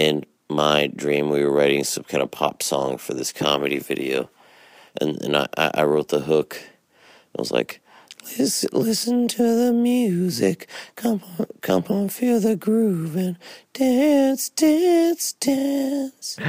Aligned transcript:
in 0.00 0.24
my 0.48 0.86
dream, 0.86 1.28
we 1.28 1.44
were 1.44 1.52
writing 1.52 1.84
some 1.84 2.04
kind 2.04 2.22
of 2.22 2.30
pop 2.30 2.62
song 2.62 2.96
for 2.96 3.12
this 3.12 3.32
comedy 3.32 3.78
video, 3.78 4.30
and 4.98 5.20
and 5.22 5.36
I 5.36 5.46
I 5.56 5.84
wrote 5.84 6.08
the 6.08 6.20
hook. 6.20 6.58
I 7.36 7.40
was 7.40 7.52
like, 7.52 7.82
listen, 8.38 8.70
listen 8.72 9.28
to 9.28 9.42
the 9.42 9.72
music, 9.72 10.68
come 10.96 11.20
on, 11.38 11.46
come 11.60 11.84
on, 11.90 12.08
feel 12.08 12.40
the 12.40 12.56
groove 12.56 13.14
and 13.14 13.36
dance, 13.74 14.48
dance, 14.48 15.34
dance. 15.34 16.38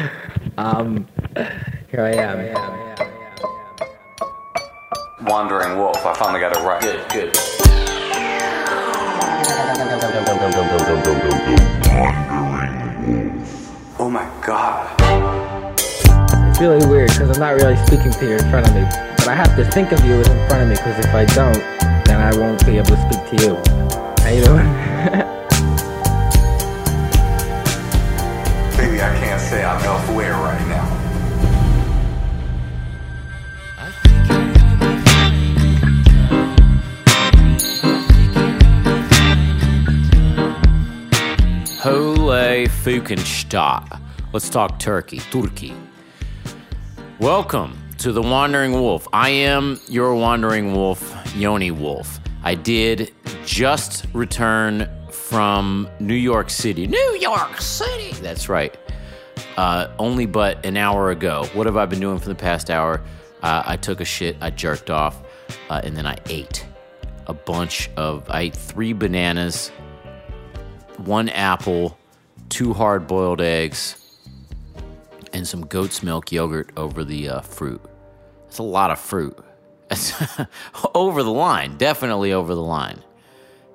Um, 0.57 1.07
here 1.89 2.01
I 2.01 2.11
am. 2.11 2.97
Wandering 5.25 5.77
Wolf. 5.77 6.05
I 6.05 6.13
finally 6.13 6.41
got 6.41 6.55
it 6.55 6.61
right. 6.61 6.81
Good, 6.81 7.09
good. 7.09 7.37
Oh 14.21 14.23
my 14.23 14.29
god. 14.45 14.85
It's 16.49 16.59
really 16.59 16.85
weird 16.85 17.09
because 17.09 17.31
I'm 17.31 17.39
not 17.39 17.55
really 17.55 17.75
speaking 17.87 18.11
to 18.11 18.25
you 18.25 18.33
in 18.33 18.47
front 18.51 18.67
of 18.67 18.75
me, 18.75 18.83
but 19.17 19.27
I 19.27 19.33
have 19.33 19.55
to 19.55 19.65
think 19.65 19.91
of 19.91 20.05
you 20.05 20.13
as 20.13 20.27
in 20.27 20.47
front 20.47 20.61
of 20.61 20.69
me 20.69 20.75
because 20.75 21.03
if 21.03 21.11
I 21.13 21.25
don't, 21.25 21.57
then 22.05 22.21
I 22.21 22.31
won't 22.37 22.63
be 22.63 22.77
able 22.77 22.89
to 22.89 23.01
speak 23.01 23.25
to 23.31 23.37
you. 23.43 23.55
How 24.21 24.29
you 24.29 24.43
doing? 24.45 24.67
Baby, 28.77 29.01
I 29.01 29.09
can't 29.19 29.41
say 29.41 29.63
I'm 29.63 29.83
elsewhere 29.83 30.33
right 30.33 30.67
now. 30.67 30.85
Hole 41.81 42.67
Fukenstadt. 42.67 44.00
Let's 44.33 44.49
talk 44.49 44.79
Turkey. 44.79 45.17
Turkey. 45.17 45.73
Welcome 47.19 47.77
to 47.97 48.13
the 48.13 48.21
Wandering 48.21 48.71
Wolf. 48.71 49.05
I 49.11 49.27
am 49.27 49.77
your 49.89 50.15
Wandering 50.15 50.73
Wolf, 50.73 51.13
Yoni 51.35 51.71
Wolf. 51.71 52.17
I 52.41 52.55
did 52.55 53.13
just 53.45 54.05
return 54.13 54.89
from 55.11 55.89
New 55.99 56.13
York 56.13 56.49
City. 56.49 56.87
New 56.87 57.17
York 57.19 57.59
City! 57.59 58.13
That's 58.21 58.47
right. 58.47 58.77
Uh, 59.57 59.89
only 59.99 60.25
but 60.25 60.65
an 60.65 60.77
hour 60.77 61.11
ago. 61.11 61.45
What 61.53 61.65
have 61.65 61.75
I 61.75 61.85
been 61.85 61.99
doing 61.99 62.17
for 62.17 62.29
the 62.29 62.35
past 62.35 62.69
hour? 62.69 63.01
Uh, 63.43 63.63
I 63.65 63.75
took 63.75 63.99
a 63.99 64.05
shit, 64.05 64.37
I 64.39 64.49
jerked 64.49 64.89
off, 64.89 65.21
uh, 65.69 65.81
and 65.83 65.97
then 65.97 66.05
I 66.05 66.17
ate 66.29 66.65
a 67.27 67.33
bunch 67.33 67.89
of. 67.97 68.29
I 68.29 68.43
ate 68.43 68.55
three 68.55 68.93
bananas, 68.93 69.73
one 70.99 71.27
apple, 71.27 71.97
two 72.47 72.73
hard 72.73 73.07
boiled 73.07 73.41
eggs, 73.41 74.00
and 75.33 75.47
some 75.47 75.65
goat's 75.65 76.03
milk 76.03 76.31
yogurt 76.31 76.71
over 76.77 77.03
the 77.03 77.29
uh, 77.29 77.41
fruit. 77.41 77.81
That's 78.45 78.59
a 78.59 78.63
lot 78.63 78.91
of 78.91 78.99
fruit. 78.99 79.37
Over 80.95 81.21
the 81.21 81.31
line. 81.31 81.75
Definitely 81.75 82.31
over 82.31 82.55
the 82.55 82.61
line. 82.61 83.03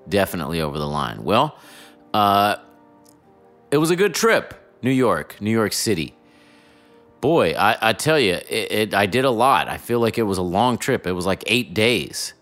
Definitely 0.09 0.63
over 0.63 0.79
the 0.79 0.87
line. 0.87 1.25
Well, 1.25 1.59
uh, 2.15 2.57
it 3.71 3.77
was 3.77 3.91
a 3.91 3.97
good 3.97 4.15
trip. 4.15 4.55
New 4.83 4.91
York, 4.91 5.37
New 5.41 5.51
York 5.51 5.73
City. 5.73 6.15
Boy, 7.21 7.53
I, 7.53 7.91
I 7.91 7.93
tell 7.93 8.19
you, 8.19 8.35
it, 8.35 8.73
it, 8.73 8.95
I 8.95 9.07
did 9.07 9.25
a 9.25 9.31
lot. 9.31 9.69
I 9.69 9.79
feel 9.79 10.01
like 10.01 10.17
it 10.17 10.23
was 10.23 10.39
a 10.39 10.43
long 10.43 10.79
trip. 10.79 11.07
It 11.07 11.13
was 11.13 11.27
like 11.27 11.43
eight 11.47 11.75
days. 11.75 12.35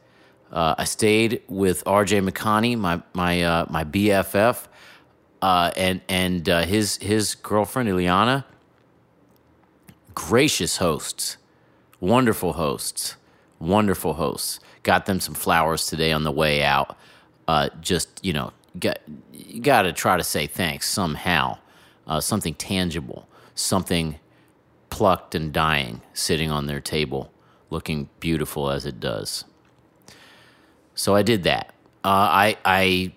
Uh, 0.52 0.74
I 0.78 0.84
stayed 0.84 1.42
with 1.48 1.82
R.J. 1.86 2.20
McConney, 2.20 2.78
my 2.78 3.02
my 3.12 3.42
uh, 3.42 3.66
my 3.70 3.82
BFF, 3.84 4.66
uh, 5.42 5.70
and 5.76 6.00
and 6.08 6.48
uh, 6.48 6.62
his 6.62 6.96
his 6.98 7.34
girlfriend 7.34 7.88
Ileana. 7.88 8.44
Gracious 10.14 10.76
hosts, 10.76 11.36
wonderful 12.00 12.54
hosts, 12.54 13.16
wonderful 13.58 14.14
hosts. 14.14 14.60
Got 14.82 15.06
them 15.06 15.20
some 15.20 15.34
flowers 15.34 15.86
today 15.86 16.12
on 16.12 16.24
the 16.24 16.32
way 16.32 16.62
out. 16.62 16.96
Uh, 17.48 17.68
just 17.80 18.24
you 18.24 18.32
know, 18.32 18.52
got 18.78 18.98
you 19.32 19.60
got 19.60 19.82
to 19.82 19.92
try 19.92 20.16
to 20.16 20.24
say 20.24 20.46
thanks 20.46 20.88
somehow. 20.88 21.58
Uh, 22.06 22.20
something 22.20 22.54
tangible, 22.54 23.26
something 23.54 24.18
plucked 24.90 25.34
and 25.34 25.52
dying, 25.52 26.02
sitting 26.12 26.50
on 26.50 26.66
their 26.66 26.80
table, 26.80 27.32
looking 27.70 28.08
beautiful 28.20 28.70
as 28.70 28.86
it 28.86 29.00
does. 29.00 29.44
So 30.94 31.14
I 31.14 31.22
did 31.22 31.42
that. 31.44 31.74
Uh, 32.04 32.28
I 32.30 32.56
I 32.64 33.12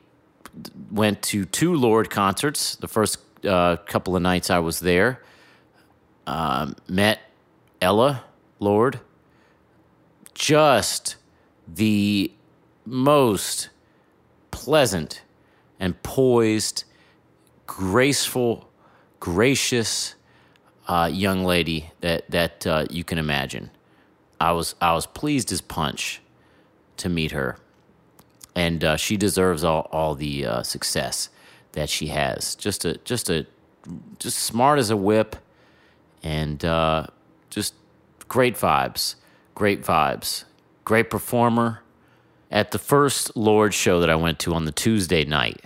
went 0.90 1.22
to 1.24 1.46
two 1.46 1.75
Lorde 1.75 2.09
concerts. 2.09 2.75
The 2.78 2.88
first 2.88 3.19
uh, 3.46 3.75
couple 3.78 4.16
of 4.16 4.22
nights 4.22 4.50
I 4.50 4.59
was 4.59 4.79
there, 4.79 5.22
um, 6.28 6.76
met 6.88 7.20
Ella 7.82 8.24
Lorde. 8.60 9.00
Just 10.36 11.16
the 11.68 12.32
most 12.86 13.70
pleasant 14.52 15.24
and 15.80 16.02
poised, 16.04 16.84
graceful, 17.66 18.70
gracious 19.20 20.14
uh, 20.88 21.10
young 21.12 21.44
lady 21.44 21.92
that 22.02 22.30
that 22.30 22.68
uh, 22.68 22.86
you 22.92 23.04
can 23.04 23.18
imagine. 23.18 23.72
I 24.40 24.52
was 24.52 24.76
I 24.80 24.94
was 24.94 25.08
pleased 25.08 25.52
as 25.52 25.62
punch 25.62 26.22
to 26.98 27.09
meet 27.09 27.32
her 27.32 27.58
and 28.58 28.84
uh, 28.84 28.98
she 28.98 29.16
deserves 29.18 29.64
all 29.64 29.88
all 29.92 30.16
the 30.16 30.46
uh, 30.46 30.64
success 30.64 31.30
that 31.74 31.90
she 31.90 32.08
has. 32.08 32.56
Just 32.56 32.84
a 32.86 32.98
just 33.06 33.30
a 33.30 33.46
just 34.18 34.40
smart 34.40 34.80
as 34.80 34.90
a 34.90 34.98
whip, 34.98 35.36
and 36.23 36.63
uh, 36.63 37.07
just 37.50 37.73
great 38.28 38.55
vibes, 38.55 39.16
great 39.55 39.83
vibes, 39.83 40.44
great 40.83 41.09
performer. 41.09 41.81
At 42.50 42.72
the 42.72 42.79
first 42.79 43.35
Lorde 43.35 43.73
show 43.73 44.00
that 44.00 44.09
I 44.09 44.16
went 44.16 44.39
to 44.39 44.53
on 44.53 44.66
the 44.66 44.72
Tuesday 44.72 45.25
night, 45.25 45.61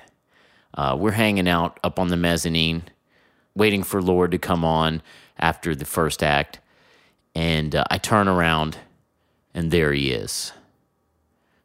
uh, 0.74 0.96
we're 1.00 1.12
hanging 1.12 1.48
out 1.48 1.80
up 1.84 2.00
on 2.00 2.08
the 2.08 2.18
mezzanine, 2.18 2.84
waiting 3.56 3.84
for 3.84 4.02
Lorde 4.02 4.32
to 4.32 4.40
come 4.40 4.66
on 4.66 5.02
after 5.38 5.76
the 5.76 5.86
first 5.86 6.24
act, 6.24 6.60
and 7.36 7.76
uh, 7.76 7.84
I 7.90 7.98
turn 7.98 8.28
around, 8.28 8.78
and 9.54 9.70
there 9.72 9.94
he 9.94 10.12
is. 10.12 10.54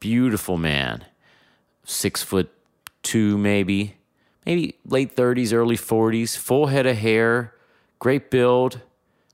Beautiful 0.01 0.59
man. 0.59 1.05
Six 1.85 2.23
foot 2.23 2.51
two, 3.03 3.39
maybe, 3.39 3.97
maybe 4.45 4.77
late 4.85 5.15
30s, 5.15 5.53
early 5.53 5.77
40s, 5.77 6.37
full 6.37 6.67
head 6.67 6.87
of 6.87 6.99
hair, 6.99 7.55
great 7.99 8.31
build, 8.31 8.81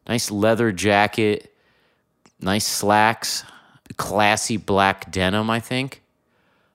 nice 0.07 0.31
leather 0.31 0.73
jacket, 0.73 1.55
nice 2.41 2.67
slacks, 2.67 3.45
classy 3.97 4.57
black 4.57 5.11
denim, 5.11 5.51
I 5.51 5.61
think, 5.61 6.03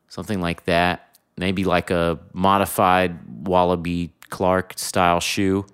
something 0.08 0.42
like 0.42 0.66
that. 0.66 1.16
Maybe 1.38 1.64
like 1.64 1.92
a 1.92 2.20
modified 2.34 3.48
Wallaby 3.48 4.12
Clark 4.30 4.74
style 4.78 5.20
shoe, 5.20 5.66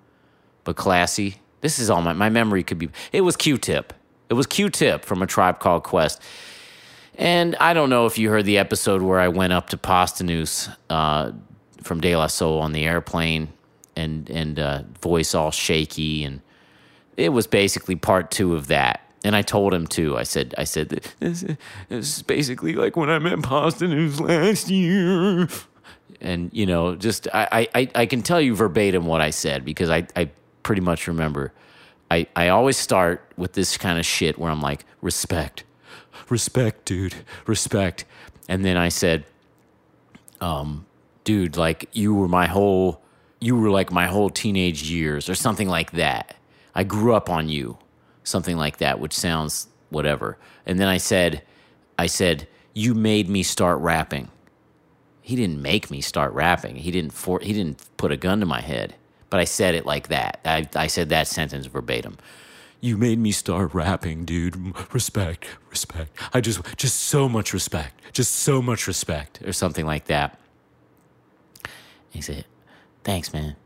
but 0.64 0.76
classy. 0.76 1.36
This 1.62 1.78
is 1.78 1.88
all 1.88 2.02
my, 2.02 2.12
my 2.12 2.28
memory 2.28 2.62
could 2.62 2.78
be. 2.78 2.90
It 3.12 3.22
was 3.22 3.36
Q 3.36 3.56
Tip. 3.56 3.94
It 4.28 4.34
was 4.34 4.46
Q 4.46 4.68
Tip 4.68 5.04
from 5.04 5.22
a 5.22 5.26
tribe 5.26 5.60
called 5.60 5.82
Quest. 5.82 6.20
And 7.16 7.56
I 7.56 7.74
don't 7.74 7.90
know 7.90 8.06
if 8.06 8.18
you 8.18 8.28
heard 8.28 8.44
the 8.44 8.58
episode 8.58 9.00
where 9.00 9.20
I 9.20 9.28
went 9.28 9.52
up 9.52 9.70
to 9.70 9.76
Posdnuos 9.76 10.74
uh, 10.90 11.32
from 11.82 12.00
De 12.00 12.16
La 12.16 12.26
Soul 12.26 12.60
on 12.60 12.72
the 12.72 12.84
airplane 12.84 13.52
and 13.96 14.28
and 14.30 14.58
uh, 14.58 14.82
voice 15.00 15.34
all 15.34 15.50
shaky, 15.50 16.24
and 16.24 16.40
it 17.16 17.30
was 17.30 17.46
basically 17.46 17.96
part 17.96 18.30
two 18.30 18.54
of 18.54 18.68
that. 18.68 19.00
And 19.24 19.34
I 19.34 19.42
told 19.42 19.72
him 19.72 19.86
too. 19.86 20.18
I 20.18 20.24
said, 20.24 20.54
I 20.58 20.64
said 20.64 20.90
this, 20.90 21.40
this 21.40 21.56
is 21.88 22.22
basically 22.22 22.74
like 22.74 22.96
when 22.96 23.08
I 23.08 23.18
met 23.18 23.38
Posdnuos 23.38 24.20
last 24.20 24.68
year. 24.68 25.48
And 26.20 26.50
you 26.52 26.66
know, 26.66 26.94
just 26.94 27.28
I, 27.32 27.68
I 27.74 27.90
I 27.94 28.06
can 28.06 28.22
tell 28.22 28.40
you 28.40 28.54
verbatim 28.54 29.06
what 29.06 29.20
I 29.20 29.30
said 29.30 29.64
because 29.64 29.90
I 29.90 30.06
I 30.14 30.30
pretty 30.62 30.82
much 30.82 31.06
remember. 31.06 31.52
I 32.10 32.26
I 32.36 32.48
always 32.48 32.76
start 32.76 33.32
with 33.36 33.54
this 33.54 33.76
kind 33.78 33.98
of 33.98 34.06
shit 34.06 34.38
where 34.38 34.50
I'm 34.50 34.60
like 34.60 34.84
respect 35.00 35.64
respect, 36.28 36.84
dude, 36.84 37.14
respect. 37.46 38.04
And 38.48 38.64
then 38.64 38.76
I 38.76 38.88
said, 38.88 39.24
um, 40.40 40.86
dude, 41.24 41.56
like 41.56 41.88
you 41.92 42.14
were 42.14 42.28
my 42.28 42.46
whole, 42.46 43.00
you 43.40 43.56
were 43.56 43.70
like 43.70 43.92
my 43.92 44.06
whole 44.06 44.30
teenage 44.30 44.82
years 44.90 45.28
or 45.28 45.34
something 45.34 45.68
like 45.68 45.92
that. 45.92 46.36
I 46.74 46.84
grew 46.84 47.14
up 47.14 47.28
on 47.28 47.48
you, 47.48 47.78
something 48.24 48.56
like 48.56 48.78
that, 48.78 48.98
which 48.98 49.12
sounds 49.12 49.68
whatever. 49.90 50.38
And 50.66 50.78
then 50.78 50.88
I 50.88 50.98
said, 50.98 51.42
I 51.98 52.06
said, 52.06 52.48
you 52.72 52.94
made 52.94 53.28
me 53.28 53.42
start 53.42 53.78
rapping. 53.78 54.30
He 55.22 55.36
didn't 55.36 55.62
make 55.62 55.90
me 55.90 56.00
start 56.00 56.32
rapping. 56.32 56.76
He 56.76 56.90
didn't 56.90 57.12
for, 57.12 57.40
he 57.40 57.52
didn't 57.52 57.82
put 57.96 58.12
a 58.12 58.16
gun 58.16 58.40
to 58.40 58.46
my 58.46 58.60
head. 58.60 58.94
But 59.30 59.40
I 59.40 59.44
said 59.44 59.74
it 59.74 59.86
like 59.86 60.08
that. 60.08 60.40
I, 60.44 60.68
I 60.74 60.86
said 60.86 61.08
that 61.08 61.28
sentence 61.28 61.66
verbatim 61.66 62.18
you 62.84 62.98
made 62.98 63.18
me 63.18 63.32
start 63.32 63.72
rapping, 63.72 64.26
dude. 64.26 64.74
Respect, 64.92 65.46
respect. 65.70 66.14
I 66.34 66.42
just, 66.42 66.60
just 66.76 67.00
so 67.00 67.30
much 67.30 67.54
respect, 67.54 67.98
just 68.12 68.34
so 68.34 68.60
much 68.60 68.86
respect, 68.86 69.40
or 69.42 69.54
something 69.54 69.86
like 69.86 70.04
that. 70.04 70.38
he 72.10 72.20
said, 72.20 72.44
thanks, 73.04 73.32
man. 73.32 73.56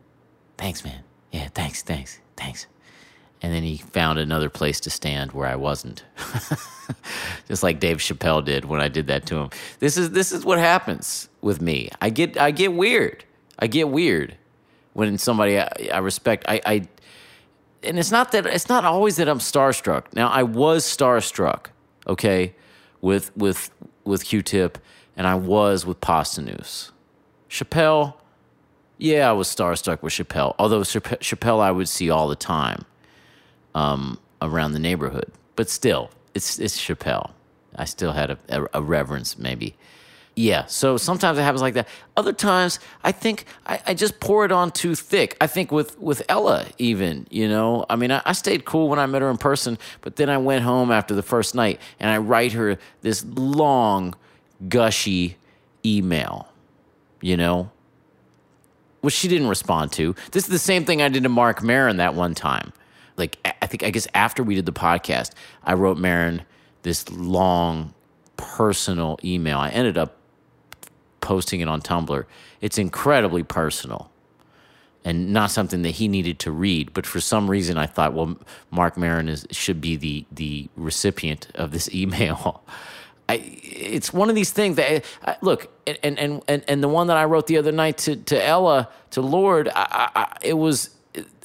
Thanks, 0.56 0.84
man. 0.84 1.02
Yeah, 1.32 1.48
thanks, 1.54 1.82
thanks, 1.82 2.20
thanks. 2.36 2.66
And 3.40 3.54
then 3.54 3.62
he 3.62 3.76
found 3.76 4.18
another 4.18 4.50
place 4.50 4.80
to 4.80 4.90
stand 4.90 5.32
where 5.32 5.46
I 5.46 5.54
wasn't. 5.54 6.04
Just 7.48 7.62
like 7.62 7.78
Dave 7.78 7.98
Chappelle 7.98 8.44
did 8.44 8.64
when 8.64 8.80
I 8.80 8.88
did 8.88 9.06
that 9.06 9.26
to 9.26 9.36
him. 9.36 9.50
This 9.78 9.96
is 9.96 10.10
this 10.10 10.32
is 10.32 10.44
what 10.44 10.58
happens 10.58 11.28
with 11.40 11.60
me. 11.60 11.90
I 12.00 12.10
get 12.10 12.36
I 12.36 12.50
get 12.50 12.72
weird. 12.72 13.24
I 13.58 13.68
get 13.68 13.88
weird 13.90 14.36
when 14.92 15.18
somebody 15.18 15.60
I, 15.60 15.68
I 15.92 15.98
respect. 15.98 16.46
I, 16.48 16.60
I 16.66 16.88
and 17.84 17.98
it's 17.98 18.10
not 18.10 18.32
that 18.32 18.46
it's 18.46 18.68
not 18.68 18.84
always 18.84 19.16
that 19.16 19.28
I'm 19.28 19.38
starstruck. 19.38 20.06
Now 20.14 20.28
I 20.28 20.42
was 20.42 20.84
starstruck, 20.84 21.66
okay, 22.08 22.54
with 23.00 23.36
with 23.36 23.70
with 24.04 24.24
Q-Tip, 24.24 24.78
and 25.16 25.26
I 25.26 25.36
was 25.36 25.86
with 25.86 26.00
Posdnuos. 26.00 26.90
Chappelle, 27.48 28.14
yeah, 28.98 29.28
I 29.28 29.32
was 29.32 29.48
starstruck 29.48 30.02
with 30.02 30.12
Chappelle. 30.12 30.54
Although 30.58 30.80
Chapp- 30.82 31.20
Chappelle, 31.20 31.60
I 31.60 31.70
would 31.70 31.88
see 31.88 32.10
all 32.10 32.28
the 32.28 32.36
time 32.36 32.84
um, 33.74 34.18
around 34.42 34.72
the 34.72 34.78
neighborhood, 34.80 35.30
but 35.56 35.70
still, 35.70 36.10
it's 36.34 36.58
it's 36.58 36.78
Chappelle. 36.78 37.30
I 37.76 37.84
still 37.84 38.12
had 38.12 38.30
a, 38.32 38.38
a, 38.48 38.66
a 38.74 38.82
reverence, 38.82 39.38
maybe. 39.38 39.76
Yeah, 40.34 40.66
so 40.66 40.96
sometimes 40.96 41.36
it 41.36 41.42
happens 41.42 41.62
like 41.62 41.74
that. 41.74 41.88
Other 42.16 42.32
times, 42.32 42.78
I 43.02 43.10
think 43.10 43.44
I, 43.66 43.80
I 43.88 43.94
just 43.94 44.20
pour 44.20 44.44
it 44.44 44.52
on 44.52 44.70
too 44.70 44.94
thick. 44.94 45.36
I 45.40 45.48
think 45.48 45.72
with 45.72 45.98
with 46.00 46.22
Ella, 46.28 46.66
even 46.78 47.26
you 47.30 47.48
know, 47.48 47.86
I 47.90 47.96
mean, 47.96 48.10
I, 48.12 48.22
I 48.24 48.32
stayed 48.32 48.64
cool 48.64 48.88
when 48.88 48.98
I 48.98 49.06
met 49.06 49.22
her 49.22 49.30
in 49.30 49.36
person, 49.36 49.78
but 50.00 50.16
then 50.16 50.30
I 50.30 50.38
went 50.38 50.62
home 50.64 50.92
after 50.92 51.14
the 51.14 51.22
first 51.22 51.54
night 51.54 51.80
and 51.98 52.10
I 52.10 52.18
write 52.18 52.52
her 52.52 52.78
this 53.02 53.24
long, 53.24 54.14
gushy 54.68 55.36
email, 55.84 56.48
you 57.20 57.36
know, 57.36 57.70
which 59.00 59.14
she 59.14 59.28
didn't 59.28 59.48
respond 59.48 59.92
to. 59.92 60.14
This 60.32 60.44
is 60.44 60.50
the 60.50 60.58
same 60.58 60.84
thing 60.84 61.02
I 61.02 61.08
did 61.08 61.22
to 61.22 61.28
Marc 61.28 61.62
Maron 61.62 61.98
that 61.98 62.14
one 62.14 62.34
time. 62.34 62.72
Like, 63.16 63.38
I 63.60 63.66
think, 63.66 63.82
I 63.82 63.90
guess 63.90 64.06
after 64.14 64.42
we 64.42 64.54
did 64.54 64.66
the 64.66 64.72
podcast, 64.72 65.32
I 65.64 65.74
wrote 65.74 65.98
Maron 65.98 66.42
this 66.82 67.08
long, 67.10 67.94
personal 68.36 69.18
email. 69.24 69.58
I 69.58 69.70
ended 69.70 69.98
up 69.98 70.16
posting 71.20 71.60
it 71.60 71.68
on 71.68 71.82
Tumblr. 71.82 72.24
It's 72.60 72.78
incredibly 72.78 73.42
personal 73.42 74.10
and 75.04 75.32
not 75.32 75.50
something 75.50 75.82
that 75.82 75.90
he 75.90 76.08
needed 76.08 76.38
to 76.40 76.50
read. 76.50 76.92
But 76.92 77.06
for 77.06 77.20
some 77.20 77.50
reason, 77.50 77.78
I 77.78 77.86
thought, 77.86 78.14
well, 78.14 78.36
Marc 78.70 78.96
Maron 78.96 79.28
is, 79.28 79.46
should 79.50 79.80
be 79.80 79.96
the, 79.96 80.26
the 80.30 80.68
recipient 80.76 81.48
of 81.54 81.70
this 81.70 81.92
email. 81.94 82.62
I, 83.28 83.34
it's 83.62 84.12
one 84.12 84.30
of 84.30 84.34
these 84.34 84.50
things 84.50 84.76
that 84.76 85.04
I, 85.22 85.36
look 85.42 85.70
and, 85.86 86.18
and 86.18 86.42
and 86.48 86.64
and 86.66 86.82
the 86.82 86.88
one 86.88 87.08
that 87.08 87.16
I 87.16 87.24
wrote 87.26 87.46
the 87.46 87.58
other 87.58 87.72
night 87.72 87.98
to 87.98 88.16
to 88.16 88.44
Ella 88.44 88.88
to 89.10 89.20
Lorde 89.20 89.68
I, 89.74 90.36
it 90.40 90.54
was 90.54 90.90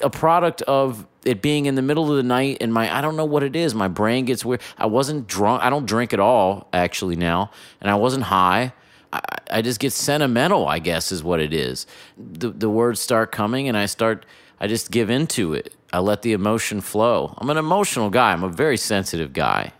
a 0.00 0.08
product 0.08 0.62
of 0.62 1.06
it 1.24 1.42
being 1.42 1.66
in 1.66 1.74
the 1.74 1.82
middle 1.82 2.10
of 2.10 2.16
the 2.16 2.22
night 2.22 2.58
and 2.60 2.72
my 2.72 2.94
I 2.94 3.00
don't 3.00 3.16
know 3.16 3.24
what 3.26 3.42
it 3.42 3.54
is. 3.54 3.74
My 3.74 3.88
brain 3.88 4.24
gets 4.24 4.44
weird. 4.44 4.62
I 4.78 4.86
wasn't 4.86 5.26
drunk 5.26 5.62
I 5.62 5.68
don't 5.68 5.84
drink 5.84 6.14
at 6.14 6.20
all 6.20 6.68
actually 6.72 7.16
now 7.16 7.50
and 7.82 7.90
I 7.90 7.96
wasn't 7.96 8.24
high. 8.24 8.72
I, 9.12 9.20
I 9.50 9.62
just 9.62 9.78
get 9.78 9.92
sentimental 9.92 10.66
I 10.66 10.78
guess 10.78 11.12
is 11.12 11.22
what 11.22 11.40
it 11.40 11.52
is. 11.52 11.86
The 12.16 12.48
the 12.48 12.70
words 12.70 13.00
start 13.00 13.30
coming 13.30 13.68
and 13.68 13.76
I 13.76 13.86
start 13.86 14.24
I 14.58 14.68
just 14.68 14.90
give 14.90 15.10
into 15.10 15.52
it. 15.52 15.74
I 15.92 15.98
let 15.98 16.22
the 16.22 16.32
emotion 16.32 16.80
flow. 16.80 17.34
I'm 17.36 17.50
an 17.50 17.58
emotional 17.58 18.08
guy. 18.08 18.32
I'm 18.32 18.42
a 18.42 18.48
very 18.48 18.78
sensitive 18.78 19.34
guy. 19.34 19.72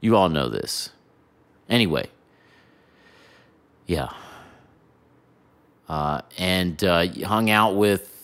You 0.00 0.14
all 0.14 0.28
know 0.28 0.48
this 0.48 0.90
Anyway, 1.68 2.08
yeah. 3.86 4.10
Uh, 5.88 6.20
and 6.36 6.82
uh, 6.84 7.06
hung 7.24 7.50
out 7.50 7.74
with 7.74 8.14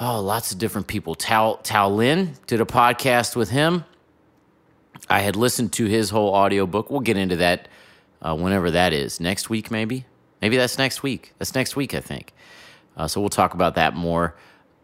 oh, 0.00 0.20
lots 0.20 0.52
of 0.52 0.58
different 0.58 0.86
people. 0.86 1.14
Tao, 1.14 1.58
Tao 1.62 1.88
Lin 1.88 2.34
did 2.46 2.60
a 2.60 2.64
podcast 2.64 3.36
with 3.36 3.50
him. 3.50 3.84
I 5.10 5.20
had 5.20 5.36
listened 5.36 5.72
to 5.74 5.86
his 5.86 6.10
whole 6.10 6.34
audiobook. 6.34 6.90
We'll 6.90 7.00
get 7.00 7.16
into 7.16 7.36
that 7.36 7.68
uh, 8.22 8.36
whenever 8.36 8.70
that 8.70 8.92
is. 8.92 9.20
Next 9.20 9.50
week, 9.50 9.70
maybe? 9.70 10.06
Maybe 10.40 10.56
that's 10.56 10.78
next 10.78 11.02
week. 11.02 11.34
That's 11.38 11.54
next 11.54 11.76
week, 11.76 11.94
I 11.94 12.00
think. 12.00 12.32
Uh, 12.96 13.08
so 13.08 13.20
we'll 13.20 13.30
talk 13.30 13.54
about 13.54 13.74
that 13.74 13.94
more. 13.94 14.36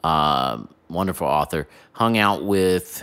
Uh, 0.03 0.65
wonderful 0.89 1.27
author. 1.27 1.69
Hung 1.93 2.19
out 2.19 2.45
with 2.45 3.03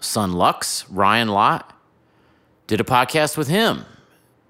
Son 0.00 0.32
Lux, 0.32 0.88
Ryan 0.90 1.28
Lott 1.28 1.75
did 2.66 2.80
a 2.80 2.84
podcast 2.84 3.36
with 3.36 3.48
him, 3.48 3.84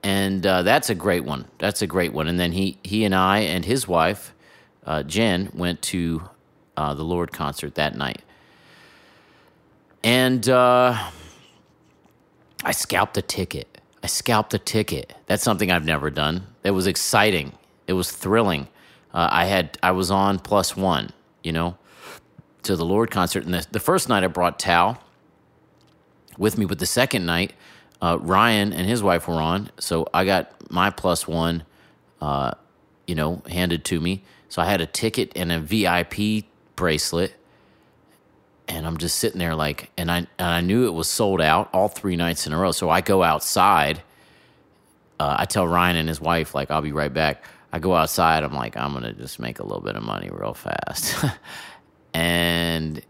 and 0.02 0.46
uh, 0.46 0.62
that's 0.62 0.90
a 0.90 0.94
great 0.94 1.24
one. 1.24 1.46
That's 1.58 1.82
a 1.82 1.86
great 1.86 2.12
one. 2.12 2.28
And 2.28 2.38
then 2.38 2.52
he 2.52 2.78
he 2.82 3.04
and 3.04 3.14
I 3.14 3.40
and 3.40 3.64
his 3.64 3.86
wife, 3.86 4.34
uh, 4.84 5.02
Jen, 5.02 5.50
went 5.54 5.82
to 5.82 6.22
uh, 6.76 6.94
the 6.94 7.02
Lorde 7.02 7.32
concert 7.32 7.74
that 7.74 7.96
night, 7.96 8.22
and 10.02 10.48
uh, 10.48 11.10
I 12.64 12.72
scalped 12.72 13.16
a 13.16 13.22
ticket. 13.22 13.80
I 14.02 14.06
scalped 14.06 14.54
a 14.54 14.58
ticket. 14.58 15.14
That's 15.26 15.42
something 15.42 15.70
I've 15.70 15.84
never 15.84 16.10
done. 16.10 16.46
It 16.62 16.70
was 16.70 16.86
exciting. 16.86 17.52
It 17.86 17.94
was 17.94 18.10
thrilling. 18.10 18.68
Uh, 19.12 19.28
I 19.30 19.46
had 19.46 19.78
I 19.82 19.92
was 19.92 20.10
on 20.10 20.38
plus 20.38 20.76
one, 20.76 21.10
you 21.42 21.52
know, 21.52 21.76
to 22.62 22.76
the 22.76 22.84
Lorde 22.84 23.10
concert, 23.10 23.44
and 23.44 23.54
the, 23.54 23.66
the 23.70 23.80
first 23.80 24.08
night 24.08 24.24
I 24.24 24.28
brought 24.28 24.58
Tao 24.58 24.98
with 26.38 26.58
me, 26.58 26.66
but 26.66 26.78
the 26.78 26.86
second 26.86 27.24
night 27.24 27.52
uh, 28.00 28.18
Ryan 28.20 28.72
and 28.72 28.88
his 28.88 29.02
wife 29.02 29.28
were 29.28 29.34
on, 29.34 29.70
so 29.78 30.08
I 30.12 30.24
got 30.24 30.70
my 30.70 30.90
plus 30.90 31.26
one, 31.26 31.64
uh, 32.20 32.52
you 33.06 33.14
know, 33.14 33.42
handed 33.48 33.84
to 33.86 34.00
me. 34.00 34.22
So 34.48 34.62
I 34.62 34.66
had 34.66 34.80
a 34.80 34.86
ticket 34.86 35.32
and 35.36 35.50
a 35.50 35.60
VIP 35.60 36.44
bracelet, 36.76 37.34
and 38.68 38.86
I'm 38.86 38.98
just 38.98 39.18
sitting 39.18 39.38
there 39.38 39.54
like, 39.54 39.90
and 39.96 40.10
I 40.10 40.18
and 40.18 40.28
I 40.38 40.60
knew 40.60 40.86
it 40.86 40.92
was 40.92 41.08
sold 41.08 41.40
out 41.40 41.70
all 41.72 41.88
three 41.88 42.16
nights 42.16 42.46
in 42.46 42.52
a 42.52 42.58
row. 42.58 42.72
So 42.72 42.90
I 42.90 43.00
go 43.00 43.22
outside. 43.22 44.02
Uh, 45.18 45.36
I 45.38 45.46
tell 45.46 45.66
Ryan 45.66 45.96
and 45.96 46.08
his 46.08 46.20
wife 46.20 46.54
like, 46.54 46.70
I'll 46.70 46.82
be 46.82 46.92
right 46.92 47.12
back. 47.12 47.42
I 47.72 47.78
go 47.78 47.94
outside. 47.94 48.44
I'm 48.44 48.54
like, 48.54 48.76
I'm 48.76 48.92
gonna 48.92 49.12
just 49.14 49.38
make 49.38 49.58
a 49.58 49.62
little 49.62 49.82
bit 49.82 49.96
of 49.96 50.02
money 50.02 50.30
real 50.30 50.54
fast, 50.54 51.24
and 52.14 53.00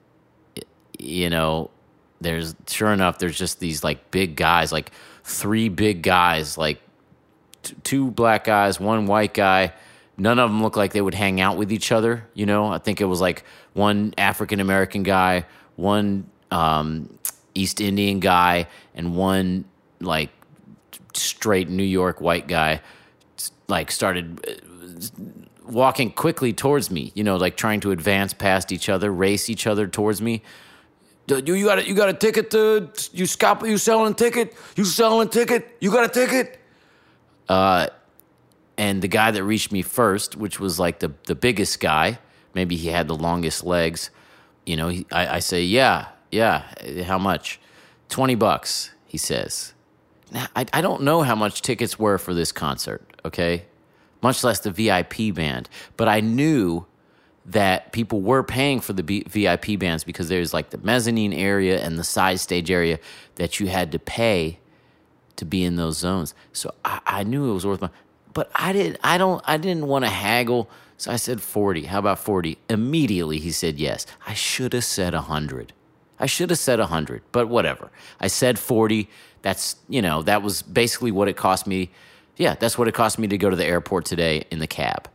you 0.99 1.29
know 1.29 1.71
there's 2.20 2.54
sure 2.66 2.92
enough 2.92 3.18
there's 3.18 3.38
just 3.38 3.60
these 3.60 3.84
like 3.84 4.10
big 4.10 4.36
guys 4.36 4.72
like 4.72 4.90
three 5.24 5.68
big 5.68 6.02
guys 6.02 6.56
like 6.56 6.80
t- 7.62 7.74
two 7.82 8.10
black 8.10 8.44
guys 8.44 8.80
one 8.80 9.06
white 9.06 9.34
guy. 9.34 9.72
None 10.18 10.38
of 10.38 10.48
them 10.48 10.62
look 10.62 10.76
like 10.76 10.94
they 10.94 11.02
would 11.02 11.14
hang 11.14 11.42
out 11.42 11.58
with 11.58 11.70
each 11.70 11.92
other 11.92 12.26
you 12.32 12.46
know? 12.46 12.68
I 12.68 12.78
think 12.78 13.00
it 13.00 13.04
was 13.04 13.20
like 13.20 13.44
one 13.74 14.14
african 14.16 14.60
american 14.60 15.02
guy 15.02 15.44
one 15.76 16.30
um, 16.50 17.18
east 17.54 17.80
indian 17.80 18.20
guy 18.20 18.66
and 18.94 19.14
one 19.14 19.66
like 20.00 20.30
straight 21.12 21.68
new 21.68 21.82
york 21.82 22.20
white 22.20 22.46
guy 22.46 22.80
like 23.68 23.90
started 23.90 24.40
uh, 24.49 25.70
walking 25.70 26.11
quickly 26.11 26.52
towards 26.52 26.90
me 26.90 27.12
you 27.14 27.25
know 27.25 27.37
like 27.37 27.56
trying 27.56 27.80
to 27.80 27.90
advance 27.90 28.32
past 28.32 28.73
each 28.73 28.88
other 28.88 29.12
race 29.12 29.50
each 29.50 29.66
other 29.66 29.87
towards 29.87 30.23
me 30.23 30.42
you, 31.28 31.54
you 31.54 31.64
got 31.64 31.78
a, 31.78 31.87
you 31.87 31.95
got 31.95 32.09
a 32.09 32.14
ticket 32.14 32.50
to 32.50 32.90
you 33.12 33.26
scalp 33.26 33.66
you 33.66 33.78
selling 33.78 34.14
ticket? 34.14 34.54
You 34.76 34.85
selling 34.85 35.28
ticket? 35.28 35.76
You 35.80 35.90
got 35.90 36.04
a 36.04 36.09
ticket? 36.09 36.59
Uh 37.49 37.88
and 38.78 39.00
the 39.00 39.09
guy 39.09 39.30
that 39.30 39.42
reached 39.42 39.73
me 39.73 39.83
first 39.83 40.37
which 40.37 40.61
was 40.61 40.78
like 40.78 40.99
the 41.00 41.12
the 41.26 41.35
biggest 41.35 41.80
guy 41.80 42.18
maybe 42.54 42.76
he 42.76 42.88
had 42.88 43.09
the 43.09 43.14
longest 43.14 43.64
legs 43.64 44.11
you 44.64 44.76
know 44.76 44.88
he, 44.88 45.06
I, 45.11 45.37
I 45.37 45.38
say 45.38 45.62
yeah 45.62 46.09
yeah 46.30 46.64
how 47.04 47.18
much? 47.18 47.61
20 48.09 48.37
bucks 48.37 48.92
he 49.04 49.18
says. 49.18 49.75
Now 50.30 50.47
I, 50.54 50.66
I 50.73 50.80
don't 50.80 51.02
know 51.02 51.23
how 51.23 51.35
much 51.35 51.62
tickets 51.62 51.99
were 51.99 52.18
for 52.18 52.35
this 52.35 52.52
concert 52.52 53.02
okay? 53.25 53.64
Much 54.23 54.42
less 54.45 54.61
the 54.61 54.71
vip 54.71 55.35
band 55.35 55.68
but 55.97 56.09
i 56.09 56.21
knew 56.21 56.87
that 57.47 57.93
people 57.93 58.21
were 58.21 58.43
paying 58.43 58.81
for 58.81 58.93
the 58.93 59.03
B- 59.03 59.25
VIP 59.29 59.79
bands 59.79 60.03
because 60.05 60.29
there's 60.29 60.53
like 60.53 60.71
the 60.71 60.79
mezzanine 60.79 61.33
area 61.33 61.81
and 61.81 61.99
the 61.99 62.05
side 62.05 62.41
stage 62.41 62.71
area 62.71 62.99
that 63.37 63.61
you 63.61 63.69
had 63.69 63.93
to 63.93 63.99
pay 63.99 64.59
to 65.37 65.45
be 65.45 65.65
in 65.65 65.76
those 65.76 65.99
zones. 65.99 66.35
So 66.53 66.75
I, 66.85 67.00
I 67.07 67.23
knew 67.23 67.50
it 67.50 67.55
was 67.55 67.65
worth 67.65 67.81
my, 67.81 67.91
but 68.33 68.50
I 68.55 68.73
didn't. 68.73 68.99
I 69.03 69.17
don't. 69.17 69.43
I 69.47 69.57
didn't 69.59 69.87
want 69.87 70.05
to 70.05 70.11
haggle. 70.11 70.69
So 70.97 71.12
I 71.12 71.17
said 71.17 71.41
forty. 71.41 71.85
How 71.85 72.00
about 72.00 72.19
forty? 72.19 72.59
Immediately 72.69 73.38
he 73.38 73.53
said 73.53 73.79
yes. 73.79 74.07
I 74.26 74.35
should 74.35 74.73
have 74.73 74.85
said 74.85 75.15
hundred. 75.15 75.73
I 76.19 76.26
should 76.26 76.50
have 76.50 76.59
said 76.59 76.81
hundred, 76.81 77.23
but 77.33 77.49
whatever. 77.49 77.91
I 78.19 78.26
said 78.26 78.59
forty. 78.59 79.09
That's 79.43 79.76
you 79.88 80.03
know 80.03 80.23
that 80.23 80.43
was 80.43 80.62
basically 80.62 81.12
what 81.12 81.29
it 81.29 81.37
cost 81.37 81.67
me. 81.67 81.91
Yeah, 82.37 82.55
that's 82.55 82.76
what 82.76 82.88
it 82.88 82.93
cost 82.93 83.19
me 83.19 83.29
to 83.29 83.38
go 83.38 83.50
to 83.50 83.57
the 83.57 83.65
airport 83.65 84.05
today 84.05 84.45
in 84.50 84.59
the 84.59 84.67
cab. 84.67 85.09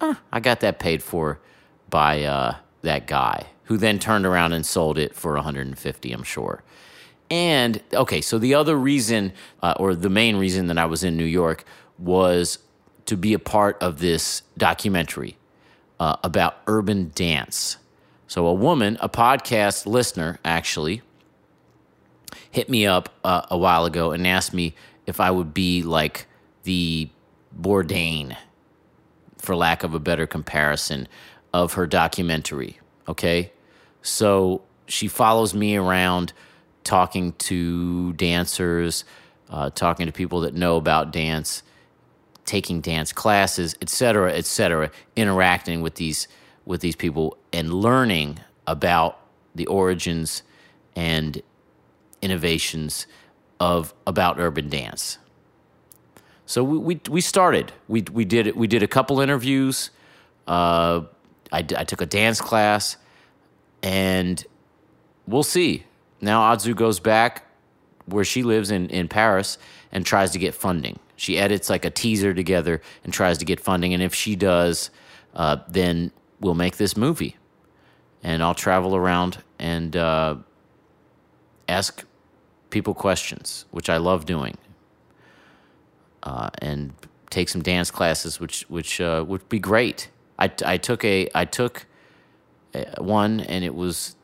Uh, 0.00 0.14
I 0.32 0.40
got 0.40 0.60
that 0.60 0.78
paid 0.78 1.02
for 1.02 1.40
by 1.90 2.24
uh, 2.24 2.56
that 2.82 3.06
guy, 3.06 3.46
who 3.64 3.76
then 3.76 3.98
turned 3.98 4.26
around 4.26 4.52
and 4.52 4.64
sold 4.64 4.98
it 4.98 5.14
for 5.14 5.34
150, 5.34 6.12
I'm 6.12 6.22
sure. 6.22 6.62
And 7.30 7.82
okay, 7.92 8.20
so 8.20 8.38
the 8.38 8.54
other 8.54 8.76
reason, 8.76 9.32
uh, 9.62 9.74
or 9.78 9.94
the 9.94 10.10
main 10.10 10.36
reason 10.36 10.68
that 10.68 10.78
I 10.78 10.86
was 10.86 11.02
in 11.02 11.16
New 11.16 11.24
York 11.24 11.64
was 11.98 12.58
to 13.06 13.16
be 13.16 13.32
a 13.32 13.38
part 13.38 13.80
of 13.82 13.98
this 13.98 14.42
documentary 14.56 15.36
uh, 15.98 16.16
about 16.22 16.58
urban 16.66 17.10
dance. 17.14 17.78
So, 18.28 18.46
a 18.46 18.54
woman, 18.54 18.98
a 19.00 19.08
podcast 19.08 19.86
listener, 19.86 20.38
actually, 20.44 21.02
hit 22.50 22.68
me 22.68 22.86
up 22.86 23.08
uh, 23.24 23.42
a 23.50 23.56
while 23.56 23.84
ago 23.84 24.12
and 24.12 24.26
asked 24.26 24.52
me 24.52 24.74
if 25.06 25.20
I 25.20 25.30
would 25.30 25.54
be 25.54 25.82
like 25.82 26.26
the 26.64 27.08
Bourdain, 27.58 28.36
for 29.38 29.54
lack 29.54 29.84
of 29.84 29.94
a 29.94 30.00
better 30.00 30.26
comparison, 30.26 31.06
of 31.52 31.74
her 31.74 31.86
documentary. 31.86 32.78
Okay. 33.08 33.52
So 34.02 34.62
she 34.86 35.08
follows 35.08 35.54
me 35.54 35.76
around 35.76 36.32
talking 36.84 37.32
to 37.32 38.12
dancers, 38.12 39.04
uh, 39.50 39.70
talking 39.70 40.06
to 40.06 40.12
people 40.12 40.40
that 40.42 40.54
know 40.54 40.76
about 40.76 41.12
dance, 41.12 41.62
taking 42.44 42.80
dance 42.80 43.12
classes, 43.12 43.76
et 43.82 43.88
cetera, 43.88 44.32
et 44.32 44.46
cetera, 44.46 44.90
interacting 45.16 45.82
with 45.82 45.96
these 45.96 46.28
with 46.64 46.80
these 46.80 46.96
people 46.96 47.36
and 47.52 47.72
learning 47.72 48.38
about 48.66 49.18
the 49.54 49.66
origins 49.66 50.42
and 50.94 51.42
innovations 52.22 53.06
of 53.60 53.94
about 54.06 54.38
urban 54.38 54.68
dance. 54.68 55.18
So 56.44 56.62
we 56.62 56.78
we, 56.78 57.00
we 57.10 57.20
started. 57.20 57.72
We 57.88 58.02
we 58.12 58.24
did 58.24 58.54
we 58.54 58.66
did 58.66 58.82
a 58.82 58.88
couple 58.88 59.20
interviews. 59.20 59.90
Uh, 60.46 61.02
I, 61.52 61.58
I 61.58 61.84
took 61.84 62.00
a 62.00 62.06
dance 62.06 62.40
class, 62.40 62.96
and 63.82 64.44
we'll 65.26 65.42
see. 65.42 65.84
Now 66.20 66.54
Adzu 66.54 66.74
goes 66.74 67.00
back 67.00 67.44
where 68.06 68.24
she 68.24 68.42
lives 68.42 68.70
in 68.70 68.88
in 68.90 69.08
Paris 69.08 69.58
and 69.92 70.04
tries 70.06 70.30
to 70.32 70.38
get 70.38 70.54
funding. 70.54 70.98
She 71.16 71.38
edits 71.38 71.70
like 71.70 71.84
a 71.84 71.90
teaser 71.90 72.34
together 72.34 72.82
and 73.04 73.12
tries 73.12 73.38
to 73.38 73.44
get 73.44 73.58
funding. 73.60 73.94
And 73.94 74.02
if 74.02 74.14
she 74.14 74.36
does, 74.36 74.90
uh, 75.34 75.56
then 75.68 76.12
we'll 76.40 76.54
make 76.54 76.76
this 76.76 76.96
movie, 76.96 77.36
and 78.22 78.42
I'll 78.42 78.54
travel 78.54 78.94
around 78.94 79.38
and 79.58 79.96
uh, 79.96 80.36
ask 81.68 82.04
people 82.70 82.94
questions, 82.94 83.64
which 83.70 83.88
I 83.88 83.96
love 83.96 84.26
doing, 84.26 84.58
uh, 86.22 86.50
and 86.58 86.92
take 87.30 87.48
some 87.48 87.62
dance 87.62 87.90
classes, 87.90 88.40
which 88.40 88.62
which 88.68 89.00
uh, 89.00 89.24
would 89.26 89.48
be 89.48 89.58
great. 89.58 90.10
I, 90.38 90.50
I 90.64 90.76
took 90.76 91.04
a 91.04 91.28
I 91.34 91.44
took 91.44 91.86
one, 92.98 93.40
and 93.40 93.64
it 93.64 93.74
was 93.74 94.16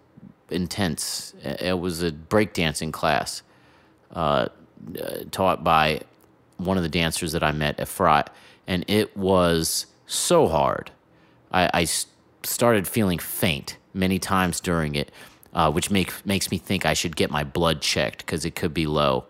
intense. 0.50 1.34
It 1.42 1.78
was 1.78 2.02
a 2.02 2.10
breakdancing 2.10 2.92
class 2.92 3.42
uh, 4.14 4.48
uh, 5.00 5.18
taught 5.30 5.64
by 5.64 6.02
one 6.58 6.76
of 6.76 6.82
the 6.82 6.88
dancers 6.88 7.32
that 7.32 7.42
I 7.42 7.52
met 7.52 7.80
at 7.80 7.88
Frot, 7.88 8.28
and 8.66 8.84
it 8.88 9.16
was 9.16 9.86
so 10.06 10.48
hard. 10.48 10.90
I, 11.50 11.70
I 11.72 11.86
started 12.42 12.86
feeling 12.86 13.18
faint 13.18 13.78
many 13.94 14.18
times 14.18 14.60
during 14.60 14.94
it, 14.94 15.10
uh, 15.54 15.70
which 15.70 15.90
make, 15.90 16.24
makes 16.24 16.50
me 16.50 16.58
think 16.58 16.86
I 16.86 16.94
should 16.94 17.16
get 17.16 17.30
my 17.30 17.44
blood 17.44 17.80
checked 17.80 18.18
because 18.18 18.44
it 18.44 18.54
could 18.54 18.74
be 18.74 18.86
low. 18.86 19.24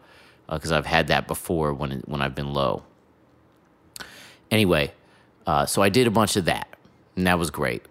Because 0.50 0.72
I've 0.72 0.86
had 0.86 1.06
that 1.06 1.26
before 1.26 1.72
when 1.72 2.02
when 2.04 2.20
I've 2.20 2.34
been 2.34 2.52
low. 2.52 2.82
Anyway, 4.50 4.92
uh, 5.46 5.64
so 5.64 5.80
I 5.80 5.88
did 5.88 6.06
a 6.06 6.10
bunch 6.10 6.36
of 6.36 6.44
that, 6.44 6.68
and 7.16 7.26
that 7.26 7.38
was 7.38 7.50
great. 7.50 7.82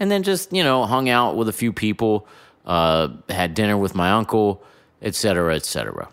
And 0.00 0.10
then 0.10 0.22
just 0.22 0.52
you 0.52 0.64
know 0.64 0.84
hung 0.84 1.08
out 1.08 1.36
with 1.36 1.48
a 1.48 1.52
few 1.52 1.72
people, 1.72 2.26
uh, 2.66 3.08
had 3.28 3.54
dinner 3.54 3.76
with 3.76 3.94
my 3.94 4.10
uncle, 4.10 4.62
et 5.00 5.14
cetera, 5.14 5.54
et 5.54 5.64
cetera. 5.64 6.08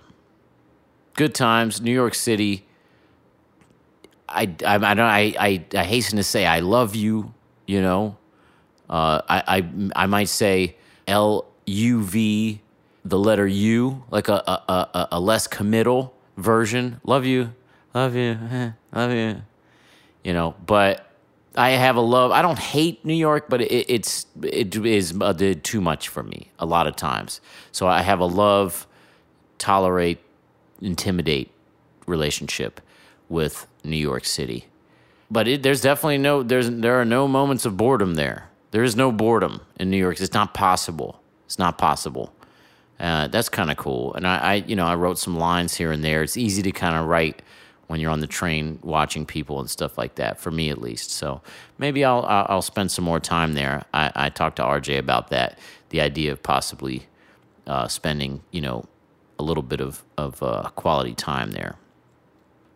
Good 1.15 1.34
times, 1.34 1.82
New 1.82 1.91
York 1.94 2.15
City. 2.15 2.65
I 4.27 4.44
I, 4.65 4.75
I 4.75 4.94
don't 4.94 5.00
I, 5.00 5.34
I 5.39 5.65
I 5.74 5.84
hasten 5.84 6.18
to 6.18 6.24
say 6.24 6.46
I 6.46 6.60
love 6.60 6.96
you. 6.96 7.34
You 7.65 7.82
know, 7.82 8.18
uh, 8.89 9.22
I, 9.27 9.58
I 9.58 10.03
I 10.03 10.06
might 10.06 10.29
say 10.29 10.75
L 11.08 11.46
U 11.65 12.03
V, 12.03 12.62
the 13.06 13.20
letter 13.20 13.48
U, 13.48 14.03
like 14.12 14.27
a 14.27 14.44
a, 14.48 14.74
a, 14.94 15.08
a 15.13 15.20
less 15.20 15.48
committal 15.48 16.13
version. 16.38 17.01
Love 17.03 17.25
you, 17.25 17.53
love 17.94 18.15
you, 18.15 18.38
love 18.94 19.12
you. 19.12 19.41
You 20.24 20.34
know, 20.34 20.56
but 20.65 21.08
I 21.59 21.71
have 21.71 21.97
a 21.97 22.01
love. 22.01 22.31
I 22.31 22.41
don't 22.41 22.57
hate 22.57 23.03
New 23.03 23.13
York, 23.13 23.47
but 23.49 23.59
it, 23.61 23.85
it's 23.89 24.25
it 24.41 24.73
is 24.77 25.11
bit 25.11 25.61
too 25.61 25.81
much 25.81 26.07
for 26.07 26.23
me 26.23 26.51
a 26.57 26.65
lot 26.65 26.87
of 26.87 26.95
times. 26.95 27.41
So 27.73 27.85
I 27.85 28.01
have 28.01 28.21
a 28.21 28.25
love, 28.25 28.87
tolerate, 29.57 30.19
intimidate 30.81 31.51
relationship 32.07 32.79
with 33.27 33.67
New 33.83 33.97
York 33.97 34.23
City. 34.23 34.67
But 35.29 35.49
it, 35.49 35.61
there's 35.61 35.81
definitely 35.81 36.19
no 36.19 36.43
there's 36.43 36.69
there 36.69 36.99
are 37.01 37.03
no 37.03 37.27
moments 37.27 37.65
of 37.65 37.75
boredom 37.75 38.15
there. 38.15 38.49
There 38.71 38.83
is 38.83 38.95
no 38.95 39.11
boredom 39.11 39.59
in 39.77 39.89
New 39.89 39.97
York. 39.97 40.21
It's 40.21 40.33
not 40.33 40.53
possible. 40.53 41.21
It's 41.45 41.59
not 41.59 41.77
possible. 41.77 42.33
Uh, 43.01 43.27
that's 43.27 43.49
kind 43.49 43.69
of 43.69 43.75
cool. 43.75 44.13
And 44.13 44.25
I, 44.25 44.37
I, 44.37 44.53
you 44.55 44.77
know, 44.77 44.85
I 44.85 44.95
wrote 44.95 45.17
some 45.17 45.37
lines 45.37 45.75
here 45.75 45.91
and 45.91 46.05
there. 46.05 46.23
It's 46.23 46.37
easy 46.37 46.61
to 46.61 46.71
kind 46.71 46.95
of 46.95 47.07
write 47.07 47.41
when 47.89 48.00
you're 48.00 48.12
on 48.12 48.19
the 48.19 48.27
train 48.27 48.77
watching 48.84 49.25
people 49.25 49.60
and 49.60 49.67
stuff 49.67 49.98
like 49.98 50.13
that. 50.15 50.39
For 50.39 50.51
me, 50.51 50.69
at 50.69 50.79
least. 50.79 51.10
So 51.10 51.41
maybe 51.79 52.05
I'll 52.05 52.24
I'll 52.27 52.62
spend 52.62 52.91
some 52.91 53.03
more 53.03 53.19
time 53.19 53.53
there. 53.53 53.84
I, 53.93 54.12
I 54.15 54.29
talked 54.29 54.58
to 54.58 54.63
RJ 54.63 55.00
about 55.00 55.29
that. 55.29 55.58
The 55.89 56.00
idea 56.00 56.31
of 56.31 56.43
possibly 56.43 57.08
uh, 57.65 57.88
spending, 57.88 58.43
you 58.51 58.62
know, 58.62 58.86
a 59.39 59.43
little 59.43 59.63
bit 59.63 59.81
of 59.81 60.03
of 60.17 60.41
uh, 60.43 60.69
quality 60.75 61.15
time 61.15 61.51
there. 61.51 61.77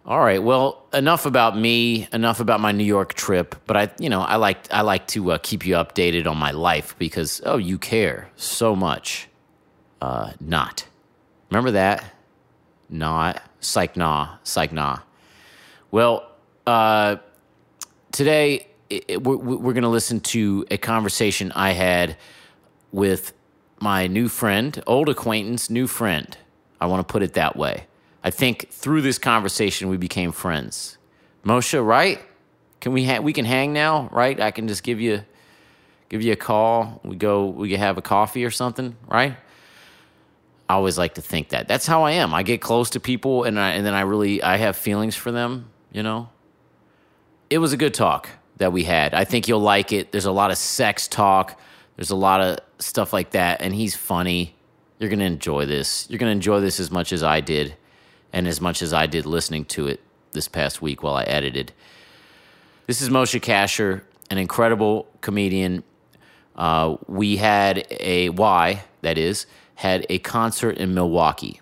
All 0.06 0.20
right. 0.20 0.42
Well, 0.42 0.84
enough 0.92 1.28
about 1.28 1.56
me. 1.56 2.08
Enough 2.12 2.40
about 2.40 2.60
my 2.60 2.72
New 2.72 2.84
York 2.84 3.14
trip. 3.14 3.56
But 3.68 3.78
I, 3.78 3.92
you 4.00 4.10
know, 4.10 4.22
I 4.22 4.38
like 4.38 4.66
I 4.74 4.82
like 4.82 5.06
to 5.10 5.34
uh, 5.34 5.38
keep 5.44 5.64
you 5.64 5.76
updated 5.76 6.26
on 6.26 6.38
my 6.38 6.52
life 6.52 6.96
because 6.98 7.40
oh, 7.46 7.58
you 7.58 7.78
care 7.78 8.32
so 8.36 8.76
much. 8.76 9.30
Uh, 10.02 10.32
not. 10.42 10.88
Remember 11.52 11.72
that? 11.72 12.04
Not. 12.90 13.44
Psych 13.64 13.96
nah. 13.98 14.38
Psych 14.44 14.72
nah. 14.72 15.00
Well, 15.92 16.30
uh, 16.68 17.18
today 18.12 18.68
it, 18.90 19.06
it- 19.08 19.24
we're, 19.24 19.38
we're 19.38 19.74
going 19.74 19.84
to 19.84 19.90
listen 19.90 20.20
to 20.22 20.66
a 20.70 20.78
conversation 20.78 21.52
I 21.56 21.72
had 21.72 22.18
with 22.92 23.34
my 23.80 24.08
new 24.08 24.28
friend, 24.30 24.82
old 24.88 25.10
acquaintance, 25.10 25.70
new 25.70 25.88
friend. 25.88 26.38
I 26.80 26.86
want 26.86 27.06
to 27.08 27.12
put 27.12 27.24
it 27.24 27.34
that 27.34 27.56
way. 27.56 27.86
I 28.24 28.30
think 28.30 28.70
through 28.72 29.02
this 29.02 29.18
conversation 29.18 29.90
we 29.90 29.98
became 29.98 30.32
friends. 30.32 30.98
Moshe, 31.46 31.84
right? 31.86 32.20
Can 32.80 32.94
we 32.94 33.06
ha- 33.06 33.20
we 33.20 33.34
can 33.34 33.46
hang 33.46 33.74
now, 33.74 34.10
right? 34.12 34.40
I 34.40 34.52
can 34.52 34.68
just 34.68 34.84
give 34.84 35.00
you 35.02 35.24
give 36.10 36.22
you 36.22 36.32
a 36.34 36.38
call. 36.38 37.02
We 37.04 37.16
go 37.16 37.48
we 37.48 37.70
can 37.70 37.80
have 37.80 37.98
a 37.98 38.02
coffee 38.02 38.46
or 38.46 38.52
something, 38.52 38.96
right? 39.08 39.36
I 40.70 40.76
always 40.76 40.98
like 40.98 41.16
to 41.16 41.22
think 41.22 41.50
that. 41.50 41.68
That's 41.68 41.86
how 41.86 42.04
I 42.04 42.12
am. 42.12 42.34
I 42.34 42.44
get 42.44 42.62
close 42.62 42.90
to 42.92 43.00
people 43.00 43.44
and 43.44 43.60
I, 43.60 43.72
and 43.72 43.86
then 43.86 43.94
I 43.94 44.02
really 44.02 44.42
I 44.42 44.58
have 44.58 44.76
feelings 44.76 45.16
for 45.16 45.32
them, 45.32 45.70
you 45.92 46.04
know? 46.04 46.30
It 47.50 47.58
was 47.58 47.74
a 47.74 47.78
good 47.78 47.94
talk 47.94 48.30
that 48.58 48.72
we 48.72 48.84
had. 48.84 49.14
I 49.14 49.26
think 49.26 49.48
you'll 49.48 49.60
like 49.60 49.92
it. 49.92 50.12
There's 50.12 50.26
a 50.26 50.32
lot 50.32 50.52
of 50.52 50.58
sex 50.58 51.08
talk. 51.08 51.60
There's 51.98 52.10
a 52.10 52.16
lot 52.16 52.42
of 52.42 52.60
stuff 52.80 53.14
like 53.14 53.32
that 53.32 53.62
and 53.62 53.76
he's 53.76 53.96
funny. 53.96 54.56
You're 55.00 55.10
going 55.10 55.20
to 55.20 55.26
enjoy 55.26 55.66
this. 55.66 56.08
You're 56.10 56.20
going 56.20 56.30
to 56.30 56.36
enjoy 56.36 56.60
this 56.62 56.80
as 56.80 56.90
much 56.90 57.12
as 57.12 57.24
I 57.24 57.42
did 57.42 57.76
and 58.32 58.48
as 58.48 58.62
much 58.62 58.82
as 58.82 58.94
I 58.94 59.06
did 59.06 59.26
listening 59.26 59.66
to 59.66 59.88
it 59.88 60.00
this 60.32 60.48
past 60.48 60.82
week 60.82 61.04
while 61.04 61.16
I 61.16 61.24
edited. 61.24 61.74
This 62.88 63.02
is 63.02 63.10
Moshe 63.10 63.40
Kasher, 63.40 64.02
an 64.30 64.38
incredible 64.38 65.08
comedian. 65.22 65.84
Uh, 66.56 66.98
we 67.08 67.38
had 67.38 67.86
a 67.90 68.30
Y, 68.30 68.84
that 69.02 69.18
is, 69.18 69.46
had 69.76 70.06
a 70.10 70.20
concert 70.20 70.78
in 70.78 70.94
Milwaukee. 70.94 71.60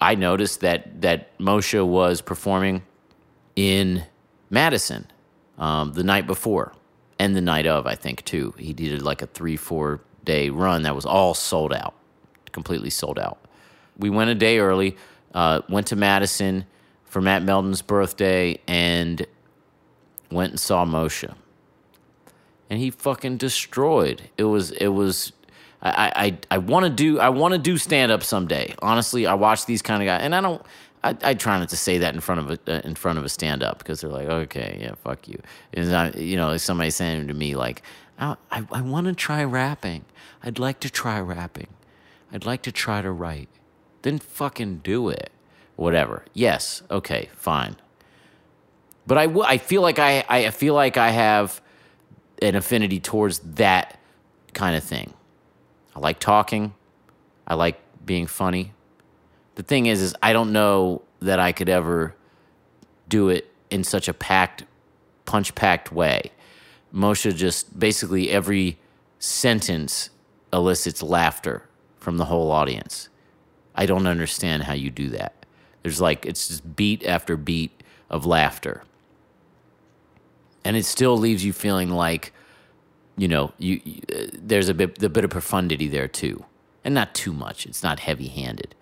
I 0.00 0.14
noticed 0.14 0.60
that 0.60 1.02
that 1.02 1.36
Moshe 1.38 1.86
was 1.86 2.20
performing 2.20 2.82
in 3.56 4.04
Madison 4.50 5.06
um, 5.58 5.92
the 5.92 6.04
night 6.04 6.26
before 6.26 6.72
and 7.18 7.36
the 7.36 7.40
night 7.40 7.66
of, 7.66 7.86
I 7.86 7.94
think, 7.94 8.24
too. 8.24 8.54
He 8.58 8.72
did 8.72 9.02
like 9.02 9.22
a 9.22 9.26
three, 9.26 9.56
four 9.56 10.00
day 10.24 10.50
run 10.50 10.82
that 10.82 10.94
was 10.94 11.06
all 11.06 11.34
sold 11.34 11.72
out, 11.72 11.94
completely 12.52 12.90
sold 12.90 13.18
out. 13.18 13.38
We 13.96 14.10
went 14.10 14.30
a 14.30 14.34
day 14.34 14.58
early, 14.58 14.96
uh, 15.34 15.62
went 15.68 15.86
to 15.88 15.96
Madison 15.96 16.66
for 17.04 17.20
Matt 17.20 17.42
Meldon's 17.42 17.82
birthday, 17.82 18.58
and 18.66 19.24
went 20.30 20.50
and 20.50 20.60
saw 20.60 20.84
Moshe. 20.84 21.32
And 22.68 22.78
he 22.80 22.90
fucking 22.90 23.36
destroyed. 23.36 24.22
It 24.36 24.44
was, 24.44 24.72
it 24.72 24.88
was, 24.88 25.32
I, 25.84 26.12
I, 26.16 26.38
I 26.52 26.58
want 26.58 26.84
to 26.84 26.90
do, 26.90 27.20
I 27.20 27.28
want 27.28 27.52
to 27.52 27.58
do 27.58 27.76
stand 27.76 28.10
up 28.10 28.22
someday. 28.22 28.74
Honestly, 28.80 29.26
I 29.26 29.34
watch 29.34 29.66
these 29.66 29.82
kind 29.82 30.02
of 30.02 30.06
guys, 30.06 30.22
and 30.22 30.34
I 30.34 30.40
don't, 30.40 30.62
I, 31.02 31.16
I 31.22 31.34
try 31.34 31.58
not 31.58 31.68
to 31.68 31.76
say 31.76 31.98
that 31.98 32.14
in 32.14 32.20
front 32.20 32.40
of 32.40 32.50
a, 32.50 32.76
uh, 32.76 32.80
in 32.84 32.94
front 32.94 33.18
of 33.18 33.24
a 33.24 33.28
stand 33.28 33.62
up 33.62 33.78
because 33.78 34.00
they're 34.00 34.10
like, 34.10 34.26
okay, 34.26 34.78
yeah, 34.80 34.94
fuck 34.94 35.28
you. 35.28 35.38
And 35.74 35.94
I, 35.94 36.10
you 36.12 36.36
know, 36.36 36.56
somebody 36.56 36.90
saying 36.90 37.28
to 37.28 37.34
me 37.34 37.54
like, 37.54 37.82
I, 38.18 38.36
I, 38.50 38.66
I 38.72 38.80
want 38.80 39.06
to 39.08 39.14
try 39.14 39.44
rapping. 39.44 40.06
I'd 40.42 40.58
like 40.58 40.80
to 40.80 40.90
try 40.90 41.20
rapping. 41.20 41.68
I'd 42.32 42.46
like 42.46 42.62
to 42.62 42.72
try 42.72 43.02
to 43.02 43.10
write. 43.10 43.48
Then 44.02 44.18
fucking 44.18 44.78
do 44.78 45.10
it. 45.10 45.30
Whatever. 45.76 46.24
Yes. 46.32 46.82
Okay. 46.90 47.28
Fine. 47.34 47.76
But 49.06 49.18
I, 49.18 49.26
w- 49.26 49.46
I 49.46 49.58
feel 49.58 49.82
like 49.82 49.98
I, 49.98 50.24
I 50.28 50.50
feel 50.50 50.72
like 50.72 50.96
I 50.96 51.10
have 51.10 51.60
an 52.40 52.54
affinity 52.54 53.00
towards 53.00 53.40
that 53.40 53.98
kind 54.54 54.74
of 54.76 54.82
thing. 54.82 55.12
I 55.94 56.00
like 56.00 56.18
talking. 56.18 56.74
I 57.46 57.54
like 57.54 57.80
being 58.04 58.26
funny. 58.26 58.72
The 59.54 59.62
thing 59.62 59.86
is, 59.86 60.02
is 60.02 60.14
I 60.22 60.32
don't 60.32 60.52
know 60.52 61.02
that 61.20 61.38
I 61.38 61.52
could 61.52 61.68
ever 61.68 62.14
do 63.08 63.28
it 63.28 63.50
in 63.70 63.84
such 63.84 64.08
a 64.08 64.14
packed, 64.14 64.64
punch 65.24 65.54
packed 65.54 65.92
way. 65.92 66.32
Moshe 66.92 67.34
just 67.34 67.78
basically 67.78 68.30
every 68.30 68.78
sentence 69.18 70.10
elicits 70.52 71.02
laughter 71.02 71.68
from 71.98 72.18
the 72.18 72.26
whole 72.26 72.50
audience. 72.50 73.08
I 73.74 73.86
don't 73.86 74.06
understand 74.06 74.64
how 74.64 74.74
you 74.74 74.90
do 74.90 75.08
that. 75.10 75.46
There's 75.82 76.00
like 76.00 76.24
it's 76.24 76.48
just 76.48 76.76
beat 76.76 77.04
after 77.04 77.36
beat 77.36 77.82
of 78.08 78.24
laughter. 78.26 78.84
And 80.64 80.76
it 80.76 80.84
still 80.86 81.16
leaves 81.16 81.44
you 81.44 81.52
feeling 81.52 81.90
like 81.90 82.32
you 83.16 83.28
know, 83.28 83.52
you, 83.58 83.80
you 83.84 84.00
uh, 84.14 84.26
there's 84.32 84.68
a 84.68 84.74
bit 84.74 84.98
the 84.98 85.08
bit 85.08 85.24
of 85.24 85.30
profundity 85.30 85.88
there 85.88 86.08
too. 86.08 86.44
And 86.84 86.94
not 86.94 87.14
too 87.14 87.32
much. 87.32 87.64
It's 87.64 87.82
not 87.82 88.00
heavy-handed. 88.00 88.74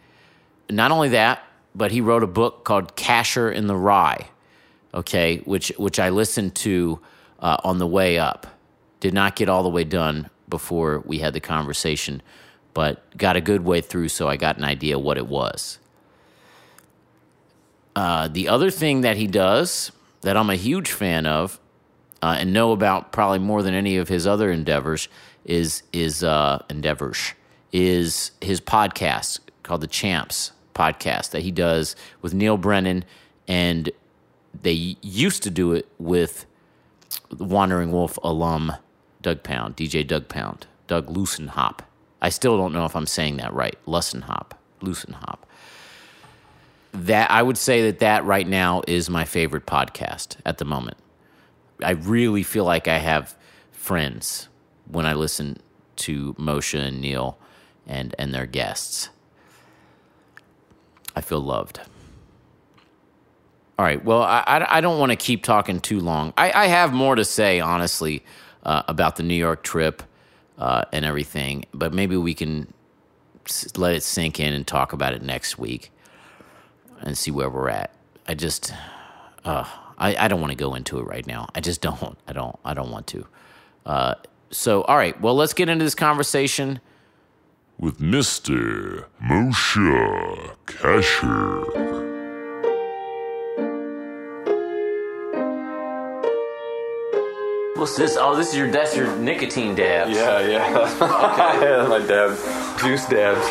Not 0.69 0.91
only 0.91 1.09
that, 1.11 1.45
but 1.75 1.93
he 1.93 2.01
wrote 2.01 2.25
a 2.25 2.27
book 2.27 2.65
called 2.65 2.97
Kasher 2.97 3.53
in 3.55 3.69
the 3.69 3.77
Rye, 3.77 4.29
okay, 4.93 5.39
which 5.45 5.69
which 5.77 6.01
I 6.01 6.09
listened 6.09 6.55
to 6.57 7.01
uh, 7.39 7.59
on 7.63 7.79
the 7.79 7.87
way 7.87 8.19
up. 8.19 8.47
Did 9.01 9.15
not 9.15 9.37
get 9.37 9.49
all 9.49 9.63
the 9.63 9.69
way 9.69 9.85
done 9.85 10.31
before 10.49 11.03
we 11.07 11.19
had 11.19 11.33
the 11.33 11.41
conversation, 11.41 12.23
but 12.75 13.17
got 13.17 13.37
a 13.37 13.41
good 13.41 13.65
way 13.65 13.81
through, 13.81 14.09
so 14.09 14.29
I 14.29 14.37
got 14.37 14.59
an 14.59 14.65
idea 14.65 14.99
what 14.99 15.17
it 15.17 15.27
was. 15.27 15.79
Uh, 17.95 18.29
the 18.29 18.49
other 18.49 18.71
thing 18.71 19.03
that 19.03 19.17
he 19.17 19.27
does 19.27 19.93
that 20.23 20.37
I'm 20.37 20.51
a 20.51 20.57
huge 20.57 20.91
fan 20.91 21.27
of 21.27 21.59
uh, 22.23 22.37
and 22.39 22.53
know 22.53 22.73
about 22.73 23.13
probably 23.13 23.41
more 23.41 23.63
than 23.63 23.75
any 23.75 23.97
of 23.97 24.09
his 24.09 24.27
other 24.27 24.51
endeavors 24.51 25.09
is 25.45 25.83
is 25.93 26.23
uh, 26.23 26.63
endeavors 26.71 27.35
is 27.73 28.31
his 28.41 28.61
podcast 28.61 29.41
called 29.63 29.81
the 29.81 29.87
Champs 29.87 30.53
podcast 30.75 31.31
that 31.31 31.43
he 31.43 31.51
does 31.51 31.97
with 32.21 32.33
Neal 32.33 32.57
Brennan, 32.57 33.05
and 33.49 33.91
they 34.63 34.97
used 35.03 35.43
to 35.43 35.51
do 35.51 35.73
it 35.73 35.89
with 35.99 36.47
Wandering 37.39 37.93
Wolf 37.93 38.19
alum 38.23 38.73
Doug 39.21 39.43
Pound, 39.43 39.77
DJ 39.77 40.07
Doug 40.07 40.29
Pound, 40.29 40.67
Doug 40.87 41.09
Lussenhop. 41.09 41.81
I 42.21 42.29
still 42.29 42.57
don't 42.57 42.73
know 42.73 42.85
if 42.85 42.95
I'm 42.95 43.07
saying 43.07 43.39
that 43.39 43.53
right. 43.53 43.77
Lussenhop, 43.87 44.53
Lusenhop. 44.81 45.39
That 46.93 47.31
I 47.31 47.43
would 47.43 47.59
say 47.59 47.83
that 47.87 48.01
that 48.01 48.25
right 48.25 48.47
now 48.47 48.83
is 48.87 49.09
my 49.09 49.25
favorite 49.25 49.67
podcast 49.67 50.37
at 50.45 50.59
the 50.59 50.65
moment. 50.65 50.99
I 51.83 51.91
really 51.91 52.43
feel 52.43 52.65
like 52.65 52.89
I 52.89 52.99
have 52.99 53.37
friends 53.71 54.49
when 54.91 55.07
I 55.07 55.15
listen 55.15 55.59
to 55.97 56.35
Moshe 56.35 56.79
and 56.79 57.01
Neil 57.01 57.39
and 57.87 58.15
and 58.19 58.35
their 58.35 58.47
guests. 58.47 59.11
I 61.15 61.21
feel 61.21 61.41
loved. 61.41 61.81
All 63.79 63.85
right. 63.87 64.03
Well, 64.05 64.23
I, 64.23 64.65
I, 64.69 64.81
don't 64.81 64.99
want 64.99 65.11
to 65.11 65.17
keep 65.17 65.43
talking 65.43 65.81
too 65.81 65.99
long. 65.99 66.33
I, 66.37 66.53
I 66.53 66.67
have 66.67 66.93
more 66.93 67.17
to 67.17 67.25
say, 67.25 67.59
honestly, 67.59 68.23
uh, 68.63 68.83
about 68.87 69.17
the 69.17 69.23
New 69.23 69.35
York 69.35 69.65
trip 69.65 70.03
uh, 70.59 70.85
and 70.93 71.05
everything, 71.05 71.65
but 71.73 71.93
maybe 71.93 72.17
we 72.17 72.35
can 72.35 72.73
let 73.77 73.95
it 73.95 74.03
sink 74.03 74.39
in 74.39 74.53
and 74.53 74.67
talk 74.67 74.93
about 74.93 75.15
it 75.15 75.23
next 75.23 75.59
week 75.59 75.91
and 77.01 77.17
see 77.19 77.31
where 77.31 77.51
we're 77.51 77.71
at. 77.71 77.93
I 78.29 78.35
just, 78.35 78.73
uh, 79.45 79.65
I, 80.03 80.25
I 80.25 80.29
don't 80.29 80.41
want 80.41 80.51
to 80.51 80.57
go 80.57 80.75
into 80.75 80.99
it 80.99 81.05
right 81.05 81.27
now. 81.27 81.49
I 81.55 81.61
just 81.61 81.81
don't. 81.81 82.19
I 82.29 82.33
don't. 82.33 82.59
I 82.65 82.75
don't 82.75 82.91
want 82.91 83.07
to. 83.09 83.27
Uh, 83.87 84.15
so, 84.51 84.83
all 84.83 84.97
right. 84.97 85.19
Well, 85.21 85.35
let's 85.37 85.55
get 85.55 85.69
into 85.69 85.85
this 85.85 85.95
conversation. 85.95 86.81
with 87.79 87.99
Mr. 88.01 89.07
Moshe 89.23 90.57
Kasher. 90.67 92.03
What's 97.77 97.97
this? 97.97 98.17
Oh, 98.21 98.37
this 98.37 98.51
is 98.51 98.57
your 98.57 98.71
that's 98.71 98.97
your 98.97 99.17
nicotine 99.17 99.75
dabs. 99.75 100.15
Yeah, 100.15 100.41
yeah. 100.41 100.69
yeah, 101.63 101.87
my 101.89 101.99
dab. 101.99 102.37
Juice 102.79 103.07
dabs. 103.07 103.47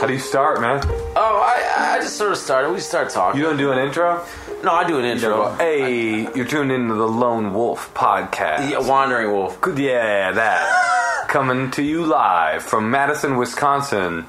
How 0.00 0.06
do 0.06 0.12
you 0.12 0.18
start, 0.18 0.60
man? 0.60 0.80
Oh, 1.14 1.42
I 1.44 1.94
I 1.94 2.00
just 2.00 2.16
sort 2.16 2.32
of 2.32 2.38
started. 2.38 2.70
We 2.70 2.76
just 2.76 2.88
start 2.88 3.10
talking. 3.10 3.40
You 3.40 3.46
don't 3.46 3.56
do 3.56 3.70
an 3.72 3.78
intro? 3.78 4.24
no, 4.64 4.72
I 4.72 4.86
do 4.86 4.98
an 4.98 5.04
intro. 5.04 5.54
Hey, 5.54 6.22
you're 6.34 6.44
tuned 6.46 6.72
into 6.72 6.94
the 6.94 7.06
Lone 7.06 7.52
Wolf 7.54 7.92
podcast. 7.94 8.70
Yeah, 8.70 8.78
Wandering 8.80 9.30
Wolf. 9.30 9.58
Yeah, 9.76 10.32
that. 10.32 11.24
Coming 11.28 11.70
to 11.72 11.82
you 11.82 12.04
live 12.04 12.62
from 12.62 12.90
Madison, 12.90 13.36
Wisconsin. 13.36 14.26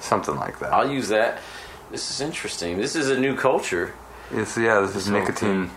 Something 0.00 0.36
like 0.36 0.58
that. 0.60 0.72
I'll 0.72 0.90
use 0.90 1.08
that. 1.08 1.38
This 1.90 2.10
is 2.10 2.20
interesting. 2.20 2.78
This 2.78 2.96
is 2.96 3.10
a 3.10 3.18
new 3.18 3.36
culture. 3.36 3.94
It's, 4.30 4.56
yeah, 4.56 4.80
this 4.80 4.96
is 4.96 5.08
nicotine, 5.10 5.70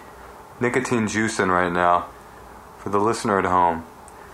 nicotine 0.61 1.07
juicing 1.07 1.49
right 1.49 1.71
now. 1.71 2.07
For 2.77 2.89
the 2.89 2.99
listener 2.99 3.37
at 3.39 3.45
home, 3.45 3.85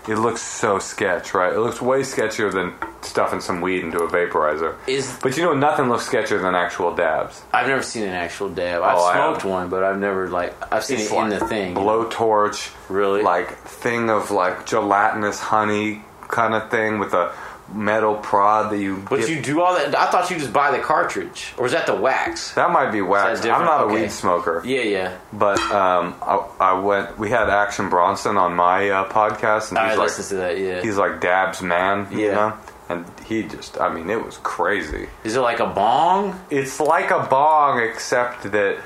it 0.07 0.15
looks 0.15 0.41
so 0.41 0.79
sketch, 0.79 1.33
right? 1.33 1.53
It 1.53 1.59
looks 1.59 1.81
way 1.81 2.01
sketchier 2.01 2.51
than 2.51 2.73
stuffing 3.01 3.39
some 3.41 3.61
weed 3.61 3.83
into 3.83 3.99
a 4.03 4.07
vaporizer. 4.07 4.75
Is 4.87 5.17
But 5.21 5.37
you 5.37 5.43
know, 5.43 5.53
nothing 5.53 5.89
looks 5.89 6.07
sketchier 6.09 6.41
than 6.41 6.55
actual 6.55 6.95
dabs. 6.95 7.41
I've 7.53 7.67
never 7.67 7.83
seen 7.83 8.03
an 8.03 8.13
actual 8.13 8.49
dab. 8.49 8.81
Oh, 8.81 8.85
I've 8.85 8.97
Oh, 8.97 9.13
smoked 9.13 9.45
one, 9.45 9.69
but 9.69 9.83
I've 9.83 9.99
never 9.99 10.27
like 10.27 10.53
I've 10.73 10.83
seen 10.83 10.99
it 10.99 11.11
in 11.11 11.29
the 11.29 11.39
thing. 11.45 11.75
blowtorch, 11.75 12.71
Really? 12.89 13.21
like 13.21 13.55
thing 13.57 14.09
of 14.09 14.31
like 14.31 14.65
gelatinous 14.65 15.39
honey 15.39 16.03
kind 16.27 16.53
of 16.53 16.69
thing 16.71 16.97
with 16.99 17.13
a 17.13 17.33
metal 17.73 18.15
prod 18.15 18.71
that 18.71 18.77
you. 18.79 18.97
But 19.09 19.19
get- 19.21 19.29
you 19.29 19.41
do 19.41 19.61
all 19.61 19.73
that. 19.75 19.95
I 19.97 20.09
thought 20.11 20.29
you 20.31 20.37
just 20.37 20.53
buy 20.53 20.71
the 20.71 20.79
cartridge, 20.83 21.53
or 21.57 21.65
is 21.65 21.71
that 21.71 21.85
the 21.85 21.95
wax? 21.95 22.53
that 22.55 22.71
might 22.71 22.91
be 22.91 23.01
wax. 23.01 23.45
I'm 23.45 23.65
not 23.65 23.83
a 23.83 23.87
weed 23.87 24.11
smoker, 24.11 24.61
Yeah, 24.65 24.81
yeah. 24.81 25.17
but 25.33 25.59
um, 25.71 26.15
I, 26.21 26.45
I 26.59 26.73
went. 26.79 27.17
We 27.17 27.29
had 27.29 27.49
Action 27.49 27.89
Bronson 27.89 28.37
on 28.37 28.55
my 28.55 28.89
uh, 28.89 29.09
podcast, 29.09 29.69
and 29.69 29.77
I 29.79 29.89
he's 29.89 29.97
like, 29.97 30.07
listened 30.07 30.27
to 30.29 30.35
that. 30.35 30.57
Yeah. 30.57 30.81
he's 30.81 30.97
like 30.97 31.21
Dab's 31.21 31.61
man, 31.61 32.07
you 32.11 32.31
know. 32.31 32.53
And 32.89 33.05
he 33.25 33.43
just, 33.43 33.79
I 33.79 33.93
mean, 33.93 34.09
it 34.09 34.25
was 34.25 34.37
crazy. 34.39 35.07
Is 35.23 35.37
it 35.37 35.39
like 35.39 35.61
a 35.61 35.65
bong? 35.67 36.37
It's 36.49 36.77
like 36.81 37.09
a 37.09 37.25
bong, 37.29 37.79
except 37.79 38.51
that 38.51 38.79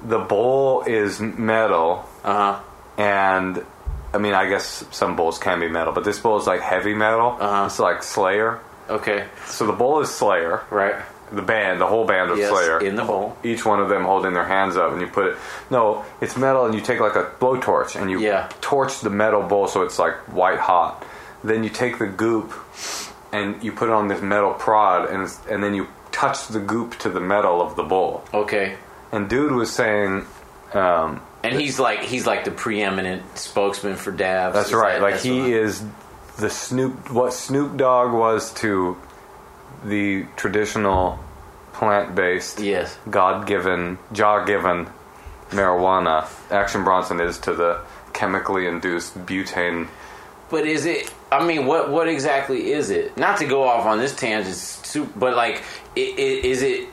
the 0.00 0.20
bowl 0.20 0.82
is 0.86 1.18
metal, 1.20 2.04
Uh 2.22 2.54
huh. 2.54 2.60
and 2.98 3.64
I 4.14 4.18
mean, 4.18 4.34
I 4.34 4.48
guess 4.48 4.84
some 4.90 5.16
bowls 5.16 5.38
can 5.38 5.60
be 5.60 5.68
metal, 5.68 5.92
but 5.92 6.04
this 6.04 6.18
bowl 6.18 6.38
is 6.38 6.46
like 6.46 6.60
heavy 6.60 6.94
metal. 6.94 7.36
Uh-huh. 7.38 7.66
It's 7.66 7.78
like 7.78 8.02
Slayer. 8.02 8.60
Okay. 8.88 9.26
So 9.46 9.66
the 9.66 9.72
bowl 9.72 10.00
is 10.00 10.08
Slayer, 10.14 10.62
Right. 10.70 10.94
the 11.30 11.42
band, 11.42 11.78
the 11.80 11.86
whole 11.86 12.06
band 12.06 12.30
of 12.30 12.38
Yes. 12.38 12.48
Slayer. 12.50 12.78
In 12.80 12.96
the 12.96 13.04
bowl. 13.04 13.36
Each 13.44 13.64
one 13.66 13.80
of 13.80 13.90
them 13.90 14.04
holding 14.04 14.32
their 14.32 14.46
hands 14.46 14.76
up, 14.78 14.92
and 14.92 15.00
you 15.02 15.08
put 15.08 15.26
it. 15.26 15.36
No, 15.70 16.04
it's 16.22 16.36
metal, 16.38 16.64
and 16.64 16.74
you 16.74 16.80
take 16.80 17.00
like 17.00 17.16
a 17.16 17.24
blowtorch, 17.38 18.00
and 18.00 18.10
you 18.10 18.18
Yeah. 18.18 18.48
torch 18.62 19.00
the 19.00 19.10
metal 19.10 19.42
bowl 19.42 19.66
so 19.66 19.82
it's 19.82 19.98
like 19.98 20.14
white 20.32 20.58
hot. 20.58 21.04
Then 21.44 21.62
you 21.64 21.70
take 21.70 21.98
the 21.98 22.06
goop, 22.06 22.52
and 23.30 23.62
you 23.62 23.72
put 23.72 23.88
it 23.90 23.94
on 23.94 24.08
this 24.08 24.22
metal 24.22 24.52
prod, 24.54 25.10
and 25.10 25.30
and 25.50 25.62
then 25.62 25.74
you 25.74 25.86
touch 26.12 26.48
the 26.48 26.58
goop 26.60 26.96
to 27.00 27.10
the 27.10 27.20
metal 27.20 27.60
of 27.60 27.76
the 27.76 27.82
bowl. 27.84 28.24
Okay. 28.32 28.76
And 29.12 29.28
dude 29.28 29.52
was 29.52 29.70
saying, 29.70 30.24
um, 30.72 31.20
And 31.52 31.60
he's 31.60 31.78
like 31.78 32.00
he's 32.00 32.26
like 32.26 32.44
the 32.44 32.50
preeminent 32.50 33.38
spokesman 33.38 33.96
for 33.96 34.10
dabs. 34.12 34.54
That's 34.54 34.72
right. 34.72 34.94
that- 34.94 35.02
like 35.02 35.14
that's 35.14 35.24
he 35.24 35.52
is 35.52 35.82
the 36.38 36.50
Snoop. 36.50 37.10
What 37.10 37.32
Snoop 37.32 37.76
Dogg 37.76 38.12
was 38.12 38.52
to 38.54 38.96
the 39.84 40.26
traditional 40.36 41.18
plant-based, 41.72 42.58
Yes. 42.58 42.98
God-given, 43.08 43.98
Jah-given 44.12 44.88
marijuana. 45.50 46.26
Action 46.50 46.82
Bronson 46.84 47.20
is 47.20 47.38
to 47.38 47.54
the 47.54 47.80
chemically 48.12 48.66
induced 48.66 49.16
butane. 49.26 49.88
But 50.50 50.66
is 50.66 50.86
it? 50.86 51.12
I 51.30 51.44
mean, 51.44 51.66
what 51.66 51.90
what 51.90 52.08
exactly 52.08 52.72
is 52.72 52.90
it? 52.90 53.16
Not 53.16 53.36
to 53.38 53.44
go 53.46 53.62
off 53.68 53.84
on 53.86 53.98
this 53.98 54.14
tangent, 54.16 55.10
but 55.16 55.36
like, 55.36 55.62
is 55.94 56.62
it 56.62 56.88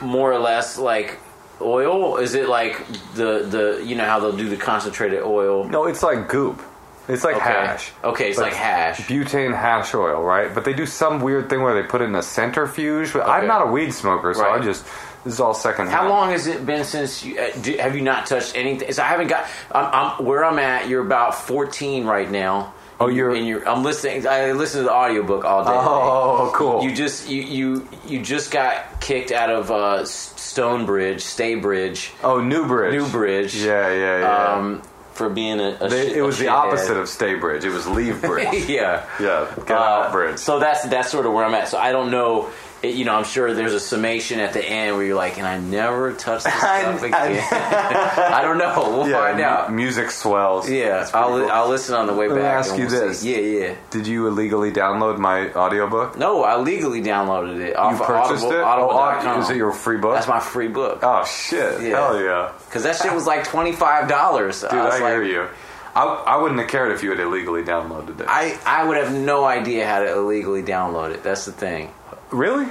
more 0.00 0.32
or 0.32 0.38
less 0.38 0.78
like 0.78 1.18
oil? 1.60 2.16
Is 2.16 2.34
it 2.34 2.48
like 2.48 2.84
the 3.14 3.44
the 3.48 3.82
you 3.84 3.94
know 3.96 4.04
how 4.04 4.20
they'll 4.20 4.36
do 4.36 4.48
the 4.48 4.56
concentrated 4.56 5.22
oil? 5.22 5.64
No, 5.64 5.86
it's 5.86 6.02
like 6.02 6.28
goop. 6.28 6.60
It's 7.08 7.24
like 7.24 7.34
Okay. 7.36 7.44
hash. 7.44 7.90
Okay, 8.04 8.28
it's 8.30 8.38
But 8.38 8.44
like 8.44 8.52
hash. 8.54 8.98
Butane 9.08 9.54
hash 9.56 9.92
oil, 9.94 10.22
right? 10.22 10.54
But 10.54 10.64
they 10.64 10.72
do 10.72 10.86
some 10.86 11.20
weird 11.20 11.50
thing 11.50 11.60
where 11.60 11.74
they 11.74 11.86
put 11.86 12.00
it 12.00 12.04
in 12.04 12.14
a 12.14 12.22
centrifuge. 12.22 13.12
But 13.12 13.28
I'm 13.28 13.48
not 13.48 13.62
a 13.66 13.70
weed 13.70 13.92
smoker, 13.92 14.32
so 14.34 14.42
Right. 14.42 14.60
I 14.60 14.64
just 14.64 14.84
this 15.24 15.34
is 15.34 15.40
all 15.40 15.52
second. 15.54 15.88
How 15.88 16.08
long 16.08 16.30
has 16.30 16.46
it 16.46 16.64
been 16.64 16.84
since 16.84 17.24
you 17.24 17.38
uh, 17.38 17.50
do, 17.60 17.76
have 17.78 17.94
you 17.96 18.02
not 18.02 18.26
touched 18.26 18.56
anything? 18.56 18.92
So 18.92 19.02
I 19.02 19.06
haven't 19.06 19.28
got. 19.28 19.46
I'm, 19.72 19.86
I'm 20.18 20.24
where 20.24 20.44
I'm 20.44 20.58
at. 20.60 20.88
You're 20.88 21.04
about 21.04 21.34
14 21.34 22.04
right 22.06 22.30
now. 22.30 22.72
Oh, 23.02 23.08
you're- 23.08 23.36
and 23.38 23.46
you're. 23.46 23.68
I'm 23.68 23.82
listening. 23.82 24.26
I 24.26 24.52
listen 24.52 24.78
to 24.80 24.84
the 24.84 24.92
audiobook 24.92 25.44
all 25.44 25.64
day. 25.64 25.70
Oh, 25.74 26.50
cool. 26.54 26.82
You 26.84 26.94
just 26.94 27.28
you 27.28 27.42
you 27.42 27.88
you 28.06 28.22
just 28.22 28.50
got 28.50 29.00
kicked 29.00 29.30
out 29.32 29.50
of 29.50 29.70
uh, 29.70 30.04
Stonebridge, 30.04 31.22
Staybridge. 31.22 32.10
oh, 32.22 32.40
Newbridge. 32.40 32.92
Newbridge. 32.94 33.54
Yeah, 33.56 33.92
yeah, 33.92 34.18
yeah. 34.20 34.54
Um, 34.54 34.82
for 35.14 35.28
being 35.28 35.60
a. 35.60 35.76
a 35.80 35.88
They, 35.88 36.08
shit- 36.08 36.16
it 36.16 36.22
was 36.22 36.38
the 36.38 36.48
opposite 36.48 36.96
of 36.96 37.08
stay 37.08 37.34
bridge. 37.34 37.64
It 37.64 37.70
was 37.70 37.86
leave 37.86 38.20
bridge. 38.30 38.66
yeah. 38.68 39.04
yeah, 39.20 39.46
get 39.66 39.70
Uh, 39.76 39.80
out 39.80 40.12
bridge. 40.12 40.38
So 40.38 40.58
that's 40.58 40.82
that's 40.84 41.10
sort 41.10 41.26
of 41.26 41.32
where 41.32 41.44
I'm 41.44 41.54
at. 41.54 41.68
So 41.68 41.78
I 41.78 41.92
don't 41.92 42.10
know. 42.10 42.48
It, 42.82 42.94
you 42.96 43.04
know, 43.04 43.14
I'm 43.14 43.24
sure 43.24 43.54
there's 43.54 43.74
a 43.74 43.80
summation 43.80 44.40
at 44.40 44.52
the 44.54 44.64
end 44.64 44.96
where 44.96 45.04
you're 45.06 45.14
like, 45.16 45.38
and 45.38 45.46
I 45.46 45.58
never 45.58 46.12
touched 46.14 46.44
this 46.44 46.54
I- 46.62 46.80
stuff 46.82 47.02
again. 47.04 47.46
I, 47.52 48.42
don't 48.42 48.58
know. 48.58 48.72
We'll 48.76 49.08
yeah, 49.08 49.18
find 49.18 49.36
mu- 49.38 49.44
out. 49.44 49.72
music 49.72 50.10
swells. 50.10 50.68
Yeah, 50.68 51.08
I'll, 51.14 51.28
cool. 51.38 51.50
I'll 51.50 51.68
listen 51.68 51.94
on 51.94 52.06
the 52.08 52.12
way 52.12 52.26
Let 52.28 52.36
me 52.36 52.42
back. 52.42 52.54
ask 52.58 52.70
and 52.70 52.78
you 52.80 52.86
we'll 52.88 53.08
this. 53.08 53.20
see. 53.20 53.32
Yeah, 53.60 53.66
yeah. 53.68 53.74
Did 53.90 54.06
you 54.08 54.26
illegally 54.26 54.72
download 54.72 55.18
my 55.18 55.52
audiobook? 55.52 56.18
No, 56.18 56.42
I 56.42 56.56
legally 56.58 57.02
downloaded 57.02 57.60
it 57.60 57.76
off 57.76 57.98
You 58.00 58.04
purchased 58.04 58.44
Audible, 58.44 58.52
it? 58.52 58.62
Audible.com. 58.64 59.26
oh, 59.26 59.34
oh 59.36 59.40
is 59.42 59.50
it 59.50 59.56
your 59.56 59.72
free 59.72 59.98
book? 59.98 60.14
That's 60.14 60.26
my 60.28 60.40
free 60.40 60.68
book. 60.68 61.00
Oh 61.02 61.24
shit! 61.24 61.82
Yeah. 61.82 61.88
Hell 61.90 62.20
yeah, 62.20 62.52
Because 62.66 62.82
that 62.82 62.96
shit 62.96 63.12
was 63.14 63.26
like 63.26 63.44
twenty 63.44 63.72
five 63.72 64.08
dollars. 64.08 64.60
dude! 64.62 64.72
I, 64.72 64.98
hear 64.98 65.22
you. 65.22 65.48
I, 65.94 66.04
I 66.04 66.36
wouldn't 66.42 66.58
have 66.58 66.68
cared 66.70 66.90
if 66.92 67.02
you 67.02 67.10
had 67.10 67.20
illegally 67.20 67.62
downloaded 67.62 68.18
it. 68.20 68.26
I, 68.28 68.58
I 68.64 68.84
would 68.84 68.96
have 68.96 69.12
no 69.14 69.44
idea 69.44 69.86
how 69.86 70.00
to 70.00 70.10
illegally 70.12 70.62
download 70.62 71.12
it. 71.14 71.22
That's 71.22 71.44
the 71.44 71.52
thing. 71.52 71.92
Really? 72.32 72.66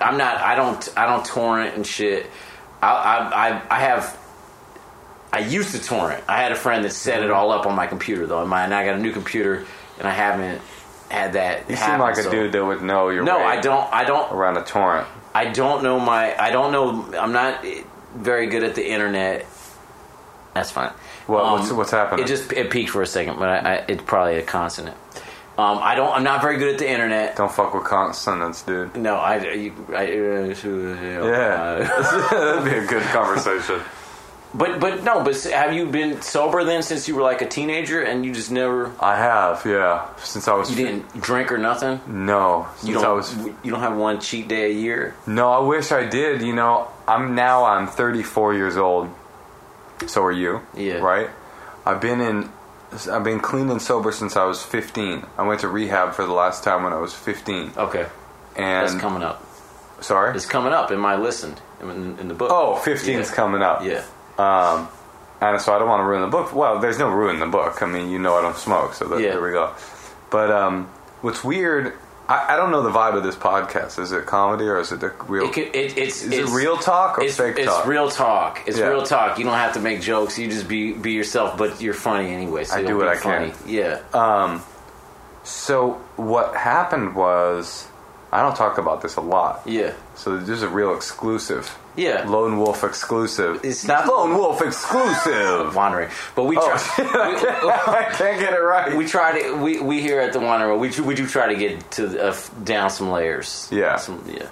I'm 0.00 0.16
not. 0.18 0.38
I 0.38 0.54
don't. 0.54 0.88
I 0.96 1.06
don't 1.06 1.24
torrent 1.24 1.74
and 1.76 1.86
shit. 1.86 2.26
I 2.82 2.88
I 2.90 3.48
I, 3.48 3.62
I 3.70 3.78
have. 3.80 4.18
I 5.32 5.38
used 5.40 5.74
to 5.74 5.82
torrent. 5.82 6.22
I 6.28 6.42
had 6.42 6.52
a 6.52 6.56
friend 6.56 6.84
that 6.84 6.90
set 6.92 7.20
it 7.22 7.26
Mm-hmm. 7.26 7.34
all 7.34 7.52
up 7.52 7.66
on 7.66 7.74
my 7.74 7.86
computer 7.86 8.26
though. 8.26 8.40
And 8.40 8.50
my, 8.50 8.64
and 8.64 8.74
I 8.74 8.84
got 8.84 8.96
a 8.96 9.00
new 9.00 9.12
computer, 9.12 9.64
and 9.98 10.06
I 10.08 10.10
haven't 10.10 10.60
had 11.08 11.34
that. 11.34 11.70
You 11.70 11.76
seem 11.76 11.84
happen, 11.86 12.00
like 12.00 12.18
a 12.18 12.30
dude 12.30 12.52
that 12.52 12.64
would 12.64 12.82
know 12.82 13.08
your 13.10 13.22
No, 13.24 13.38
way 13.38 13.44
I 13.44 13.60
don't. 13.60 13.92
I 13.92 14.04
don't. 14.04 14.32
around 14.32 14.56
a 14.56 14.64
torrent. 14.64 15.06
I 15.34 15.46
don't 15.46 15.82
know 15.82 15.98
my. 16.00 16.36
I 16.38 16.50
don't 16.50 16.72
know. 16.72 17.18
I'm 17.18 17.32
not 17.32 17.64
very 18.14 18.46
good 18.48 18.62
at 18.64 18.74
the 18.74 18.86
internet. 18.86 19.46
That's 20.54 20.70
fine. 20.70 20.92
Well, 21.28 21.44
Um, 21.46 21.52
what's- 21.60 21.72
what's 21.72 21.90
happening? 21.92 22.24
It 22.24 22.28
just 22.28 22.52
it 22.52 22.70
peaked 22.70 22.90
for 22.90 23.00
a 23.00 23.06
second, 23.06 23.38
but 23.38 23.48
I, 23.48 23.56
I, 23.56 23.74
it's 23.88 24.02
probably 24.02 24.36
a 24.36 24.42
consonant. 24.42 24.96
Um, 25.62 25.78
I 25.80 25.94
don't. 25.94 26.12
I'm 26.12 26.24
not 26.24 26.42
very 26.42 26.58
good 26.58 26.72
at 26.74 26.78
the 26.78 26.90
internet. 26.90 27.36
Don't 27.36 27.52
fuck 27.52 27.72
with 27.72 27.84
consonants, 27.84 28.62
dude. 28.62 28.96
No, 28.96 29.14
I. 29.14 29.36
You, 29.52 29.72
I 29.90 30.06
uh, 30.06 31.24
Yeah, 31.24 31.78
that'd 32.30 32.64
be 32.64 32.78
a 32.78 32.86
good 32.86 33.04
conversation. 33.04 33.80
But 34.54 34.80
but 34.80 35.04
no. 35.04 35.22
But 35.22 35.40
have 35.44 35.72
you 35.72 35.86
been 35.86 36.20
sober 36.20 36.64
then 36.64 36.82
since 36.82 37.06
you 37.06 37.14
were 37.14 37.22
like 37.22 37.42
a 37.42 37.48
teenager 37.48 38.02
and 38.02 38.24
you 38.24 38.32
just 38.32 38.50
never 38.50 38.92
I 39.00 39.16
have, 39.16 39.64
yeah, 39.64 40.08
since 40.16 40.48
I 40.48 40.54
was. 40.54 40.68
you 40.68 40.84
didn't 40.84 41.20
drink 41.20 41.52
or 41.52 41.58
nothing? 41.58 42.00
No, 42.08 42.66
since 42.78 42.90
You 42.90 42.98
I 42.98 43.02
don't. 43.02 43.16
was. 43.16 43.36
you 43.62 43.70
don't 43.70 43.80
have 43.80 43.96
one 43.96 44.20
cheat 44.20 44.48
day 44.48 44.70
a 44.70 44.74
year. 44.74 45.14
No, 45.28 45.52
I 45.52 45.60
wish 45.60 45.92
I 45.92 46.06
did. 46.06 46.42
You 46.42 46.54
know, 46.54 46.88
I'm 47.06 47.36
now. 47.36 47.64
I'm 47.66 47.86
34 47.86 48.54
years 48.54 48.76
old. 48.76 49.08
So 50.08 50.24
are 50.24 50.32
you? 50.32 50.60
Yeah. 50.76 50.94
Right. 50.94 51.30
I've 51.86 52.00
been 52.00 52.20
in. 52.20 52.50
I've 53.10 53.24
been 53.24 53.40
clean 53.40 53.70
and 53.70 53.80
sober 53.80 54.12
since 54.12 54.36
I 54.36 54.44
was 54.44 54.62
15. 54.62 55.24
I 55.38 55.42
went 55.46 55.60
to 55.60 55.68
rehab 55.68 56.14
for 56.14 56.24
the 56.26 56.32
last 56.32 56.62
time 56.64 56.82
when 56.84 56.92
I 56.92 56.98
was 56.98 57.14
15. 57.14 57.72
Okay, 57.76 58.06
And 58.56 58.88
that's 58.88 58.94
coming 59.00 59.22
up. 59.22 59.42
sorry. 60.00 60.34
It's 60.36 60.46
coming 60.46 60.72
up 60.72 60.90
in 60.90 60.98
my 60.98 61.16
listened 61.16 61.60
in, 61.80 62.18
in 62.18 62.28
the 62.28 62.34
book. 62.34 62.50
Oh, 62.52 62.80
15's 62.84 63.30
Yeah. 63.30 63.34
coming 63.34 63.62
up. 63.62 63.82
Yeah. 63.84 64.02
Um, 64.38 64.88
and 65.40 65.60
so 65.60 65.74
I 65.74 65.78
don't 65.78 65.88
want 65.88 66.00
to 66.00 66.04
ruin 66.04 66.22
the 66.22 66.28
book. 66.28 66.54
Well, 66.54 66.78
there's 66.78 66.98
no 66.98 67.08
ruin 67.08 67.40
the 67.40 67.46
book. 67.46 67.82
I 67.82 67.86
mean, 67.86 68.10
you 68.10 68.18
know 68.18 68.34
I 68.34 68.42
don't 68.42 68.56
smoke, 68.56 68.94
so 68.94 69.06
that, 69.08 69.20
Yeah. 69.20 69.30
there 69.32 69.42
we 69.42 69.50
go. 69.52 69.70
But 70.30 70.50
um, 70.50 70.88
what's 71.22 71.42
weird, 71.42 71.94
I, 72.28 72.54
I 72.54 72.56
don't 72.56 72.70
know 72.70 72.82
the 72.82 72.90
vibe 72.90 73.16
of 73.16 73.22
this 73.24 73.34
podcast. 73.36 73.98
Is 73.98 74.12
it 74.12 74.26
comedy 74.26 74.64
or 74.64 74.78
is 74.78 74.92
it 74.92 75.00
the 75.00 75.08
real? 75.26 75.50
It, 75.50 75.58
it, 75.58 75.98
it's 75.98 76.22
is 76.22 76.32
it's, 76.32 76.50
it 76.50 76.54
real 76.54 76.76
talk 76.76 77.18
or 77.18 77.24
it's, 77.24 77.36
fake 77.36 77.56
it's 77.58 77.66
talk? 77.66 77.80
It's 77.80 77.88
real 77.88 78.08
talk. 78.08 78.62
It's 78.66 78.78
Yeah. 78.78 78.86
real 78.86 79.02
talk. 79.02 79.38
You 79.38 79.44
don't 79.44 79.54
have 79.54 79.74
to 79.74 79.80
make 79.80 80.00
jokes. 80.00 80.38
You 80.38 80.48
just 80.48 80.68
be 80.68 80.92
be 80.92 81.12
yourself, 81.12 81.58
but 81.58 81.80
you're 81.80 81.94
funny 81.94 82.32
anyway. 82.32 82.64
So 82.64 82.76
I 82.76 82.84
do 82.84 82.96
what 82.96 83.08
I 83.08 83.16
can. 83.16 83.50
funny. 83.52 83.72
Yeah. 83.72 84.00
Um, 84.14 84.62
so 85.44 86.00
what 86.16 86.54
happened 86.54 87.16
was, 87.16 87.88
I 88.32 88.40
don't 88.40 88.56
talk 88.56 88.78
about 88.78 89.02
this 89.02 89.16
a 89.16 89.20
lot. 89.20 89.60
yeah. 89.66 89.92
So 90.14 90.38
this 90.38 90.48
is 90.48 90.62
a 90.62 90.68
real 90.68 90.94
exclusive. 90.94 91.76
Yeah. 91.96 92.24
Lone 92.26 92.56
Wolf 92.58 92.82
exclusive. 92.84 93.60
It's 93.62 93.84
not- 93.84 94.06
Lone 94.08 94.34
Wolf 94.34 94.62
exclusive. 94.62 95.74
Wandering, 95.76 96.08
but 96.34 96.44
we 96.44 96.56
try. 96.56 96.64
I 96.98 98.08
can't 98.12 98.38
get 98.40 98.52
it 98.54 98.56
right. 98.60 98.90
we, 98.92 98.98
we 98.98 99.06
try 99.06 99.40
to. 99.42 99.56
We, 99.56 99.80
we 99.80 100.00
here 100.00 100.20
at 100.20 100.32
the 100.32 100.40
Wandering, 100.40 100.80
we 100.80 100.88
we 101.00 101.14
do 101.14 101.26
try 101.26 101.48
to 101.52 101.54
get 101.58 101.90
to 101.92 102.28
uh, 102.28 102.36
down 102.64 102.88
some 102.90 103.10
layers. 103.10 103.68
Yeah. 103.70 103.96
Some, 103.96 104.24
yeah. 104.26 104.44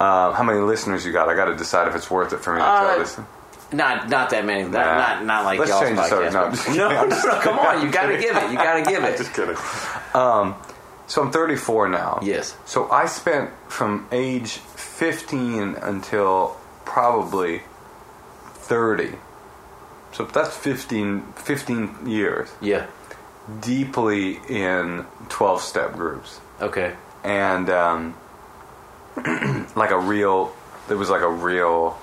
Um, 0.00 0.34
how 0.34 0.42
many 0.42 0.58
listeners 0.60 1.04
you 1.06 1.12
got? 1.12 1.28
I 1.28 1.34
got 1.34 1.46
to 1.46 1.56
decide 1.56 1.88
if 1.88 1.94
it's 1.96 2.10
worth 2.10 2.32
it 2.32 2.38
for 2.40 2.52
me 2.54 2.60
to 2.60 2.64
Uh, 2.66 2.80
try 2.80 2.98
this. 2.98 3.18
Not 3.72 4.08
not 4.08 4.30
that 4.30 4.44
many. 4.44 4.62
Not 4.64 4.72
Nah. 4.72 4.96
not, 4.98 5.24
not 5.24 5.44
like 5.44 5.58
Let's 5.58 5.70
y'all's 5.70 5.82
change 5.84 5.96
the 5.96 6.04
subject. 6.06 6.68
No, 6.76 6.88
No, 6.88 7.06
no, 7.06 7.16
no, 7.16 7.40
Come 7.40 7.58
on, 7.58 7.82
you 7.84 7.90
got 7.90 8.06
to 8.06 8.18
give 8.18 8.36
it. 8.36 8.50
You 8.50 8.56
got 8.56 8.74
to 8.84 8.90
give 8.90 9.02
it. 9.08 9.16
Just 9.16 9.32
kidding. 9.34 9.56
Um, 10.14 10.54
so 11.06 11.22
I'm 11.22 11.30
34 11.32 11.88
now. 11.88 12.18
Yes. 12.22 12.56
So 12.64 12.90
I 12.90 13.06
spent 13.06 13.50
from 13.68 14.06
age 14.12 14.52
15 14.52 15.74
until 15.76 16.56
probably 16.84 17.62
30. 18.54 19.12
So 20.12 20.24
that's 20.24 20.56
15, 20.56 21.22
15 21.36 22.06
years 22.06 22.48
Yeah. 22.60 22.86
deeply 23.60 24.38
in 24.48 25.04
12 25.28 25.60
step 25.60 25.92
groups. 25.94 26.40
Okay. 26.60 26.94
And 27.24 27.68
um, 27.68 28.14
like 29.74 29.90
a 29.90 29.98
real, 29.98 30.54
there 30.88 30.96
was 30.96 31.10
like 31.10 31.22
a 31.22 31.30
real, 31.30 31.98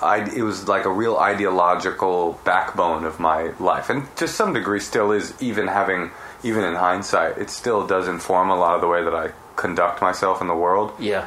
I, 0.00 0.28
it 0.34 0.42
was 0.42 0.66
like 0.68 0.84
a 0.84 0.90
real 0.90 1.16
ideological 1.16 2.40
backbone 2.44 3.04
of 3.04 3.20
my 3.20 3.52
life. 3.60 3.90
And 3.90 4.14
to 4.16 4.26
some 4.26 4.52
degree 4.54 4.80
still 4.80 5.12
is, 5.12 5.34
even 5.42 5.66
having, 5.68 6.10
even 6.44 6.62
in 6.64 6.74
hindsight, 6.74 7.38
it 7.38 7.50
still 7.50 7.86
does 7.86 8.06
inform 8.06 8.50
a 8.50 8.56
lot 8.56 8.74
of 8.76 8.80
the 8.80 8.86
way 8.88 9.02
that 9.02 9.14
I 9.14 9.32
conduct 9.56 10.00
myself 10.02 10.40
in 10.40 10.46
the 10.46 10.54
world 10.54 10.92
Yeah. 10.98 11.26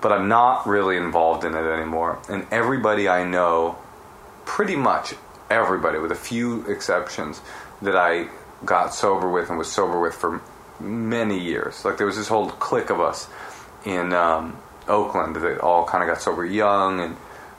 but 0.00 0.10
I'm 0.12 0.28
not 0.28 0.66
really 0.66 0.96
involved 0.96 1.44
in 1.44 1.54
it 1.54 1.66
anymore. 1.76 2.18
And 2.28 2.46
everybody 2.50 3.08
I 3.08 3.24
know, 3.24 3.76
pretty 4.44 4.76
much 4.76 5.14
everybody, 5.50 5.98
with 5.98 6.12
a 6.12 6.16
few 6.30 6.64
exceptions, 6.66 7.40
that 7.82 7.96
I 7.96 8.28
got 8.64 8.94
sober 8.94 9.28
with 9.30 9.48
and 9.50 9.58
was 9.58 9.70
sober 9.70 10.00
with 10.00 10.14
for 10.14 10.40
many 10.80 11.38
years. 11.38 11.84
Like 11.84 11.96
there 11.98 12.06
was 12.06 12.16
this 12.16 12.28
whole 12.28 12.50
clique 12.50 12.90
of 12.90 13.00
us 13.00 13.28
in 13.84 14.12
um, 14.12 14.56
Oakland 14.88 15.36
that 15.36 15.60
all 15.60 15.84
kind 15.84 16.02
of 16.02 16.08
got 16.08 16.22
sober 16.22 16.44
young, 16.46 17.00
and 17.00 17.16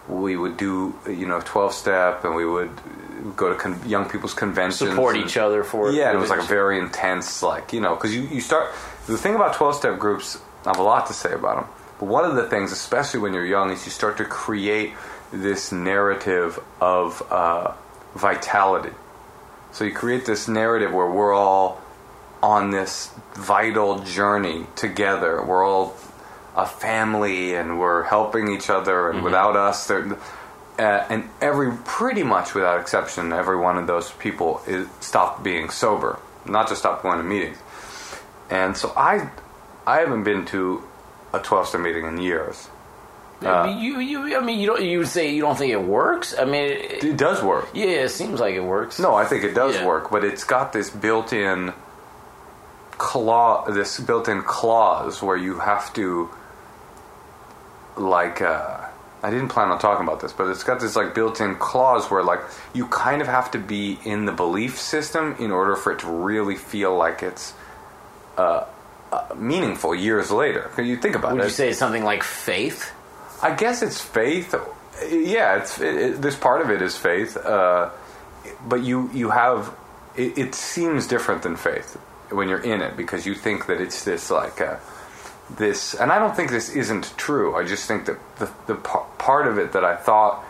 we 0.07 0.35
would 0.37 0.57
do 0.57 0.95
you 1.07 1.27
know 1.27 1.41
twelve 1.43 1.73
step, 1.73 2.23
and 2.25 2.35
we 2.35 2.45
would 2.45 2.71
go 3.35 3.49
to 3.49 3.55
con- 3.55 3.79
young 3.87 4.09
people's 4.09 4.33
conventions, 4.33 4.89
Support 4.89 5.15
and- 5.15 5.25
each 5.25 5.37
other 5.37 5.63
for 5.63 5.91
yeah, 5.91 6.11
it 6.13 6.17
was 6.17 6.29
like 6.29 6.39
a 6.39 6.43
very 6.43 6.79
intense, 6.79 7.41
like 7.43 7.73
you 7.73 7.81
know, 7.81 7.95
because 7.95 8.15
you 8.15 8.23
you 8.23 8.41
start 8.41 8.73
the 9.07 9.17
thing 9.17 9.35
about 9.35 9.53
twelve 9.55 9.75
step 9.75 9.99
groups. 9.99 10.37
I 10.65 10.69
have 10.69 10.79
a 10.79 10.83
lot 10.83 11.05
to 11.07 11.13
say 11.13 11.31
about 11.31 11.55
them, 11.57 11.69
but 11.99 12.07
one 12.07 12.25
of 12.25 12.35
the 12.35 12.47
things, 12.47 12.71
especially 12.71 13.19
when 13.19 13.33
you're 13.33 13.45
young, 13.45 13.71
is 13.71 13.85
you 13.85 13.91
start 13.91 14.17
to 14.17 14.25
create 14.25 14.93
this 15.31 15.71
narrative 15.71 16.59
of 16.81 17.21
uh, 17.31 17.73
vitality. 18.15 18.91
So 19.71 19.83
you 19.83 19.91
create 19.93 20.25
this 20.25 20.47
narrative 20.47 20.93
where 20.93 21.09
we're 21.09 21.33
all 21.33 21.81
on 22.41 22.71
this 22.71 23.11
vital 23.33 23.99
journey 23.99 24.67
together. 24.75 25.43
We're 25.43 25.65
all 25.65 25.95
a 26.55 26.65
family, 26.65 27.53
and 27.53 27.79
we're 27.79 28.03
helping 28.03 28.49
each 28.49 28.69
other. 28.69 29.09
And 29.09 29.23
without 29.23 29.55
us, 29.55 29.87
there. 29.87 30.17
Uh, 30.77 31.05
and 31.09 31.29
every, 31.41 31.71
pretty 31.85 32.23
much 32.23 32.53
without 32.53 32.79
exception, 32.81 33.31
every 33.31 33.55
one 33.57 33.77
of 33.77 33.87
those 33.87 34.11
people 34.11 34.61
is 34.67 34.87
stopped 34.99 35.41
being 35.41 35.69
sober, 35.69 36.19
not 36.45 36.67
just 36.67 36.81
stopped 36.81 37.01
going 37.03 37.17
to 37.17 37.23
meetings. 37.23 37.57
And 38.49 38.75
so 38.75 38.91
I, 38.97 39.29
I 39.87 39.99
haven't 39.99 40.23
been 40.23 40.45
to 40.47 40.83
a 41.33 41.39
twelve 41.39 41.67
step 41.67 41.79
meeting 41.81 42.05
in 42.05 42.17
years. 42.19 42.67
I 43.41 43.67
mean, 43.67 43.79
you, 43.79 43.99
you, 43.99 44.37
I 44.37 44.39
mean, 44.41 44.59
you 44.59 44.67
don't. 44.67 44.81
You 44.81 44.99
would 44.99 45.07
say 45.07 45.33
you 45.33 45.41
don't 45.41 45.57
think 45.57 45.71
it 45.71 45.81
works. 45.81 46.33
I 46.37 46.45
mean, 46.45 46.71
it, 46.71 47.03
It 47.03 47.17
does 47.17 47.43
work. 47.43 47.67
yeah, 47.73 47.85
it 48.05 48.09
seems 48.09 48.39
like 48.39 48.55
it 48.55 48.61
works. 48.61 48.97
No, 48.99 49.13
I 49.13 49.25
think 49.25 49.43
it 49.43 49.53
does 49.53 49.75
Yeah. 49.75 49.85
work, 49.85 50.09
but 50.09 50.23
it's 50.23 50.43
got 50.45 50.71
this 50.73 50.89
built-in 50.89 51.73
clause, 52.91 53.73
this 53.75 53.99
built-in 53.99 54.41
clause 54.43 55.21
where 55.21 55.35
you 55.37 55.59
have 55.59 55.93
to, 55.93 56.29
like, 57.97 58.41
uh, 58.41 58.84
I 59.25 59.31
didn't 59.31 59.47
plan 59.49 59.69
on 59.69 59.79
talking 59.79 60.05
about 60.05 60.19
this, 60.19 60.31
but 60.33 60.51
it's 60.51 60.63
got 60.63 60.79
this 60.79 60.95
like 60.95 61.15
built-in 61.15 61.55
clause 61.55 62.11
where 62.11 62.21
like 62.21 62.41
you 62.75 62.85
kind 62.85 63.23
of 63.23 63.27
have 63.27 63.49
to 63.51 63.57
be 63.57 63.97
in 64.05 64.25
the 64.25 64.31
belief 64.31 64.77
system 64.79 65.35
in 65.39 65.49
order 65.49 65.75
for 65.75 65.91
it 65.93 65.99
to 66.01 66.07
really 66.07 66.55
feel 66.55 66.95
like 66.95 67.23
it's 67.23 67.55
uh, 68.37 68.65
uh, 69.11 69.33
meaningful 69.35 69.95
years 69.95 70.29
later. 70.29 70.69
You 70.77 70.97
think 70.97 71.15
about 71.15 71.33
Would 71.33 71.41
it. 71.41 71.45
you 71.45 71.49
say 71.49 71.69
it's 71.69 71.79
something 71.79 72.03
like 72.03 72.21
faith? 72.21 72.91
I 73.41 73.55
guess 73.55 73.81
it's 73.81 73.99
faith. 73.99 74.53
Yeah, 75.09 75.57
it's 75.57 75.81
it, 75.81 75.95
it, 75.95 76.21
this 76.21 76.35
part 76.35 76.61
of 76.61 76.69
it 76.69 76.83
is 76.83 76.95
faith, 76.95 77.35
uh, 77.35 77.89
but 78.67 78.83
you 78.83 79.09
you 79.11 79.31
have 79.31 79.73
it, 80.15 80.37
it 80.37 80.53
seems 80.53 81.07
different 81.07 81.41
than 81.41 81.55
faith 81.55 81.95
when 82.29 82.47
you're 82.47 82.61
in 82.63 82.79
it 82.79 82.95
because 82.95 83.25
you 83.25 83.33
think 83.33 83.65
that 83.65 83.81
it's 83.81 84.03
this 84.03 84.29
like 84.29 84.61
uh, 84.61 84.77
this, 85.49 85.93
and 85.93 86.11
I 86.11 86.19
don't 86.19 86.35
think 86.35 86.51
this 86.51 86.69
isn't 86.69 87.13
true. 87.17 87.55
I 87.55 87.63
just 87.65 87.87
think 87.87 88.05
that 88.05 88.17
the 88.37 88.49
the 88.67 88.75
par- 88.75 89.05
part 89.17 89.47
of 89.47 89.57
it 89.57 89.73
that 89.73 89.85
I 89.85 89.95
thought 89.95 90.43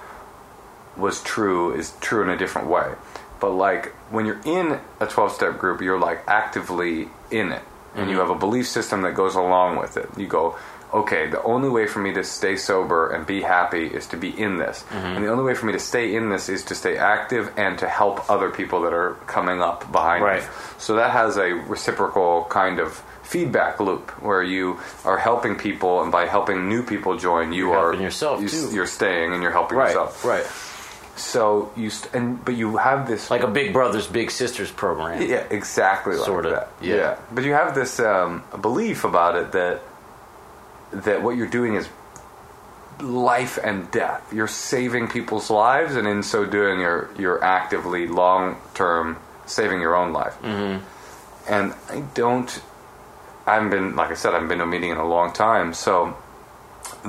was 0.98 1.22
true 1.24 1.74
is 1.74 1.94
true 2.00 2.24
in 2.24 2.30
a 2.30 2.38
different 2.38 2.70
way. 2.70 2.94
But 3.40 3.52
like 3.52 3.94
when 4.10 4.26
you're 4.26 4.42
in 4.46 4.80
a 5.00 5.06
12 5.06 5.34
step 5.34 5.58
group, 5.58 5.82
you're 5.82 6.00
like 6.00 6.24
actively 6.28 7.10
in 7.30 7.52
it 7.52 7.62
and 7.96 8.10
you 8.10 8.18
mm-hmm. 8.18 8.28
have 8.28 8.36
a 8.36 8.40
belief 8.40 8.68
system 8.68 9.02
that 9.02 9.14
goes 9.14 9.36
along 9.36 9.78
with 9.78 9.98
it. 9.98 10.10
You 10.18 10.28
go, 10.28 10.58
okay, 10.94 11.28
the 11.30 11.42
only 11.44 11.70
way 11.70 11.88
for 11.88 12.00
me 12.00 12.14
to 12.14 12.24
stay 12.24 12.56
sober 12.56 13.12
and 13.12 13.26
be 13.26 13.42
happy 13.42 13.86
is 13.86 14.08
to 14.08 14.18
be 14.18 14.30
in 14.30 14.58
this. 14.58 14.84
Mm-hmm. 14.90 15.06
And 15.06 15.26
the 15.26 15.30
only 15.30 15.44
way 15.44 15.54
for 15.54 15.66
me 15.66 15.74
to 15.74 15.80
stay 15.80 16.16
in 16.16 16.30
this 16.30 16.50
is 16.50 16.64
to 16.66 16.76
stay 16.76 16.98
active 16.98 17.52
and 17.58 17.78
to 17.80 17.88
help 17.88 18.30
other 18.30 18.50
people 18.50 18.82
that 18.82 18.94
are 18.94 19.16
coming 19.28 19.62
up 19.62 19.92
behind 19.92 20.24
Right. 20.24 20.42
me. 20.42 20.50
So 20.78 20.96
that 20.96 21.12
has 21.12 21.38
a 21.38 21.54
reciprocal 21.54 22.46
kind 22.50 22.80
of 22.80 23.02
feedback 23.26 23.80
loop 23.80 24.12
where 24.22 24.44
you 24.44 24.80
are 25.04 25.18
helping 25.18 25.56
people 25.56 26.02
and 26.04 26.12
by 26.12 26.26
helping 26.28 26.70
new 26.70 26.84
people 26.84 27.18
join 27.18 27.52
you 27.52 27.70
You're 27.70 27.78
are 27.78 27.94
yourself, 27.96 28.42
you, 28.42 28.48
too. 28.50 28.70
you're 28.74 28.88
staying 28.88 29.34
and 29.34 29.42
you're 29.42 29.52
helping 29.52 29.78
Right, 29.78 29.88
yourself. 29.90 30.24
right. 30.24 30.46
So 31.18 31.72
you 31.78 31.90
st- 31.90 32.14
and 32.14 32.44
but 32.46 32.56
you 32.56 32.78
have 32.78 33.08
this 33.08 33.32
Like 33.32 33.42
a 33.44 33.48
Big 33.48 33.72
Brothers 33.74 34.06
Big 34.08 34.30
Sisters 34.32 34.70
program. 34.72 35.22
yeah, 35.22 35.44
exactly 35.50 36.16
like 36.18 36.26
Sorta, 36.26 36.50
that. 36.50 36.70
yeah. 36.82 37.18
But 37.32 37.44
you 37.46 37.54
have 37.54 37.74
this 37.74 38.00
um, 38.00 38.44
belief 38.62 39.04
about 39.06 39.36
it 39.36 39.52
that 39.54 39.82
that 40.92 41.22
what 41.24 41.36
you're 41.38 41.48
doing 41.48 41.76
is 41.76 41.88
life 43.02 43.58
and 43.64 43.90
death. 43.92 44.32
You're 44.34 44.48
saving 44.48 45.08
people's 45.08 45.50
lives, 45.50 45.96
and 45.96 46.08
in 46.08 46.22
so 46.24 46.46
doing, 46.46 46.80
you're 46.80 47.10
you're 47.18 47.44
actively 47.44 48.08
long 48.08 48.58
term 48.74 49.18
saving 49.46 49.82
your 49.82 49.96
own 49.96 50.12
life. 50.14 50.36
Mm-hmm. 50.42 50.84
And 51.52 51.74
I 51.90 52.02
don't. 52.14 52.62
I 53.48 53.56
haven't 53.56 53.70
been, 53.70 53.96
like 53.96 54.12
I 54.12 54.16
said, 54.16 54.32
I 54.32 54.34
haven't 54.34 54.50
been 54.50 54.58
to 54.58 54.64
a 54.64 54.68
meeting 54.68 54.90
in 54.90 54.98
a 54.98 55.08
long 55.08 55.34
time, 55.34 55.74
so 55.74 56.18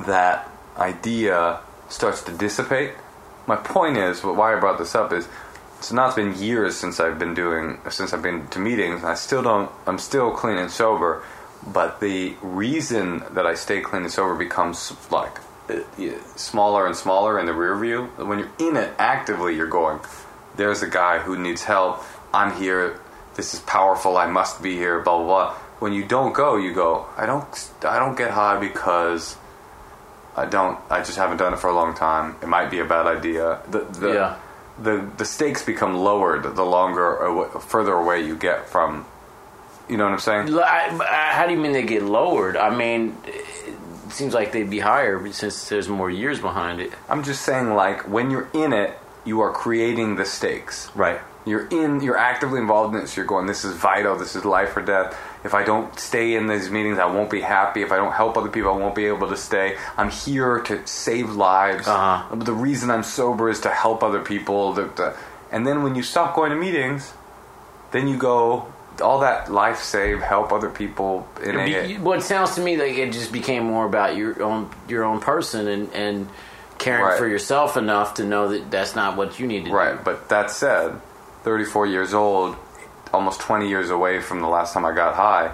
that 0.05 0.49
idea 0.77 1.59
starts 1.89 2.21
to 2.23 2.31
dissipate. 2.31 2.93
My 3.47 3.55
point 3.55 3.97
is, 3.97 4.23
why 4.23 4.55
I 4.55 4.59
brought 4.59 4.77
this 4.77 4.93
up 4.93 5.11
is, 5.13 5.27
it's 5.77 5.91
not 5.91 6.15
been 6.15 6.35
years 6.37 6.75
since 6.75 6.99
I've 6.99 7.17
been 7.17 7.33
doing, 7.33 7.79
since 7.89 8.13
I've 8.13 8.21
been 8.21 8.47
to 8.49 8.59
meetings, 8.59 9.01
and 9.01 9.09
I 9.09 9.15
still 9.15 9.41
don't, 9.41 9.71
I'm 9.85 9.97
still 9.97 10.31
clean 10.31 10.57
and 10.57 10.71
sober, 10.71 11.23
but 11.65 11.99
the 11.99 12.35
reason 12.41 13.23
that 13.31 13.45
I 13.45 13.55
stay 13.55 13.81
clean 13.81 14.03
and 14.03 14.11
sober 14.11 14.35
becomes 14.35 14.93
like 15.11 15.39
uh, 15.69 15.81
smaller 16.35 16.85
and 16.85 16.95
smaller 16.95 17.39
in 17.39 17.45
the 17.45 17.53
rear 17.53 17.77
view. 17.77 18.05
When 18.17 18.39
you're 18.39 18.51
in 18.59 18.77
it 18.77 18.93
actively, 18.99 19.55
you're 19.55 19.67
going, 19.67 19.99
there's 20.55 20.81
a 20.81 20.89
guy 20.89 21.19
who 21.19 21.37
needs 21.37 21.63
help. 21.63 22.03
I'm 22.33 22.59
here. 22.59 22.99
This 23.35 23.53
is 23.53 23.59
powerful. 23.61 24.17
I 24.17 24.27
must 24.27 24.61
be 24.61 24.75
here. 24.75 24.99
Blah 25.01 25.17
blah 25.17 25.25
blah. 25.25 25.57
When 25.79 25.93
you 25.93 26.03
don't 26.05 26.33
go, 26.33 26.55
you 26.57 26.73
go. 26.73 27.05
I 27.17 27.25
don't. 27.25 27.45
I 27.87 27.99
don't 27.99 28.17
get 28.17 28.31
high 28.31 28.59
because 28.59 29.37
I 30.35 30.45
don't. 30.45 30.79
I 30.89 30.99
just 31.03 31.17
haven't 31.17 31.37
done 31.37 31.53
it 31.53 31.59
for 31.59 31.69
a 31.69 31.73
long 31.75 31.93
time. 31.95 32.35
It 32.41 32.47
might 32.47 32.71
be 32.71 32.79
a 32.79 32.85
bad 32.85 33.05
idea. 33.05 33.59
The 33.69 33.79
the 33.81 34.13
Yeah. 34.13 34.35
the, 34.79 35.07
the 35.17 35.25
stakes 35.25 35.63
become 35.63 35.95
lowered 35.95 36.55
the 36.55 36.63
longer 36.65 37.47
further 37.59 37.93
away 37.93 38.21
you 38.25 38.35
get 38.35 38.67
from. 38.69 39.05
You 39.89 39.97
know 39.97 40.03
what 40.05 40.13
I'm 40.13 40.19
saying? 40.19 40.53
I- 40.59 40.89
uh, 40.89 41.33
How 41.35 41.45
do 41.47 41.53
you 41.53 41.59
mean 41.59 41.71
they 41.73 41.83
get 41.83 42.03
lowered? 42.03 42.57
I 42.57 42.75
mean, 42.75 43.15
it 43.25 44.11
seems 44.11 44.33
like 44.33 44.51
they'd 44.51 44.69
be 44.69 44.79
higher 44.79 45.31
since 45.31 45.69
there's 45.69 45.87
more 45.87 46.09
years 46.09 46.39
behind 46.39 46.79
it. 46.81 46.91
I'm 47.07 47.23
just 47.23 47.43
saying, 47.43 47.73
like 47.73 48.07
when 48.09 48.29
you're 48.31 48.49
in 48.53 48.73
it, 48.73 48.97
you 49.25 49.41
are 49.41 49.51
creating 49.51 50.15
the 50.15 50.25
stakes. 50.25 50.89
Right. 50.95 51.21
You're 51.47 51.67
in. 51.67 52.01
You're 52.01 52.17
actively 52.17 52.59
involved 52.59 52.95
in 52.95 53.01
it. 53.01 53.07
So 53.07 53.17
you're 53.21 53.25
going. 53.25 53.45
This 53.47 53.63
is 53.65 53.75
vital. 53.75 54.17
This 54.17 54.35
is 54.35 54.45
life 54.45 54.75
or 54.77 54.81
death. 54.81 55.17
If 55.43 55.53
I 55.53 55.63
don't 55.63 55.97
stay 55.99 56.35
in 56.35 56.47
these 56.47 56.69
meetings, 56.69 56.99
I 56.99 57.05
won't 57.05 57.29
be 57.29 57.41
happy. 57.41 57.81
If 57.81 57.91
I 57.91 57.95
don't 57.97 58.11
help 58.13 58.37
other 58.37 58.49
people, 58.49 58.71
I 58.73 58.77
won't 58.77 58.95
be 58.95 59.05
able 59.05 59.29
to 59.29 59.37
stay. 59.37 59.77
I'm 59.97 60.09
here 60.09 60.59
to 60.59 60.85
save 60.85 61.31
lives. 61.31 61.87
Uh-huh. 61.87 62.35
The 62.35 62.53
reason 62.53 62.91
I'm 62.91 63.03
sober 63.03 63.49
is 63.49 63.61
to 63.61 63.69
help 63.69 64.03
other 64.03 64.21
people. 64.21 64.73
The, 64.73 64.83
the, 64.85 65.17
and 65.51 65.65
then 65.65 65.83
when 65.83 65.95
you 65.95 66.03
stop 66.03 66.35
going 66.35 66.49
to 66.51 66.57
meetings, 66.57 67.13
then 67.91 68.07
you 68.07 68.17
go 68.17 68.67
all 69.01 69.19
that 69.19 69.51
life 69.51 69.79
save, 69.79 70.21
help 70.21 70.51
other 70.51 70.69
people 70.69 71.27
in 71.41 71.55
Be- 71.55 71.95
AA. 71.95 72.01
Well, 72.01 72.17
it 72.17 72.23
sounds 72.23 72.55
to 72.55 72.61
me 72.61 72.77
like 72.77 72.97
it 72.97 73.13
just 73.13 73.31
became 73.31 73.63
more 73.65 73.85
about 73.85 74.15
your 74.17 74.41
own 74.41 74.69
your 74.89 75.03
own 75.03 75.19
person 75.21 75.67
and 75.67 75.93
and 75.93 76.29
caring 76.79 77.05
Right. 77.05 77.17
for 77.17 77.27
yourself 77.27 77.77
enough 77.77 78.15
to 78.15 78.23
know 78.23 78.49
that 78.49 78.69
that's 78.69 78.95
not 78.95 79.15
what 79.17 79.39
you 79.39 79.47
need 79.47 79.65
to 79.65 79.69
do. 79.69 79.75
Right, 79.75 80.03
but 80.03 80.29
that 80.29 80.51
said, 80.51 80.99
34 81.51 81.87
years 81.87 82.13
old, 82.13 82.57
almost 83.13 83.39
20 83.39 83.69
years 83.69 83.89
away 83.89 84.19
from 84.19 84.41
the 84.41 84.49
last 84.49 84.73
time 84.73 84.83
I 84.83 84.93
got 84.93 85.15
high, 85.15 85.53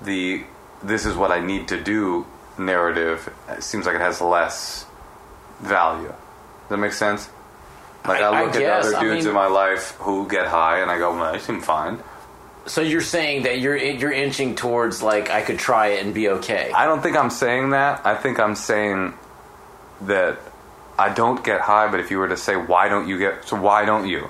the 0.00 0.42
this 0.82 1.04
is 1.04 1.14
what 1.16 1.30
I 1.30 1.40
need 1.40 1.68
to 1.68 1.78
do 1.78 2.26
narrative 2.56 3.28
seems 3.60 3.84
like 3.84 3.94
it 3.96 4.00
has 4.00 4.22
less 4.22 4.86
value. 5.60 6.06
Does 6.08 6.16
that 6.70 6.76
make 6.78 6.94
sense? 6.94 7.28
Like 8.06 8.22
I, 8.22 8.28
I- 8.30 8.40
I 8.40 8.44
look 8.44 8.52
guess, 8.54 8.86
at 8.86 8.94
I 8.94 8.98
other 8.98 9.00
dudes 9.06 9.24
mean- 9.26 9.28
in 9.28 9.34
my 9.34 9.48
life 9.48 9.96
who 9.98 10.26
get 10.30 10.46
high 10.46 10.80
and 10.80 10.90
I 10.90 10.96
go, 10.98 11.14
well, 11.14 11.30
they 11.30 11.40
seem 11.40 11.60
fine. 11.60 11.98
So 12.64 12.80
you're 12.80 13.02
saying 13.02 13.42
that 13.42 13.60
you're 13.60 13.76
you're 13.76 14.10
inching 14.12 14.54
towards 14.54 15.02
like 15.02 15.28
I 15.30 15.42
could 15.42 15.58
try 15.58 15.88
it 15.88 16.06
and 16.06 16.14
be 16.14 16.30
okay. 16.30 16.72
I 16.74 16.86
don't 16.86 17.02
think 17.02 17.18
I'm 17.18 17.28
saying 17.30 17.70
that. 17.70 18.06
I 18.06 18.14
think 18.14 18.40
I'm 18.40 18.54
saying 18.54 19.12
that 20.02 20.38
I 20.98 21.10
don't 21.10 21.44
get 21.44 21.60
high, 21.60 21.90
but 21.90 22.00
if 22.00 22.10
you 22.10 22.16
were 22.18 22.28
to 22.28 22.36
say, 22.38 22.56
why 22.56 22.88
don't 22.88 23.08
you 23.08 23.18
get, 23.18 23.46
so 23.46 23.60
why 23.60 23.84
don't 23.84 24.08
you? 24.08 24.28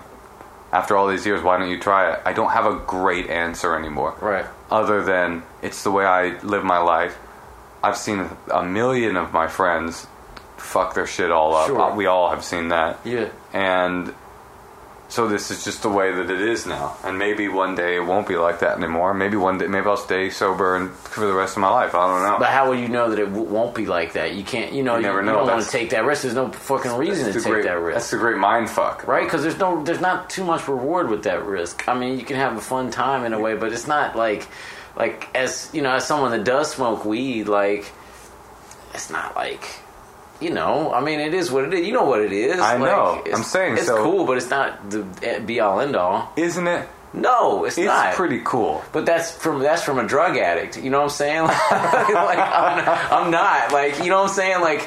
After 0.70 0.96
all 0.96 1.07
these 1.09 1.24
years, 1.24 1.42
why 1.42 1.59
don't 1.59 1.70
you 1.70 1.81
try 1.81 2.12
it? 2.12 2.20
I 2.24 2.33
don't 2.33 2.50
have 2.50 2.66
a 2.66 2.78
great 2.87 3.31
answer 3.31 3.74
anymore. 3.74 4.14
Right. 4.20 4.44
Other 4.70 5.02
than 5.02 5.42
it's 5.62 5.83
the 5.83 5.90
way 5.90 6.04
I 6.04 6.38
live 6.40 6.64
my 6.64 6.78
life. 6.78 7.16
I've 7.83 7.96
seen 7.96 8.28
a 8.52 8.62
million 8.62 9.16
of 9.16 9.33
my 9.33 9.46
friends 9.46 10.07
fuck 10.57 10.94
their 10.94 11.07
shit 11.07 11.31
all 11.31 11.54
up. 11.54 11.68
Sure. 11.68 11.94
We 11.94 12.07
all 12.07 12.31
have 12.31 12.44
seen 12.44 12.68
that. 12.68 12.98
Yeah. 13.04 13.31
And 13.52 14.14
so 15.08 15.26
this 15.26 15.50
is 15.50 15.64
just 15.64 15.82
the 15.82 15.88
way 15.88 16.12
that 16.12 16.30
it 16.30 16.40
is 16.40 16.66
now. 16.66 16.96
And 17.02 17.18
maybe 17.18 17.48
one 17.48 17.74
day 17.74 17.96
it 17.96 18.00
won't 18.04 18.28
be 18.28 18.36
like 18.36 18.60
that 18.60 18.76
anymore. 18.76 19.14
Maybe 19.14 19.36
one 19.38 19.56
day, 19.56 19.66
maybe 19.66 19.86
I'll 19.86 19.96
stay 19.96 20.28
sober 20.28 20.76
and 20.76 20.90
for 20.90 21.26
the 21.26 21.32
rest 21.32 21.56
of 21.56 21.62
my 21.62 21.70
life. 21.70 21.94
I 21.94 22.06
don't 22.06 22.22
know. 22.30 22.38
But 22.38 22.48
how 22.50 22.68
will 22.68 22.78
you 22.78 22.88
know 22.88 23.08
that 23.10 23.18
it 23.18 23.24
w- 23.26 23.44
won't 23.44 23.74
be 23.74 23.86
like 23.86 24.12
that? 24.12 24.34
You 24.34 24.44
can't. 24.44 24.72
You 24.74 24.82
know. 24.82 24.92
You 24.96 25.00
You, 25.00 25.06
never 25.06 25.20
you 25.20 25.26
know. 25.26 25.32
don't 25.38 25.46
want 25.46 25.64
to 25.64 25.70
take 25.70 25.90
that 25.90 26.04
risk. 26.04 26.22
There's 26.22 26.34
no 26.34 26.50
fucking 26.52 26.92
reason 26.92 27.32
to 27.32 27.40
take 27.40 27.50
great, 27.50 27.64
that 27.64 27.80
risk. 27.80 27.94
That's 27.94 28.10
the 28.10 28.18
great 28.18 28.36
mind 28.36 28.68
fuck. 28.68 29.08
right? 29.08 29.24
Because 29.24 29.42
there's 29.42 29.58
no, 29.58 29.82
there's 29.82 30.00
not 30.02 30.28
too 30.28 30.44
much 30.44 30.68
reward 30.68 31.08
with 31.08 31.22
that 31.24 31.42
risk. 31.44 31.88
I 31.88 31.98
mean, 31.98 32.18
you 32.18 32.24
can 32.26 32.36
have 32.36 32.56
a 32.56 32.60
fun 32.60 32.90
time 32.90 33.24
in 33.24 33.32
a 33.32 33.40
way, 33.40 33.54
but 33.56 33.72
it's 33.72 33.86
not 33.86 34.14
like, 34.14 34.46
like 34.94 35.34
as 35.34 35.70
you 35.72 35.80
know, 35.80 35.92
as 35.94 36.06
someone 36.06 36.32
that 36.32 36.44
does 36.44 36.70
smoke 36.72 37.04
weed, 37.06 37.48
like, 37.48 37.90
it's 38.92 39.08
not 39.10 39.34
like, 39.36 39.64
you 40.40 40.51
know, 40.51 40.92
I 40.92 41.01
mean, 41.01 41.20
it 41.20 41.35
is 41.35 41.51
what 41.51 41.64
it 41.64 41.74
is. 41.74 41.87
You 41.87 41.92
know 41.92 42.05
what 42.05 42.20
it 42.20 42.33
is. 42.33 42.59
I 42.61 42.77
Like, 42.77 42.90
know. 42.90 43.22
I'm 43.35 43.42
saying, 43.42 43.74
it's 43.79 43.87
so- 43.87 44.03
cool, 44.03 44.24
but 44.24 44.37
it's 44.37 44.51
not 44.51 44.90
the 44.90 45.05
eh, 45.22 45.38
be 45.40 45.61
all 45.61 45.81
end 45.81 45.96
all. 45.96 46.33
Isn't 46.37 46.66
it? 46.66 46.88
No, 47.14 47.64
it's, 47.64 47.79
It's 47.79 47.87
not. 47.87 48.12
pretty 48.14 48.42
cool. 48.44 48.85
But 48.92 49.07
that's 49.07 49.31
from 49.33 49.61
that's 49.61 49.83
from 49.83 49.98
a 49.98 50.07
drug 50.07 50.37
addict. 50.37 50.77
You 50.77 50.90
know 50.90 50.98
what 50.98 51.05
I'm 51.05 51.09
saying? 51.11 51.42
Like, 51.44 51.70
like, 51.70 52.38
I'm, 52.38 53.24
I'm 53.24 53.31
not 53.31 53.72
like 53.72 53.98
you 54.01 54.11
know 54.11 54.20
what 54.20 54.29
I'm 54.29 54.35
saying. 54.37 54.61
Like 54.61 54.83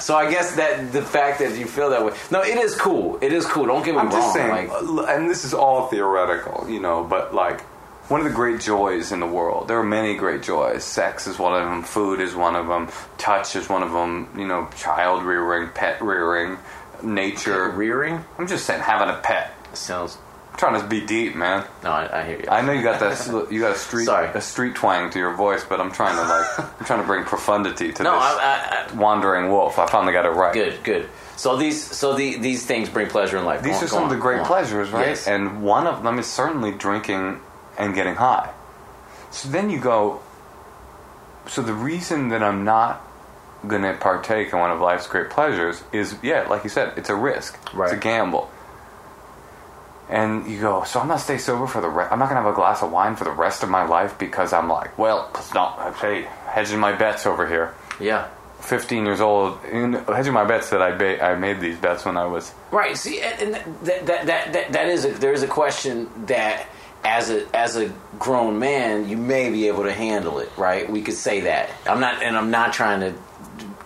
so, 0.00 0.16
I 0.16 0.30
guess 0.30 0.56
that 0.56 0.90
the 0.92 1.02
fact 1.02 1.38
that 1.40 1.56
you 1.58 1.66
feel 1.66 1.90
that 1.90 2.02
way. 2.02 2.14
No, 2.30 2.40
it 2.40 2.56
is 2.56 2.74
cool. 2.74 3.18
It 3.20 3.30
is 3.30 3.44
cool. 3.44 3.66
Don't 3.66 3.84
get 3.84 3.92
me 3.94 4.00
I'm 4.00 4.08
wrong. 4.08 4.16
just 4.22 4.32
saying, 4.32 4.68
like, 4.70 5.08
and 5.10 5.28
this 5.28 5.44
is 5.44 5.52
all 5.52 5.88
theoretical, 5.88 6.66
you 6.66 6.80
know, 6.80 7.04
but 7.04 7.34
like 7.34 7.60
one 8.08 8.20
of 8.20 8.26
the 8.26 8.32
great 8.32 8.60
joys 8.60 9.12
in 9.12 9.20
the 9.20 9.26
world. 9.26 9.68
There 9.68 9.78
are 9.78 9.84
many 9.84 10.16
great 10.16 10.42
joys. 10.42 10.84
Sex 10.84 11.26
is 11.26 11.38
one 11.38 11.60
of 11.60 11.68
them. 11.68 11.82
Food 11.82 12.20
is 12.20 12.34
one 12.34 12.54
of 12.54 12.68
them. 12.68 12.88
Touch 13.18 13.56
is 13.56 13.68
one 13.68 13.82
of 13.82 13.92
them. 13.92 14.28
You 14.38 14.46
know, 14.46 14.68
child 14.76 15.24
rearing, 15.24 15.70
pet 15.70 16.00
rearing, 16.00 16.58
nature. 17.02 17.70
rearing 17.70 18.24
I'm 18.38 18.46
just 18.46 18.66
saying, 18.66 18.82
having 18.82 19.14
a 19.14 19.18
pet. 19.18 19.52
sounds. 19.74 20.18
I'm 20.52 20.58
trying 20.58 20.80
to 20.80 20.86
be 20.86 21.04
deep, 21.04 21.34
man. 21.34 21.66
No, 21.84 21.90
I, 21.90 22.20
I 22.20 22.24
hear 22.24 22.40
you. 22.40 22.48
I 22.48 22.62
know 22.62 22.72
you 22.72 22.82
got 22.82 23.00
that. 23.00 23.48
You 23.52 23.60
got 23.60 23.76
a 23.76 23.78
street, 23.78 24.06
Sorry. 24.06 24.28
a 24.32 24.40
street 24.40 24.74
twang 24.74 25.10
to 25.10 25.18
your 25.18 25.34
voice, 25.34 25.64
but 25.64 25.80
I'm 25.80 25.92
trying 25.92 26.16
to 26.16 26.22
like, 26.22 26.58
I'm 26.80 26.86
trying 26.86 27.00
to 27.02 27.06
bring 27.06 27.24
profundity 27.24 27.92
to 27.92 28.02
no, 28.02 28.12
this 28.12 28.22
I, 28.22 28.86
I, 28.88 28.94
wandering 28.94 29.50
wolf. 29.50 29.78
I 29.78 29.86
finally 29.86 30.14
got 30.14 30.24
it 30.24 30.30
right. 30.30 30.54
Good, 30.54 30.82
good. 30.82 31.08
So 31.36 31.58
these, 31.58 31.84
so 31.84 32.14
the, 32.14 32.38
these 32.38 32.64
things 32.64 32.88
bring 32.88 33.08
pleasure 33.08 33.36
in 33.36 33.44
life. 33.44 33.62
These 33.62 33.76
on, 33.76 33.84
are 33.84 33.88
some 33.88 34.04
of 34.04 34.08
the 34.10 34.16
great 34.16 34.44
pleasures, 34.44 34.90
right? 34.90 35.08
Yes. 35.08 35.28
And 35.28 35.62
one 35.62 35.86
of 35.86 36.02
them 36.02 36.18
is 36.18 36.26
certainly 36.26 36.72
drinking 36.72 37.40
and 37.78 37.94
getting 37.94 38.14
high. 38.14 38.52
So 39.30 39.48
then 39.48 39.70
you 39.70 39.78
go, 39.80 40.20
so 41.46 41.62
the 41.62 41.74
reason 41.74 42.28
that 42.30 42.42
I'm 42.42 42.64
not 42.64 43.02
going 43.66 43.82
to 43.82 43.94
partake 43.94 44.52
in 44.52 44.58
one 44.58 44.70
of 44.70 44.80
life's 44.80 45.06
great 45.06 45.30
pleasures 45.30 45.82
is, 45.92 46.16
yeah, 46.22 46.46
like 46.48 46.64
you 46.64 46.70
said, 46.70 46.96
it's 46.96 47.08
a 47.10 47.14
risk. 47.14 47.58
Right. 47.74 47.86
It's 47.92 47.96
a 47.98 48.00
gamble. 48.00 48.50
And 50.08 50.46
you 50.48 50.60
go, 50.60 50.84
so 50.84 51.00
I'm 51.00 51.08
not 51.08 51.20
stay 51.20 51.36
sober 51.36 51.66
for 51.66 51.80
the 51.80 51.88
re- 51.88 52.06
I'm 52.08 52.20
not 52.20 52.28
gonna 52.28 52.40
have 52.42 52.52
a 52.52 52.54
glass 52.54 52.80
of 52.82 52.92
wine 52.92 53.16
for 53.16 53.24
the 53.24 53.32
rest 53.32 53.64
of 53.64 53.68
my 53.68 53.84
life 53.84 54.16
because 54.18 54.52
I'm 54.52 54.68
like, 54.68 54.96
well, 54.96 55.28
it's 55.34 55.52
not. 55.52 55.96
Hey, 55.96 56.28
hedging 56.46 56.78
my 56.78 56.92
bets 56.92 57.26
over 57.26 57.46
here. 57.46 57.74
yeah. 58.00 58.28
15 58.60 59.04
years 59.04 59.20
old, 59.20 59.62
in, 59.66 59.92
hedging 59.92 60.32
my 60.32 60.44
bets 60.44 60.70
that 60.70 60.80
I 60.82 60.90
ba- 60.96 61.22
I 61.22 61.36
made 61.36 61.60
these 61.60 61.76
bets 61.76 62.04
when 62.04 62.16
I 62.16 62.24
was 62.24 62.52
Right. 62.72 62.96
See, 62.96 63.20
and, 63.20 63.54
and 63.54 63.54
that, 63.54 64.06
that, 64.06 64.26
that, 64.26 64.52
that, 64.52 64.72
that 64.72 64.88
is 64.88 65.04
a, 65.04 65.10
there 65.10 65.32
is 65.32 65.42
a 65.42 65.46
question 65.46 66.08
that 66.26 66.66
as 67.06 67.30
a 67.30 67.46
as 67.56 67.76
a 67.76 67.92
grown 68.18 68.58
man, 68.58 69.08
you 69.08 69.16
may 69.16 69.48
be 69.50 69.68
able 69.68 69.84
to 69.84 69.92
handle 69.92 70.38
it. 70.40 70.50
Right. 70.56 70.90
We 70.90 71.02
could 71.02 71.14
say 71.14 71.40
that. 71.42 71.70
I'm 71.86 72.00
not, 72.00 72.22
and 72.22 72.36
I'm 72.36 72.50
not 72.50 72.72
trying 72.72 73.00
to 73.00 73.14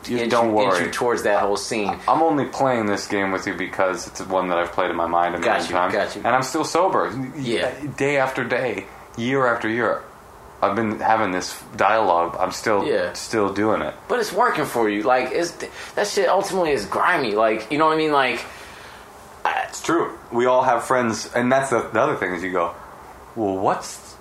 get 0.05 0.31
don't 0.31 0.49
you, 0.49 0.55
worry. 0.55 0.87
you 0.87 0.91
towards 0.91 1.23
that 1.25 1.41
whole 1.43 1.57
scene. 1.59 1.95
I'm 2.09 2.23
only 2.23 2.47
playing 2.47 2.87
this 2.87 3.07
game 3.07 3.31
with 3.33 3.47
you 3.47 3.55
because 3.55 4.07
it's 4.09 4.21
one 4.23 4.49
that 4.49 4.59
I've 4.59 4.73
played 4.73 4.91
in 4.91 4.97
my 4.97 5.07
mind 5.07 5.35
a 5.35 5.39
million 5.39 5.63
you, 5.63 5.69
times. 5.71 5.93
got 5.93 6.17
you. 6.17 6.23
And 6.25 6.35
I'm 6.35 6.43
still 6.43 6.65
sober. 6.65 7.13
Yeah. 7.37 7.75
Day 7.97 8.17
after 8.17 8.43
day, 8.43 8.87
year 9.19 9.47
after 9.47 9.69
year, 9.69 10.03
I've 10.63 10.75
been 10.75 10.99
having 11.01 11.33
this 11.33 11.61
dialogue. 11.77 12.37
I'm 12.41 12.53
still 12.53 12.87
Yeah. 12.87 13.13
still 13.13 13.53
doing 13.53 13.83
it. 13.83 13.95
But 14.09 14.19
it's 14.21 14.33
working 14.33 14.65
for 14.65 14.89
you. 14.89 15.03
Like 15.03 15.29
it's 15.33 15.53
that 15.95 16.07
shit 16.07 16.29
ultimately 16.29 16.71
is 16.73 16.87
grimy. 16.87 17.35
Like 17.35 17.71
you 17.71 17.77
know 17.79 17.87
what 17.87 17.95
I 17.95 17.99
mean? 17.99 18.13
Like 18.13 18.45
It's 19.69 19.83
true. 19.83 20.19
We 20.33 20.47
all 20.47 20.63
have 20.63 20.85
friends, 20.85 21.31
and 21.35 21.51
that's 21.53 21.71
the, 21.71 21.81
the 21.93 22.01
other 22.01 22.17
thing 22.17 22.35
is 22.35 22.43
you 22.43 22.53
go, 22.53 22.75
well, 23.37 23.57
what's 23.57 24.17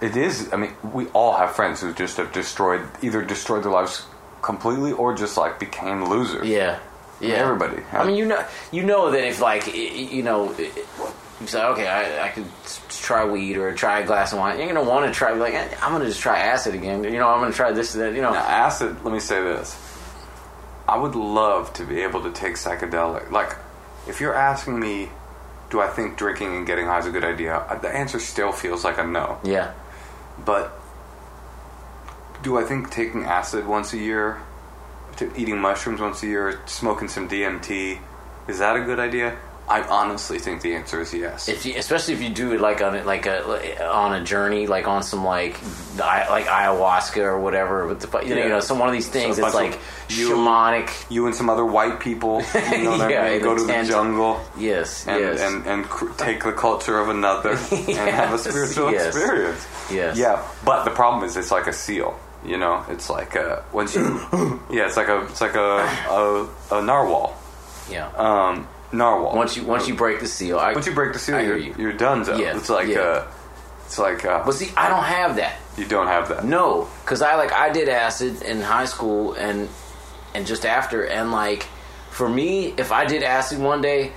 it 0.00 0.16
is. 0.16 0.52
I 0.52 0.56
mean, 0.56 0.72
we 0.92 1.06
all 1.08 1.36
have 1.36 1.54
friends 1.56 1.80
who 1.80 1.92
just 1.94 2.18
have 2.18 2.32
destroyed 2.32 2.82
either 3.02 3.22
destroyed 3.22 3.64
their 3.64 3.72
lives 3.72 4.04
completely 4.42 4.92
or 4.92 5.14
just 5.14 5.36
like 5.36 5.58
became 5.58 6.04
losers. 6.04 6.46
yeah, 6.46 6.78
yeah. 7.20 7.34
Everybody. 7.36 7.82
I 7.92 8.06
mean, 8.06 8.16
you 8.16 8.26
know, 8.26 8.44
you 8.72 8.82
know 8.82 9.10
that 9.10 9.24
if 9.26 9.40
like 9.40 9.74
you 9.74 10.22
know. 10.22 10.54
You 11.38 11.46
say, 11.46 11.62
okay, 11.62 11.86
I, 11.86 12.28
I 12.28 12.28
could 12.30 12.46
try 12.88 13.26
weed 13.26 13.58
or 13.58 13.74
try 13.74 14.00
a 14.00 14.06
glass 14.06 14.32
of 14.32 14.38
wine. 14.38 14.58
You're 14.58 14.68
gonna 14.68 14.88
want 14.88 15.04
to 15.04 15.12
try, 15.12 15.32
like, 15.32 15.52
eh, 15.52 15.68
I'm 15.82 15.92
gonna 15.92 16.06
just 16.06 16.20
try 16.22 16.38
acid 16.38 16.74
again. 16.74 17.04
You 17.04 17.18
know, 17.18 17.28
I'm 17.28 17.40
gonna 17.40 17.52
try 17.52 17.72
this, 17.72 17.94
and 17.94 18.02
that. 18.02 18.14
You 18.14 18.22
know, 18.22 18.32
Now, 18.32 18.40
acid. 18.40 19.04
Let 19.04 19.12
me 19.12 19.20
say 19.20 19.42
this. 19.42 19.76
I 20.88 20.96
would 20.96 21.14
love 21.14 21.74
to 21.74 21.84
be 21.84 22.00
able 22.00 22.22
to 22.22 22.30
take 22.30 22.54
psychedelic. 22.54 23.30
Like, 23.30 23.54
if 24.08 24.18
you're 24.18 24.32
asking 24.32 24.80
me, 24.80 25.10
do 25.70 25.80
I 25.80 25.88
think 25.88 26.16
drinking 26.16 26.56
and 26.56 26.66
getting 26.66 26.86
high 26.86 26.98
is 27.00 27.06
a 27.06 27.10
good 27.10 27.24
idea? 27.24 27.56
uh, 27.56 27.78
The 27.78 27.88
answer 27.88 28.18
still 28.20 28.52
feels 28.52 28.84
like 28.84 28.98
a 28.98 29.04
no. 29.04 29.38
yeah, 29.44 29.72
But 30.44 30.72
do 32.42 32.58
I 32.58 32.64
think 32.64 32.90
taking 32.90 33.24
acid 33.24 33.66
once 33.66 33.92
a 33.92 33.98
year, 33.98 34.38
eating 35.36 35.58
mushrooms 35.60 36.00
once 36.00 36.22
a 36.22 36.26
year, 36.26 36.60
smoking 36.66 37.08
some 37.08 37.28
DMT, 37.28 37.98
is 38.46 38.58
that 38.58 38.76
a 38.76 38.80
good 38.80 39.00
idea? 39.00 39.36
I 39.68 39.82
honestly 39.82 40.38
think 40.38 40.62
the 40.62 40.74
answer 40.74 41.00
is 41.00 41.12
yes. 41.12 41.48
if 41.48 41.66
you, 41.66 41.74
especially 41.76 42.14
if 42.14 42.22
you 42.22 42.30
do 42.30 42.52
it 42.52 42.60
like 42.60 42.80
on 42.82 42.94
a, 42.94 43.02
like 43.02 43.26
a 43.26 43.84
on 43.84 44.14
a 44.14 44.22
journey, 44.24 44.66
like 44.68 44.86
on 44.86 45.02
some 45.02 45.24
like 45.24 45.60
like 45.98 46.46
ayahuasca 46.46 47.18
or 47.22 47.40
whatever. 47.40 47.86
With 47.86 48.00
the 48.00 48.20
you 48.20 48.34
know, 48.36 48.42
you 48.42 48.48
know, 48.48 48.60
some 48.60 48.78
one 48.78 48.88
of 48.88 48.94
these 48.94 49.08
things. 49.08 49.36
So 49.36 49.46
it's 49.46 49.54
like 49.54 49.78
you- 50.08 50.30
shamanic. 50.30 51.10
you 51.10 51.26
and 51.26 51.34
some 51.34 51.50
other 51.50 51.64
white 51.64 51.98
people, 51.98 52.42
you 52.54 52.84
know 52.84 52.94
Yeah, 53.08 53.22
I 53.22 53.30
mean? 53.32 53.42
Go 53.42 53.56
to 53.56 53.64
the 53.64 53.84
jungle. 53.84 54.40
Yes, 54.56 55.06
and 55.08 55.20
yes, 55.20 55.40
and 55.40 55.66
and 55.66 55.84
cr- 55.84 56.12
take 56.16 56.44
the 56.44 56.52
culture 56.52 56.98
of 57.00 57.08
another 57.08 57.50
and 57.72 57.88
have 58.10 58.34
a 58.34 58.38
spiritual 58.38 58.92
yes. 58.92 59.06
experience. 59.16 59.66
yes. 59.90 60.16
Yeah, 60.16 60.46
but 60.64 60.84
the 60.84 60.90
problem 60.92 61.24
is 61.24 61.36
it's 61.36 61.50
like 61.50 61.66
a 61.66 61.72
seal. 61.72 62.18
You 62.44 62.58
know, 62.58 62.84
it's 62.88 63.10
like 63.10 63.34
a 63.34 63.64
once 63.72 63.96
you 63.96 64.02
yeah, 64.70 64.86
it's 64.86 64.96
like 64.96 65.08
a 65.08 65.22
it's 65.24 65.40
like 65.40 65.56
a 65.56 65.82
a, 66.08 66.48
a 66.70 66.82
narwhal. 66.82 67.36
yeah. 67.90 68.06
Um, 68.14 68.68
narwhal. 68.92 69.34
once 69.36 69.56
you 69.56 69.64
once 69.64 69.86
you 69.88 69.94
break 69.94 70.20
the 70.20 70.26
seal, 70.28 70.58
I, 70.58 70.72
once 70.72 70.86
you 70.86 70.94
break 70.94 71.12
the 71.12 71.18
seal, 71.18 71.36
I 71.36 71.42
you're, 71.42 71.56
you. 71.58 71.74
you're 71.78 71.92
done. 71.92 72.22
Though. 72.22 72.36
Yeah, 72.36 72.56
It's 72.56 72.68
like 72.70 72.88
yeah. 72.88 72.98
uh, 73.00 73.26
it's 73.84 73.98
like 73.98 74.24
uh, 74.24 74.44
But 74.44 74.52
see, 74.54 74.70
I 74.76 74.88
don't 74.88 75.04
have 75.04 75.36
that. 75.36 75.56
you 75.76 75.86
don't 75.86 76.06
have 76.08 76.28
that. 76.30 76.44
No, 76.44 76.88
because 77.04 77.22
I 77.22 77.36
like 77.36 77.52
I 77.52 77.70
did 77.70 77.88
acid 77.88 78.42
in 78.42 78.60
high 78.60 78.86
school 78.86 79.34
and 79.34 79.68
and 80.34 80.46
just 80.46 80.66
after, 80.66 81.04
and 81.04 81.32
like 81.32 81.64
for 82.10 82.28
me, 82.28 82.66
if 82.76 82.92
I 82.92 83.04
did 83.06 83.22
acid 83.22 83.58
one 83.58 83.80
day 83.80 84.12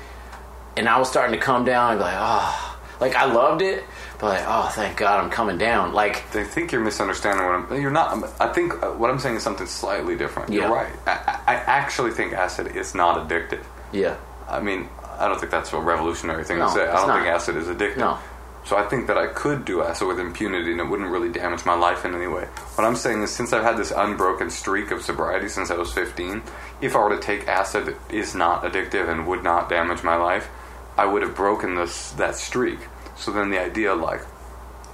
and 0.78 0.88
I 0.90 0.98
was 1.00 1.10
starting 1.10 1.38
to 1.38 1.44
come 1.44 1.66
down, 1.66 1.92
I'd 1.92 1.96
be 1.96 2.02
like, 2.02 2.16
oh, 2.18 2.80
like 3.02 3.16
I 3.16 3.26
loved 3.26 3.62
it, 3.62 3.84
but 4.20 4.28
like, 4.28 4.46
oh, 4.48 4.70
thank 4.74 4.98
God, 4.98 5.24
I'm 5.24 5.30
coming 5.30 5.58
down. 5.58 5.94
Like, 5.94 6.30
They 6.32 6.44
think 6.44 6.72
you're 6.72 6.82
misunderstanding 6.84 7.46
what 7.46 7.56
I'm. 7.56 7.82
You're 7.82 7.92
not. 7.92 8.24
I 8.42 8.52
think 8.54 8.74
uh, 8.82 8.92
what 8.92 9.10
I'm 9.10 9.20
saying 9.20 9.36
is 9.36 9.44
something 9.44 9.68
slightly 9.68 10.16
different. 10.18 10.50
Yeah. 10.52 10.62
You're 10.64 10.74
right. 10.76 10.92
I 11.08 11.40
I 11.48 11.56
actually 11.56 12.12
think 12.12 12.34
acid 12.34 12.76
is 12.76 12.94
not 12.96 13.28
addictive. 13.28 13.64
yeah, 13.92 14.16
I 14.50 14.60
mean, 14.60 14.90
I 15.18 15.28
don't 15.28 15.40
think 15.40 15.52
that's 15.52 15.72
a 15.74 15.80
revolutionary 15.80 16.44
thing 16.44 16.60
No, 16.60 16.68
to 16.68 16.72
say. 16.74 16.88
I 16.88 16.96
don't 16.96 17.08
not. 17.08 17.18
think 17.20 17.28
acid 17.28 17.56
is 17.58 17.68
addictive. 17.68 17.98
No. 17.98 18.18
So 18.66 18.78
I 18.78 18.84
think 18.84 19.08
that 19.08 19.18
I 19.18 19.28
could 19.28 19.66
do 19.66 19.82
acid 19.82 20.08
with 20.08 20.20
impunity 20.20 20.72
and 20.72 20.80
it 20.82 20.84
wouldn't 20.84 21.10
really 21.10 21.30
damage 21.30 21.66
my 21.66 21.74
life 21.76 22.06
in 22.06 22.14
any 22.14 22.28
way. 22.28 22.44
What 22.76 22.86
I'm 22.86 22.96
saying 22.96 23.24
is, 23.24 23.32
since 23.32 23.54
I've 23.54 23.64
had 23.64 23.78
this 23.78 23.92
unbroken 23.92 24.50
streak 24.50 24.92
of 24.92 25.02
sobriety 25.02 25.48
since 25.48 25.72
I 25.72 25.76
was 25.76 25.92
15, 25.94 26.44
if 26.82 26.96
I 26.96 27.00
were 27.00 27.16
to 27.16 27.22
take 27.22 27.48
acid 27.48 27.86
that 27.86 27.96
is 28.14 28.36
not 28.36 28.64
addictive 28.64 29.10
and 29.10 29.26
would 29.28 29.44
not 29.44 29.70
damage 29.70 30.04
my 30.04 30.18
life, 30.18 30.50
I 30.98 31.06
would 31.06 31.22
have 31.22 31.36
broken 31.36 31.76
this 31.76 32.12
that 32.12 32.36
streak. 32.36 32.80
So 33.16 33.32
then 33.32 33.50
the 33.50 33.60
idea, 33.60 33.96
like, 33.96 34.22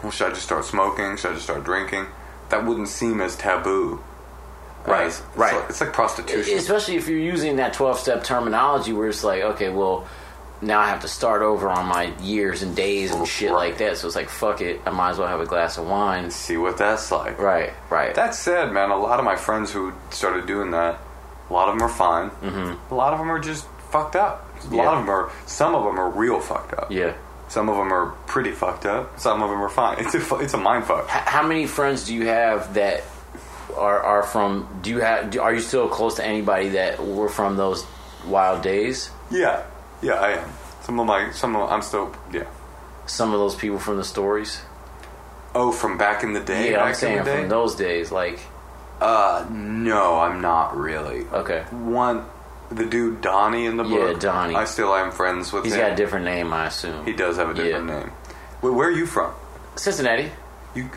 well, 0.02 0.12
should 0.12 0.28
I 0.28 0.30
just 0.32 0.44
start 0.44 0.66
smoking? 0.66 1.18
Should 1.18 1.32
I 1.32 1.34
just 1.34 1.46
start 1.46 1.64
drinking? 1.64 2.06
That 2.50 2.66
wouldn't 2.66 2.88
seem 2.90 3.20
as 3.22 3.36
taboo. 3.36 4.04
Right, 4.88 5.06
as- 5.08 5.20
it's 5.20 5.38
right. 5.38 5.56
Like, 5.56 5.70
it's 5.70 5.82
like 5.82 5.94
prostitution. 5.94 6.58
especially 6.58 6.96
if 6.96 7.08
you're 7.08 7.20
using 7.20 7.56
that 7.58 7.74
12 7.74 8.00
step 8.00 8.24
terminology 8.24 8.94
where 8.94 9.08
it's 9.10 9.24
like, 9.24 9.42
okay, 9.44 9.70
well, 9.70 10.08
now 10.62 10.80
I 10.80 10.88
have 10.88 11.02
to 11.02 11.08
start 11.08 11.42
over 11.42 11.70
on 11.70 11.86
my 11.88 12.14
years 12.22 12.62
and 12.64 12.76
days 12.76 13.14
and 13.14 13.28
shit 13.28 13.52
Right. 13.52 13.70
like 13.70 13.78
that. 13.80 13.98
So 13.98 14.08
it's 14.08 14.16
like, 14.16 14.30
fuck 14.30 14.62
it, 14.62 14.82
I 14.86 14.90
might 14.92 15.12
as 15.12 15.18
well 15.18 15.28
have 15.28 15.42
a 15.42 15.46
glass 15.46 15.78
of 15.78 15.86
wine. 15.88 16.32
See 16.32 16.58
what 16.58 16.78
that's 16.78 17.12
like. 17.12 17.38
Right, 17.40 17.74
right. 17.90 18.16
That 18.16 18.34
said, 18.36 18.72
man, 18.72 18.90
a 18.90 18.98
lot 18.98 19.20
of 19.20 19.26
my 19.26 19.36
friends 19.36 19.72
who 19.72 19.94
started 20.12 20.46
doing 20.46 20.72
that, 20.72 20.98
a 21.50 21.54
lot 21.54 21.68
of 21.70 21.76
them 21.78 21.84
are 21.86 21.90
fine. 21.94 22.30
Mm-hmm. 22.30 22.94
A 22.94 22.96
lot 22.96 23.14
of 23.14 23.20
them 23.20 23.30
are 23.30 23.40
just 23.40 23.66
fucked 23.92 24.16
up. 24.16 24.50
A 24.72 24.76
Yeah. 24.76 24.84
lot 24.84 24.94
of 24.96 25.00
them 25.02 25.10
are. 25.10 25.30
Some 25.46 25.76
of 25.76 25.84
them 25.84 26.00
are 26.00 26.10
real 26.10 26.40
fucked 26.40 26.74
up. 26.74 26.92
yeah. 26.92 27.14
Some 27.48 27.70
of 27.70 27.78
them 27.78 27.94
are 27.94 28.08
pretty 28.26 28.52
fucked 28.52 28.88
up. 28.88 29.20
Some 29.20 29.44
of 29.44 29.52
them 29.52 29.62
are 29.62 29.70
fine. 29.70 29.98
It's 30.00 30.16
a 30.16 30.36
it's 30.38 30.54
a 30.56 30.58
mind 30.58 30.86
fuck. 30.86 31.08
How 31.10 31.44
many 31.46 31.68
friends 31.68 32.06
do 32.06 32.16
you 32.16 32.26
have 32.26 32.74
that 32.74 33.04
are 33.78 34.00
are 34.02 34.24
from? 34.24 34.80
Do 34.82 34.90
you 34.90 35.00
have? 35.00 35.32
Do, 35.32 35.42
are 35.42 35.54
you 35.54 35.60
still 35.62 35.88
close 35.88 36.16
to 36.16 36.26
anybody 36.26 36.70
that 36.70 37.00
were 37.06 37.30
from 37.30 37.58
those 37.58 37.86
wild 38.26 38.62
days? 38.62 39.10
Yeah, 39.32 39.64
yeah, 40.02 40.14
I 40.14 40.32
am. 40.34 40.50
Some 40.84 41.00
of 41.00 41.08
my 41.08 41.32
some 41.32 41.56
of 41.56 41.70
I'm 41.72 41.82
still 41.82 42.16
yeah. 42.32 42.46
Some 43.08 43.34
of 43.34 43.40
those 43.40 43.56
people 43.56 43.80
from 43.80 43.98
the 43.98 44.04
stories. 44.04 44.62
Oh, 45.54 45.72
from 45.72 45.98
back 45.98 46.24
in 46.24 46.34
the 46.34 46.40
day. 46.42 46.72
yeah, 46.72 46.78
back 46.78 46.88
I'm 46.88 46.94
saying 46.96 47.18
in 47.20 47.24
the 47.24 47.32
day? 47.32 47.40
from 47.42 47.50
those 47.50 47.76
days. 47.76 48.12
Like, 48.12 48.40
Uh, 49.00 49.46
no, 49.50 50.20
I'm 50.20 50.42
not 50.42 50.76
really. 50.76 51.26
okay, 51.32 51.64
One, 51.72 52.26
the 52.70 52.86
dude 52.86 53.22
Donnie 53.22 53.66
in 53.66 53.78
the 53.78 53.84
book. 53.84 54.14
Yeah. 54.14 54.20
Donnie. 54.20 54.56
I 54.56 54.66
still 54.66 54.94
am 54.94 55.12
friends 55.12 55.54
with 55.54 55.64
he's 55.64 55.74
him. 55.76 55.80
got 55.82 55.92
a 55.92 55.96
different 55.96 56.26
name, 56.26 56.52
I 56.52 56.66
assume. 56.68 57.06
He 57.06 57.14
does 57.14 57.38
have 57.38 57.50
a 57.50 57.54
different 57.54 57.88
Yeah. 57.88 58.00
name. 58.00 58.12
Wait, 58.62 58.72
where 58.72 58.88
are 58.90 58.92
you 58.92 59.06
from? 59.06 59.32
Cincinnati. 59.76 60.32
You, 60.74 60.90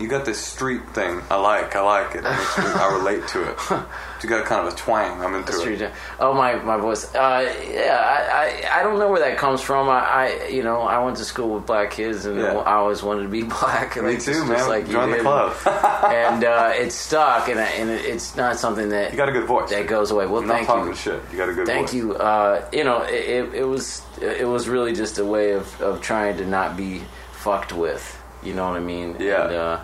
you 0.00 0.08
got 0.08 0.24
this 0.24 0.38
street 0.38 0.88
thing. 0.90 1.20
I 1.30 1.36
like. 1.36 1.74
I 1.76 1.80
like 1.80 2.14
it. 2.14 2.22
Me, 2.22 2.28
I 2.30 2.94
relate 2.98 3.26
to 3.28 3.50
it. 3.50 3.58
You 4.20 4.28
got 4.28 4.44
kind 4.46 4.66
of 4.66 4.72
a 4.72 4.76
twang. 4.76 5.20
I'm 5.22 5.32
into 5.36 5.52
it. 5.84 5.92
Oh 6.18 6.34
my, 6.34 6.56
my 6.56 6.76
voice. 6.76 7.14
Uh, 7.14 7.54
yeah, 7.72 8.00
I, 8.02 8.66
I, 8.74 8.80
I 8.80 8.82
don't 8.82 8.98
know 8.98 9.08
where 9.08 9.20
that 9.20 9.38
comes 9.38 9.60
from. 9.60 9.88
I, 9.88 10.00
I, 10.42 10.46
you 10.48 10.64
know, 10.64 10.80
I 10.80 10.98
went 11.04 11.18
to 11.18 11.24
school 11.24 11.54
with 11.54 11.66
black 11.66 11.92
kids, 11.92 12.26
and 12.26 12.36
Yeah. 12.36 12.56
I 12.56 12.72
always 12.74 13.00
wanted 13.00 13.22
to 13.22 13.28
be 13.28 13.42
black. 13.60 13.94
Me 13.94 14.02
like, 14.02 14.18
too, 14.18 14.32
just- 14.32 14.40
man. 14.48 14.56
just 14.56 14.68
like 14.68 14.86
you 14.88 14.94
Join 14.94 15.10
the 15.10 15.18
did. 15.18 15.22
club. 15.22 15.54
and 16.12 16.42
uh, 16.42 16.72
it 16.74 16.90
stuck, 16.90 17.48
and, 17.48 17.60
I- 17.60 17.68
and 17.68 17.90
it's 17.90 18.34
not 18.34 18.56
something 18.58 18.88
that 18.88 19.12
you 19.12 19.16
got 19.16 19.28
a 19.28 19.32
good 19.32 19.46
voice. 19.46 19.70
that 19.70 19.86
goes 19.86 20.10
away. 20.10 20.26
Well, 20.26 20.42
not 20.42 20.66
thank 20.66 20.86
you. 20.88 20.94
shit. 20.96 21.22
You 21.30 21.38
got 21.38 21.48
a 21.48 21.52
good 21.54 21.66
voice. 21.68 21.74
Thank 21.76 21.86
voice. 21.86 21.94
you. 21.94 22.14
Uh, 22.16 22.68
you 22.72 22.82
know, 22.82 23.02
it, 23.02 23.14
it, 23.24 23.54
it 23.54 23.64
was 23.68 24.02
it 24.20 24.48
was 24.48 24.68
really 24.68 24.94
just 24.94 25.18
a 25.20 25.24
way 25.24 25.52
of, 25.52 25.80
of 25.80 26.00
trying 26.02 26.38
to 26.38 26.44
not 26.44 26.76
be 26.76 27.02
fucked 27.34 27.72
with. 27.72 28.20
You 28.42 28.54
know 28.54 28.66
what 28.68 28.76
I 28.76 28.80
mean? 28.80 29.16
Yeah. 29.20 29.44
And, 29.44 29.54
uh, 29.54 29.80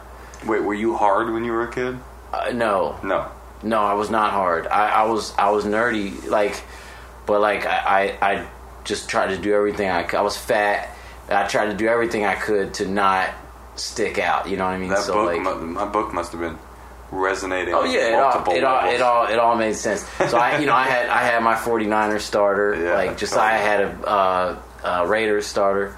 Wait, 0.46 0.62
were 0.62 0.74
you 0.74 0.96
hard 0.96 1.32
when 1.32 1.44
you 1.44 1.52
were 1.52 1.64
a 1.68 1.72
kid? 1.72 1.98
uh, 2.32 2.50
no, 2.52 2.98
No. 3.02 3.26
no, 3.62 3.78
I 3.80 3.94
was 3.94 4.10
not 4.10 4.32
hard. 4.32 4.66
I, 4.66 4.88
I 4.88 5.02
was 5.06 5.32
I 5.38 5.50
was 5.50 5.64
nerdy, 5.64 6.26
like, 6.28 6.62
but 7.26 7.40
like 7.40 7.64
I, 7.66 8.16
I 8.20 8.30
I 8.32 8.46
just 8.84 9.08
tried 9.08 9.28
to 9.28 9.38
do 9.38 9.54
everything 9.54 9.88
I 9.90 10.02
could. 10.02 10.18
I 10.18 10.22
was 10.22 10.36
fat. 10.36 10.90
I 11.28 11.46
tried 11.46 11.66
to 11.66 11.74
do 11.74 11.86
everything 11.88 12.24
I 12.26 12.34
could 12.34 12.74
to 12.74 12.86
not 12.86 13.30
stick 13.76 14.18
out. 14.18 14.48
You 14.48 14.56
know 14.58 14.64
what 14.66 14.74
I 14.74 14.78
mean? 14.78 14.90
That 14.90 14.98
so 15.04 15.14
book, 15.14 15.26
like, 15.28 15.40
mu- 15.42 15.66
my 15.66 15.86
book 15.86 16.12
must 16.12 16.32
have 16.32 16.40
been 16.40 16.58
resonating. 17.10 17.72
Oh 17.74 17.84
yeah, 17.84 18.08
it 18.08 18.14
all, 18.14 18.52
it 18.52 18.64
all 18.64 18.88
it 18.90 19.00
all 19.00 19.26
it 19.26 19.38
all 19.38 19.56
made 19.56 19.76
sense. 19.76 20.04
So 20.28 20.36
I 20.36 20.58
you 20.58 20.66
know 20.66 20.74
I 20.74 20.84
had 20.84 21.08
I 21.08 21.22
had 21.22 21.42
my 21.42 21.54
49er 21.54 22.20
starter, 22.20 22.74
Yeah, 22.84 22.94
like 22.94 23.16
Josiah 23.16 23.58
had 23.58 23.80
a 23.80 23.88
uh, 24.06 24.58
uh, 24.82 25.06
Raiders 25.06 25.46
starter. 25.46 25.96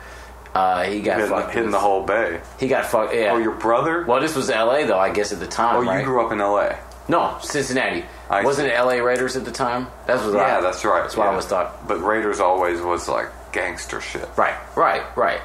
Uh, 0.57 0.85
he 0.85 1.01
got 1.03 1.19
hitting, 1.19 1.31
fucked. 1.37 1.71
the 1.71 1.79
whole 1.79 2.03
bay. 2.05 2.41
He 2.59 2.67
got 2.69 2.87
fucked. 2.87 3.15
Yeah. 3.15 3.33
Oh, 3.33 3.37
your 3.39 3.55
brother? 3.55 4.05
well, 4.07 4.21
this 4.21 4.35
was 4.35 4.49
L.A. 4.49 4.87
though, 4.87 4.99
I 4.99 5.13
guess 5.13 5.33
at 5.33 5.39
the 5.39 5.47
time. 5.47 5.77
oh, 5.77 5.83
you 5.83 5.89
right? 5.89 6.05
grew 6.05 6.25
up 6.25 6.33
in 6.33 6.41
L.A. 6.41 6.79
No, 7.09 7.37
Cincinnati. 7.41 8.05
I 8.29 8.43
Wasn't 8.43 8.67
see. 8.67 8.73
it 8.73 8.77
L.A. 8.77 9.01
Raiders 9.03 9.37
at 9.37 9.45
the 9.45 9.53
time? 9.53 9.87
That's 10.07 10.25
what. 10.25 10.35
Yeah, 10.35 10.59
I, 10.59 10.61
that's 10.61 10.85
right. 10.85 11.03
That's 11.03 11.17
what 11.17 11.25
yeah. 11.25 11.31
I 11.31 11.37
was 11.37 11.47
thought. 11.47 11.87
But 11.87 12.03
Raiders 12.03 12.41
always 12.41 12.81
was 12.81 13.09
like 13.09 13.29
gangster 13.53 14.01
shit. 14.01 14.29
Right, 14.37 14.57
right, 14.77 15.05
right. 15.17 15.41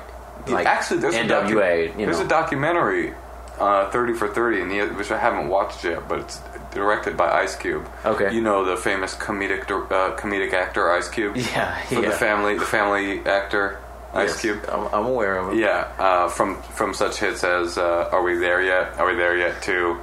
Like 0.48 0.66
Actually, 0.66 1.02
there's 1.02 1.16
a, 1.16 1.24
docu- 1.24 2.00
you 2.00 2.06
there's 2.06 2.20
a 2.20 2.28
documentary, 2.28 3.14
uh, 3.60 3.92
Thirty 3.92 4.14
for 4.14 4.28
Thirty, 4.28 4.60
and 4.62 4.72
the, 4.72 4.86
which 4.96 5.12
I 5.12 5.20
haven't 5.20 5.50
watched 5.50 5.84
yet, 5.84 6.08
but 6.08 6.20
it's 6.20 6.42
directed 6.74 7.16
by 7.16 7.30
Ice 7.42 7.56
Cube. 7.56 7.88
Okay. 8.06 8.34
You 8.34 8.42
know 8.42 8.66
the 8.66 8.76
famous 8.78 9.14
comedic 9.14 9.64
uh, 9.70 10.16
comedic 10.16 10.54
actor 10.54 10.90
Ice 10.92 11.10
Cube. 11.10 11.36
Yeah, 11.38 11.80
For 11.84 11.96
yeah. 11.96 12.10
the 12.10 12.12
family, 12.16 12.58
the 12.58 12.66
family 12.66 13.20
actor 13.26 13.80
Ice 14.14 14.30
Yes, 14.30 14.42
Cube. 14.42 14.66
I'm, 14.70 14.88
I'm 14.94 15.06
aware 15.06 15.38
of 15.38 15.54
it. 15.54 15.60
Yeah, 15.60 15.88
uh, 15.98 16.28
from 16.30 16.62
from 16.64 16.94
such 16.94 17.18
hits 17.20 17.44
as 17.44 17.78
uh, 17.78 18.10
"Are 18.12 18.22
We 18.24 18.36
There 18.38 18.62
Yet?" 18.62 18.98
"Are 19.00 19.08
We 19.08 19.16
There 19.16 19.38
Yet?" 19.38 19.62
Too. 19.62 19.98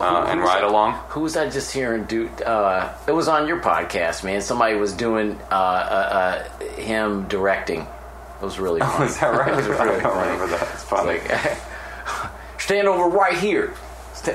uh, 0.00 0.26
and 0.28 0.40
ride 0.40 0.62
along. 0.62 0.92
Who 1.08 1.20
was 1.22 1.36
I 1.36 1.48
just 1.50 1.72
hearing? 1.72 2.04
Do 2.04 2.28
uh, 2.46 2.92
it 3.08 3.12
was 3.12 3.26
on 3.26 3.48
your 3.48 3.60
podcast, 3.60 4.22
man. 4.22 4.40
Somebody 4.42 4.76
was 4.76 4.92
doing 4.92 5.38
uh, 5.50 5.54
uh, 5.54 6.48
uh, 6.60 6.64
him 6.80 7.26
directing. 7.26 7.80
It 7.80 8.44
was 8.44 8.60
really 8.60 8.78
funny. 8.92 9.06
Is 9.06 9.18
that 9.18 9.26
right? 9.34 9.52
it 9.52 9.56
was 9.56 9.66
I 9.80 9.84
really 9.84 10.00
don't 10.02 10.12
funny. 10.12 10.30
remember 10.32 10.56
that. 10.56 10.68
It's 10.74 10.84
funny. 10.84 11.14
It's 11.14 11.28
like 11.32 11.58
stand 12.60 12.86
over 12.88 13.08
right 13.08 13.36
here. 13.36 13.74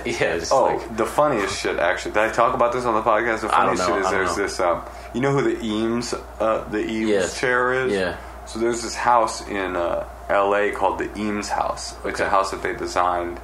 Yeah, 0.05 0.39
Oh, 0.51 0.63
like 0.77 0.95
the 0.97 1.05
funniest 1.05 1.59
shit! 1.59 1.77
Actually, 1.77 2.13
did 2.13 2.23
I 2.23 2.31
talk 2.31 2.55
about 2.55 2.71
this 2.73 2.85
on 2.85 2.93
the 2.95 3.01
podcast? 3.01 3.41
The 3.41 3.47
I 3.53 3.57
funniest 3.65 3.87
know, 3.87 3.95
shit 3.95 4.01
is 4.01 4.07
I 4.07 4.11
there's 4.11 4.37
know. 4.37 4.43
this. 4.43 4.59
Um, 4.61 4.81
you 5.13 5.19
know 5.21 5.31
who 5.33 5.41
the 5.43 5.61
Eames, 5.63 6.13
uh, 6.39 6.67
the 6.69 6.79
Eames 6.79 7.09
Yes. 7.09 7.39
chair 7.39 7.73
is? 7.85 7.91
Yeah. 7.93 8.17
So 8.45 8.59
there's 8.59 8.83
this 8.83 8.95
house 8.95 9.47
in 9.47 9.75
uh, 9.75 10.07
L.A. 10.29 10.71
called 10.71 10.99
the 10.99 11.17
Eames 11.17 11.49
House. 11.49 11.95
It's 12.05 12.19
a 12.19 12.29
house 12.29 12.51
that 12.51 12.61
they 12.61 12.75
designed. 12.75 13.39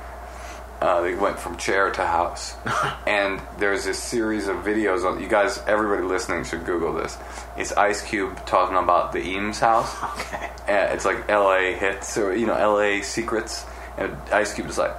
Uh, 0.82 1.02
they 1.02 1.14
went 1.14 1.38
from 1.38 1.58
chair 1.58 1.92
to 1.92 2.06
house, 2.06 2.56
and 3.08 3.42
there's 3.58 3.84
this 3.84 4.02
series 4.02 4.48
of 4.48 4.58
videos 4.58 5.04
on. 5.04 5.22
You 5.22 5.28
guys, 5.28 5.62
everybody 5.68 6.04
listening 6.04 6.46
should 6.46 6.66
Google 6.66 6.94
this. 6.94 7.18
It's 7.58 7.74
Ice 7.74 8.02
Cube 8.02 8.46
talking 8.46 8.78
about 8.78 9.12
the 9.12 9.20
Eames 9.20 9.60
house. 9.60 9.94
okay. 10.20 10.50
Uh, 10.70 10.94
it's 10.94 11.04
like 11.04 11.28
L.A. 11.28 11.74
hits 11.74 12.18
or 12.18 12.34
you 12.34 12.46
know 12.46 12.54
L.A. 12.56 13.02
secrets, 13.02 13.66
and 13.98 14.16
Ice 14.32 14.54
Cube 14.54 14.68
is 14.68 14.78
like, 14.78 14.96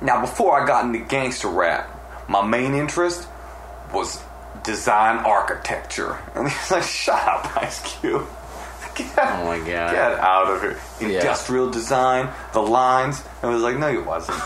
now 0.00 0.20
before 0.20 0.60
I 0.60 0.64
got 0.64 0.84
into 0.84 1.00
gangster 1.00 1.48
rap, 1.48 1.90
my 2.28 2.46
main 2.46 2.74
interest 2.74 3.26
was 3.92 4.22
design 4.62 5.18
architecture, 5.24 6.16
and 6.36 6.48
he's 6.48 6.70
like, 6.70 6.84
shut 6.84 7.22
up, 7.26 7.56
Ice 7.56 7.82
Cube. 8.00 8.26
Get, 9.14 9.18
Oh 9.18 9.44
my 9.44 9.58
God. 9.58 9.66
Get 9.66 10.12
out 10.18 10.46
of 10.48 10.60
here. 10.62 10.78
Yeah. 11.00 11.18
Industrial 11.20 11.70
design, 11.70 12.32
the 12.52 12.60
lines. 12.62 13.22
And 13.42 13.50
I 13.50 13.54
was 13.54 13.62
like, 13.62 13.76
no, 13.78 13.88
you 13.96 14.02
wasn't. 14.02 14.38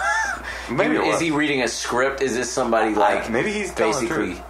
Maybe 0.70 0.96
is 0.96 1.02
was. 1.06 1.20
he 1.20 1.30
reading 1.30 1.62
a 1.62 1.68
script? 1.68 2.20
Is 2.22 2.34
this 2.34 2.50
somebody 2.50 2.94
like 2.94 3.30
maybe 3.30 3.52
he's 3.52 3.72
basically? 3.72 4.40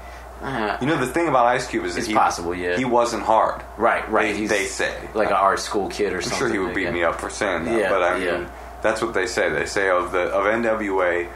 Uh, 0.43 0.79
You 0.81 0.87
know 0.87 0.97
the 0.97 1.07
thing 1.07 1.29
about 1.29 1.45
Ice 1.47 1.67
Cube 1.67 1.85
is 1.85 1.95
that 1.95 2.01
It's 2.01 2.09
he, 2.09 2.15
possible, 2.15 2.55
yeah. 2.55 2.77
he 2.79 2.85
wasn't 2.87 3.23
hard. 3.25 3.63
right, 3.77 4.09
right. 4.11 4.35
They, 4.35 4.47
they 4.47 4.65
say 4.65 5.09
like 5.15 5.29
an 5.29 5.35
art 5.35 5.61
school 5.61 5.89
kid 5.91 6.13
or 6.15 6.17
I'm 6.17 6.23
something. 6.23 6.39
sure 6.39 6.53
he 6.53 6.59
would 6.59 6.75
beat 6.75 6.91
me 6.93 7.05
up 7.05 7.21
for 7.21 7.29
saying 7.29 7.65
that, 7.67 7.79
Yeah, 7.79 7.91
but 7.91 8.03
I 8.03 8.15
mean, 8.15 8.25
yeah. 8.25 8.51
that's 8.83 9.03
what 9.03 9.13
they 9.13 9.27
say. 9.27 9.51
They 9.51 9.67
say 9.67 9.91
of 9.91 10.13
the 10.13 10.21
of 10.33 10.47
NWA, 10.47 11.29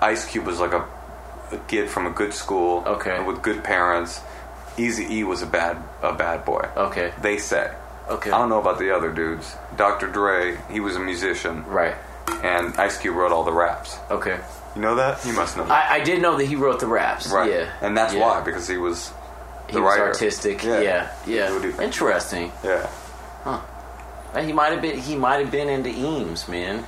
Ice 0.00 0.24
Cube 0.26 0.46
was 0.46 0.60
like 0.60 0.72
a, 0.72 0.86
a 1.50 1.58
kid 1.66 1.90
from 1.90 2.06
a 2.06 2.10
good 2.10 2.32
school, 2.32 2.84
Okay. 2.86 3.20
with 3.24 3.42
good 3.42 3.64
parents. 3.64 4.20
Easy 4.78 5.16
E 5.18 5.24
was 5.24 5.42
a 5.42 5.46
bad 5.46 5.76
a 6.02 6.12
bad 6.12 6.44
boy. 6.44 6.68
Okay. 6.76 7.12
They 7.20 7.38
say. 7.38 7.70
Okay. 8.08 8.30
I 8.30 8.38
don't 8.38 8.48
know 8.48 8.60
about 8.60 8.78
the 8.78 8.94
other 8.94 9.12
dudes. 9.12 9.54
Dr. 9.76 10.08
Dre, 10.08 10.56
he 10.70 10.80
was 10.80 10.96
a 10.96 11.00
musician, 11.00 11.64
Right. 11.66 11.94
and 12.42 12.76
Ice 12.78 12.98
Cube 12.98 13.14
wrote 13.16 13.32
all 13.32 13.44
the 13.44 13.52
raps. 13.52 13.96
Okay. 14.10 14.38
You 14.74 14.80
know 14.82 14.94
that? 14.96 15.24
You 15.24 15.32
must 15.34 15.56
know 15.56 15.64
that. 15.66 15.90
I, 15.90 15.96
I 15.96 16.00
did 16.00 16.20
know 16.22 16.36
that 16.36 16.46
he 16.46 16.56
wrote 16.56 16.80
the 16.80 16.86
raps. 16.86 17.30
right. 17.30 17.50
Yeah. 17.50 17.70
And 17.80 17.96
that's 17.96 18.12
Yeah. 18.14 18.20
why, 18.26 18.40
because 18.40 18.66
he 18.66 18.76
was 18.78 19.12
he 19.68 19.74
the 19.74 19.82
was 19.82 19.90
writer. 19.90 20.06
artistic. 20.08 20.64
Yeah. 20.64 20.80
Yeah. 20.80 21.10
Yeah. 21.26 21.60
He 21.60 21.82
Interesting. 21.84 22.50
Yeah. 22.64 22.88
Uh, 23.44 23.60
He 24.40 24.52
might 24.52 24.72
have 24.72 24.80
been. 24.82 24.98
He 24.98 25.14
might 25.14 25.40
have 25.40 25.50
been 25.50 25.68
into 25.68 25.90
Eames, 25.90 26.48
man. 26.48 26.84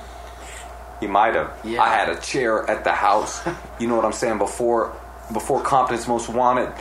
He 0.99 1.07
might 1.07 1.35
have. 1.35 1.51
Yeah. 1.63 1.81
I 1.83 1.89
had 1.89 2.09
a 2.09 2.15
chair 2.19 2.67
at 2.69 2.83
the 2.83 2.91
house. 2.91 3.41
you 3.79 3.87
know 3.87 3.95
what 3.95 4.05
I'm 4.05 4.13
saying? 4.13 4.39
Before 4.39 4.91
before 5.31 5.61
Compton's 5.61 6.07
Most 6.07 6.27
Wanted, 6.29 6.71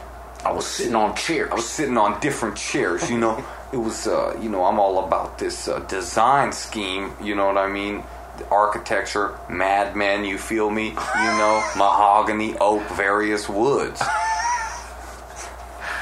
I 0.45 0.53
was 0.53 0.67
sitting 0.67 0.95
on 0.95 1.17
chairs. 1.17 1.51
I 1.51 1.55
was 1.55 1.69
sitting 1.69 1.97
on 1.97 2.21
different 2.21 2.57
chairs. 2.57 3.11
You 3.11 3.19
know, 3.19 3.45
it 3.73 3.77
was 3.79 4.07
uh, 4.07 4.37
you 4.41 4.49
know 4.49 4.65
I'm 4.65 4.79
all 4.79 5.05
about 5.07 5.39
this 5.39 5.69
uh, 5.69 5.81
design 5.81 6.53
scheme. 6.53 7.13
You 7.23 7.35
know 7.35 7.47
what 7.47 7.59
I 7.59 7.69
mean? 7.69 8.03
The 8.39 8.49
architecture, 8.49 9.39
madmen. 9.49 10.25
You 10.25 10.39
feel 10.39 10.69
me? 10.71 10.89
You 10.89 11.31
know, 11.41 11.63
mahogany, 11.77 12.57
oak, 12.59 12.83
various 12.91 13.49
woods. 13.49 14.03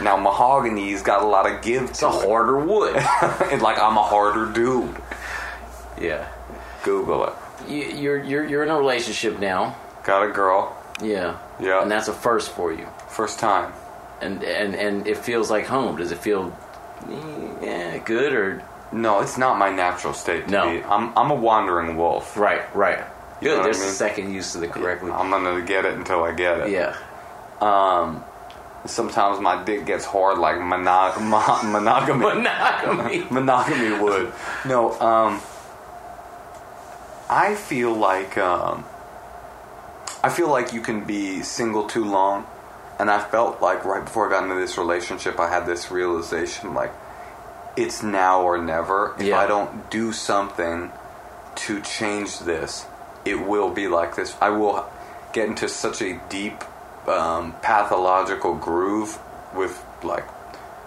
Now 0.00 0.16
mahogany's 0.16 1.02
got 1.02 1.22
a 1.22 1.26
lot 1.26 1.48
of 1.48 1.62
give 1.62 1.84
It's 1.90 2.02
a 2.02 2.06
to 2.06 2.10
harder 2.10 2.58
wood. 2.58 2.96
it. 2.96 3.02
and 3.52 3.62
like 3.62 3.78
I'm 3.78 3.96
a 3.96 4.02
harder 4.02 4.46
dude. 4.52 4.96
yeah. 6.00 6.26
Google 6.82 7.26
it. 7.26 7.32
You, 7.68 7.84
you're 7.84 8.24
you're 8.24 8.44
you're 8.44 8.62
in 8.64 8.70
a 8.70 8.76
relationship 8.76 9.38
now. 9.38 9.76
Got 10.02 10.26
a 10.28 10.32
girl. 10.32 10.76
Yeah. 11.00 11.38
Yeah. 11.60 11.82
And 11.82 11.90
that's 11.90 12.08
a 12.08 12.12
first 12.12 12.50
for 12.50 12.72
you. 12.72 12.88
First 13.08 13.38
time. 13.38 13.72
And 14.22 14.42
and 14.44 14.74
and 14.74 15.06
it 15.06 15.18
feels 15.18 15.50
like 15.50 15.66
home. 15.66 15.96
Does 15.96 16.12
it 16.12 16.18
feel 16.18 16.56
eh, 17.10 17.14
yeah, 17.62 17.98
good 17.98 18.32
or 18.32 18.62
No, 18.92 19.20
it's 19.20 19.36
not 19.36 19.58
my 19.58 19.70
natural 19.70 20.14
state 20.14 20.46
to 20.46 20.50
No. 20.50 20.70
be. 20.70 20.82
I'm 20.84 21.16
I'm 21.18 21.30
a 21.30 21.34
wandering 21.34 21.96
wolf. 21.96 22.36
right? 22.36 22.62
Right. 22.74 23.00
You 23.40 23.48
Good. 23.48 23.56
what 23.56 23.60
I 23.60 23.64
There's 23.64 23.78
mean? 23.80 23.88
the 23.88 23.94
second 23.94 24.32
use 24.32 24.54
of 24.54 24.60
the 24.60 24.68
correctly. 24.68 25.10
I'm 25.10 25.30
gonna 25.30 25.60
get 25.62 25.84
it 25.84 25.94
until 25.94 26.22
I 26.22 26.32
get 26.32 26.60
it. 26.60 26.70
Yeah. 26.70 26.94
Um, 27.60 28.22
sometimes 28.86 29.40
my 29.40 29.62
dick 29.64 29.86
gets 29.86 30.04
hard 30.04 30.38
like 30.38 30.56
monog- 30.56 31.20
mo- 31.20 31.62
monogamy. 31.70 32.20
Monogamy. 32.34 33.26
monogamy 33.30 33.98
would. 34.00 34.32
No, 34.66 34.92
um, 35.00 35.40
I 37.30 37.54
feel 37.54 37.92
like 37.94 38.36
um, 38.38 38.84
I 40.22 40.28
feel 40.28 40.48
like 40.48 40.72
you 40.72 40.80
can 40.80 41.04
be 41.04 41.42
single 41.42 41.88
too 41.88 42.04
long, 42.04 42.46
and 42.98 43.10
I 43.10 43.20
felt 43.20 43.60
like 43.62 43.84
right 43.84 44.04
before 44.04 44.28
I 44.28 44.30
got 44.30 44.42
into 44.44 44.56
this 44.56 44.78
relationship, 44.78 45.38
I 45.40 45.48
had 45.48 45.66
this 45.66 45.90
realization 45.90 46.74
like 46.74 46.92
it's 47.76 48.02
now 48.02 48.42
or 48.42 48.58
never. 48.58 49.14
If 49.18 49.26
Yeah. 49.26 49.38
I 49.40 49.46
don't 49.46 49.90
do 49.90 50.12
something 50.12 50.92
to 51.54 51.80
change 51.80 52.38
this, 52.40 52.86
it 53.24 53.36
will 53.46 53.70
be 53.70 53.88
like 53.88 54.14
this. 54.16 54.36
I 54.40 54.50
will 54.50 54.84
get 55.32 55.48
into 55.48 55.68
such 55.68 56.02
a 56.02 56.20
deep 56.28 56.62
um, 57.08 57.54
pathological 57.62 58.54
groove 58.54 59.18
with 59.54 59.82
like 60.02 60.24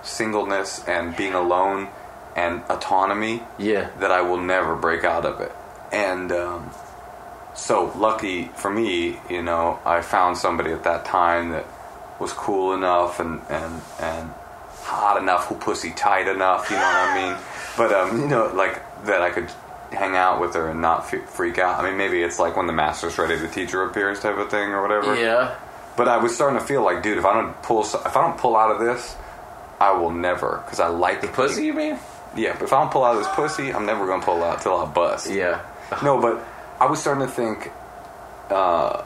singleness 0.03 0.83
and 0.87 1.15
being 1.17 1.33
alone 1.33 1.87
and 2.35 2.61
autonomy 2.69 3.41
Yeah. 3.57 3.89
that 3.99 4.11
I 4.11 4.21
will 4.21 4.37
never 4.37 4.75
break 4.75 5.03
out 5.03 5.25
of 5.25 5.41
it. 5.41 5.51
And 5.91 6.31
um, 6.31 6.71
so, 7.53 7.91
lucky 7.95 8.49
for 8.55 8.69
me, 8.69 9.17
you 9.29 9.41
know, 9.41 9.79
I 9.85 10.01
found 10.01 10.37
somebody 10.37 10.71
at 10.71 10.83
that 10.83 11.05
time 11.05 11.51
that 11.51 11.65
was 12.19 12.33
cool 12.33 12.73
enough 12.73 13.19
and 13.19 13.41
and 13.49 13.81
and 13.99 14.31
hot 14.81 15.21
enough, 15.21 15.47
who 15.47 15.55
pussy 15.55 15.91
tight 15.91 16.27
enough, 16.27 16.69
you 16.69 16.75
know 16.77 16.81
what 16.83 17.09
I 17.09 17.29
mean? 17.33 17.37
But 17.77 17.91
um, 17.91 18.21
you 18.21 18.27
know, 18.27 18.47
like 18.53 18.81
that 19.03 19.21
I 19.21 19.31
could 19.31 19.51
hang 19.91 20.15
out 20.15 20.39
with 20.39 20.53
her 20.53 20.69
and 20.69 20.79
not 20.81 21.13
f- 21.13 21.29
freak 21.29 21.57
out. 21.57 21.77
I 21.77 21.87
mean, 21.89 21.97
maybe 21.97 22.23
it's 22.23 22.39
like 22.39 22.55
when 22.55 22.67
the 22.67 22.73
master's 22.73 23.17
ready, 23.17 23.35
the 23.35 23.49
teacher 23.49 23.83
appears, 23.83 24.21
type 24.21 24.37
of 24.37 24.49
thing, 24.49 24.69
or 24.69 24.81
whatever. 24.81 25.13
Yeah. 25.19 25.55
But 25.97 26.07
I 26.07 26.15
was 26.17 26.33
starting 26.33 26.57
to 26.57 26.65
feel 26.65 26.83
like, 26.85 27.03
dude, 27.03 27.17
if 27.17 27.25
I 27.25 27.33
don't 27.33 27.61
pull, 27.63 27.81
if 27.81 28.15
I 28.15 28.21
don't 28.21 28.37
pull 28.37 28.55
out 28.55 28.71
of 28.71 28.79
this, 28.79 29.17
I 29.81 29.91
will 29.91 30.11
never, 30.11 30.61
because 30.63 30.79
I 30.79 30.87
like 30.87 31.19
the 31.19 31.27
Pussy, 31.27 31.65
you 31.65 31.73
mean? 31.73 31.99
Yeah, 32.35 32.53
but 32.53 32.63
if 32.63 32.73
I 32.73 32.79
don't 32.79 32.91
pull 32.91 33.03
out 33.03 33.15
of 33.17 33.23
this 33.23 33.33
pussy, 33.33 33.73
I'm 33.73 33.85
never 33.85 34.05
gonna 34.05 34.23
pull 34.23 34.43
out 34.43 34.61
till 34.61 34.75
I 34.75 34.85
bust. 34.85 35.29
Yeah. 35.29 35.61
No, 36.03 36.19
but 36.21 36.45
I 36.79 36.85
was 36.85 36.99
starting 36.99 37.25
to 37.25 37.31
think. 37.31 37.71
Uh, 38.49 39.03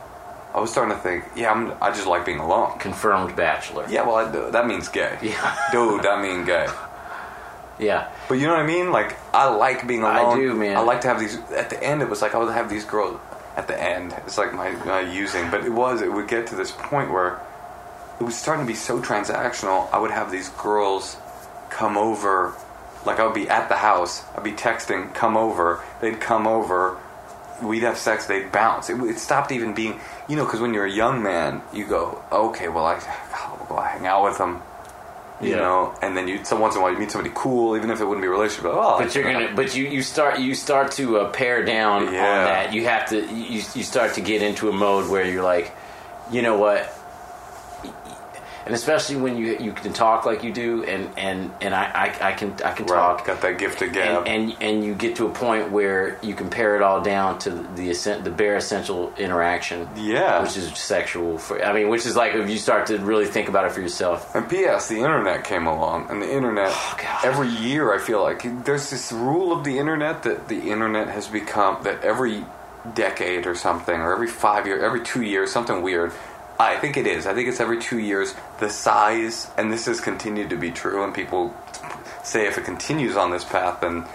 I 0.54 0.60
was 0.60 0.72
starting 0.72 0.96
to 0.96 1.02
think, 1.02 1.26
yeah, 1.36 1.52
I'm, 1.52 1.74
I 1.82 1.92
just 1.92 2.08
like 2.08 2.26
being 2.26 2.40
alone. 2.40 2.80
Confirmed 2.80 3.36
bachelor. 3.36 3.86
Yeah, 3.88 4.06
well, 4.06 4.16
I 4.16 4.50
that 4.52 4.66
means 4.68 4.90
gay. 4.90 5.18
Yeah. 5.22 5.56
dude, 5.72 6.04
that 6.04 6.22
means 6.22 6.48
gay. 6.48 6.68
Yeah. 7.80 8.12
But 8.28 8.36
you 8.36 8.48
know 8.48 8.54
what 8.54 8.64
I 8.64 8.68
mean? 8.68 8.92
Like, 8.92 9.16
I 9.34 9.50
like 9.50 9.88
being 9.88 10.02
alone. 10.02 10.34
I 10.34 10.36
do, 10.36 10.54
man. 10.54 10.76
I 10.76 10.82
like 10.82 11.02
to 11.02 11.08
have 11.08 11.20
these. 11.20 11.38
At 11.52 11.70
the 11.70 11.82
end, 11.82 12.02
it 12.02 12.10
was 12.10 12.22
like 12.22 12.36
I 12.36 12.40
would 12.40 12.54
have 12.54 12.70
these 12.70 12.86
girls. 12.86 13.20
At 13.56 13.68
the 13.68 13.82
end, 13.82 14.14
it's 14.26 14.38
like 14.38 14.54
my, 14.54 14.72
my 14.86 15.02
using, 15.02 15.50
but 15.52 15.66
it 15.66 15.72
was. 15.72 16.02
It 16.02 16.12
would 16.12 16.28
get 16.28 16.48
to 16.48 16.56
this 16.56 16.72
point 16.72 17.12
where 17.12 17.40
it 18.20 18.24
was 18.24 18.36
starting 18.36 18.66
to 18.66 18.68
be 18.68 18.76
so 18.76 19.02
transactional. 19.02 19.92
I 19.94 20.00
would 20.00 20.12
have 20.12 20.32
these 20.32 20.50
girls 20.50 21.18
come 21.70 21.98
over. 21.98 22.54
Like 23.06 23.20
I 23.20 23.26
would 23.26 23.36
be 23.36 23.50
at 23.50 23.70
the 23.70 23.78
house. 23.78 24.24
I'd 24.36 24.44
be 24.44 24.52
texting, 24.52 25.14
"Come 25.14 25.38
over." 25.38 25.84
They'd 26.02 26.20
come 26.20 26.48
over. 26.48 26.98
We'd 27.62 27.84
have 27.84 27.98
sex. 27.98 28.26
They'd 28.26 28.52
bounce. 28.52 28.90
It, 28.90 29.00
it 29.04 29.20
stopped 29.20 29.52
even 29.52 29.74
being, 29.74 30.00
you 30.28 30.36
know, 30.36 30.46
because 30.46 30.60
when 30.62 30.74
you're 30.74 30.86
a 30.86 30.92
young 30.92 31.22
man, 31.24 31.62
you 31.74 31.86
go, 31.86 32.22
"Okay, 32.32 32.68
well, 32.70 32.86
I, 32.86 33.00
I'll 33.34 33.66
go 33.68 33.78
hang 33.82 34.06
out 34.08 34.24
with 34.24 34.38
them." 34.38 34.62
You 35.42 35.52
Yeah. 35.52 35.56
know, 35.58 35.96
and 36.02 36.18
then 36.18 36.28
you 36.28 36.44
so 36.44 36.60
once 36.60 36.76
in 36.76 36.82
a 36.82 36.84
while 36.84 36.92
you 36.92 36.98
meet 37.00 37.12
somebody 37.12 37.34
cool, 37.34 37.78
even 37.78 37.92
if 37.92 38.02
it 38.02 38.06
wouldn't 38.06 38.22
be 38.22 38.28
a 38.28 38.32
relationship. 38.32 38.64
But, 38.72 38.74
oh, 38.78 38.98
But 39.00 39.16
you're 39.16 39.24
gonna, 39.32 39.54
but 39.56 39.74
you, 39.74 39.86
you 39.88 40.02
start 40.04 40.40
you 40.40 40.54
start 40.54 40.92
to 40.94 41.20
uh, 41.20 41.30
pare 41.32 41.64
down 41.64 42.08
on 42.08 42.14
that. 42.14 42.74
You 42.74 42.84
have 42.86 43.08
to 43.10 43.22
you, 43.34 43.62
you 43.74 43.84
start 43.84 44.16
to 44.16 44.22
get 44.22 44.42
into 44.42 44.68
a 44.68 44.74
mode 44.74 45.10
where 45.10 45.24
you're 45.26 45.42
like, 45.44 45.74
you 46.30 46.42
know 46.42 46.58
what, 46.58 46.94
and 48.66 48.74
especially 48.76 49.16
when 49.18 49.38
you 49.38 49.58
you 49.60 49.72
can 49.72 49.94
talk 49.94 50.26
like 50.26 50.44
you 50.44 50.52
do, 50.54 50.84
and 50.84 51.10
and 51.18 51.52
and 51.62 51.74
I 51.76 51.86
I, 52.22 52.30
I 52.30 52.32
can 52.34 52.54
I 52.64 52.74
can 52.74 52.86
Right, 52.86 52.96
talk, 52.98 53.26
got 53.26 53.42
that 53.42 53.58
gift 53.58 53.82
of 53.82 53.94
gab. 53.94 54.28
and, 54.28 54.52
and 54.52 54.62
and 54.62 54.84
you 54.86 54.94
get 54.96 55.16
to 55.18 55.26
a 55.28 55.30
point 55.30 55.72
where 55.72 56.18
you 56.22 56.34
can 56.36 56.50
pare 56.50 56.76
it 56.76 56.82
all 56.82 57.02
down 57.02 57.40
to 57.40 57.50
the 57.76 57.90
essen- 57.92 58.24
the 58.24 58.32
bare 58.32 58.56
essential 58.58 59.14
interaction. 59.18 59.88
Yeah. 59.96 60.42
which 60.44 60.58
is 60.58 60.78
sexual. 60.78 61.38
For 61.38 61.64
I 61.64 61.74
mean, 61.74 61.90
which 61.90 62.06
is 62.06 62.16
like 62.16 62.34
if 62.36 62.50
you 62.50 62.58
start 62.58 62.88
to 62.88 62.98
really 62.98 63.26
think 63.26 63.50
about 63.50 63.66
it 63.66 63.72
for 63.72 63.82
yourself. 63.82 64.36
And 64.36 64.50
P.S. 64.50 64.88
The 64.90 64.98
internet 64.98 65.44
came 65.44 65.68
along, 65.68 66.10
and 66.10 66.22
the 66.22 66.32
internet. 66.32 66.72
Oh, 66.74 67.20
every 67.24 67.48
year, 67.50 67.94
I 67.94 67.98
feel 68.00 68.22
like 68.22 68.44
there's 68.66 68.90
this 68.90 69.12
rule 69.12 69.52
of 69.52 69.64
the 69.64 69.78
internet 69.80 70.24
that 70.24 70.48
the 70.48 70.70
internet 70.72 71.08
has 71.10 71.28
become 71.28 71.82
that 71.84 72.04
every 72.04 72.44
decade 72.94 73.46
or 73.46 73.56
something, 73.56 73.96
or 74.00 74.14
every 74.14 74.28
five 74.28 74.66
year, 74.66 74.84
every 74.84 75.02
two 75.02 75.22
years, 75.22 75.52
something 75.52 75.82
weird. 75.82 76.12
I 76.60 76.78
think 76.78 76.98
it 76.98 77.08
is. 77.08 77.26
I 77.26 77.34
think 77.34 77.48
it's 77.48 77.62
every 77.62 77.80
two 77.80 78.00
years. 78.00 78.36
The 78.60 78.70
size, 78.70 79.50
and 79.58 79.72
this 79.72 79.86
has 79.86 80.02
continued 80.02 80.50
to 80.50 80.58
be 80.58 80.72
true, 80.72 81.04
and 81.04 81.14
people 81.14 81.56
say 82.24 82.48
if 82.48 82.58
it 82.58 82.66
continues 82.66 83.16
on 83.16 83.32
this 83.32 83.46
path, 83.46 83.80
then 83.80 84.06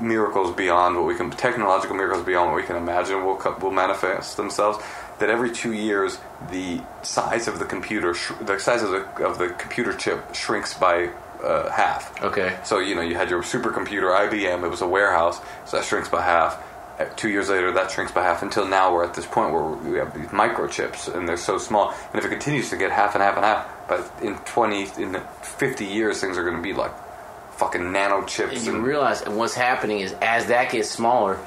miracles 0.00 0.54
beyond 0.54 0.96
what 0.96 1.06
we 1.06 1.14
can, 1.14 1.30
technological 1.30 1.94
miracles 1.96 2.24
beyond 2.24 2.50
what 2.50 2.56
we 2.56 2.62
can 2.62 2.76
imagine 2.76 3.24
will 3.24 3.36
will 3.60 3.70
manifest 3.70 4.36
themselves. 4.36 4.82
That 5.18 5.30
every 5.30 5.50
two 5.50 5.72
years, 5.72 6.18
the 6.50 6.80
size 7.02 7.48
of 7.48 7.58
the 7.58 7.64
computer, 7.64 8.14
sh- 8.14 8.32
the 8.40 8.58
size 8.58 8.82
of 8.82 8.90
the 8.90 9.24
of 9.24 9.38
the 9.38 9.50
computer 9.50 9.92
chip 9.92 10.34
shrinks 10.34 10.74
by 10.74 11.10
uh, 11.42 11.70
half. 11.70 12.22
Okay. 12.22 12.58
So 12.64 12.78
you 12.78 12.94
know 12.94 13.02
you 13.02 13.14
had 13.14 13.30
your 13.30 13.42
supercomputer 13.42 14.10
IBM. 14.28 14.64
It 14.64 14.68
was 14.68 14.80
a 14.80 14.88
warehouse, 14.88 15.40
so 15.66 15.76
that 15.76 15.84
shrinks 15.84 16.08
by 16.08 16.22
half. 16.22 16.62
Uh, 16.98 17.04
Two 17.16 17.28
years 17.28 17.48
later, 17.50 17.72
that 17.72 17.90
shrinks 17.90 18.12
by 18.12 18.22
half. 18.22 18.42
Until 18.42 18.66
now, 18.66 18.92
we're 18.94 19.04
at 19.04 19.14
this 19.14 19.26
point 19.26 19.52
where 19.52 19.62
we 19.64 19.98
have 19.98 20.14
these 20.14 20.28
microchips, 20.28 21.14
and 21.14 21.28
they're 21.28 21.36
so 21.36 21.58
small. 21.58 21.90
And 22.12 22.18
if 22.18 22.24
it 22.24 22.28
continues 22.30 22.70
to 22.70 22.76
get 22.76 22.90
half 22.90 23.14
and 23.14 23.22
half 23.22 23.36
and 23.36 23.44
half, 23.44 23.66
but 23.88 24.10
in 24.22 24.36
twenty, 24.44 24.82
in 24.98 25.20
fifty 25.42 25.84
years, 25.84 26.20
things 26.20 26.38
are 26.38 26.42
going 26.44 26.56
to 26.56 26.62
be 26.62 26.72
like 26.72 26.92
fucking 27.52 27.92
nano 27.92 28.24
chips. 28.24 28.64
you 28.66 28.74
and, 28.74 28.84
realize 28.84 29.24
what's 29.28 29.54
happening 29.54 30.00
is 30.00 30.14
as 30.22 30.46
that 30.46 30.70
gets 30.72 30.90
smaller, 30.90 31.38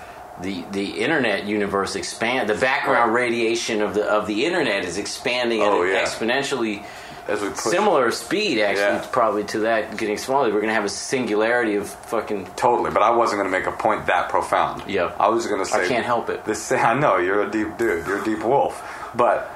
the 0.41 0.63
the 0.71 0.99
internet 1.01 1.45
universe 1.45 1.95
expand. 1.95 2.47
The 2.49 2.55
background 2.55 3.11
Right. 3.13 3.23
radiation 3.23 3.81
of 3.81 3.93
the 3.95 4.05
of 4.05 4.27
the 4.27 4.45
internet 4.45 4.85
is 4.85 4.97
expanding 4.97 5.61
Oh, 5.63 5.83
yeah. 5.83 6.03
exponentially 6.03 6.83
as 7.29 7.41
we 7.41 7.49
push, 7.49 7.59
similar 7.59 8.11
speed. 8.11 8.59
Actually, 8.61 8.81
Yeah. 8.83 9.05
probably 9.11 9.43
to 9.45 9.59
that 9.59 9.95
getting 9.97 10.17
smaller. 10.17 10.51
We're 10.53 10.61
gonna 10.61 10.73
have 10.73 10.85
a 10.85 10.89
singularity 10.89 11.75
of 11.75 11.87
fucking. 11.89 12.47
Totally, 12.55 12.91
but 12.91 13.01
I 13.03 13.11
wasn't 13.11 13.41
going 13.41 13.51
to 13.51 13.57
make 13.57 13.67
a 13.67 13.71
point 13.77 14.07
that 14.07 14.29
profound. 14.29 14.83
Yeah. 14.87 15.11
I 15.19 15.29
was 15.29 15.47
going 15.47 15.59
to 15.61 15.65
say. 15.65 15.85
I 15.85 15.87
can't 15.87 16.05
help 16.05 16.29
it. 16.29 16.43
This, 16.45 16.71
I 16.91 16.93
know 16.99 17.17
you're 17.17 17.43
a 17.43 17.49
deep 17.51 17.77
dude. 17.77 18.05
You're 18.07 18.21
a 18.21 18.25
deep 18.25 18.43
wolf, 18.43 18.81
but 19.15 19.49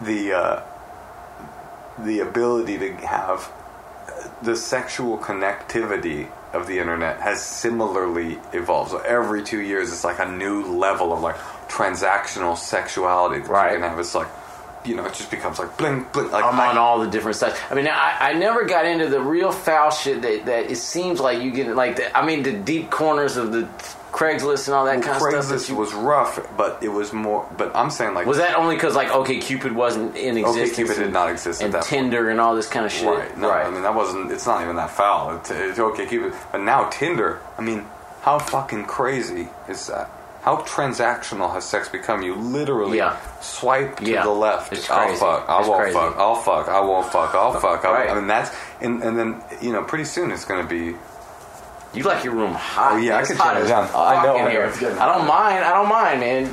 the 0.00 0.32
uh, 0.32 0.60
the 1.98 2.20
ability 2.20 2.78
to 2.78 2.92
have 3.06 3.50
the 4.42 4.56
sexual 4.56 5.18
connectivity 5.18 6.28
of 6.52 6.66
the 6.66 6.78
internet 6.78 7.20
has 7.20 7.40
similarly 7.42 8.38
evolved. 8.52 8.90
So 8.90 8.98
every 8.98 9.42
two 9.42 9.60
years, 9.60 9.90
it's 9.92 10.04
like 10.04 10.18
a 10.18 10.30
new 10.30 10.64
level 10.64 11.12
of 11.12 11.20
like 11.20 11.36
transactional 11.68 12.56
sexuality 12.56 13.40
that 13.40 13.48
Right. 13.48 13.72
you 13.72 13.78
can 13.80 13.88
have. 13.88 13.98
It's 13.98 14.14
like 14.14 14.28
you 14.84 14.96
know, 14.96 15.04
it 15.06 15.14
just 15.14 15.30
becomes 15.30 15.58
like 15.58 15.76
bling 15.78 16.06
bling. 16.12 16.30
Like 16.30 16.44
I'm 16.44 16.58
I- 16.58 16.68
on 16.68 16.78
all 16.78 17.00
the 17.00 17.08
different 17.08 17.36
sides. 17.36 17.58
I 17.70 17.74
mean, 17.74 17.86
I, 17.88 18.16
I 18.20 18.32
never 18.34 18.64
got 18.64 18.84
into 18.86 19.08
the 19.08 19.20
real 19.20 19.52
foul 19.52 19.90
shit 19.90 20.22
that, 20.22 20.46
that 20.46 20.70
it 20.70 20.76
seems 20.76 21.20
like 21.20 21.40
you 21.42 21.50
get 21.50 21.74
like 21.74 21.96
the, 21.96 22.16
I 22.16 22.24
mean 22.24 22.42
the 22.42 22.52
deep 22.52 22.90
corners 22.90 23.36
of 23.36 23.52
the 23.52 23.68
Craigslist 24.12 24.68
and 24.68 24.74
all 24.74 24.84
that 24.84 25.02
kind 25.02 25.16
of 25.16 25.22
stuff. 25.22 25.32
Craigslist 25.32 25.74
was 25.74 25.94
rough, 25.94 26.38
but 26.56 26.82
it 26.82 26.88
was 26.88 27.14
more. 27.14 27.48
But 27.56 27.74
I'm 27.74 27.90
saying 27.90 28.12
like 28.14 28.26
was 28.26 28.36
that 28.38 28.56
only 28.56 28.74
because 28.76 28.94
like 28.94 29.08
OkCupid 29.08 29.72
wasn't 29.72 30.16
in 30.16 30.36
existence? 30.36 30.90
OkCupid 30.90 30.98
did 30.98 31.12
not 31.12 31.30
exist 31.30 31.62
at 31.62 31.66
and 31.66 31.74
that 31.74 31.78
point. 31.84 31.88
Tinder 31.88 32.28
and 32.28 32.38
all 32.38 32.54
this 32.54 32.68
kind 32.68 32.84
of 32.84 32.92
shit. 32.92 33.06
Right. 33.08 33.38
No, 33.38 33.50
I 33.50 33.70
mean 33.70 33.82
that 33.82 33.94
wasn't. 33.94 34.30
It's 34.30 34.46
not 34.46 34.62
even 34.62 34.76
that 34.76 34.90
foul. 34.90 35.36
It's, 35.36 35.50
it's 35.50 35.78
okay, 35.78 36.06
Cupid. 36.06 36.34
But 36.50 36.60
now 36.60 36.88
Tinder. 36.90 37.40
I 37.56 37.62
mean, 37.62 37.86
how 38.20 38.38
fucking 38.38 38.84
crazy 38.84 39.48
is 39.68 39.86
that? 39.86 40.10
How 40.42 40.56
transactional 40.58 41.52
has 41.54 41.64
sex 41.64 41.88
become? 41.88 42.22
You 42.22 42.34
literally 42.34 42.98
Yeah. 42.98 43.16
swipe 43.40 43.98
to 44.00 44.04
Yeah. 44.10 44.24
the 44.24 44.30
left. 44.30 44.72
It's 44.72 44.90
I'll 44.90 45.06
crazy. 45.06 45.20
fuck. 45.20 45.44
I 45.48 45.60
It's 45.60 45.68
won't 45.68 45.80
crazy. 45.80 45.98
fuck. 45.98 46.16
I'll 46.18 46.34
fuck. 46.34 46.68
I 46.68 46.80
won't 46.80 47.06
fuck. 47.12 47.34
I'll 47.34 47.52
fuck. 47.60 47.84
I'll, 47.84 47.92
Right. 47.92 48.10
I 48.10 48.14
mean 48.14 48.26
that's 48.26 48.50
and 48.80 49.02
and 49.04 49.16
then 49.18 49.40
you 49.60 49.72
know 49.72 49.82
pretty 49.84 50.04
soon 50.04 50.30
it's 50.32 50.44
going 50.44 50.60
to 50.62 50.68
be. 50.68 50.96
You 51.94 52.02
like 52.04 52.24
your 52.24 52.32
room 52.34 52.54
hot. 52.54 52.92
Oh, 52.94 52.96
yeah, 52.96 53.18
I 53.18 53.22
can 53.22 53.36
turn 53.36 53.58
it 53.58 53.68
down. 53.68 53.88
I 53.94 54.24
know, 54.24 54.36
in 54.46 54.50
here. 54.50 54.64
I 54.98 55.06
don't 55.06 55.26
mind. 55.26 55.62
I 55.62 55.74
don't 55.74 55.88
mind, 55.90 56.20
man. 56.20 56.50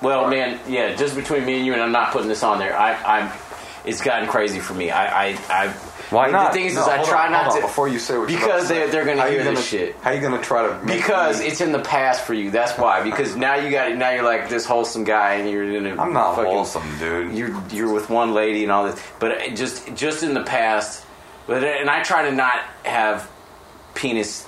Well, 0.00 0.26
man, 0.28 0.58
yeah. 0.66 0.94
Just 0.94 1.14
between 1.14 1.44
me 1.44 1.58
and 1.58 1.66
you, 1.66 1.74
and 1.74 1.82
I'm 1.82 1.92
not 1.92 2.10
putting 2.10 2.26
this 2.28 2.42
on 2.42 2.58
there. 2.58 2.74
I, 2.76 2.94
I'm. 3.18 3.30
It's 3.84 4.00
gotten 4.00 4.28
crazy 4.28 4.60
for 4.60 4.72
me. 4.74 4.90
I, 4.90 5.26
I, 5.26 5.38
I 5.50 5.74
Why 6.12 6.30
not? 6.30 6.52
the 6.52 6.58
thing 6.58 6.66
is, 6.66 6.74
No, 6.74 6.82
is 6.82 6.88
I 6.88 7.02
try 7.02 7.26
on, 7.26 7.32
not 7.32 7.54
to 7.56 7.60
before 7.62 7.88
you 7.88 7.98
say 7.98 8.16
what 8.18 8.28
because 8.28 8.68
to 8.68 8.74
they're 8.74 8.88
they're 8.90 9.04
gonna 9.04 9.28
hear 9.28 9.42
gonna, 9.44 9.56
this 9.56 9.66
shit. 9.68 9.96
How 9.96 10.10
you 10.12 10.20
gonna 10.20 10.40
try 10.42 10.66
to 10.68 10.74
Because 10.86 11.40
me- 11.40 11.46
it's 11.46 11.60
in 11.60 11.72
the 11.72 11.80
past 11.80 12.22
for 12.24 12.34
you. 12.34 12.50
That's 12.50 12.78
why. 12.78 13.02
Because 13.02 13.34
now 13.36 13.54
you 13.56 13.70
got 13.70 13.96
now 13.96 14.10
you're 14.10 14.22
like 14.22 14.48
this 14.48 14.64
wholesome 14.66 15.04
guy, 15.04 15.34
and 15.34 15.50
you're 15.50 15.64
in 15.64 15.86
a. 15.86 16.00
I'm 16.00 16.12
not 16.12 16.36
fucking, 16.36 16.52
wholesome, 16.52 16.98
dude. 16.98 17.34
You're 17.34 17.62
you're 17.70 17.92
with 17.92 18.10
one 18.10 18.34
lady 18.34 18.62
and 18.62 18.70
all 18.72 18.84
this, 18.84 19.02
but 19.18 19.54
just 19.54 19.94
just 19.96 20.22
in 20.22 20.34
the 20.34 20.42
past. 20.44 21.04
But 21.46 21.64
and 21.64 21.90
I 21.90 22.02
try 22.02 22.22
to 22.28 22.32
not 22.32 22.60
have 22.84 23.28
penis 23.94 24.46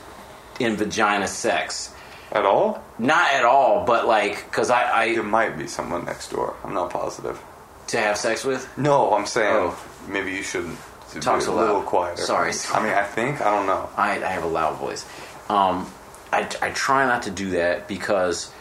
in 0.61 0.77
vagina 0.77 1.27
sex. 1.27 1.91
At 2.33 2.45
all? 2.45 2.83
Not 2.99 3.33
at 3.33 3.45
all, 3.45 3.85
but 3.85 4.07
like 4.07 4.45
because 4.51 4.71
I, 4.71 5.13
There 5.15 5.23
I 5.23 5.27
might 5.27 5.57
be 5.59 5.67
someone 5.67 6.05
next 6.05 6.31
door. 6.31 6.55
I'm 6.65 6.75
not 6.75 6.91
positive. 6.91 7.41
to 7.89 7.99
have 7.99 8.17
sex 8.17 8.45
with. 8.45 8.67
No, 8.79 9.13
I'm 9.15 9.27
saying 9.27 9.55
Oh. 9.55 9.77
maybe 10.09 10.33
you 10.33 10.43
should 10.43 10.67
to 11.15 11.21
Talk 11.21 11.41
be 11.41 11.47
a 11.47 11.51
little 11.51 11.83
quieter. 11.83 12.21
Sorry. 12.21 12.53
I 12.73 12.83
mean, 12.83 12.93
I 12.93 13.05
think 13.05 13.41
I 13.41 13.57
don't 13.57 13.67
know. 13.67 13.89
I, 13.97 14.23
I 14.23 14.31
have 14.31 14.45
a 14.45 14.49
loud 14.49 14.79
voice. 14.79 15.07
Um, 15.49 15.91
I, 16.33 16.49
I 16.61 16.71
try 16.71 17.07
not 17.07 17.23
to 17.23 17.31
do 17.31 17.51
that 17.51 17.87
because 17.87 18.53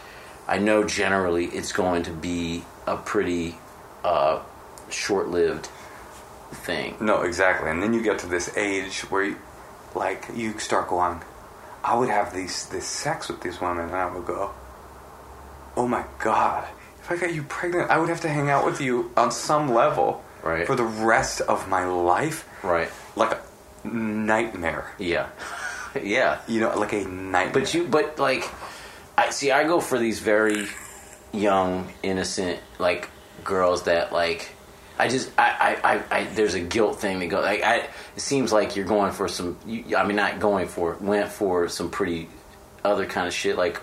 I 0.46 0.58
know 0.58 0.84
generally 0.84 1.46
it's 1.46 1.72
going 1.72 2.04
to 2.04 2.12
be 2.12 2.64
a 2.86 2.96
pretty 2.96 3.56
uh, 4.04 4.40
short 4.88 5.28
lived 5.28 5.66
thing. 6.52 6.96
No, 7.00 7.22
exactly. 7.22 7.70
And 7.70 7.82
then 7.82 7.92
you 7.92 8.02
get 8.02 8.20
to 8.20 8.26
this 8.26 8.56
age 8.56 9.00
where, 9.10 9.24
you, 9.24 9.38
like, 9.94 10.26
you 10.34 10.58
start 10.58 10.88
going. 10.88 11.22
I 11.82 11.98
would 11.98 12.08
have 12.08 12.32
these 12.32 12.66
this 12.68 12.86
sex 12.86 13.28
with 13.28 13.42
these 13.42 13.60
women, 13.60 13.86
and 13.86 13.94
I 13.94 14.10
would 14.10 14.24
go, 14.24 14.52
"Oh 15.76 15.86
my 15.86 16.04
god." 16.18 16.66
If 17.00 17.12
I 17.12 17.16
got 17.16 17.34
you 17.34 17.42
pregnant, 17.42 17.90
I 17.90 17.98
would 17.98 18.08
have 18.08 18.22
to 18.22 18.30
hang 18.30 18.48
out 18.48 18.64
with 18.64 18.80
you 18.80 19.10
on 19.18 19.30
some 19.30 19.74
level 19.74 20.23
Right. 20.44 20.66
for 20.66 20.76
the 20.76 20.84
rest 20.84 21.40
of 21.40 21.68
my 21.68 21.86
life, 21.86 22.46
Right. 22.62 22.90
like 23.16 23.32
a 23.32 23.88
nightmare. 23.88 24.92
Yeah. 24.98 25.28
yeah. 26.02 26.40
You 26.46 26.60
know, 26.60 26.78
like 26.78 26.92
a 26.92 27.04
nightmare. 27.04 27.62
But 27.62 27.72
you, 27.74 27.86
but 27.86 28.18
like, 28.18 28.48
I 29.16 29.30
see. 29.30 29.50
I 29.50 29.64
go 29.64 29.80
for 29.80 29.98
these 29.98 30.20
very 30.20 30.66
young, 31.32 31.92
innocent, 32.02 32.60
like 32.78 33.08
girls 33.42 33.84
that 33.84 34.12
like. 34.12 34.50
I 34.96 35.08
just, 35.08 35.32
I, 35.36 35.78
I, 35.82 35.94
I, 35.94 36.18
I 36.20 36.24
there's 36.34 36.54
a 36.54 36.60
guilt 36.60 37.00
thing 37.00 37.18
that 37.18 37.26
goes. 37.26 37.42
Like, 37.44 37.64
I, 37.64 37.78
it 37.78 38.20
seems 38.20 38.52
like 38.52 38.76
you're 38.76 38.84
going 38.86 39.12
for 39.12 39.26
some. 39.28 39.56
You, 39.66 39.96
I 39.96 40.06
mean, 40.06 40.16
not 40.16 40.38
going 40.40 40.68
for, 40.68 40.96
went 41.00 41.30
for 41.32 41.68
some 41.68 41.90
pretty 41.90 42.28
other 42.84 43.06
kind 43.06 43.26
of 43.26 43.32
shit, 43.34 43.56
like 43.56 43.80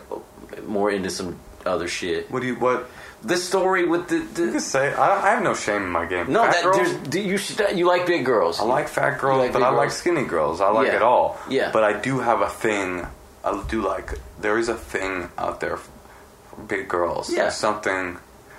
more 0.66 0.90
into 0.92 1.10
some 1.10 1.38
other 1.66 1.88
shit. 1.88 2.30
what 2.32 2.42
do 2.42 2.48
you 2.48 2.56
what? 2.56 2.90
This 3.24 3.48
story 3.48 3.86
with 3.88 4.08
the, 4.08 4.18
You 4.44 4.52
can 4.52 4.60
say 4.60 4.94
I, 4.94 5.28
I 5.28 5.30
have 5.36 5.44
no 5.44 5.54
shame 5.54 5.84
in 5.84 5.90
my 5.90 6.06
game. 6.08 6.32
no, 6.32 6.44
Fat 6.44 6.52
that 6.54 6.64
girls, 6.64 6.98
there's 7.04 7.26
you 7.26 7.38
should, 7.38 7.78
you 7.78 7.86
like 7.86 8.08
big 8.08 8.26
girls. 8.26 8.60
I 8.60 8.64
like 8.64 8.88
fat 8.88 9.20
girls, 9.20 9.40
like 9.40 9.54
but 9.54 9.62
I 9.62 9.70
like 9.70 9.92
skinny 9.92 10.24
girls. 10.26 10.60
I 10.60 10.70
like 10.72 10.88
Yeah. 10.88 10.96
it 10.96 11.02
all. 11.04 11.38
Yeah. 11.50 11.70
But 11.72 11.84
I 11.84 11.94
do 12.00 12.20
have 12.20 12.42
a 12.42 12.50
thing. 12.50 13.06
I 13.44 13.64
do 13.70 13.82
like. 13.82 14.14
There 14.40 14.58
is 14.58 14.70
a 14.70 14.76
thing 14.76 15.30
out 15.38 15.60
there 15.60 15.78
for 15.78 15.92
big 16.68 16.88
girls. 16.88 17.30
Yeah. 17.30 17.44
There's 17.44 17.56
something. 17.56 18.18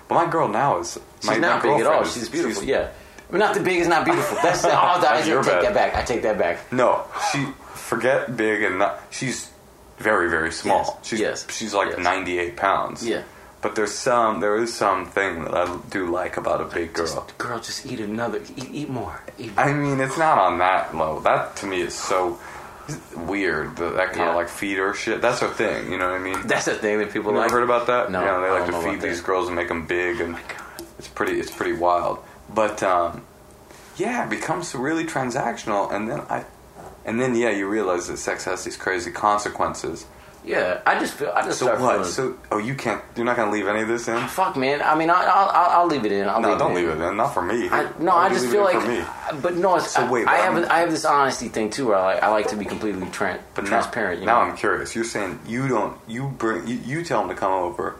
But 0.09 0.15
my 0.15 0.31
girl 0.31 0.47
now 0.49 0.79
is. 0.79 0.99
She's 1.21 1.31
my, 1.31 1.39
not 1.39 1.65
my 1.65 1.71
big 1.73 1.81
at 1.81 1.87
all. 1.93 2.03
is- 2.03 2.15
She's 2.15 2.29
beautiful. 2.29 2.63
yeah. 2.63 2.89
I 3.29 3.33
mean, 3.33 3.41
not 3.41 3.55
the 3.55 3.61
big 3.63 3.81
is 3.81 3.89
not 3.89 4.05
beautiful. 4.05 4.37
That's 4.43 4.63
the, 4.63 4.69
oh, 4.71 4.77
I 4.77 5.01
That's 5.01 5.27
take 5.27 5.43
bad. 5.45 5.65
that 5.65 5.75
back. 5.75 5.95
I 5.97 6.03
take 6.03 6.23
that 6.23 6.39
back. 6.39 6.71
No, 6.73 7.05
she 7.33 7.47
forget 7.75 8.37
big 8.37 8.63
and 8.63 8.79
not. 8.79 9.01
She's 9.11 9.51
very 9.99 10.29
very 10.31 10.53
small. 10.53 10.85
Yes. 10.85 11.09
She's 11.09 11.21
Yes. 11.21 11.47
she's 11.51 11.75
like 11.75 11.89
Yes. 11.91 11.99
98 11.99 12.57
pounds. 12.57 13.07
Yeah. 13.07 13.23
But 13.63 13.77
there's 13.77 13.95
some 13.95 14.41
there 14.41 14.57
is 14.57 14.75
something 14.75 15.45
that 15.45 15.55
I 15.55 15.79
do 15.89 16.11
like 16.11 16.37
about 16.37 16.61
a 16.61 16.65
big 16.65 16.93
girl. 16.95 17.07
Just, 17.07 17.39
girl, 17.39 17.59
just 17.61 17.87
eat 17.87 18.01
another. 18.01 18.41
Eat, 18.57 18.69
eat 18.73 18.91
more. 18.91 19.23
Eat 19.39 19.53
I 19.57 19.73
mean, 19.73 20.01
it's 20.01 20.19
not 20.19 20.37
on 20.37 20.59
that 20.59 20.95
level. 20.97 21.21
That 21.21 21.55
to 21.57 21.67
me 21.67 21.81
is 21.81 21.95
so 21.95 22.39
weird. 23.17 23.77
The, 23.77 23.91
that 23.91 24.07
kind 24.09 24.19
Yeah. 24.19 24.31
of 24.31 24.35
like 24.37 24.49
feeder 24.49 24.93
shit. 24.95 25.21
That's 25.23 25.41
her 25.41 25.49
thing. 25.49 25.93
You 25.93 25.99
know 25.99 26.11
what 26.11 26.21
I 26.21 26.23
mean? 26.25 26.47
That's 26.47 26.65
the 26.65 26.75
thing 26.75 26.99
that 26.99 27.13
people 27.13 27.31
You 27.33 27.39
like. 27.39 27.47
ever 27.47 27.59
heard 27.61 27.65
about 27.65 27.87
that? 27.87 28.11
No, 28.11 28.21
Yeah, 28.21 28.41
they 28.41 28.51
like 28.51 28.67
to 28.67 28.83
feed 28.91 29.01
these 29.01 29.19
that. 29.21 29.27
girls 29.27 29.47
and 29.47 29.55
make 29.57 29.69
them 29.69 29.87
big, 29.87 30.21
and 30.21 30.35
Oh 30.35 30.39
my 30.39 30.43
God. 30.49 30.87
it's 30.99 31.09
pretty. 31.09 31.39
It's 31.39 31.51
pretty 31.53 31.75
wild. 31.75 32.19
But 32.53 32.83
um, 32.83 33.23
yeah, 33.97 34.25
it 34.25 34.31
becomes 34.31 34.75
really 34.75 35.05
transactional, 35.05 35.93
and 35.93 36.11
then 36.11 36.21
I, 36.29 36.45
and 37.05 37.21
then 37.21 37.37
yeah, 37.37 37.51
you 37.51 37.69
realize 37.69 38.09
that 38.09 38.17
sex 38.17 38.45
has 38.47 38.65
these 38.65 38.77
crazy 38.77 39.13
consequences. 39.13 40.05
Yeah, 40.45 40.81
I 40.85 40.99
just 40.99 41.15
feel. 41.15 41.31
I 41.35 41.43
just 41.45 41.61
So 41.61 41.67
start 41.67 41.81
what? 41.81 41.93
feeling. 41.93 42.09
So 42.11 42.37
oh, 42.51 42.59
you 42.59 42.75
can't. 42.75 43.01
You're 43.15 43.25
not 43.25 43.37
gonna 43.37 43.53
leave 43.53 43.69
any 43.69 43.83
of 43.83 43.89
this 43.89 44.09
in? 44.09 44.19
fuck, 44.27 44.57
man. 44.57 44.83
I 44.83 44.97
mean, 44.97 45.09
I, 45.09 45.23
I'll, 45.25 45.49
I'll, 45.51 45.71
I'll 45.83 45.87
leave 45.87 46.05
it 46.05 46.11
in. 46.11 46.29
I'll 46.29 46.41
No, 46.41 46.51
leave 46.51 46.59
don't 46.59 46.73
it 46.73 46.75
leave 46.75 46.89
in. 46.89 47.01
it 47.01 47.09
in. 47.11 47.17
Not 47.17 47.33
for 47.33 47.43
me. 47.43 47.69
I, 47.69 47.89
no, 48.01 48.11
I 48.11 48.27
you 48.29 48.35
just 48.35 48.49
feel 48.51 48.65
like. 48.65 48.81
for 48.81 48.89
me. 48.89 49.05
But 49.41 49.57
no, 49.57 49.77
it's, 49.77 49.93
So 49.93 50.11
wait, 50.11 50.27
I, 50.27 50.33
I 50.33 50.37
have 50.39 50.65
I 50.69 50.79
have 50.81 50.91
this 50.91 51.05
honesty 51.05 51.47
thing 51.49 51.71
too, 51.71 51.87
where 51.89 51.97
I 51.97 52.15
like, 52.15 52.23
I 52.25 52.29
like 52.31 52.49
to 52.49 52.57
be 52.57 52.65
completely 52.65 53.07
tran- 53.07 53.39
But 53.55 53.67
transparent. 53.67 54.21
Now, 54.23 54.41
you 54.41 54.47
now? 54.47 54.51
I'm 54.53 54.57
curious. 54.57 54.97
You're 54.97 55.05
saying 55.05 55.39
you 55.47 55.69
don't. 55.69 55.97
You 56.09 56.27
bring. 56.29 56.67
You, 56.67 56.75
you 56.77 57.05
tell 57.05 57.21
them 57.21 57.29
to 57.29 57.37
come 57.37 57.53
over, 57.53 57.95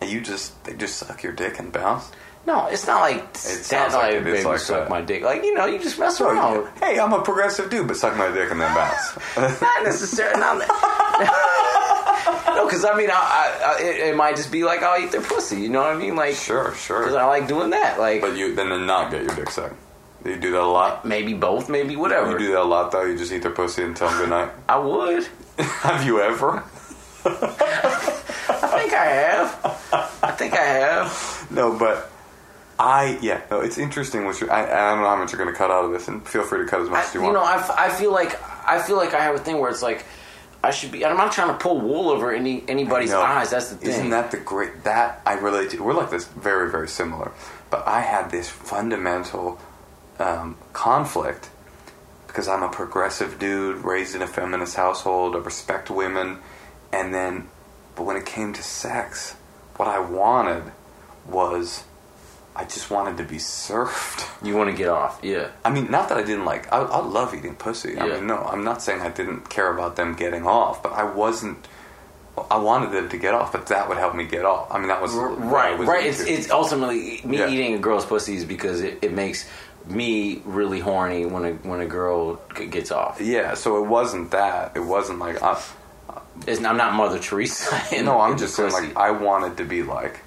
and 0.00 0.08
you 0.08 0.20
just 0.20 0.62
they 0.64 0.74
just 0.74 0.96
suck 0.98 1.24
your 1.24 1.32
dick 1.32 1.58
and 1.58 1.72
bounce. 1.72 2.12
No, 2.46 2.66
it's 2.66 2.86
not 2.86 3.00
like 3.00 3.36
sounds 3.36 3.68
that. 3.68 3.92
like 3.94 4.14
it 4.14 4.24
baby, 4.24 4.42
like 4.44 4.58
suck 4.58 4.84
that. 4.84 4.90
my 4.90 5.00
dick. 5.00 5.22
Like 5.22 5.42
you 5.44 5.54
know, 5.54 5.66
you 5.66 5.78
just 5.78 5.98
mess 5.98 6.20
around. 6.20 6.68
Hey, 6.78 6.98
I'm 6.98 7.12
a 7.12 7.22
progressive 7.22 7.70
dude, 7.70 7.86
but 7.88 7.96
suck 7.96 8.16
my 8.16 8.30
dick 8.32 8.50
and 8.50 8.60
then 8.60 8.74
bounce. 8.74 9.16
Not 9.60 9.84
necessarily. 9.84 10.40
Not, 10.40 10.58
no, 12.46 12.64
because 12.66 12.84
I 12.84 12.94
mean, 12.96 13.10
I, 13.10 13.76
I, 13.78 13.82
it, 13.82 13.96
it 14.08 14.16
might 14.16 14.36
just 14.36 14.50
be 14.52 14.64
like 14.64 14.82
I'll 14.82 15.00
eat 15.02 15.10
their 15.12 15.20
pussy. 15.22 15.60
You 15.60 15.68
know 15.68 15.80
what 15.80 15.90
I 15.90 15.96
mean? 15.96 16.14
Like, 16.16 16.34
Sure, 16.34 16.74
sure. 16.74 17.00
because. 17.00 17.14
I 17.16 17.24
like 17.26 17.48
doing 17.48 17.70
that. 17.70 17.98
Like, 17.98 18.20
But 18.20 18.36
you 18.36 18.54
then 18.54 18.68
then 18.70 18.86
not 18.86 19.10
get 19.10 19.22
your 19.22 19.34
dick 19.34 19.50
sucked. 19.50 19.74
You 20.24 20.36
do 20.36 20.52
that 20.52 20.60
a 20.60 20.66
lot. 20.66 21.04
maybe 21.04 21.34
both, 21.34 21.68
maybe 21.68 21.96
whatever. 21.96 22.30
You 22.32 22.38
do 22.38 22.52
that 22.52 22.60
a 22.60 22.64
lot 22.64 22.92
though. 22.92 23.02
You 23.02 23.18
just 23.18 23.32
eat 23.32 23.42
their 23.42 23.50
pussy 23.50 23.82
and 23.82 23.96
tell 23.96 24.08
them 24.08 24.18
good 24.18 24.28
night. 24.30 24.50
I 24.68 24.78
would. 24.78 25.26
Have 25.58 26.04
you 26.06 26.20
ever? 26.20 26.62
I 27.24 28.78
think 28.78 28.92
I 28.92 29.04
have. 29.06 30.18
I 30.22 30.30
think 30.32 30.54
I 30.54 30.62
have. 30.64 31.46
No, 31.50 31.76
but 31.76 32.11
I 32.82 33.18
yeah. 33.22 33.42
No, 33.50 33.60
it's 33.60 33.78
interesting 33.78 34.24
what. 34.24 34.42
I, 34.50 34.64
I 34.64 34.90
don't 34.90 35.02
know 35.02 35.08
how 35.08 35.16
much 35.16 35.32
you're 35.32 35.40
going 35.42 35.52
to 35.52 35.56
cut 35.56 35.70
out 35.70 35.84
of 35.84 35.92
this, 35.92 36.08
and 36.08 36.26
feel 36.26 36.42
free 36.42 36.64
to 36.64 36.66
cut 36.66 36.80
as 36.80 36.88
much 36.88 36.98
I, 36.98 37.04
as 37.04 37.14
you 37.14 37.20
you 37.20 37.26
want. 37.26 37.36
You 37.36 37.40
know, 37.40 37.46
I, 37.46 37.56
f- 37.56 37.70
I 37.70 37.88
feel 37.90 38.12
like 38.12 38.42
I 38.66 38.82
feel 38.82 38.96
like 38.96 39.14
I 39.14 39.22
have 39.22 39.36
a 39.36 39.38
thing 39.38 39.58
where 39.58 39.70
it's 39.70 39.82
like 39.82 40.04
I 40.64 40.70
should 40.72 40.90
be. 40.90 41.04
I'm 41.04 41.16
not 41.16 41.32
trying 41.32 41.48
to 41.48 41.58
pull 41.58 41.80
wool 41.80 42.10
over 42.10 42.32
any 42.32 42.64
anybody's 42.68 43.12
eyes. 43.12 43.50
That's 43.50 43.70
the 43.70 43.76
thing. 43.76 43.90
Isn't 43.90 44.10
that 44.10 44.30
the 44.32 44.38
great 44.38 44.84
that 44.84 45.20
I 45.24 45.34
relate 45.34 45.70
to? 45.70 45.82
We're 45.82 45.94
like 45.94 46.10
this, 46.10 46.26
very 46.26 46.70
very 46.70 46.88
similar. 46.88 47.32
But 47.70 47.86
I 47.86 48.00
had 48.00 48.30
this 48.30 48.48
fundamental 48.48 49.60
um, 50.18 50.56
conflict 50.72 51.50
because 52.26 52.48
I'm 52.48 52.62
a 52.62 52.68
progressive 52.68 53.38
dude 53.38 53.78
raised 53.84 54.14
in 54.14 54.22
a 54.22 54.26
feminist 54.26 54.74
household. 54.76 55.36
I 55.36 55.38
respect 55.38 55.90
women, 55.90 56.38
and 56.92 57.14
then, 57.14 57.48
but 57.94 58.04
when 58.04 58.16
it 58.16 58.26
came 58.26 58.52
to 58.54 58.62
sex, 58.62 59.34
what 59.76 59.88
I 59.88 59.98
wanted 59.98 60.72
was, 61.26 61.84
I 62.54 62.64
just 62.64 62.90
wanted 62.90 63.16
to 63.16 63.24
be 63.24 63.38
served. 63.38 64.24
you 64.42 64.56
want 64.56 64.70
to 64.70 64.76
get 64.76 64.88
off? 64.88 65.18
Yeah. 65.22 65.48
I 65.64 65.70
mean, 65.70 65.90
not 65.90 66.08
that 66.10 66.18
I 66.18 66.22
didn't 66.22 66.44
like. 66.44 66.70
I, 66.72 66.78
I 66.80 66.98
love 67.00 67.34
eating 67.34 67.54
pussy. 67.54 67.96
I 67.98 68.06
Yeah. 68.06 68.14
mean, 68.16 68.26
no, 68.26 68.38
I'm 68.38 68.62
not 68.64 68.82
saying 68.82 69.00
I 69.00 69.08
didn't 69.08 69.48
care 69.48 69.72
about 69.72 69.96
them 69.96 70.14
getting 70.14 70.46
off, 70.46 70.82
but 70.82 70.92
I 70.92 71.04
wasn't. 71.04 71.66
I 72.50 72.56
wanted 72.58 72.92
them 72.92 73.08
to 73.10 73.16
get 73.18 73.34
off, 73.34 73.52
but 73.52 73.66
that 73.66 73.88
would 73.88 73.98
help 73.98 74.14
me 74.14 74.24
get 74.24 74.44
off. 74.46 74.68
I 74.72 74.78
mean, 74.78 74.88
that 74.88 75.02
was 75.02 75.12
Right, 75.14 75.78
was 75.78 75.86
right. 75.88 76.04
It's 76.06 76.20
it's 76.20 76.50
ultimately 76.50 77.20
me 77.24 77.38
Yeah. 77.38 77.48
eating 77.48 77.74
a 77.74 77.78
girl's 77.78 78.06
pussy 78.06 78.36
is 78.36 78.44
because 78.46 78.80
it, 78.80 78.98
it 79.02 79.12
makes 79.12 79.46
me 79.86 80.40
really 80.44 80.80
horny 80.80 81.26
when 81.26 81.44
a 81.44 81.52
when 81.68 81.80
a 81.80 81.86
girl 81.86 82.40
g- 82.56 82.66
gets 82.66 82.90
off. 82.90 83.20
yeah. 83.20 83.52
So 83.54 83.82
it 83.82 83.86
wasn't 83.88 84.30
that. 84.30 84.72
It 84.76 84.80
wasn't 84.80 85.18
like 85.18 85.42
I, 85.42 85.60
I'm 86.48 86.76
not 86.76 86.94
Mother 86.94 87.18
Teresa. 87.18 87.80
in- 87.96 88.06
no. 88.06 88.20
I'm 88.20 88.36
just 88.38 88.54
saying 88.56 88.72
like 88.72 88.96
I 88.96 89.10
wanted 89.10 89.56
to 89.58 89.64
be 89.64 89.82
like. 89.82 90.20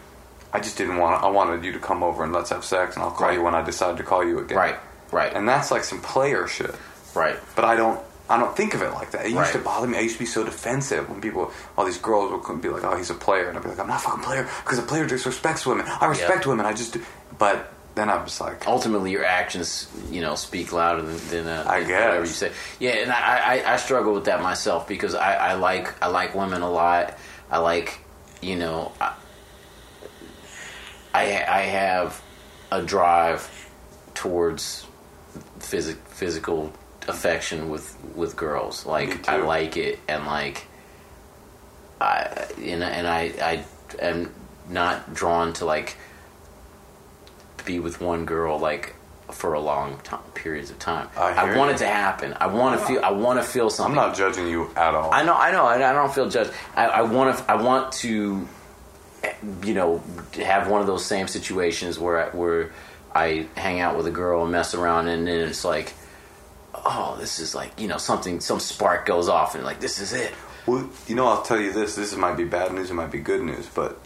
I 0.55 0.59
just 0.59 0.77
didn't 0.77 0.97
want. 0.97 1.23
I 1.23 1.29
wanted 1.29 1.63
you 1.65 1.71
to 1.73 1.79
come 1.79 2.01
over 2.03 2.23
and 2.23 2.31
let's 2.33 2.49
have 2.49 2.63
sex, 2.65 2.95
and 2.95 3.03
I'll 3.03 3.11
call 3.11 3.27
Right. 3.27 3.37
you 3.37 3.43
when 3.43 3.55
I 3.55 3.61
decide 3.61 3.97
to 3.97 4.03
call 4.03 4.23
you 4.23 4.39
again. 4.39 4.57
right, 4.57 4.77
right, 5.11 5.31
And 5.33 5.47
that's 5.47 5.69
like 5.71 5.83
some 5.83 6.01
player 6.01 6.47
shit. 6.47 6.73
right. 7.13 7.37
But 7.55 7.65
I 7.65 7.75
don't. 7.75 7.99
I 8.27 8.39
don't 8.39 8.55
think 8.57 8.73
of 8.73 8.81
it 8.81 8.91
like 8.93 9.11
that. 9.11 9.21
It 9.25 9.29
used 9.29 9.37
Right. 9.39 9.51
to 9.53 9.59
bother 9.59 9.85
me. 9.85 9.97
I 9.99 10.01
used 10.01 10.15
to 10.15 10.19
be 10.19 10.25
so 10.25 10.43
defensive 10.43 11.07
when 11.11 11.21
people, 11.21 11.51
all 11.77 11.85
these 11.85 11.99
girls 11.99 12.31
would 12.49 12.61
be 12.61 12.69
like, 12.69 12.83
"Oh, 12.83 12.95
he's 12.97 13.11
a 13.11 13.13
player," 13.13 13.49
and 13.49 13.55
I'd 13.57 13.63
be 13.63 13.69
like, 13.69 13.79
"I'm 13.79 13.87
not 13.87 13.97
a 14.01 14.03
fucking 14.03 14.23
player 14.23 14.47
because 14.63 14.79
a 14.79 14.81
player 14.81 15.05
disrespects 15.07 15.63
women. 15.65 15.85
I 16.01 16.05
respect 16.07 16.47
women. 16.47 16.65
I 16.65 16.73
just." 16.73 16.93
Do. 16.93 17.01
But 17.37 17.71
then 17.93 18.09
I 18.09 18.17
was 18.21 18.41
like, 18.41 18.67
ultimately 18.67 19.11
your 19.11 19.23
actions 19.25 19.87
you 20.09 20.21
know 20.21 20.33
speak 20.35 20.71
louder 20.73 21.01
than, 21.03 21.17
than, 21.29 21.47
uh, 21.47 21.65
I 21.67 21.79
than 21.81 21.87
guess. 21.89 22.01
whatever 22.05 22.25
you 22.25 22.31
say 22.43 22.51
yeah 22.79 22.91
and 23.03 23.09
I, 23.11 23.61
I, 23.63 23.73
I 23.73 23.77
struggle 23.77 24.13
with 24.13 24.25
that 24.25 24.41
myself 24.41 24.85
because 24.85 25.15
I, 25.15 25.31
I 25.35 25.53
like 25.53 25.87
I 26.03 26.07
like 26.07 26.35
women 26.35 26.61
a 26.61 26.69
lot 26.69 27.13
I 27.49 27.59
like 27.59 27.99
you 28.41 28.57
know 28.57 28.91
I, 28.99 29.13
I, 31.15 31.45
I 31.47 31.61
have 31.61 32.21
a 32.71 32.81
drive 32.81 33.69
towards 34.13 34.85
physic, 35.59 35.97
physical 36.07 36.73
affection 37.07 37.69
with 37.69 37.95
with 38.15 38.35
girls 38.35 38.85
like. 38.85 39.27
I 39.29 39.37
like 39.37 39.77
it 39.77 39.99
and 40.07 40.25
like 40.25 40.65
I 42.01 42.47
and, 42.57 42.83
and 42.83 43.07
I 43.07 43.21
I 43.41 43.65
am 43.99 44.31
not 44.69 45.13
drawn 45.13 45.53
to 45.53 45.65
like 45.65 45.97
be 47.65 47.79
with 47.79 48.01
one 48.01 48.25
girl 48.25 48.59
like 48.59 48.95
for 49.31 49.53
a 49.53 49.59
long 49.59 49.97
time 49.99 50.21
periods 50.33 50.69
of 50.69 50.79
time. 50.79 51.09
I 51.17 51.45
hear 51.45 51.57
want 51.57 51.69
you. 51.69 51.75
it 51.75 51.77
to 51.79 51.87
happen. 51.87 52.35
I 52.39 52.47
want 52.47 52.79
to 52.79 52.85
feel. 52.85 53.03
I 53.03 53.11
want 53.11 53.39
to 53.39 53.43
feel 53.43 53.69
something. 53.69 53.97
I'm 53.97 54.07
not 54.07 54.15
judging 54.15 54.47
you 54.47 54.69
at 54.75 54.93
all. 54.93 55.11
I 55.11 55.23
know. 55.23 55.33
I 55.35 55.51
know. 55.51 55.65
I, 55.65 55.75
I 55.75 55.93
don't 55.93 56.13
feel 56.13 56.29
judged. 56.29 56.51
I, 56.75 56.85
I 56.85 57.01
want 57.01 57.37
to. 57.37 57.51
I 57.51 57.55
want 57.55 57.91
to. 57.93 58.47
You 59.63 59.73
know, 59.73 60.03
have 60.35 60.67
one 60.69 60.81
of 60.81 60.87
those 60.87 61.05
same 61.05 61.27
situations 61.27 61.97
where 61.99 62.25
I, 62.25 62.35
where 62.35 62.71
I 63.13 63.47
hang 63.55 63.79
out 63.79 63.97
with 63.97 64.07
a 64.07 64.11
girl 64.11 64.43
and 64.43 64.51
mess 64.51 64.73
around, 64.73 65.07
and 65.07 65.27
then 65.27 65.47
it's 65.47 65.63
like, 65.65 65.93
oh, 66.73 67.15
this 67.19 67.39
is 67.39 67.55
like 67.55 67.79
you 67.79 67.87
know 67.87 67.97
something. 67.97 68.39
Some 68.39 68.59
spark 68.59 69.05
goes 69.05 69.29
off, 69.29 69.55
and 69.55 69.63
like 69.63 69.79
this 69.79 69.99
is 69.99 70.13
it. 70.13 70.33
Well, 70.67 70.89
you 71.07 71.15
know, 71.15 71.27
I'll 71.27 71.43
tell 71.43 71.59
you 71.59 71.71
this. 71.71 71.95
This 71.95 72.15
might 72.15 72.35
be 72.37 72.43
bad 72.43 72.73
news. 72.73 72.89
It 72.89 72.95
might 72.95 73.11
be 73.11 73.19
good 73.19 73.41
news. 73.43 73.67
But 73.67 73.99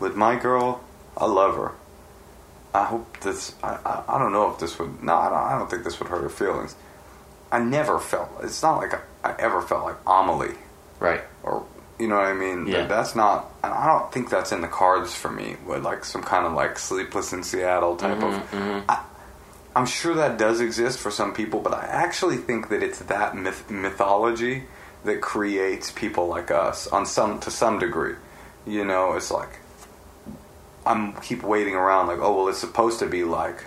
with 0.00 0.16
my 0.16 0.36
girl, 0.36 0.82
I 1.16 1.26
love 1.26 1.56
her. 1.56 1.72
I 2.72 2.84
hope 2.84 3.20
this. 3.20 3.54
I, 3.62 3.78
I, 3.84 4.16
I 4.16 4.18
don't 4.18 4.32
know 4.32 4.50
if 4.50 4.58
this 4.58 4.78
would. 4.78 5.02
No, 5.02 5.14
I 5.14 5.28
don't, 5.28 5.38
I 5.38 5.58
don't 5.58 5.70
think 5.70 5.84
this 5.84 5.98
would 6.00 6.08
hurt 6.08 6.22
her 6.22 6.28
feelings. 6.28 6.74
I 7.52 7.60
never 7.60 8.00
felt. 8.00 8.30
It's 8.42 8.62
not 8.62 8.78
like 8.78 8.94
I, 8.94 9.00
I 9.30 9.36
ever 9.38 9.62
felt 9.62 9.84
like 9.84 9.96
Amelie 10.06 10.56
Right. 10.98 11.20
or 11.44 11.64
you 11.98 12.08
know 12.08 12.16
what 12.16 12.24
I 12.26 12.32
mean. 12.34 12.66
Yeah. 12.66 12.78
That- 12.80 12.88
That's 12.88 13.14
not. 13.14 13.50
and 13.62 13.72
I 13.72 13.86
don't 13.86 14.10
think 14.12 14.30
that's 14.30 14.52
in 14.52 14.60
the 14.60 14.68
cards 14.68 15.14
for 15.14 15.30
me. 15.30 15.56
With 15.66 15.84
like 15.84 16.04
some 16.04 16.22
kind 16.22 16.46
of 16.46 16.52
like 16.52 16.78
sleepless 16.78 17.32
in 17.32 17.42
Seattle 17.42 17.96
type 17.96 18.18
Mm-hmm, 18.18 18.56
of. 18.76 18.84
I, 18.88 19.04
I'm 19.76 19.86
sure 19.86 20.14
that 20.14 20.38
does 20.38 20.60
exist 20.60 21.00
for 21.00 21.10
some 21.10 21.34
people, 21.34 21.60
but 21.60 21.74
I 21.74 21.84
actually 21.86 22.36
think 22.36 22.68
that 22.68 22.82
it's 22.82 23.00
that 23.00 23.36
myth, 23.36 23.68
mythology 23.70 24.64
that 25.04 25.20
creates 25.20 25.90
people 25.90 26.28
like 26.28 26.50
us 26.50 26.86
on 26.86 27.04
some 27.06 27.40
to 27.40 27.50
some 27.50 27.78
degree. 27.80 28.14
You 28.66 28.84
know, 28.84 29.14
it's 29.14 29.30
like 29.32 29.58
I'm 30.86 31.14
keep 31.20 31.42
waiting 31.42 31.74
around 31.74 32.06
like, 32.08 32.18
oh 32.20 32.36
well, 32.36 32.48
it's 32.48 32.58
supposed 32.58 32.98
to 33.00 33.06
be 33.06 33.24
like, 33.24 33.64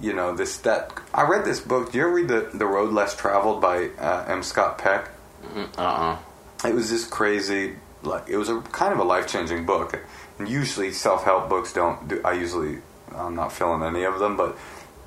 you 0.00 0.12
know, 0.12 0.34
this 0.34 0.56
that. 0.58 0.92
I 1.12 1.22
read 1.22 1.44
this 1.44 1.60
book. 1.60 1.92
Do 1.92 1.98
you 1.98 2.04
ever 2.04 2.14
read 2.14 2.28
the 2.28 2.50
The 2.54 2.66
Road 2.66 2.92
Less 2.92 3.16
Traveled 3.16 3.60
by 3.60 3.88
uh, 3.98 4.24
M. 4.28 4.42
Scott 4.42 4.78
Peck? 4.78 5.10
Uh. 5.76 5.82
uh 5.82 6.16
it 6.64 6.74
was 6.74 6.88
just 6.88 7.10
crazy 7.10 7.76
like 8.02 8.28
it 8.28 8.36
was 8.36 8.48
a 8.48 8.60
kind 8.60 8.92
of 8.92 8.98
a 8.98 9.04
life-changing 9.04 9.66
book. 9.66 9.98
And 10.38 10.48
usually 10.48 10.92
self-help 10.92 11.48
books 11.48 11.72
don't 11.72 12.06
do 12.06 12.20
i 12.24 12.32
usually 12.32 12.78
i'm 13.12 13.34
not 13.34 13.52
feeling 13.52 13.82
any 13.82 14.04
of 14.04 14.20
them 14.20 14.36
but 14.36 14.56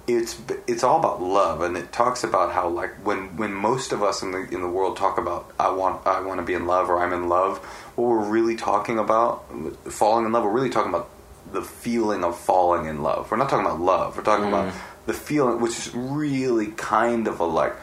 it's 0.06 0.38
it's 0.68 0.84
all 0.84 1.00
about 1.00 1.22
love 1.22 1.62
and 1.62 1.78
it 1.78 1.94
talks 1.94 2.26
about 2.26 2.52
how 2.52 2.68
like 2.68 2.94
when 3.06 3.38
when 3.38 3.54
most 3.54 3.94
of 3.94 4.04
us 4.04 4.22
in 4.22 4.32
the 4.32 4.40
in 4.50 4.60
the 4.60 4.68
world 4.68 4.98
talk 4.98 5.18
about 5.18 5.54
i 5.58 5.70
want 5.70 6.06
i 6.06 6.20
want 6.20 6.42
to 6.42 6.46
be 6.46 6.54
in 6.54 6.66
love 6.66 6.90
or 6.90 7.02
i'm 7.02 7.14
in 7.14 7.30
love 7.30 7.60
what 7.96 8.10
we're 8.10 8.30
really 8.30 8.58
talking 8.58 9.00
about 9.00 9.46
falling 9.90 10.26
in 10.26 10.34
love 10.34 10.44
we're 10.44 10.52
really 10.52 10.70
talking 10.70 10.90
about 10.90 11.10
the 11.52 11.62
feeling 11.62 12.24
of 12.24 12.38
falling 12.40 12.86
in 12.86 13.02
love. 13.02 13.30
We're 13.30 13.38
not 13.38 13.50
talking 13.50 13.66
about 13.66 13.82
love. 13.82 14.18
We're 14.18 14.24
talking 14.24 14.48
about 14.48 14.74
the 15.06 15.14
feeling 15.14 15.62
which 15.62 15.72
is 15.72 15.94
really 15.94 16.68
kind 16.68 17.28
of 17.28 17.40
a 17.40 17.46
like 17.46 17.74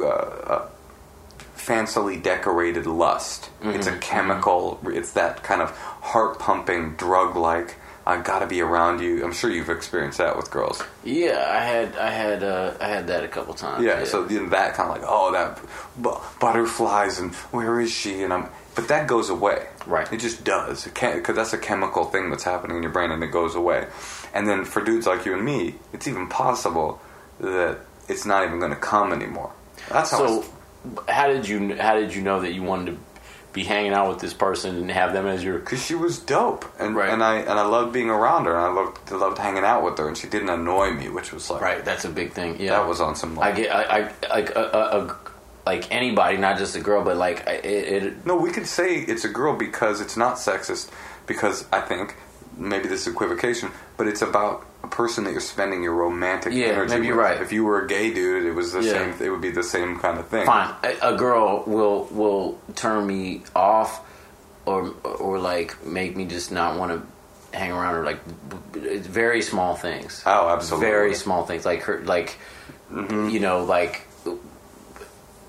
uh, 0.00 0.06
uh, 0.06 0.68
fancily 1.66 2.22
decorated 2.22 2.86
lust. 2.86 3.50
It's 3.62 3.86
a 3.86 3.96
chemical. 3.98 4.80
It's 4.84 5.12
that 5.12 5.42
kind 5.42 5.62
of 5.62 5.70
heart 5.70 6.38
pumping, 6.38 6.96
drug 6.96 7.36
like. 7.36 7.76
I 8.06 8.20
gotta 8.20 8.46
be 8.46 8.60
around 8.60 9.00
you. 9.00 9.24
I'm 9.24 9.32
sure 9.32 9.50
you've 9.50 9.70
experienced 9.70 10.18
that 10.18 10.36
with 10.36 10.50
girls. 10.50 10.82
Yeah, 11.04 11.42
I 11.50 11.64
had. 11.64 11.96
I 11.96 12.10
had. 12.10 12.42
Uh, 12.42 12.74
I 12.78 12.88
had 12.88 13.06
that 13.06 13.24
a 13.24 13.28
couple 13.28 13.54
times. 13.54 13.82
Yeah. 13.82 14.04
So 14.04 14.28
you 14.28 14.46
that 14.50 14.74
kind 14.74 14.90
of 14.90 14.96
like, 14.96 15.06
oh, 15.08 15.32
that 15.32 15.58
bu- 15.96 16.20
butterflies 16.38 17.18
and 17.18 17.34
where 17.52 17.80
is 17.80 17.90
she? 17.90 18.22
And 18.22 18.32
I'm. 18.32 18.48
But 18.74 18.88
that 18.88 19.06
goes 19.06 19.30
away. 19.30 19.68
Right. 19.86 20.12
It 20.12 20.18
just 20.18 20.44
does. 20.44 20.86
It 20.86 20.94
can't 20.94 21.16
because 21.16 21.36
that's 21.36 21.54
a 21.54 21.58
chemical 21.58 22.04
thing 22.04 22.28
that's 22.28 22.44
happening 22.44 22.76
in 22.76 22.82
your 22.82 22.92
brain 22.92 23.10
and 23.10 23.22
it 23.22 23.28
goes 23.28 23.54
away. 23.54 23.86
And 24.34 24.46
then 24.46 24.64
for 24.64 24.84
dudes 24.84 25.06
like 25.06 25.24
you 25.24 25.32
and 25.32 25.44
me, 25.44 25.76
it's 25.92 26.06
even 26.06 26.28
possible 26.28 27.00
that 27.40 27.78
it's 28.08 28.26
not 28.26 28.44
even 28.44 28.58
going 28.58 28.72
to 28.72 28.76
come 28.76 29.12
anymore. 29.12 29.52
That's 29.88 30.10
how. 30.10 30.40
So, 30.40 30.44
how 31.08 31.28
did 31.28 31.48
you 31.48 31.76
how 31.76 31.94
did 31.98 32.14
you 32.14 32.22
know 32.22 32.40
that 32.40 32.52
you 32.52 32.62
wanted 32.62 32.92
to 32.92 32.98
be 33.52 33.62
hanging 33.62 33.92
out 33.92 34.08
with 34.08 34.18
this 34.18 34.34
person 34.34 34.74
and 34.76 34.90
have 34.90 35.12
them 35.12 35.26
as 35.26 35.44
your 35.44 35.58
because 35.60 35.84
she 35.84 35.94
was 35.94 36.18
dope, 36.18 36.64
and 36.80 36.96
Right. 36.96 37.08
and 37.10 37.22
I 37.22 37.36
and 37.36 37.52
I 37.52 37.64
loved 37.64 37.92
being 37.92 38.10
around 38.10 38.46
her, 38.46 38.56
and 38.56 38.64
I 38.66 38.68
loved 38.72 39.10
loved 39.12 39.38
hanging 39.38 39.64
out 39.64 39.84
with 39.84 39.96
her, 39.98 40.08
and 40.08 40.16
she 40.18 40.26
didn't 40.26 40.48
annoy 40.48 40.90
me, 40.92 41.08
which 41.08 41.32
was 41.32 41.48
like 41.50 41.60
right? 41.62 41.84
That's 41.84 42.04
a 42.04 42.10
big 42.10 42.32
thing. 42.32 42.60
Yeah, 42.60 42.70
that 42.78 42.88
was 42.88 43.00
on 43.00 43.14
some. 43.14 43.36
like, 43.36 43.54
I 43.54 43.56
get. 43.56 43.70
I, 43.74 43.82
I 43.82 44.28
like 44.28 44.50
a, 44.50 44.60
a, 44.60 45.04
a 45.04 45.16
like 45.66 45.90
anybody, 45.94 46.36
not 46.36 46.58
just 46.58 46.74
a 46.74 46.80
girl, 46.80 47.04
but 47.04 47.16
like 47.16 47.44
it. 47.46 47.64
it 47.64 48.26
no, 48.26 48.36
we 48.36 48.50
could 48.50 48.66
say 48.66 48.96
it's 48.96 49.24
a 49.24 49.28
girl 49.28 49.54
because 49.56 50.00
it's 50.00 50.16
not 50.16 50.34
sexist, 50.36 50.90
because 51.26 51.64
I 51.72 51.80
think 51.80 52.16
maybe 52.56 52.88
this 52.88 53.06
is 53.06 53.12
equivocation, 53.12 53.70
but 53.96 54.08
it's 54.08 54.20
about 54.22 54.66
person 54.94 55.24
that 55.24 55.32
you're 55.32 55.40
spending 55.40 55.82
your 55.82 55.92
romantic 55.94 56.52
Yeah, 56.52 56.66
energy. 56.66 56.94
maybe 56.94 57.06
you're 57.08 57.16
with. 57.16 57.24
right. 57.26 57.40
If 57.42 57.52
you 57.52 57.64
were 57.64 57.82
a 57.82 57.86
gay 57.86 58.14
dude, 58.14 58.46
it 58.46 58.52
was 58.52 58.72
the 58.72 58.80
Yeah. 58.82 58.92
same. 58.92 59.14
It 59.20 59.30
would 59.30 59.40
be 59.40 59.50
the 59.50 59.62
same 59.62 59.98
kind 59.98 60.18
of 60.18 60.28
thing. 60.28 60.46
fine. 60.46 60.70
A, 60.84 61.14
a 61.14 61.16
girl 61.16 61.64
will 61.66 62.04
will 62.12 62.58
turn 62.76 63.06
me 63.06 63.42
off, 63.56 64.00
or 64.66 64.94
or 65.04 65.38
like 65.38 65.84
make 65.84 66.16
me 66.16 66.24
just 66.24 66.50
not 66.52 66.78
want 66.78 66.92
to 66.92 67.58
hang 67.58 67.72
around 67.72 67.94
her. 67.94 68.04
Like 68.04 68.20
it's 68.74 69.06
very 69.06 69.42
small 69.42 69.74
things. 69.74 70.22
Oh, 70.26 70.48
absolutely. 70.48 70.86
Very 70.88 71.14
small 71.14 71.44
things, 71.44 71.64
like 71.66 71.82
her, 71.82 72.00
like 72.04 72.38
Mm-hmm. 72.92 73.30
you 73.30 73.40
know, 73.40 73.64
like 73.64 74.06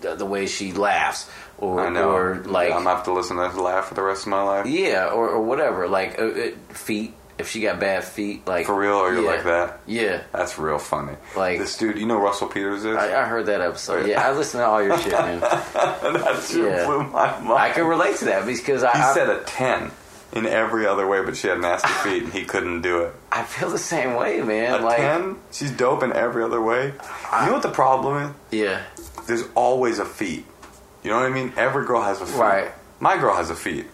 the, 0.01 0.15
the 0.15 0.25
way 0.25 0.45
she 0.47 0.71
laughs, 0.73 1.29
or 1.57 1.81
I 1.85 1.89
know. 1.89 2.09
or 2.11 2.35
like 2.45 2.71
I'm 2.71 2.83
gonna 2.83 2.95
have 2.95 3.03
to 3.05 3.13
listen 3.13 3.35
to 3.37 3.43
that 3.43 3.55
laugh 3.57 3.87
for 3.89 3.93
the 3.93 4.01
rest 4.01 4.23
of 4.23 4.29
my 4.29 4.41
life. 4.41 4.65
yeah, 4.65 5.07
or, 5.07 5.29
or 5.29 5.41
whatever. 5.41 5.87
Like 5.87 6.17
uh, 6.19 6.23
uh, 6.25 6.49
feet. 6.73 7.13
If 7.37 7.49
she 7.49 7.61
got 7.61 7.79
bad 7.81 8.05
feet, 8.05 8.47
like 8.47 8.65
For 8.65 8.73
real, 8.79 8.93
or 8.93 9.11
you're 9.13 9.23
yeah. 9.23 9.29
like 9.29 9.43
that? 9.43 9.79
Yeah, 9.85 10.23
That's 10.31 10.57
real 10.57 10.77
funny. 10.79 11.13
Like- 11.35 11.59
this 11.59 11.77
dude, 11.77 11.97
you 11.97 12.05
know 12.05 12.17
Russell 12.17 12.47
Peters 12.47 12.85
is. 12.85 12.95
I, 12.95 13.23
I 13.23 13.25
heard 13.25 13.47
that 13.47 13.59
episode. 13.61 14.07
Yeah, 14.07 14.25
I 14.25 14.31
listen 14.31 14.61
to 14.61 14.65
all 14.65 14.81
your 14.81 14.97
shit, 14.99 15.11
man. 15.11 15.39
that 15.41 16.45
shit 16.49 16.63
Yeah. 16.63 16.85
blew 16.85 17.03
my 17.03 17.37
mind. 17.39 17.51
I 17.51 17.71
can 17.71 17.85
relate 17.87 18.15
to 18.17 18.25
that 18.25 18.45
because 18.45 18.83
I 18.83 18.93
He 18.93 18.99
I, 19.03 19.13
said 19.13 19.29
a 19.29 19.43
ten 19.43 19.91
in 20.31 20.45
every 20.45 20.85
other 20.85 21.05
way, 21.07 21.21
but 21.23 21.35
she 21.35 21.47
had 21.47 21.59
nasty 21.59 21.87
feet 22.09 22.23
and 22.23 22.31
he 22.33 22.45
couldn't 22.45 22.81
do 22.81 23.01
it. 23.01 23.13
I 23.31 23.43
feel 23.43 23.69
the 23.69 23.77
same 23.77 24.15
way, 24.15 24.41
man. 24.41 24.79
A 24.81 24.83
like 24.85 24.97
ten? 24.97 25.35
She's 25.51 25.71
dope 25.71 26.03
in 26.03 26.13
every 26.13 26.41
other 26.43 26.61
way. 26.61 26.85
You 26.87 27.45
know 27.47 27.53
what 27.53 27.63
the 27.63 27.69
problem 27.71 28.23
is? 28.51 28.59
yeah. 28.59 28.81
There's 29.27 29.43
always 29.55 29.99
a 29.99 30.05
feet. 30.05 30.45
You 31.03 31.09
know 31.09 31.17
what 31.17 31.25
I 31.25 31.29
mean? 31.29 31.51
Every 31.57 31.85
girl 31.85 32.01
has 32.01 32.21
a 32.21 32.25
feet. 32.25 32.37
Right. 32.39 32.71
My 32.99 33.17
girl 33.17 33.35
has 33.35 33.49
a 33.49 33.55
feet. 33.55 33.87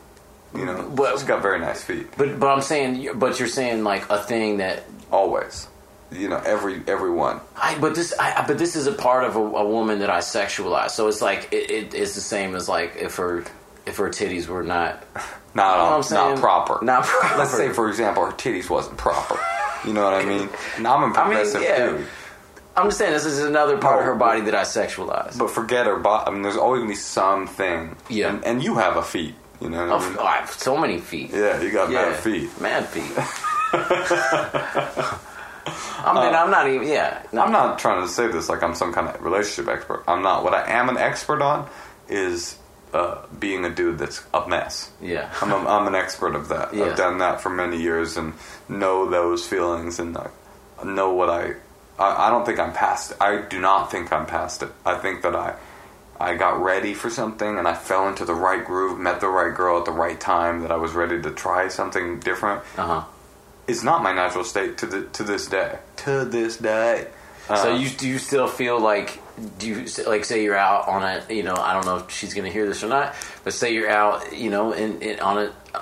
You 0.53 0.65
know, 0.65 0.91
But- 0.93 1.13
she's 1.13 1.23
got 1.23 1.41
very 1.41 1.59
nice 1.59 1.83
feet. 1.83 2.07
but 2.17 2.39
but 2.39 2.47
I'm 2.47 2.61
saying, 2.61 3.09
but 3.15 3.39
you're 3.39 3.47
saying 3.47 3.83
like 3.83 4.09
a 4.09 4.17
thing 4.17 4.57
that 4.57 4.83
Always. 5.11 5.67
You 6.11 6.27
know, 6.27 6.41
every 6.45 6.81
everyone. 6.87 7.39
I, 7.55 7.77
but 7.79 7.95
this, 7.95 8.13
I, 8.19 8.45
but 8.45 8.57
this 8.57 8.75
is 8.75 8.85
a 8.85 8.91
part 8.91 9.23
of 9.23 9.37
a, 9.37 9.39
a 9.39 9.65
woman 9.65 9.99
that 9.99 10.09
I 10.09 10.19
sexualize. 10.19 10.91
So 10.91 11.07
it's 11.07 11.21
like 11.21 11.47
it, 11.53 11.71
it, 11.71 11.93
it's 11.93 12.15
the 12.15 12.21
same 12.21 12.53
as 12.55 12.67
like 12.67 12.97
if 12.97 13.15
her 13.15 13.45
if 13.85 13.95
her 13.97 14.09
titties 14.09 14.47
were 14.47 14.63
not 14.63 15.05
Not 15.53 15.71
You 15.71 15.77
know 15.77 15.83
what 15.83 15.87
I'm 15.87 15.93
um, 15.93 15.99
not 15.99 16.05
saying? 16.05 16.37
proper. 16.37 16.85
Not 16.85 17.03
proper. 17.03 17.37
Let's 17.37 17.51
say, 17.51 17.73
for 17.73 17.89
example, 17.89 18.25
her 18.25 18.31
titties 18.31 18.69
wasn't 18.69 18.97
proper. 18.97 19.37
You 19.85 19.93
know 19.93 20.03
what 20.03 20.13
I 20.13 20.23
mean? 20.25 20.49
And 20.77 20.87
I'm 20.87 21.03
a 21.03 21.05
I 21.05 21.07
mean, 21.07 21.13
progressive 21.13 21.61
yeah. 21.61 21.89
dude. 21.89 22.07
I'm 22.77 22.87
just 22.87 22.99
saying 22.99 23.11
this 23.11 23.25
is 23.25 23.39
another 23.39 23.77
part 23.77 23.99
of 23.99 24.05
her 24.05 24.13
oh, 24.13 24.17
body 24.17 24.41
that 24.41 24.55
I 24.55 24.61
sexualize. 24.61 25.37
But 25.37 25.49
forget 25.49 25.87
her 25.87 25.97
body. 25.97 26.29
I 26.29 26.33
mean, 26.33 26.41
there's 26.41 26.55
always 26.55 26.79
gonna 26.79 26.89
be 26.91 26.95
something. 26.95 27.97
Yeah. 28.09 28.29
And, 28.29 28.45
and 28.45 28.63
you 28.63 28.75
have 28.75 28.95
a 28.95 29.03
feet. 29.03 29.35
You 29.61 29.69
know 29.69 29.85
what 29.87 30.01
I 30.01 30.05
Oh, 30.05 30.09
mean? 30.09 30.17
I 30.19 30.31
have 30.37 30.49
so 30.51 30.75
many 30.77 30.99
feet. 30.99 31.29
Yeah, 31.31 31.61
you 31.61 31.71
got 31.71 31.89
Yeah. 31.91 32.09
mad 32.09 32.15
feet. 32.17 32.61
Mad 32.61 32.87
feet. 32.87 33.11
I 36.03 36.13
mean, 36.15 36.33
I'm 36.33 36.49
not 36.49 36.67
even. 36.67 36.87
Yeah, 36.87 37.21
no. 37.31 37.41
I'm 37.43 37.51
not 37.51 37.77
trying 37.77 38.01
to 38.01 38.07
say 38.07 38.27
this 38.27 38.49
like 38.49 38.63
I'm 38.63 38.73
some 38.73 38.91
kind 38.91 39.07
of 39.07 39.21
relationship 39.21 39.71
expert. 39.71 40.03
I'm 40.07 40.23
not. 40.23 40.43
What 40.43 40.53
I 40.55 40.67
am 40.71 40.89
an 40.89 40.97
expert 40.97 41.41
on 41.43 41.69
is 42.09 42.57
uh, 42.93 43.19
being 43.39 43.63
a 43.65 43.69
dude 43.69 43.99
that's 43.99 44.23
a 44.33 44.47
mess. 44.49 44.89
Yeah. 44.99 45.31
I'm, 45.41 45.51
a, 45.51 45.57
I'm 45.57 45.85
an 45.87 45.93
expert 45.95 46.33
of 46.35 46.47
that. 46.49 46.73
Yeah. 46.73 46.85
I've 46.85 46.97
done 46.97 47.19
that 47.19 47.39
for 47.41 47.49
many 47.51 47.79
years 47.81 48.17
and 48.17 48.33
know 48.67 49.07
those 49.09 49.45
feelings 49.47 49.99
and 49.99 50.17
uh, 50.17 50.27
know 50.83 51.13
what 51.13 51.29
I, 51.29 51.53
I. 51.99 52.27
I 52.27 52.29
don't 52.31 52.45
think 52.45 52.57
I'm 52.59 52.73
past 52.73 53.11
it. 53.11 53.17
I 53.21 53.37
do 53.43 53.59
not 53.61 53.91
think 53.91 54.11
I'm 54.11 54.25
past 54.25 54.63
it. 54.63 54.71
I 54.85 54.95
think 54.97 55.21
that 55.21 55.35
I. 55.35 55.53
I 56.21 56.35
got 56.35 56.61
ready 56.61 56.93
for 56.93 57.09
something 57.09 57.57
and 57.57 57.67
I 57.67 57.73
fell 57.73 58.07
into 58.07 58.25
the 58.25 58.33
right 58.35 58.63
groove, 58.63 58.99
met 58.99 59.19
the 59.21 59.27
right 59.27 59.53
girl 59.53 59.79
at 59.79 59.85
the 59.85 59.91
right 59.91 60.19
time 60.19 60.61
that 60.61 60.71
I 60.71 60.77
was 60.77 60.93
ready 60.93 61.21
to 61.21 61.31
try 61.31 61.67
something 61.67 62.19
different. 62.19 62.63
Uh 62.77 62.87
huh. 62.87 63.03
It's 63.67 63.83
not 63.83 64.03
my 64.03 64.13
natural 64.13 64.43
state 64.43 64.77
to 64.79 64.85
the, 64.85 65.01
to 65.17 65.23
this 65.23 65.47
day. 65.47 65.79
To 65.97 66.25
this 66.25 66.57
day. 66.57 67.07
So 67.47 67.73
Uh, 67.73 67.77
you 67.77 67.89
do 67.89 68.07
you 68.07 68.17
still 68.19 68.47
feel 68.47 68.79
like 68.79 69.19
do 69.57 69.67
you 69.67 69.85
like 70.07 70.23
say 70.25 70.43
you're 70.43 70.57
out 70.57 70.87
on 70.87 71.03
a 71.03 71.23
you 71.33 71.43
know 71.43 71.55
I 71.55 71.73
don't 71.73 71.85
know 71.85 71.97
if 71.97 72.11
she's 72.11 72.33
gonna 72.33 72.49
hear 72.51 72.65
this 72.67 72.83
or 72.83 72.87
not, 72.87 73.13
but 73.43 73.53
say 73.53 73.73
you're 73.73 73.89
out 73.89 74.31
you 74.37 74.49
know 74.49 74.71
in, 74.73 75.01
in 75.01 75.19
on 75.19 75.37
a 75.37 75.53
uh, 75.73 75.81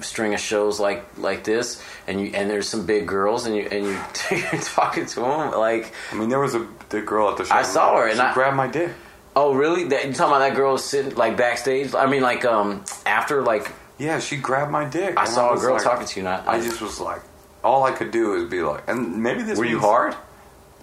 string 0.00 0.32
of 0.34 0.40
shows 0.40 0.80
like 0.80 1.04
like 1.18 1.44
this 1.44 1.82
and 2.06 2.20
you 2.20 2.30
and 2.34 2.48
there's 2.48 2.68
some 2.68 2.86
big 2.86 3.06
girls 3.06 3.46
and 3.46 3.54
you 3.56 3.62
and 3.70 3.84
you 3.84 3.98
you're 4.36 4.60
talking 4.62 5.06
to 5.06 5.20
them 5.20 5.52
like 5.52 5.92
I 6.12 6.14
mean, 6.14 6.30
there 6.30 6.40
was 6.40 6.54
a 6.54 6.66
the 6.88 7.02
girl 7.02 7.28
at 7.30 7.36
the 7.36 7.44
show. 7.44 7.54
I 7.54 7.62
saw 7.62 7.96
her, 7.98 8.06
and 8.08 8.16
she 8.16 8.22
I- 8.22 8.32
grabbed 8.34 8.56
my 8.56 8.66
dick. 8.68 8.90
Oh 9.38 9.54
really 9.54 9.84
that 9.90 10.04
you 10.06 10.12
talking 10.12 10.34
about 10.34 10.40
that 10.46 10.54
girl 10.56 10.76
sitting 10.78 11.14
like 11.14 11.36
backstage 11.36 11.94
I 11.94 12.06
mean 12.06 12.22
like 12.22 12.44
um 12.44 12.84
after 13.06 13.42
like 13.42 13.70
Yeah, 13.98 14.18
she 14.20 14.36
grabbed 14.36 14.70
my 14.72 14.84
dick. 14.84 15.12
I 15.16 15.24
and 15.24 15.30
saw 15.34 15.48
a 15.50 15.52
was 15.52 15.62
girl 15.62 15.74
like- 15.74 15.84
talking 15.84 16.06
to 16.06 16.14
you 16.20 16.24
not 16.24 16.46
I 16.46 16.60
just 16.60 16.80
was 16.80 17.00
like, 17.00 17.22
all 17.64 17.82
I 17.84 17.92
could 17.92 18.10
do 18.10 18.34
is 18.34 18.44
be 18.50 18.62
like, 18.62 18.84
and 18.90 19.22
maybe 19.22 19.42
this. 19.42 19.58
were 19.58 19.64
you 19.64 19.76
means- 19.78 19.84
hard 19.84 20.14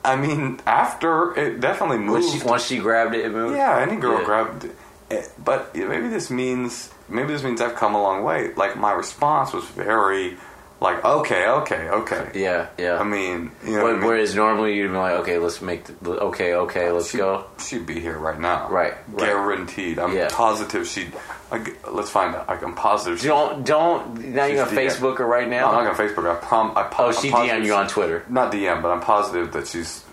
I 0.03 0.15
mean, 0.15 0.59
after 0.67 1.35
it 1.43 1.59
definitely 1.59 1.97
once 2.07 2.25
moved. 2.31 2.41
she 2.43 2.47
once 2.47 2.65
she 2.65 2.77
grabbed 2.77 3.13
it 3.15 3.25
it 3.25 3.31
moved 3.31 3.55
yeah, 3.57 3.79
any 3.79 3.95
girl 3.95 4.19
Yeah. 4.19 4.25
grabbed. 4.25 4.65
It. 5.09 5.29
But 5.43 5.75
maybe 5.75 6.07
this 6.09 6.29
means 6.29 6.89
maybe 7.09 7.29
this 7.33 7.43
means 7.43 7.59
I've 7.61 7.75
come 7.75 7.93
a 7.95 8.01
long 8.01 8.23
way. 8.23 8.53
Like 8.55 8.75
my 8.77 8.91
response 8.91 9.51
was 9.53 9.65
very, 9.65 10.37
like 10.81 11.03
okay, 11.05 11.47
okay, 11.47 11.89
okay. 11.89 12.31
yeah 12.35 12.67
yeah 12.77 12.99
I 12.99 13.03
mean, 13.03 13.51
you 13.65 13.77
know, 13.77 13.83
what 13.83 13.91
I 13.91 13.97
mean? 13.97 14.05
whereas 14.05 14.35
normally 14.35 14.75
you'd 14.75 14.89
be 14.91 14.97
like, 14.97 15.13
okay, 15.21 15.37
let's 15.37 15.61
make, 15.61 15.85
the, 16.01 16.11
okay, 16.11 16.53
okay, 16.53 16.91
let's 16.91 17.09
She'd- 17.09 17.19
go. 17.19 17.45
She'd 17.59 17.85
be 17.85 17.99
here 17.99 18.17
right 18.17 18.39
now. 18.39 18.69
Right, 18.69 18.93
right. 19.07 19.17
Guaranteed. 19.25 19.99
I'm 19.99 20.15
Yeah. 20.15 20.27
positive 20.31 20.85
she'd. 20.87 21.13
I 21.51 21.63
let's 21.91 22.09
find 22.09 22.35
out. 22.35 22.47
Like, 22.47 22.61
I'm 22.63 22.73
positive. 22.75 23.19
she- 23.21 23.27
Don't 23.27 23.65
don't 23.65 24.17
now 24.33 24.45
you're 24.45 24.65
DM. 24.65 24.75
Facebook 24.75 25.17
her 25.19 25.25
right 25.25 25.47
No, 25.47 25.57
now. 25.57 25.71
I'm 25.71 25.83
not 25.85 25.99
on 25.99 26.07
Facebook. 26.07 26.29
I 26.29 26.35
prom. 26.35 26.73
I 26.75 26.89
oh, 26.99 27.11
she 27.11 27.29
DM'd 27.29 27.65
you 27.65 27.73
on 27.73 27.87
Twitter. 27.87 28.23
Not 28.27 28.51
DM, 28.51 28.81
but 28.81 28.89
I'm 28.91 28.99
positive 29.01 29.53
that 29.53 29.67
she's 29.67 30.03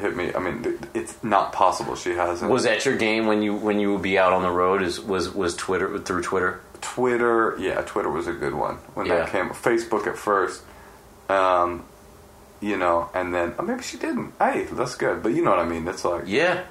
hit 0.00 0.14
me. 0.14 0.30
I 0.34 0.38
mean, 0.40 0.78
it's 0.92 1.16
not 1.22 1.52
possible 1.52 1.94
she 1.96 2.10
hasn't. 2.10 2.50
Was 2.50 2.64
that 2.64 2.84
your 2.84 2.96
game 2.96 3.26
when 3.26 3.40
you 3.42 3.54
when 3.54 3.78
you 3.80 3.92
would 3.94 4.02
be 4.02 4.18
out 4.18 4.32
on 4.34 4.42
the 4.42 4.50
road? 4.50 4.82
Is 4.82 5.00
was 5.00 5.32
was 5.34 5.54
Twitter 5.56 5.98
through 5.98 6.22
Twitter? 6.22 6.60
Twitter? 6.94 7.56
Yeah, 7.58 7.82
Twitter 7.82 8.10
was 8.10 8.26
a 8.26 8.32
good 8.32 8.54
one 8.54 8.76
when 8.94 9.06
Yeah. 9.06 9.16
that 9.16 9.30
came. 9.30 9.50
Facebook 9.50 10.06
at 10.06 10.16
first, 10.16 10.62
um, 11.28 11.84
you 12.60 12.76
know, 12.76 13.10
and 13.14 13.34
then 13.34 13.54
oh, 13.58 13.62
maybe 13.62 13.82
she 13.82 13.96
didn't. 13.98 14.32
Hey, 14.38 14.64
that's 14.70 14.94
good. 14.94 15.22
But 15.22 15.32
you 15.34 15.42
know 15.44 15.50
what 15.50 15.58
I 15.58 15.64
mean. 15.64 15.86
It's 15.88 16.04
like 16.04 16.24
Yeah, 16.26 16.62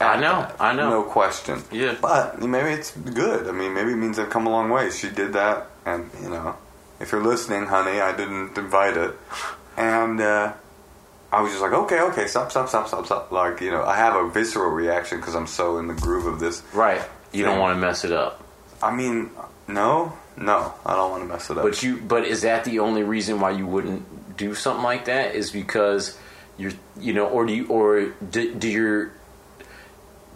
I 0.00 0.18
know, 0.20 0.48
I 0.58 0.74
know. 0.74 0.90
no 0.90 1.02
question. 1.04 1.62
Yeah. 1.70 1.94
but 2.00 2.40
maybe 2.42 2.70
it's 2.70 2.90
good. 2.90 3.46
I 3.48 3.52
mean, 3.52 3.72
maybe 3.74 3.92
it 3.92 3.96
means 3.96 4.18
I've 4.18 4.30
come 4.30 4.46
a 4.46 4.50
long 4.50 4.68
way. 4.70 4.90
She 4.90 5.08
did 5.10 5.32
that, 5.34 5.66
and 5.86 6.10
you 6.22 6.28
know, 6.30 6.56
if 7.00 7.12
you're 7.12 7.22
listening, 7.22 7.66
honey, 7.66 8.00
I 8.00 8.12
didn't 8.16 8.56
invite 8.58 8.96
it, 8.96 9.12
and. 9.76 10.20
uh 10.20 10.52
I 11.32 11.40
was 11.40 11.50
just 11.50 11.62
like, 11.62 11.72
okay, 11.72 11.98
okay, 12.00 12.28
stop, 12.28 12.52
stop, 12.52 12.68
stop, 12.68 12.86
stop, 12.86 13.06
stop. 13.06 13.32
Like, 13.32 13.60
you 13.60 13.72
know, 13.72 13.82
I 13.82 13.96
have 13.96 14.14
a 14.14 14.30
visceral 14.30 14.70
reaction 14.70 15.18
because 15.18 15.34
I'm 15.34 15.48
so 15.48 15.78
in 15.78 15.88
the 15.88 15.94
groove 15.94 16.26
of 16.26 16.38
this. 16.38 16.62
Right. 16.72 17.02
You 17.32 17.42
don't 17.44 17.58
want 17.58 17.74
to 17.74 17.80
mess 17.80 18.04
it 18.04 18.12
up. 18.12 18.43
I 18.84 18.94
mean, 18.94 19.30
no, 19.66 20.12
no, 20.36 20.74
I 20.84 20.94
don't 20.94 21.10
want 21.10 21.22
to 21.22 21.28
mess 21.28 21.50
it 21.50 21.56
up. 21.58 21.64
But 21.64 21.82
you 21.82 21.98
but 22.00 22.24
is 22.24 22.42
that 22.42 22.64
the 22.64 22.80
only 22.80 23.02
reason 23.02 23.40
why 23.40 23.50
you 23.50 23.66
wouldn't 23.66 24.36
do 24.36 24.54
something 24.54 24.84
like 24.84 25.06
that? 25.06 25.34
Is 25.34 25.50
because 25.50 26.18
you're 26.58 26.72
you 27.00 27.12
know, 27.12 27.26
or 27.26 27.46
do 27.46 27.54
you 27.54 27.66
or 27.68 28.14
do, 28.30 28.54
do 28.54 28.68
your 28.68 29.12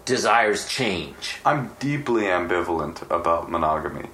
desires 0.04 0.66
change? 0.66 1.36
I'm 1.44 1.74
deeply 1.78 2.24
ambivalent 2.24 3.02
about 3.10 3.50
monogamy 3.50 4.08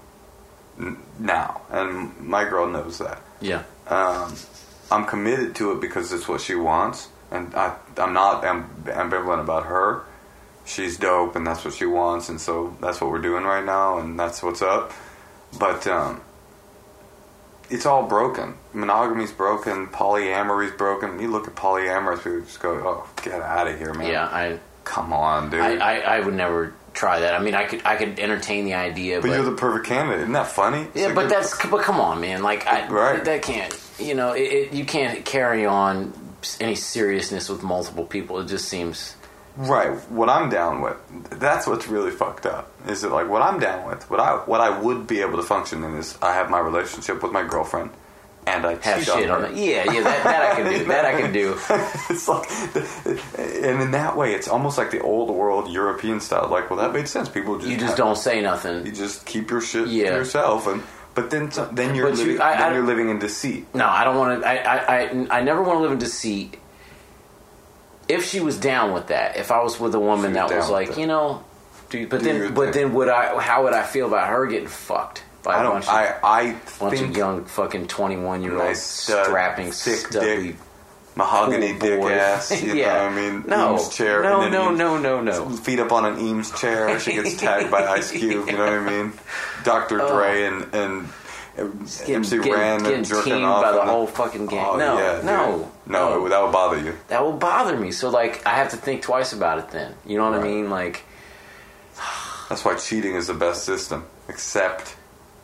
now, 1.18 1.62
and 1.70 2.18
my 2.20 2.44
girl 2.44 2.66
knows 2.66 2.98
that. 2.98 3.22
Yeah. 3.40 3.62
Um, 3.86 4.34
I'm 4.90 5.04
committed 5.04 5.54
to 5.56 5.72
it 5.72 5.80
because 5.80 6.12
it's 6.12 6.28
what 6.28 6.40
she 6.40 6.54
wants, 6.54 7.08
and 7.30 7.54
I, 7.54 7.76
I'm 7.96 8.12
not 8.12 8.44
am- 8.44 8.84
ambivalent 8.86 9.40
about 9.40 9.66
her. 9.66 10.04
She's 10.64 10.96
dope, 10.96 11.36
and 11.36 11.46
that's 11.46 11.64
what 11.64 11.74
she 11.74 11.86
wants, 11.86 12.28
and 12.28 12.40
so 12.40 12.76
that's 12.80 13.00
what 13.00 13.10
we're 13.10 13.20
doing 13.20 13.44
right 13.44 13.64
now, 13.64 13.98
and 13.98 14.18
that's 14.18 14.42
what's 14.42 14.62
up. 14.62 14.92
But 15.58 15.86
um, 15.86 16.22
it's 17.70 17.86
all 17.86 18.06
broken. 18.06 18.54
Monogamy's 18.72 19.32
broken. 19.32 19.88
Polyamory's 19.88 20.72
broken. 20.72 21.20
You 21.20 21.30
look 21.30 21.46
at 21.46 21.54
polyamorous 21.54 22.24
people, 22.24 22.40
just 22.40 22.60
go, 22.60 22.70
"Oh, 22.70 23.08
get 23.22 23.40
out 23.40 23.66
of 23.66 23.78
here, 23.78 23.92
man! 23.94 24.10
Yeah, 24.10 24.24
I 24.24 24.58
Come 24.84 25.12
on, 25.12 25.50
dude." 25.50 25.60
I, 25.60 25.76
I, 25.76 25.98
I 26.16 26.20
would 26.20 26.34
never 26.34 26.74
try 26.92 27.20
that. 27.20 27.34
I 27.34 27.42
mean, 27.42 27.54
I 27.54 27.64
could 27.64 27.82
I 27.84 27.96
could 27.96 28.18
entertain 28.18 28.64
the 28.64 28.74
idea, 28.74 29.20
but 29.20 29.28
but, 29.28 29.34
you're 29.34 29.44
the 29.44 29.52
perfect 29.56 29.86
candidate. 29.86 30.20
Isn't 30.22 30.32
that 30.32 30.48
funny? 30.48 30.82
It's 30.82 30.96
yeah, 30.96 31.12
but 31.12 31.28
that's 31.28 31.54
but 31.66 31.82
come 31.82 32.00
on, 32.00 32.20
man. 32.20 32.42
Like, 32.42 32.66
I, 32.66 32.88
Right. 32.88 33.24
that 33.24 33.42
can't. 33.42 33.78
You 33.98 34.14
know, 34.14 34.32
it, 34.32 34.42
it, 34.42 34.72
you 34.72 34.84
can't 34.84 35.24
carry 35.24 35.66
on 35.66 36.12
any 36.60 36.74
seriousness 36.74 37.48
with 37.48 37.62
multiple 37.62 38.04
people. 38.04 38.38
It 38.40 38.46
just 38.46 38.68
seems. 38.68 39.16
Right, 39.56 39.90
what 40.10 40.28
I'm 40.28 40.50
down 40.50 40.80
with. 40.80 40.96
That's 41.30 41.66
what's 41.66 41.86
really 41.86 42.10
fucked 42.10 42.44
up. 42.44 42.70
Is 42.88 43.02
that 43.02 43.12
like 43.12 43.28
what 43.28 43.40
I'm 43.42 43.60
down 43.60 43.86
with? 43.86 44.08
What 44.10 44.18
I 44.20 44.32
what 44.46 44.60
I 44.60 44.76
would 44.78 45.06
be 45.06 45.20
able 45.20 45.36
to 45.36 45.44
function 45.44 45.84
in 45.84 45.94
is 45.96 46.18
I 46.20 46.34
have 46.34 46.50
my 46.50 46.58
relationship 46.58 47.22
with 47.22 47.30
my 47.30 47.44
girlfriend, 47.46 47.90
and 48.48 48.66
I 48.66 48.74
Have 48.82 49.04
shit 49.04 49.30
on 49.30 49.42
her. 49.42 49.46
it. 49.46 49.54
Yeah, 49.56 49.92
yeah, 49.92 50.02
that, 50.02 50.24
that 50.24 50.42
I 50.42 50.54
can 50.56 50.72
do. 50.72 50.84
That 50.88 51.04
I 51.04 51.20
can 51.20 51.32
do. 51.32 51.56
it's 52.10 52.26
like, 52.28 52.50
and 53.38 53.80
in 53.80 53.90
that 53.92 54.16
way, 54.16 54.34
it's 54.34 54.48
almost 54.48 54.76
like 54.76 54.90
the 54.90 55.00
old 55.00 55.30
world 55.30 55.70
European 55.70 56.18
style. 56.18 56.48
Like, 56.50 56.68
well, 56.68 56.80
that 56.80 56.92
made 56.92 57.06
sense. 57.06 57.28
People 57.28 57.56
just 57.58 57.68
You 57.70 57.76
just 57.76 57.96
don't 57.96 58.16
say 58.18 58.40
nothing. 58.40 58.84
You 58.84 58.90
just 58.92 59.24
keep 59.24 59.50
your 59.50 59.60
shit 59.60 59.86
Yeah. 59.86 60.10
to 60.10 60.16
yourself, 60.16 60.66
and 60.66 60.82
but 61.14 61.30
then 61.30 61.50
then 61.72 61.94
you're 61.94 62.10
But 62.10 62.18
you- 62.18 62.24
living 62.24 62.40
I- 62.40 62.56
then 62.56 62.72
I- 62.72 62.74
you're 62.74 62.84
living 62.84 63.08
in 63.08 63.20
deceit. 63.20 63.72
No, 63.72 63.86
I 63.86 64.02
don't 64.02 64.16
want 64.18 64.42
to. 64.42 64.48
I, 64.48 64.54
I, 64.56 64.76
I, 64.98 65.26
I 65.38 65.40
never 65.42 65.62
want 65.62 65.78
to 65.78 65.82
live 65.82 65.92
in 65.92 65.98
deceit. 66.00 66.56
If 68.08 68.24
she 68.26 68.40
was 68.40 68.58
down 68.58 68.92
with 68.92 69.08
that, 69.08 69.36
if 69.36 69.50
I 69.50 69.62
was 69.62 69.78
with 69.80 69.94
a 69.94 70.00
woman 70.00 70.32
She 70.32 70.34
that 70.34 70.50
was 70.50 70.68
like, 70.70 70.96
you 70.98 71.06
know, 71.06 71.42
dude, 71.90 72.10
but 72.10 72.20
Do 72.22 72.24
then, 72.24 72.54
but 72.54 72.72
thing. 72.74 72.86
then 72.88 72.94
would 72.94 73.08
I? 73.08 73.40
How 73.40 73.64
would 73.64 73.72
I 73.72 73.82
feel 73.82 74.06
about 74.06 74.28
her 74.28 74.46
getting 74.46 74.68
fucked 74.68 75.22
by 75.42 75.54
I 75.54 75.60
a 75.60 75.62
don't. 75.62 75.72
bunch 75.72 75.84
of 75.88 75.90
I 75.94 76.14
I 76.22 76.56
bunch 76.78 77.00
of 77.00 77.16
young 77.16 77.44
fucking 77.46 77.86
twenty 77.88 78.16
one 78.16 78.42
year 78.42 78.54
old 78.54 78.72
uh, 78.72 78.74
strapping 78.74 79.72
thick 79.72 79.98
stubby? 80.10 80.26
dick. 80.48 80.56
mahogany 81.16 81.70
Cool 81.70 81.78
dick 81.78 82.00
boy. 82.00 82.12
ass. 82.12 82.62
You 82.62 82.74
Yeah. 82.74 82.86
know 82.92 83.04
what 83.04 83.12
I 83.12 83.16
mean? 83.30 83.44
No. 83.46 83.72
Eames 83.74 83.88
chair. 83.90 84.22
No, 84.22 84.48
no, 84.48 84.68
Eames- 84.70 84.78
no, 84.78 84.98
no, 84.98 85.20
no. 85.20 85.48
Feet 85.56 85.78
up 85.80 85.92
on 85.92 86.04
an 86.04 86.18
Eames 86.18 86.50
chair. 86.58 86.98
She 87.00 87.12
gets 87.14 87.36
tagged 87.40 87.70
by 87.70 87.86
Ice 87.86 88.10
Cube. 88.10 88.48
You 88.48 88.52
know 88.58 88.64
what 88.64 88.72
I 88.72 88.80
mean? 89.02 89.12
Dr. 89.64 89.98
Dre 89.98 90.44
oh. 90.44 90.48
and 90.48 90.74
and 90.74 90.92
Getting, 91.02 91.08
MC 91.56 92.04
getting, 92.38 92.52
Ren 92.52 92.78
getting 92.82 92.96
and 92.98 93.06
jerking 93.06 93.32
teamed 93.34 93.44
off 93.44 93.62
by 93.62 93.72
the 93.72 93.80
and 93.82 93.90
whole 93.90 94.06
fucking 94.06 94.46
gang. 94.46 94.66
Oh, 94.66 94.76
no, 94.76 94.98
yeah, 94.98 95.16
dude. 95.16 95.24
no, 95.24 95.70
no, 95.86 96.28
that 96.28 96.42
would 96.42 96.52
bother 96.52 96.80
you. 96.80 96.96
that 97.08 97.22
will 97.22 97.32
bother 97.32 97.76
me. 97.76 97.92
So 97.92 98.10
like, 98.10 98.44
I 98.46 98.50
have 98.56 98.70
to 98.70 98.76
think 98.76 99.02
twice 99.02 99.32
about 99.32 99.58
it. 99.58 99.70
Then 99.70 99.94
you 100.06 100.16
know 100.18 100.28
what 100.30 100.38
I 100.40 100.42
mean? 100.42 100.68
Like, 100.70 101.04
That's 102.48 102.64
why 102.64 102.74
cheating 102.76 103.14
is 103.14 103.28
the 103.28 103.34
best 103.34 103.64
system, 103.64 104.04
except 104.28 104.96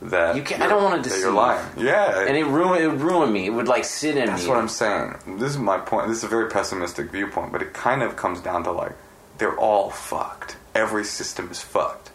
that 0.02 0.34
You 0.36 0.42
can't- 0.42 0.62
I 0.62 0.66
don't 0.66 0.82
wanna 0.82 0.96
that 0.96 1.02
deceive. 1.04 1.20
You're 1.22 1.32
lying. 1.32 1.64
Yeah, 1.76 2.20
and 2.26 2.36
it 2.36 2.44
ruin 2.44 2.82
it 2.82 2.86
would 2.88 3.00
ruin 3.02 3.32
me. 3.32 3.46
It 3.46 3.50
would 3.50 3.68
like 3.68 3.84
sit 3.84 4.16
in 4.16 4.26
That's 4.26 4.42
me. 4.44 4.48
what 4.48 4.58
I'm 4.58 4.68
saying. 4.68 5.14
This 5.38 5.50
is 5.50 5.58
my 5.58 5.78
point. 5.78 6.08
This 6.08 6.18
is 6.18 6.24
a 6.24 6.28
very 6.28 6.48
pessimistic 6.50 7.10
viewpoint, 7.10 7.52
but 7.52 7.62
it 7.62 7.72
kind 7.72 8.02
of 8.02 8.16
comes 8.16 8.40
down 8.40 8.64
to 8.64 8.72
like 8.72 8.92
they're 9.38 9.56
all 9.56 9.90
fucked. 9.90 10.56
Every 10.74 11.04
system 11.04 11.48
is 11.50 11.60
fucked. 11.60 12.10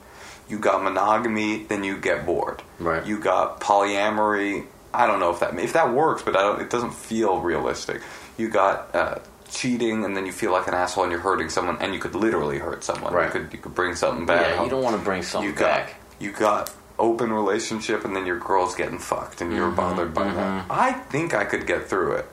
You 0.48 0.60
got 0.60 0.84
monogamy, 0.84 1.64
then 1.64 1.84
you 1.84 1.98
get 1.98 2.26
bored. 2.26 2.62
Right. 2.80 3.06
You 3.06 3.20
got 3.20 3.60
polyamory. 3.62 4.66
I 4.94 5.08
don't 5.08 5.20
know 5.20 5.32
if 5.32 5.40
that 5.40 5.58
if 5.60 5.74
that 5.74 5.92
works, 5.94 6.22
but 6.22 6.36
I 6.36 6.42
don't, 6.42 6.62
it 6.62 6.70
doesn't 6.70 6.94
feel 6.94 7.40
realistic. 7.42 8.02
You 8.38 8.50
got 8.50 8.94
uh, 8.96 9.20
cheating, 9.50 10.06
and 10.06 10.16
then 10.16 10.26
you 10.26 10.32
feel 10.32 10.52
like 10.52 10.68
an 10.68 10.74
asshole, 10.74 11.04
and 11.04 11.12
you're 11.12 11.22
hurting 11.22 11.50
someone, 11.50 11.78
and 11.82 11.94
you 11.94 12.00
could 12.00 12.16
literally 12.16 12.60
hurt 12.60 12.84
someone. 12.84 13.14
Right. 13.14 13.26
You 13.26 13.32
could 13.42 13.54
you 13.54 13.60
could 13.60 13.76
bring 13.76 13.96
something 13.96 14.26
back. 14.26 14.42
yeah, 14.56 14.64
you 14.64 14.70
don't 14.70 14.84
want 14.84 14.98
to 14.98 15.04
bring 15.04 15.24
something 15.24 15.50
you 15.50 15.56
got 15.56 15.88
back. 15.88 15.96
you 16.20 16.32
got 16.32 16.72
open 16.98 17.30
relationship 17.34 18.06
and 18.06 18.16
then 18.16 18.26
your 18.26 18.40
girl's 18.40 18.74
getting 18.74 18.98
fucked 18.98 19.42
and 19.42 19.50
Mm-hmm, 19.50 19.60
you're 19.60 19.70
bothered 19.72 20.14
by 20.14 20.32
that. 20.32 20.66
I 20.70 20.94
think 20.94 21.34
I 21.34 21.44
could 21.44 21.68
get 21.68 21.90
through 21.90 22.14
it. 22.14 22.26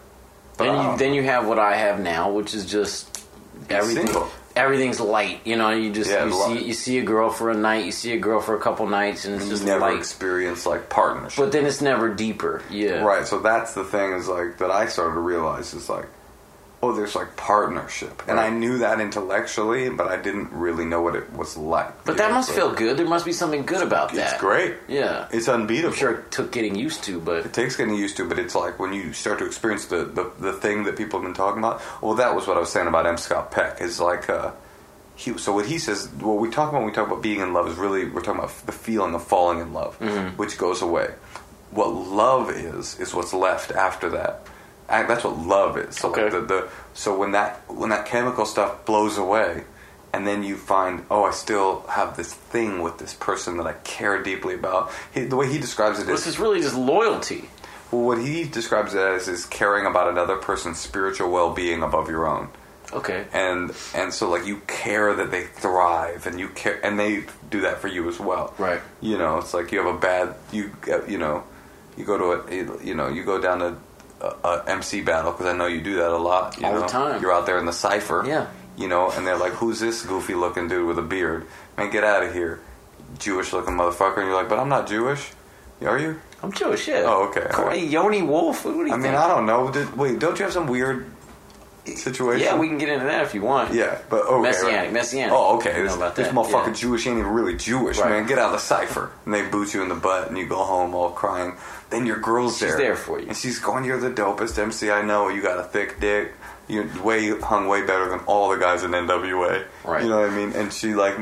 But 0.57 0.65
Then 0.67 0.75
you 0.93 0.97
then 0.99 1.15
you 1.15 1.23
have 1.25 1.49
what 1.49 1.59
I 1.59 1.75
have 1.75 1.99
now, 1.99 2.31
which 2.31 2.55
is 2.55 2.65
just 2.65 3.25
everything. 3.69 4.07
single. 4.07 4.29
Everything's 4.55 5.01
light, 5.01 5.41
you 5.45 5.57
know. 5.57 5.71
You 5.71 5.93
just 5.93 6.11
Yeah, 6.11 6.27
you 6.27 6.33
see 6.33 6.65
you 6.65 6.75
see 6.75 6.99
a 6.99 7.03
girl 7.03 7.31
for 7.31 7.51
a 7.51 7.55
night, 7.55 7.85
you 7.85 7.93
see 7.93 8.13
a 8.13 8.19
girl 8.19 8.41
for 8.41 8.57
a 8.57 8.61
couple 8.61 8.87
nights, 8.87 9.25
and 9.25 9.35
it's 9.35 9.49
just 9.49 9.65
never 9.65 9.81
light. 9.81 9.99
experience 9.99 10.67
like 10.67 10.89
partnership. 10.89 11.43
But 11.43 11.53
then 11.53 11.67
it's 11.67 11.81
never 11.81 12.13
deeper. 12.13 12.63
Yeah, 12.71 13.03
Right, 13.03 13.27
so 13.27 13.39
that's 13.41 13.75
the 13.75 13.85
thing 13.85 14.13
is 14.13 14.29
like 14.29 14.59
that 14.59 14.71
I 14.71 14.87
started 14.87 15.15
to 15.15 15.21
realize 15.21 15.73
is 15.75 15.89
like, 15.89 16.07
oh, 16.85 16.93
there's 16.93 17.15
like 17.15 17.37
partnership, 17.37 18.23
and 18.27 18.37
Right. 18.39 18.47
I 18.47 18.51
knew 18.51 18.79
that 18.79 19.01
intellectually, 19.01 19.89
but 19.89 20.09
I 20.09 20.17
didn't 20.17 20.51
really 20.53 20.85
know 20.85 21.01
what 21.01 21.15
it 21.15 21.33
was 21.33 21.57
like. 21.57 22.05
But 22.05 22.17
that 22.17 22.29
know, 22.31 22.35
must 22.37 22.49
so 22.49 22.55
feel 22.55 22.73
good. 22.75 22.97
There 22.97 23.07
must 23.07 23.25
be 23.25 23.33
something 23.33 23.63
good 23.65 23.83
about 23.83 24.13
that. 24.15 24.33
It's 24.33 24.41
great. 24.41 24.75
Yeah, 24.89 25.29
It's 25.31 25.49
unbeatable. 25.49 25.91
I'm 25.93 25.97
sure 25.99 26.11
it 26.15 26.31
took 26.33 26.51
getting 26.51 26.75
used 26.75 27.05
to, 27.05 27.21
but 27.21 27.47
It 27.47 27.53
takes 27.53 27.77
getting 27.77 27.95
used 27.95 28.17
to, 28.17 28.29
but 28.29 28.39
it's 28.39 28.55
like 28.57 28.79
when 28.81 28.93
you 28.93 29.13
start 29.13 29.39
to 29.39 29.47
experience 29.47 29.87
the, 29.87 30.05
the, 30.05 30.33
the 30.41 30.53
thing 30.53 30.83
that 30.85 30.97
people 30.97 31.21
have 31.21 31.27
been 31.27 31.35
talking 31.35 31.59
about. 31.63 31.81
Well, 32.03 32.15
that 32.15 32.35
was 32.35 32.47
what 32.49 32.57
I 32.57 32.61
was 32.61 32.73
saying 32.73 32.89
about 32.89 33.07
M. 33.07 33.17
Scott 33.17 33.53
Peck. 33.53 33.81
Is 33.81 34.01
like, 34.01 34.29
uh, 34.29 34.51
he, 35.15 35.39
so 35.39 35.53
what 35.53 35.67
he 35.67 35.79
says, 35.79 36.09
what 36.21 36.39
we 36.41 36.51
talk 36.51 36.71
about 36.71 36.79
when 36.81 36.89
we 36.89 36.93
talk 36.95 37.07
about 37.07 37.23
being 37.23 37.41
in 37.41 37.53
love 37.53 37.69
is 37.69 37.77
really, 37.77 38.07
we're 38.09 38.23
talking 38.23 38.41
about 38.43 38.67
the 38.67 38.73
feeling 38.73 39.15
of 39.15 39.23
falling 39.23 39.61
in 39.61 39.73
love, 39.73 39.97
Mm-hmm. 40.01 40.37
which 40.37 40.59
goes 40.59 40.83
away. 40.83 41.15
What 41.71 41.89
love 41.95 42.51
is, 42.51 42.99
is 42.99 43.15
what's 43.15 43.33
left 43.33 43.71
after 43.71 44.11
that. 44.11 44.47
That's 44.93 45.25
what 45.25 45.39
love 45.39 45.79
is. 45.79 45.97
So, 45.97 46.11
like 46.11 46.21
Okay. 46.21 46.31
the, 46.41 46.45
the, 46.47 46.69
so 46.95 47.17
when 47.19 47.33
that, 47.33 47.61
when 47.69 47.91
that 47.91 48.07
chemical 48.07 48.45
stuff 48.45 48.85
blows 48.85 49.17
away, 49.19 49.65
and 50.13 50.27
then 50.27 50.43
you 50.43 50.57
find, 50.59 51.07
oh, 51.11 51.25
I 51.25 51.31
still 51.31 51.87
have 51.89 52.17
this 52.19 52.35
thing 52.35 52.83
with 52.83 52.99
this 52.99 53.15
person 53.15 53.57
that 53.57 53.67
I 53.67 53.73
care 53.85 54.23
deeply 54.23 54.55
about. 54.55 54.93
He, 55.15 55.25
the 55.25 55.37
way 55.37 55.51
he 55.51 55.59
describes 55.59 55.99
it 55.99 56.03
is, 56.03 56.09
this 56.09 56.27
is 56.27 56.39
really 56.39 56.61
just 56.61 56.77
loyalty. 56.77 57.49
well, 57.91 58.03
what 58.03 58.19
he 58.19 58.45
describes 58.45 58.93
it 58.93 59.01
as 59.01 59.27
is 59.29 59.47
caring 59.47 59.87
about 59.87 60.09
another 60.11 60.37
person's 60.37 60.79
spiritual 60.79 61.31
well-being 61.31 61.83
above 61.83 62.11
your 62.11 62.27
own, 62.27 62.49
Okay, 62.93 63.25
and 63.33 63.73
and 63.95 64.13
so 64.13 64.29
like 64.29 64.45
you 64.45 64.59
care 64.67 65.15
that 65.15 65.31
they 65.31 65.45
thrive, 65.45 66.27
and 66.27 66.39
you 66.39 66.49
care, 66.51 66.79
and 66.85 67.01
they 67.01 67.25
do 67.49 67.63
that 67.63 67.81
for 67.81 67.89
you 67.89 68.07
as 68.11 68.21
well. 68.21 68.53
Right. 68.59 68.83
You 69.01 69.17
know, 69.17 69.39
it's 69.39 69.55
like 69.55 69.73
you 69.73 69.79
have 69.83 69.95
a 69.95 69.99
bad 69.99 70.35
you 70.53 70.73
uh, 70.93 71.03
you 71.07 71.17
know, 71.17 71.43
you 71.97 72.05
go 72.05 72.19
to 72.19 72.25
a 72.33 72.85
you 72.85 72.95
know 72.95 73.09
you 73.09 73.25
go 73.25 73.41
down 73.41 73.61
to 73.61 73.77
a, 74.23 74.49
a 74.49 74.65
MC 74.67 75.03
battle 75.03 75.33
because 75.33 75.47
I 75.47 75.57
know 75.57 75.67
you 75.67 75.81
do 75.81 75.97
that 75.97 76.11
a 76.11 76.17
lot. 76.17 76.59
You 76.59 76.67
All 76.67 76.75
the 76.75 76.81
know? 76.81 76.89
time. 76.89 77.21
You're 77.23 77.33
out 77.33 77.47
there 77.47 77.59
in 77.59 77.67
the 77.67 77.73
cipher. 77.73 78.25
Yeah. 78.27 78.47
You 78.77 78.89
know, 78.89 79.11
and 79.11 79.27
they're 79.27 79.37
like, 79.37 79.53
"Who's 79.53 79.81
this 79.81 80.03
goofy-looking 80.05 80.69
dude 80.69 80.87
with 80.87 80.99
a 80.99 81.03
beard? 81.03 81.47
Man, 81.77 81.91
get 81.91 82.05
out 82.05 82.23
of 82.23 82.33
here, 82.33 82.61
Jewish-looking 83.19 83.75
motherfucker!" 83.75 84.19
And 84.19 84.27
you're 84.29 84.35
like, 84.37 84.49
"But 84.49 84.59
I'm 84.59 84.69
not 84.69 84.89
Jewish." 84.89 85.33
Are 85.85 85.99
you? 85.99 86.21
I'm 86.43 86.53
Jewish. 86.53 86.89
Yeah. 86.89 87.03
Oh, 87.07 87.29
okay. 87.29 87.47
Come 87.51 87.69
on, 87.69 87.79
Yoni 87.79 88.23
Wolf. 88.23 88.65
What 88.65 88.73
do 88.73 88.79
you 88.79 88.87
I 88.93 88.97
mean, 88.97 89.03
think? 89.03 89.17
I 89.17 89.29
don't 89.29 89.47
know. 89.47 89.71
Did, 89.71 89.97
wait, 89.97 90.19
don't 90.19 90.39
you 90.39 90.45
have 90.45 90.53
some 90.53 90.67
weird 90.67 91.07
situation? 91.87 92.47
Yeah, 92.47 92.59
we 92.59 92.69
can 92.69 92.79
get 92.79 92.89
into 92.89 93.05
that 93.07 93.23
if 93.25 93.35
you 93.35 93.43
want. 93.43 93.75
Yeah, 93.75 93.99
but 94.09 94.27
okay. 94.27 94.43
Messianic, 94.43 94.81
right. 94.81 94.93
messianic. 94.93 95.33
Oh, 95.35 95.57
okay. 95.57 95.83
This, 95.83 95.95
about 95.95 96.17
this 96.17 96.29
that, 96.29 96.35
motherfucker 96.35 96.69
yeah. 96.69 96.73
Jewish 96.75 97.07
ain't 97.07 97.19
even 97.19 97.31
really 97.31 97.57
Jewish, 97.57 97.99
Right. 97.99 98.11
man. 98.11 98.27
Get 98.27 98.39
out 98.39 98.47
of 98.47 98.53
the 98.53 98.59
cipher. 98.59 99.11
And 99.25 99.33
they 99.35 99.43
boot 99.49 99.73
you 99.73 99.83
in 99.83 99.89
the 99.89 99.95
butt, 99.95 100.29
and 100.29 100.37
you 100.37 100.47
go 100.47 100.63
home 100.65 100.95
all 100.95 101.11
crying. 101.11 101.55
Then 101.91 102.07
your 102.07 102.19
girl's 102.19 102.59
there. 102.59 102.71
She's 102.71 102.77
there. 102.77 102.87
there 102.89 102.97
for 102.97 103.21
you. 103.21 103.29
And 103.29 103.37
she's 103.37 103.59
going, 103.59 103.85
You're 103.85 104.01
the 104.01 104.11
dopest 104.11 104.59
MC 104.59 104.91
I 104.91 105.03
know. 105.03 105.29
You 105.29 105.43
got 105.43 105.59
a 105.59 105.65
thick 105.65 106.01
dick. 106.01 106.33
You're 106.69 106.89
way 107.03 107.29
hung 107.41 107.69
way 107.69 107.85
better 107.87 108.09
than 108.09 108.21
all 108.21 108.51
the 108.51 108.57
guys 108.57 108.83
in 108.83 108.93
NWA. 108.93 109.65
Right. 109.85 110.03
You 110.03 110.09
know 110.09 110.21
what 110.21 110.31
I 110.31 110.35
mean? 110.35 110.53
And 110.53 110.73
she, 110.73 110.95
like, 110.95 111.17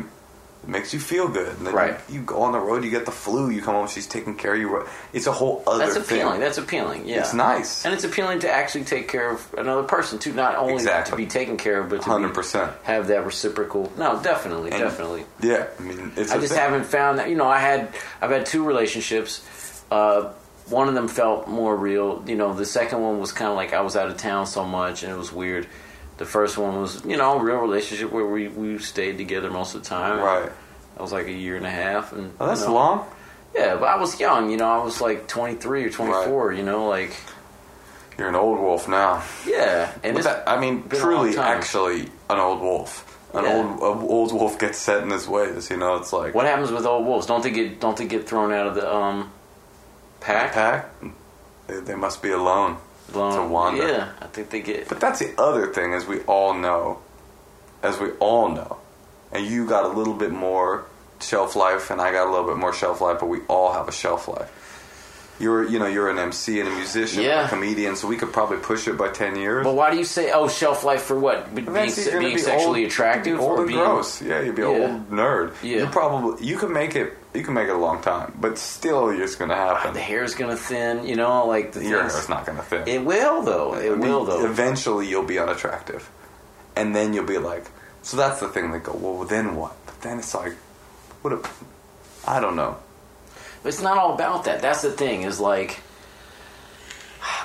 makes 0.67 0.93
you 0.93 1.01
feel 1.01 1.27
good. 1.29 1.57
And 1.57 1.67
then 1.67 1.75
Right. 1.75 1.99
you, 2.09 2.17
you 2.17 2.21
go 2.23 2.43
on 2.43 2.53
the 2.53 2.59
road, 2.61 2.85
you 2.85 2.91
get 2.91 3.07
the 3.07 3.11
flu, 3.13 3.49
you 3.51 3.63
come 3.63 3.75
home, 3.75 3.89
she's 3.89 4.07
taking 4.07 4.35
care 4.37 4.55
of 4.55 4.61
you. 4.61 4.87
It's 5.13 5.27
a 5.27 5.33
whole 5.33 5.63
other 5.67 5.79
That's 5.87 5.95
thing. 6.07 6.19
appealing. 6.21 6.41
That's 6.41 6.59
appealing. 6.59 7.07
Yeah, 7.07 7.21
It's 7.21 7.33
nice. 7.35 7.85
and 7.85 7.95
it's 7.95 8.05
appealing 8.05 8.41
to 8.41 8.51
actually 8.51 8.85
take 8.85 9.09
care 9.09 9.31
of 9.31 9.55
another 9.57 9.83
person 9.85 10.19
too. 10.19 10.33
Not 10.33 10.57
only 10.57 10.75
Exactly. 10.75 11.11
to 11.13 11.17
be 11.17 11.27
taken 11.27 11.57
care 11.57 11.81
of, 11.81 11.89
but 11.89 12.03
to 12.03 12.09
100%. 12.11 12.71
have 12.83 13.09
that 13.09 13.25
reciprocal. 13.25 13.91
No, 13.97 14.21
definitely, 14.23 14.71
And- 14.71 14.81
definitely. 14.83 15.25
Yeah, 15.41 15.65
I 15.79 15.83
mean, 15.83 16.13
it's 16.17 16.31
I 16.31 16.39
just 16.39 16.53
thing. 16.53 16.61
haven't 16.63 16.85
found 16.85 17.19
that. 17.19 17.29
You 17.31 17.37
know, 17.37 17.49
I 17.49 17.59
had 17.59 17.89
I've 18.21 18.31
had 18.31 18.45
two 18.47 18.65
relationships. 18.65 19.43
Uh, 19.91 20.29
one 20.69 20.89
of 20.89 20.95
them 20.95 21.09
felt 21.09 21.49
more 21.49 21.75
real. 21.75 22.23
You 22.27 22.37
know, 22.37 22.53
the 22.55 22.65
second 22.67 23.03
one 23.03 23.19
was 23.19 23.33
kind 23.33 23.51
of 23.51 23.57
like 23.57 23.73
I 23.73 23.81
was 23.81 23.97
out 23.97 24.09
of 24.09 24.17
town 24.19 24.47
so 24.47 24.65
much 24.65 25.03
and 25.03 25.11
it 25.13 25.17
was 25.19 25.33
weird. 25.33 25.67
The 26.21 26.27
first 26.27 26.59
one 26.59 26.79
was, 26.83 27.03
you 27.07 27.17
know, 27.17 27.39
a 27.39 27.43
real 27.43 27.57
relationship 27.57 28.13
where 28.13 28.27
we, 28.27 28.47
we 28.49 28.77
stayed 28.79 29.17
together 29.17 29.51
most 29.51 29.75
of 29.75 29.83
the 29.83 29.89
time. 29.89 30.21
Right. 30.21 30.53
That 30.95 31.01
was 31.01 31.13
like 31.13 31.27
a 31.29 31.33
year 31.33 31.57
and 31.57 31.65
a 31.65 31.71
half, 31.71 32.13
and 32.13 32.35
Oh, 32.39 32.47
that's 32.47 32.61
you 32.61 32.67
know, 32.69 32.75
long. 32.75 33.07
Yeah, 33.55 33.77
but 33.77 33.87
I 33.87 33.97
was 33.97 34.21
young. 34.21 34.51
You 34.51 34.59
know, 34.59 34.69
I 34.71 34.85
was 34.85 35.01
like 35.01 35.27
twenty 35.29 35.55
three 35.55 35.83
or 35.85 35.89
twenty 35.91 36.13
four. 36.29 36.53
You 36.53 36.63
know, 36.63 36.87
like 36.89 37.17
You're 38.19 38.29
an 38.29 38.35
old 38.35 38.59
wolf 38.61 38.87
now. 38.87 39.23
yeah, 39.47 39.91
and 40.05 40.15
that, 40.19 40.47
I 40.47 40.61
mean, 40.61 40.87
truly, 40.91 41.39
actually, 41.39 42.03
an 42.29 42.39
old 42.39 42.61
wolf. 42.61 43.07
An 43.33 43.45
Yeah. 43.45 43.57
old 43.81 43.81
old 44.11 44.33
wolf 44.35 44.59
gets 44.59 44.77
set 44.77 45.03
in 45.03 45.09
his 45.09 45.27
ways. 45.27 45.71
You 45.71 45.79
know, 45.79 45.97
it's 45.97 46.13
like 46.13 46.35
what 46.35 46.45
happens 46.45 46.71
with 46.71 46.85
old 46.85 47.07
wolves? 47.07 47.25
Don't 47.27 47.43
they 47.43 47.51
get 47.51 47.81
don't 47.81 47.97
they 47.97 48.07
get 48.07 48.29
thrown 48.29 48.53
out 48.53 48.67
of 48.67 48.75
the 48.75 48.95
um 48.95 49.33
pack? 50.21 50.53
pack. 50.53 50.91
They, 51.67 51.81
they 51.81 51.95
must 51.95 52.21
be 52.23 52.31
alone 52.31 52.77
Blown- 53.13 53.37
to 53.37 53.43
wander. 53.53 53.87
Yeah, 53.87 54.09
I 54.21 54.27
think 54.27 54.51
they 54.51 54.61
get. 54.61 54.89
But 54.89 55.01
that's 55.01 55.19
the 55.19 55.35
other 55.41 55.67
thing, 55.73 55.95
as 55.95 56.07
we 56.07 56.21
all 56.23 56.55
know, 56.55 56.99
as 57.83 57.99
we 57.99 58.11
all 58.21 58.49
know, 58.49 58.79
and 59.33 59.45
you 59.47 59.67
got 59.67 59.85
a 59.85 59.89
little 59.89 60.15
bit 60.15 60.31
more 60.33 60.85
shelf 61.21 61.55
life, 61.57 61.91
and 61.91 62.01
I 62.01 62.13
got 62.13 62.27
a 62.27 62.31
little 62.31 62.47
bit 62.47 62.57
more 62.57 62.73
shelf 62.73 63.01
life, 63.01 63.19
but 63.21 63.27
we 63.27 63.41
all 63.49 63.73
have 63.73 63.89
a 63.89 63.93
shelf 63.93 64.29
life. 64.29 64.70
You're, 65.41 65.67
you 65.67 65.79
know, 65.79 65.87
you're 65.87 66.11
an 66.11 66.19
MC 66.19 66.61
and 66.61 66.69
a 66.69 66.73
musician, 66.73 67.23
Yeah. 67.23 67.47
a 67.47 67.49
comedian, 67.49 67.97
so 67.97 68.07
we 68.07 68.17
could 68.19 68.31
probably 68.33 68.59
push 68.59 68.87
it 68.87 68.99
by 68.99 69.09
ten 69.09 69.37
years. 69.37 69.65
But 69.65 69.75
why 69.75 69.91
do 69.91 69.97
you 69.97 70.05
say 70.05 70.31
oh 70.33 70.49
shelf 70.49 70.85
life 70.85 71.03
for 71.03 71.19
what? 71.19 71.55
Be- 71.55 71.63
Being, 71.63 71.89
se- 71.91 72.19
being 72.19 72.35
be 72.35 72.39
sexually 72.39 72.83
old- 72.83 72.93
attractive 72.93 73.41
old 73.41 73.59
or 73.59 73.63
and 73.63 73.67
being 73.69 73.81
gross? 73.81 74.21
Yeah, 74.21 74.43
you'd 74.43 74.55
be 74.55 74.63
an 74.63 74.69
old 74.69 75.11
nerd. 75.11 75.55
Yeah. 75.63 75.79
you 75.79 75.87
probably 75.87 76.47
you 76.47 76.59
can 76.59 76.73
make 76.73 76.95
it. 76.95 77.17
You 77.33 77.43
can 77.43 77.55
make 77.55 77.69
it 77.69 77.75
a 77.75 77.79
long 77.79 78.03
time, 78.03 78.35
but 78.41 78.59
still, 78.59 79.09
it's 79.09 79.37
going 79.37 79.51
to 79.51 79.55
happen. 79.57 79.95
the 79.95 80.01
hair's 80.01 80.35
gonna 80.35 80.57
thin? 80.57 81.07
You 81.07 81.15
know, 81.17 81.47
like 81.47 81.73
the 81.73 81.85
Your 81.85 82.01
hair's 82.03 82.29
not 82.29 82.45
going 82.45 82.59
to 82.59 82.65
thin. 82.65 82.87
It 82.89 83.05
will 83.05 83.41
though. 83.43 83.75
It 83.77 83.87
I 83.93 83.95
mean, 83.95 84.01
will 84.01 84.25
though. 84.25 84.45
Eventually, 84.45 85.07
you'll 85.09 85.23
be 85.23 85.39
unattractive, 85.39 86.11
and 86.77 86.95
then 86.95 87.15
you'll 87.15 87.25
be 87.27 87.39
like. 87.39 87.65
So 88.03 88.17
that's 88.17 88.41
the 88.41 88.49
thing. 88.49 88.73
They 88.73 88.79
go, 88.79 88.93
well, 88.95 89.25
then 89.25 89.57
what? 89.57 89.77
But 89.87 90.01
then 90.01 90.19
it's 90.19 90.35
like, 90.35 90.55
what? 91.23 91.33
A, 91.35 91.41
I 92.27 92.41
don't 92.41 92.57
know. 92.57 92.77
But 93.63 93.69
it's 93.71 93.83
not 93.83 93.99
all 93.99 94.15
about 94.15 94.45
that. 94.45 94.63
That's 94.63 94.83
the 94.83 94.91
thing. 94.91 95.23
Is 95.23 95.39
like, 95.41 95.81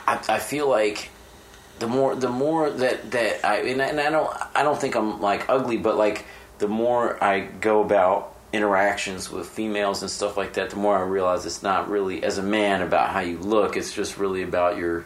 I, 0.07 0.23
I 0.29 0.39
feel 0.39 0.69
like 0.69 1.09
the 1.79 1.87
more 1.87 2.15
the 2.15 2.29
more 2.29 2.69
that 2.69 3.11
that 3.11 3.45
I 3.45 3.57
and, 3.61 3.81
I 3.81 3.85
and 3.87 3.99
I 3.99 4.09
don't 4.09 4.33
I 4.55 4.63
don't 4.63 4.79
think 4.79 4.95
I'm 4.95 5.21
like 5.21 5.49
ugly, 5.49 5.77
but 5.77 5.97
like 5.97 6.25
the 6.59 6.67
more 6.67 7.21
I 7.23 7.41
go 7.41 7.81
about 7.81 8.33
interactions 8.53 9.29
with 9.29 9.49
females 9.49 10.01
and 10.01 10.09
stuff 10.09 10.37
like 10.37 10.53
that, 10.53 10.69
the 10.69 10.77
more 10.77 10.97
I 10.97 11.01
realize 11.01 11.45
it's 11.45 11.61
not 11.61 11.89
really 11.89 12.23
as 12.23 12.37
a 12.37 12.43
man 12.43 12.81
about 12.81 13.09
how 13.09 13.19
you 13.19 13.37
look. 13.37 13.75
It's 13.75 13.93
just 13.93 14.17
really 14.17 14.43
about 14.43 14.77
your 14.77 15.05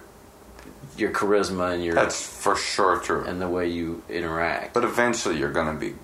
your 0.96 1.12
charisma 1.12 1.74
and 1.74 1.84
your 1.84 1.96
That's 1.96 2.22
for 2.22 2.56
sure 2.56 3.00
true. 3.00 3.24
and 3.26 3.42
the 3.42 3.48
way 3.50 3.70
you 3.70 4.04
interact. 4.10 4.74
but 4.74 4.84
eventually, 4.84 5.38
you're 5.40 5.52
going 5.52 5.74
to 5.74 5.80
be 5.80 5.96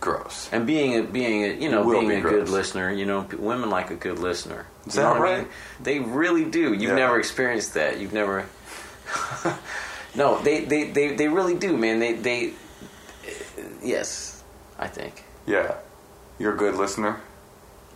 gross. 0.00 0.48
And 0.52 0.66
being 0.66 0.96
a 0.98 1.02
being 1.02 1.44
a 1.44 1.48
you 1.54 1.70
know 1.70 1.88
being 1.90 2.08
be 2.08 2.14
a 2.16 2.20
gross. 2.20 2.34
good 2.34 2.48
listener, 2.48 2.90
you 2.92 3.04
know, 3.06 3.26
women 3.38 3.68
like 3.70 3.90
a 3.90 3.94
good 3.96 4.18
listener. 4.18 4.66
Is 4.86 4.96
You 4.96 5.02
that 5.02 5.08
what 5.10 5.18
I 5.18 5.22
right? 5.22 5.38
mean? 5.38 5.48
They 5.80 5.98
really 6.00 6.44
do. 6.44 6.72
You've 6.72 6.82
Yeah. 6.82 6.94
never 6.94 7.18
experienced 7.18 7.74
that. 7.74 7.98
You've 8.00 8.12
never. 8.12 8.46
No, 10.12 10.42
they, 10.42 10.64
they, 10.64 10.90
they, 10.90 11.14
they 11.14 11.28
really 11.28 11.54
do, 11.54 11.76
man. 11.76 12.00
They 12.00 12.14
they 12.14 12.52
yes, 13.80 14.42
I 14.76 14.88
think 14.88 15.22
Yeah, 15.46 15.76
you're 16.40 16.52
a 16.54 16.56
good 16.56 16.74
listener. 16.74 17.20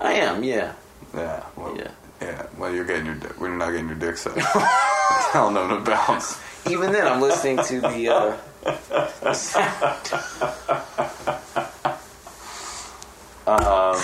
I 0.01 0.13
am. 0.13 0.45
Yeah, 0.45 0.75
Yeah. 1.13 1.43
Well, 1.57 1.77
Yeah. 1.77 1.91
Yeah. 2.23 2.47
Well, 2.57 2.73
you're 2.73 2.85
getting 2.85 3.07
your. 3.07 3.17
dick- 3.17 3.41
We're 3.41 3.49
not 3.57 3.73
getting 3.73 3.89
your 3.89 3.97
dick 3.99 4.17
sucked. 4.17 4.39
Telling 5.33 5.55
them 5.55 5.71
to 5.71 5.81
bounce. 5.91 6.39
even 6.71 6.93
then, 6.93 7.07
I'm 7.09 7.21
listening 7.21 7.59
to 7.65 7.81
the. 7.81 8.09
Uh, 8.09 8.37
sound. 13.45 13.99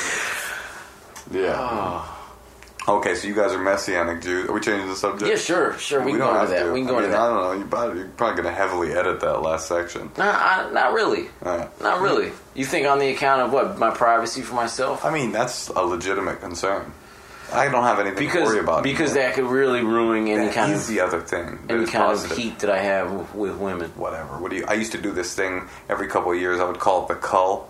Yeah. 1.30 2.06
Okay, 2.88 3.14
so 3.14 3.28
you 3.28 3.34
guys 3.36 3.52
are 3.52 3.58
messianic 3.62 4.22
Jews. 4.22 4.48
Are 4.48 4.52
we 4.52 4.58
changing 4.60 4.88
the 4.88 4.96
subject? 4.96 5.30
Yeah, 5.30 5.36
sure, 5.36 5.78
sure. 5.78 6.02
We, 6.02 6.12
can 6.12 6.20
go 6.20 6.40
into 6.40 6.50
that. 6.54 6.72
We 6.72 6.80
can 6.80 6.88
go 6.88 6.94
I 6.98 7.04
into 7.04 7.10
mean, 7.10 7.20
I 7.20 7.26
don't 7.28 7.36
know. 7.42 7.52
You 7.52 7.64
probably, 7.66 7.98
you're 8.00 8.08
probably 8.08 8.42
going 8.42 8.52
to 8.52 8.58
heavily 8.58 8.92
edit 8.92 9.20
that 9.20 9.42
last 9.42 9.68
section. 9.68 10.10
Nah, 10.16 10.24
I, 10.24 10.70
not 10.72 10.92
really. 10.94 11.28
Alright. 11.44 11.80
Not 11.82 12.00
really. 12.00 12.32
You 12.54 12.64
think 12.64 12.88
on 12.88 12.98
the 12.98 13.10
account 13.10 13.42
of 13.42 13.52
what 13.52 13.78
my 13.78 13.90
privacy 13.90 14.40
for 14.40 14.54
myself? 14.54 15.04
I 15.04 15.12
mean, 15.12 15.30
that's 15.30 15.68
a 15.68 15.82
legitimate 15.82 16.40
concern. 16.40 16.90
I 17.52 17.68
don't 17.68 17.84
have 17.84 18.00
anything 18.00 18.16
to 18.16 18.24
Because 18.32 18.48
worry 18.48 18.60
about. 18.60 18.82
because 18.82 19.10
anymore. 19.10 19.28
that 19.28 19.34
could 19.36 19.44
really 19.46 19.82
ruin 19.84 20.26
any 20.26 20.46
That 20.46 20.54
kind 20.54 20.72
is 20.72 20.88
of 20.88 20.94
the 20.94 21.00
other 21.00 21.20
thing. 21.20 21.58
any 21.68 21.84
kind 21.84 21.92
positive. 22.06 22.32
of 22.32 22.42
heat 22.42 22.58
that 22.60 22.70
I 22.70 22.78
have 22.78 23.12
with, 23.12 23.34
with 23.34 23.56
women. 23.58 23.90
Whatever. 23.90 24.38
What 24.38 24.50
do 24.50 24.56
you? 24.56 24.64
I 24.66 24.72
used 24.74 24.92
to 24.92 25.00
do 25.00 25.12
this 25.12 25.34
thing 25.34 25.68
every 25.88 26.08
couple 26.08 26.32
of 26.32 26.40
years. 26.40 26.58
I 26.60 26.64
would 26.64 26.80
call 26.80 27.02
it 27.04 27.08
the 27.08 27.14
cull. 27.16 27.68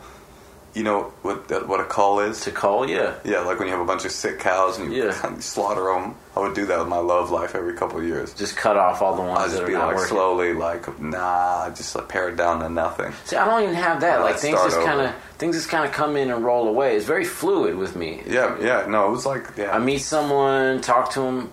You 0.72 0.84
know 0.84 1.12
what 1.22 1.50
what 1.66 1.80
a 1.80 1.84
call 1.84 2.20
is? 2.20 2.42
To 2.42 2.52
call, 2.52 2.88
yeah. 2.88 3.14
Yeah, 3.24 3.40
like 3.40 3.58
when 3.58 3.66
you 3.66 3.74
have 3.74 3.82
a 3.82 3.86
bunch 3.86 4.04
of 4.04 4.12
sick 4.12 4.38
cows 4.38 4.78
and 4.78 4.92
you 4.92 5.06
Yeah. 5.06 5.38
slaughter 5.40 5.82
them. 5.92 6.14
I 6.36 6.40
would 6.40 6.54
do 6.54 6.64
that 6.66 6.78
with 6.78 6.86
my 6.86 6.98
love 6.98 7.32
life 7.32 7.56
every 7.56 7.74
couple 7.74 7.98
of 7.98 8.04
years. 8.04 8.32
Just 8.34 8.56
cut 8.56 8.76
off 8.76 9.02
all 9.02 9.16
the 9.16 9.22
ones 9.22 9.40
I'd 9.40 9.44
that 9.46 9.50
just 9.50 9.62
are 9.62 9.66
be 9.66 9.74
like 9.76 9.96
working. 9.96 10.08
slowly, 10.08 10.52
like 10.54 11.00
nah, 11.00 11.70
just 11.70 11.96
like 11.96 12.08
pare 12.08 12.28
it 12.28 12.36
down 12.36 12.60
to 12.60 12.68
nothing. 12.68 13.12
See, 13.24 13.34
I 13.34 13.44
don't 13.46 13.64
even 13.64 13.74
have 13.74 14.00
that. 14.02 14.20
Like 14.20 14.36
things 14.36 14.60
just 14.62 14.80
kind 14.82 15.00
of 15.00 15.12
things 15.38 15.56
just 15.56 15.68
kind 15.70 15.84
of 15.84 15.90
come 15.92 16.16
in 16.16 16.30
and 16.30 16.44
roll 16.44 16.68
away. 16.68 16.94
It's 16.94 17.04
very 17.04 17.24
fluid 17.24 17.74
with 17.76 17.96
me. 17.96 18.22
Yeah, 18.28 18.56
yeah. 18.60 18.86
No, 18.86 19.08
it 19.08 19.10
was 19.10 19.26
like 19.26 19.46
yeah. 19.56 19.74
I 19.74 19.80
meet 19.80 19.98
someone, 20.02 20.80
talk 20.82 21.10
to 21.14 21.20
them, 21.20 21.50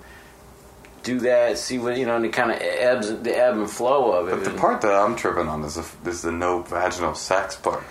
do 1.01 1.19
that, 1.21 1.57
see 1.57 1.79
what 1.79 1.97
you 1.97 2.05
know, 2.05 2.17
and 2.17 2.25
it 2.25 2.33
kind 2.33 2.51
of 2.51 2.57
ebbs 2.61 3.11
the 3.23 3.35
ebb 3.35 3.55
and 3.57 3.67
flow 3.69 4.11
of 4.11 4.27
it. 4.27 4.35
but 4.35 4.43
the 4.43 4.57
part 4.59 4.81
that 4.81 4.91
I'm 4.93 5.15
tripping 5.15 5.47
on 5.47 5.63
is 5.63 5.73
the, 5.73 6.09
is 6.09 6.21
the 6.21 6.31
no 6.31 6.61
vaginal 6.61 7.15
sex 7.15 7.55
part. 7.55 7.81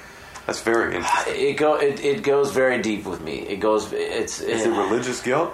That's 0.46 0.60
very 0.62 0.94
interesting. 0.96 1.34
it 1.36 1.56
go 1.56 1.74
it, 1.76 2.00
it 2.04 2.22
goes 2.22 2.52
very 2.52 2.80
deep 2.80 3.04
with 3.04 3.20
me. 3.20 3.38
It 3.40 3.56
goes 3.60 3.92
it's 3.92 4.40
Is 4.40 4.64
it 4.66 4.70
religious 4.70 5.20
guilt? 5.22 5.52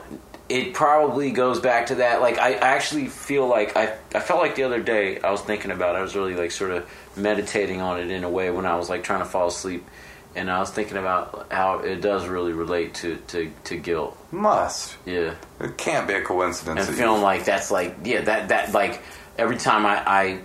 it 0.49 0.75
probably 0.75 1.31
goes 1.31 1.61
back 1.61 1.87
to 1.87 1.95
that. 1.97 2.21
Like 2.21 2.39
I 2.39 2.55
actually 2.55 3.09
feel 3.09 3.47
like 3.47 3.75
I 3.77 3.95
I 4.15 4.21
felt 4.21 4.41
like 4.41 4.55
the 4.55 4.65
other 4.65 4.83
day 4.83 5.19
I 5.21 5.31
was 5.31 5.41
thinking 5.41 5.71
about. 5.71 5.95
It, 5.95 5.99
I 6.01 6.03
was 6.03 6.15
really 6.15 6.35
like 6.35 6.51
sort 6.51 6.73
of 6.73 6.87
meditating 7.17 7.81
on 7.81 8.01
it 8.01 8.11
in 8.11 8.23
a 8.25 8.29
way 8.29 8.51
when 8.51 8.67
I 8.67 8.77
was 8.77 8.91
like 8.91 9.03
trying 9.03 9.21
to 9.21 9.25
fall 9.25 9.49
asleep, 9.49 9.87
and 10.35 10.51
I 10.51 10.59
was 10.59 10.71
thinking 10.71 10.99
about 10.99 11.51
how 11.51 11.79
it 11.79 12.03
does 12.03 12.27
really 12.29 12.53
relate 12.53 12.93
to 12.97 13.17
to, 13.29 13.51
to 13.65 13.77
guilt. 13.79 14.15
Must. 14.31 14.95
Yeah, 15.07 15.35
It 15.61 15.79
can't 15.79 16.07
be 16.07 16.15
a 16.15 16.23
coincidence. 16.23 16.87
and 16.89 16.97
feeling 16.99 17.23
like 17.23 17.47
that's 17.47 17.71
like 17.71 17.97
yeah 18.05 18.21
that 18.23 18.49
that 18.49 18.75
like 18.75 19.01
every 19.39 19.57
time 19.57 19.87
I 19.87 20.03
I 20.07 20.41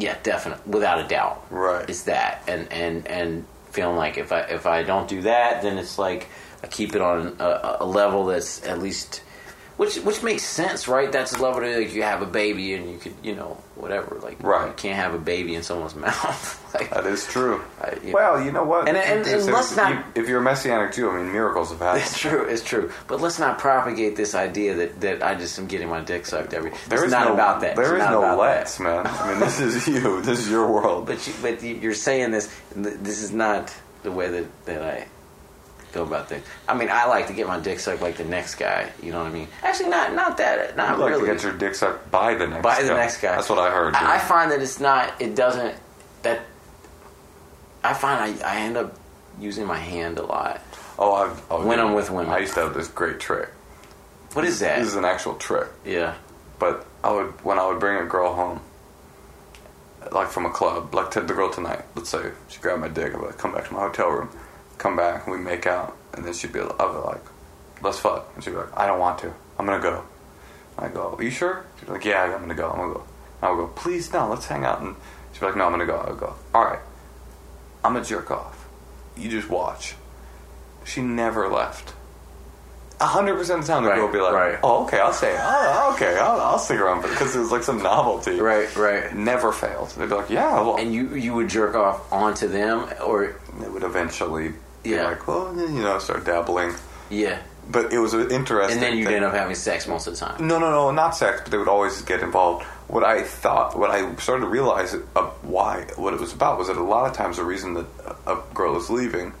yeah 0.00 0.16
definitely 0.22 0.62
without 0.72 0.98
a 1.04 1.06
doubt 1.08 1.44
Right. 1.50 1.88
it's 1.88 2.02
that 2.04 2.42
and 2.48 2.70
and 2.72 3.06
and 3.06 3.44
feeling 3.70 3.96
like 3.96 4.18
if 4.18 4.32
I 4.32 4.40
if 4.40 4.66
I 4.66 4.82
don't 4.82 5.08
do 5.08 5.22
that 5.22 5.62
then 5.62 5.78
it's 5.78 5.98
like 5.98 6.28
I 6.62 6.66
keep 6.66 6.94
it 6.94 7.00
on 7.00 7.36
a, 7.38 7.76
a 7.80 7.86
level 7.86 8.26
that's 8.26 8.64
at 8.66 8.78
least 8.80 9.22
which 9.80 9.96
which 10.08 10.22
makes 10.22 10.42
sense 10.44 10.86
right 10.86 11.10
that's 11.10 11.32
level 11.40 11.60
that 11.62 11.78
like, 11.78 11.94
you 11.94 12.02
have 12.02 12.20
a 12.20 12.26
baby 12.26 12.74
and 12.74 12.90
you 12.92 12.98
could 12.98 13.14
you 13.22 13.34
know 13.34 13.56
whatever 13.76 14.18
like 14.22 14.36
Right. 14.42 14.66
you 14.68 14.74
can't 14.74 14.96
have 15.04 15.14
a 15.14 15.18
baby 15.32 15.54
in 15.54 15.62
someone's 15.62 15.94
mouth 16.06 16.74
like 16.74 16.90
That 16.90 17.06
is 17.06 17.26
true. 17.26 17.62
I- 17.80 17.96
you 18.04 18.12
well, 18.12 18.34
you 18.44 18.52
know 18.52 18.62
what? 18.64 18.86
And- 18.88 18.96
and- 18.96 19.26
and 19.26 19.40
If- 19.40 19.46
let's 19.56 19.74
not- 19.74 20.04
if 20.14 20.28
you're 20.28 20.40
a 20.40 20.42
messianic 20.42 20.92
too. 20.92 21.08
I 21.10 21.16
mean, 21.16 21.32
miracles 21.32 21.70
have 21.70 21.78
happened. 21.80 22.02
it's 22.04 22.18
true 22.18 22.42
it's 22.52 22.62
true 22.62 22.92
but 23.08 23.20
let's 23.22 23.38
not 23.38 23.58
propagate 23.58 24.16
this 24.16 24.34
idea 24.34 24.74
that 24.80 25.00
that 25.00 25.22
I 25.22 25.34
just 25.34 25.58
am 25.58 25.66
getting 25.66 25.88
my 25.88 26.00
dick 26.10 26.26
sucked 26.26 26.52
every 26.52 26.72
There 26.90 26.98
it's 26.98 27.06
is 27.06 27.12
not 27.12 27.28
no, 27.28 27.34
about 27.34 27.56
that 27.62 27.74
There 27.76 27.96
It's 27.96 28.04
is 28.04 28.10
no 28.10 28.18
about 28.18 28.38
that. 28.38 28.80
man. 28.80 29.06
I 29.06 29.30
mean, 29.30 29.40
this 29.40 29.60
is 29.60 29.88
you. 29.88 30.20
This 30.20 30.38
is 30.40 30.50
your 30.50 30.66
world. 30.70 31.06
But 31.06 31.26
you, 31.26 31.32
but 31.40 31.62
you- 31.62 31.76
you're 31.82 31.94
saying 32.08 32.30
this. 32.32 32.46
This 32.76 33.22
is 33.22 33.32
not 33.32 33.74
the 34.02 34.12
way 34.12 34.28
that, 34.28 34.46
that 34.66 34.82
I 34.82 35.06
go 35.92 36.02
about 36.04 36.28
things. 36.28 36.44
I 36.68 36.74
mean, 36.76 36.88
I 36.90 37.06
like 37.06 37.26
to 37.28 37.32
get 37.32 37.46
my 37.46 37.58
dick 37.60 37.80
sucked 37.80 38.00
like 38.02 38.16
the 38.16 38.24
next 38.24 38.56
guy. 38.56 38.90
You 39.02 39.12
know 39.12 39.18
what 39.18 39.28
I 39.28 39.30
mean? 39.32 39.48
Actually, 39.62 39.90
not 39.90 40.14
not 40.14 40.36
that. 40.38 40.76
Not 40.76 40.90
I'd 40.90 40.98
like 40.98 41.10
really. 41.10 41.26
to 41.28 41.34
get 41.34 41.42
your 41.42 41.52
dick 41.52 41.74
sucked 41.74 42.10
by 42.10 42.34
the 42.34 42.46
next 42.46 42.62
By 42.62 42.76
guy. 42.76 42.82
the 42.84 42.94
next 42.94 43.20
guy. 43.20 43.36
That's 43.36 43.48
what 43.48 43.58
I 43.58 43.70
heard. 43.70 43.94
I, 43.94 44.16
I 44.16 44.18
find 44.18 44.50
that 44.52 44.60
it's 44.62 44.80
not. 44.80 45.20
It 45.20 45.34
doesn't. 45.34 45.74
That 46.22 46.42
I 47.82 47.94
find 47.94 48.42
I, 48.42 48.52
I 48.56 48.56
end 48.60 48.76
up 48.76 48.96
using 49.40 49.66
my 49.66 49.78
hand 49.78 50.18
a 50.18 50.22
lot. 50.22 50.60
oh, 50.98 51.12
I've, 51.14 51.42
oh, 51.50 51.66
When 51.66 51.78
dude, 51.78 51.86
I'm 51.86 51.94
with 51.94 52.10
women. 52.10 52.30
I 52.32 52.38
used 52.40 52.54
to 52.54 52.60
have 52.60 52.74
this 52.74 52.88
great 52.88 53.18
trick. 53.20 53.48
What 54.34 54.44
is 54.44 54.60
that? 54.60 54.78
This 54.78 54.88
is 54.88 54.96
an 54.96 55.04
actual 55.04 55.34
trick. 55.36 55.68
yeah. 55.84 56.14
But 56.58 56.86
I 57.02 57.10
would 57.10 57.42
when 57.42 57.58
I 57.58 57.66
would 57.66 57.80
bring 57.80 57.96
a 58.02 58.06
girl 58.06 58.34
home, 58.34 58.60
like 60.12 60.28
from 60.28 60.44
a 60.44 60.50
club, 60.50 60.94
like 60.94 61.10
to 61.12 61.20
the 61.22 61.32
girl 61.32 61.50
tonight. 61.50 61.82
Let's 61.94 62.10
say 62.10 62.32
she 62.48 62.60
grabbed 62.60 62.82
my 62.82 62.88
dick. 62.88 63.14
I'd 63.14 63.20
like, 63.20 63.38
come 63.38 63.52
back 63.54 63.66
to 63.68 63.72
my 63.72 63.80
hotel 63.80 64.08
room, 64.10 64.28
come 64.80 64.96
back, 64.96 65.26
and 65.26 65.32
we 65.36 65.40
make 65.40 65.66
out. 65.66 65.96
And 66.14 66.24
then 66.24 66.32
she'd 66.32 66.52
be, 66.52 66.60
I'd 66.60 66.76
be 66.78 66.84
like, 66.84 67.22
let's 67.82 67.98
fuck. 68.00 68.30
And 68.34 68.42
she'd 68.42 68.50
be 68.50 68.56
like, 68.56 68.76
I 68.76 68.86
don't 68.86 68.98
want 68.98 69.20
to. 69.20 69.32
I'm 69.58 69.66
gonna 69.66 69.80
go. 69.82 70.02
I 70.78 70.88
go, 70.88 71.14
are 71.16 71.22
you 71.22 71.30
sure? 71.30 71.64
She'd 71.78 71.86
be 71.86 71.92
like, 71.92 72.04
yeah, 72.04 72.22
I'm 72.24 72.40
gonna 72.40 72.54
go. 72.54 72.70
I'm 72.70 72.78
gonna 72.78 72.94
go. 72.94 73.04
And 73.42 73.48
I 73.48 73.50
would 73.52 73.58
go, 73.58 73.66
please 73.68 74.12
no, 74.12 74.28
let's 74.28 74.46
hang 74.46 74.64
out. 74.64 74.80
And 74.80 74.96
she'd 75.32 75.40
be 75.40 75.46
like, 75.46 75.56
no, 75.56 75.66
I'm 75.66 75.72
gonna 75.72 75.86
go. 75.86 75.96
I 75.98 76.10
would 76.10 76.18
go, 76.18 76.34
all 76.54 76.64
right. 76.64 76.80
I'm 77.84 77.92
gonna 77.92 78.04
jerk 78.04 78.30
off. 78.30 78.66
You 79.16 79.28
just 79.28 79.48
watch. 79.48 79.94
She 80.84 81.02
never 81.02 81.48
left. 81.48 81.94
A 83.00 83.06
hundred 83.06 83.36
percent 83.36 83.60
of 83.60 83.66
the 83.66 83.72
time, 83.72 83.82
the 83.84 83.88
Right, 83.88 83.96
girl 83.96 84.06
would 84.06 84.12
be 84.12 84.20
like, 84.20 84.34
right. 84.34 84.58
"Oh, 84.62 84.84
okay, 84.84 84.98
I'll 84.98 85.12
stay. 85.14 85.34
Oh, 85.38 85.88
oh 85.88 85.94
okay, 85.94 86.18
I'll, 86.18 86.38
I'll 86.38 86.58
stick 86.58 86.78
around 86.78 87.00
because 87.00 87.34
it 87.34 87.38
was 87.38 87.50
like 87.50 87.62
some 87.62 87.82
novelty." 87.82 88.38
Right. 88.38 88.74
Right. 88.76 89.14
Never 89.14 89.52
failed. 89.52 89.88
They'd 89.90 90.10
be 90.10 90.14
like, 90.14 90.28
"Yeah," 90.28 90.60
well, 90.60 90.76
And 90.76 90.92
you 90.92 91.14
you 91.14 91.32
would 91.32 91.48
jerk 91.48 91.74
off 91.74 92.12
onto 92.12 92.46
them 92.46 92.86
or 93.02 93.24
It 93.24 93.72
would 93.72 93.84
eventually 93.84 94.52
Yeah. 94.84 95.04
like, 95.08 95.26
"Well, 95.26 95.54
you 95.56 95.68
know," 95.82 95.98
start 95.98 96.24
dabbling. 96.24 96.74
yeah. 97.10 97.38
But 97.70 97.92
it 97.92 97.98
was 98.00 98.14
interesting. 98.14 98.78
And 98.78 98.82
then 98.82 98.96
you'd 98.98 99.06
end 99.12 99.24
up 99.24 99.32
having 99.32 99.54
sex 99.54 99.86
most 99.86 100.08
of 100.08 100.14
the 100.14 100.18
time. 100.26 100.44
No, 100.44 100.58
no, 100.58 100.72
no, 100.72 100.90
not 100.90 101.14
sex, 101.14 101.42
but 101.42 101.52
they 101.52 101.58
would 101.58 101.68
always 101.68 102.02
get 102.02 102.20
involved. 102.20 102.64
What 102.88 103.04
I 103.04 103.22
thought, 103.22 103.78
what 103.78 103.90
I 103.90 104.12
started 104.16 104.40
to 104.42 104.48
realize 104.50 104.92
of 104.94 105.38
why, 105.42 105.86
what 105.94 106.12
it 106.12 106.18
was 106.18 106.32
about 106.32 106.58
was 106.58 106.66
that 106.66 106.76
a 106.76 106.82
lot 106.82 107.08
of 107.08 107.16
times 107.16 107.36
the 107.36 107.44
reason 107.44 107.74
that 107.74 107.86
a 108.26 108.32
a 108.32 108.42
girl 108.54 108.76
is 108.76 108.90
leaving 108.90 109.32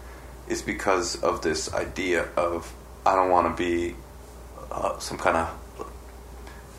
is 0.46 0.62
because 0.62 1.20
of 1.22 1.42
this 1.42 1.74
idea 1.74 2.28
of 2.36 2.72
I 3.04 3.16
don't 3.16 3.30
want 3.30 3.48
to 3.56 3.60
be 3.60 3.96
uh, 4.70 4.96
some 5.00 5.18
kind 5.18 5.36
of 5.36 5.48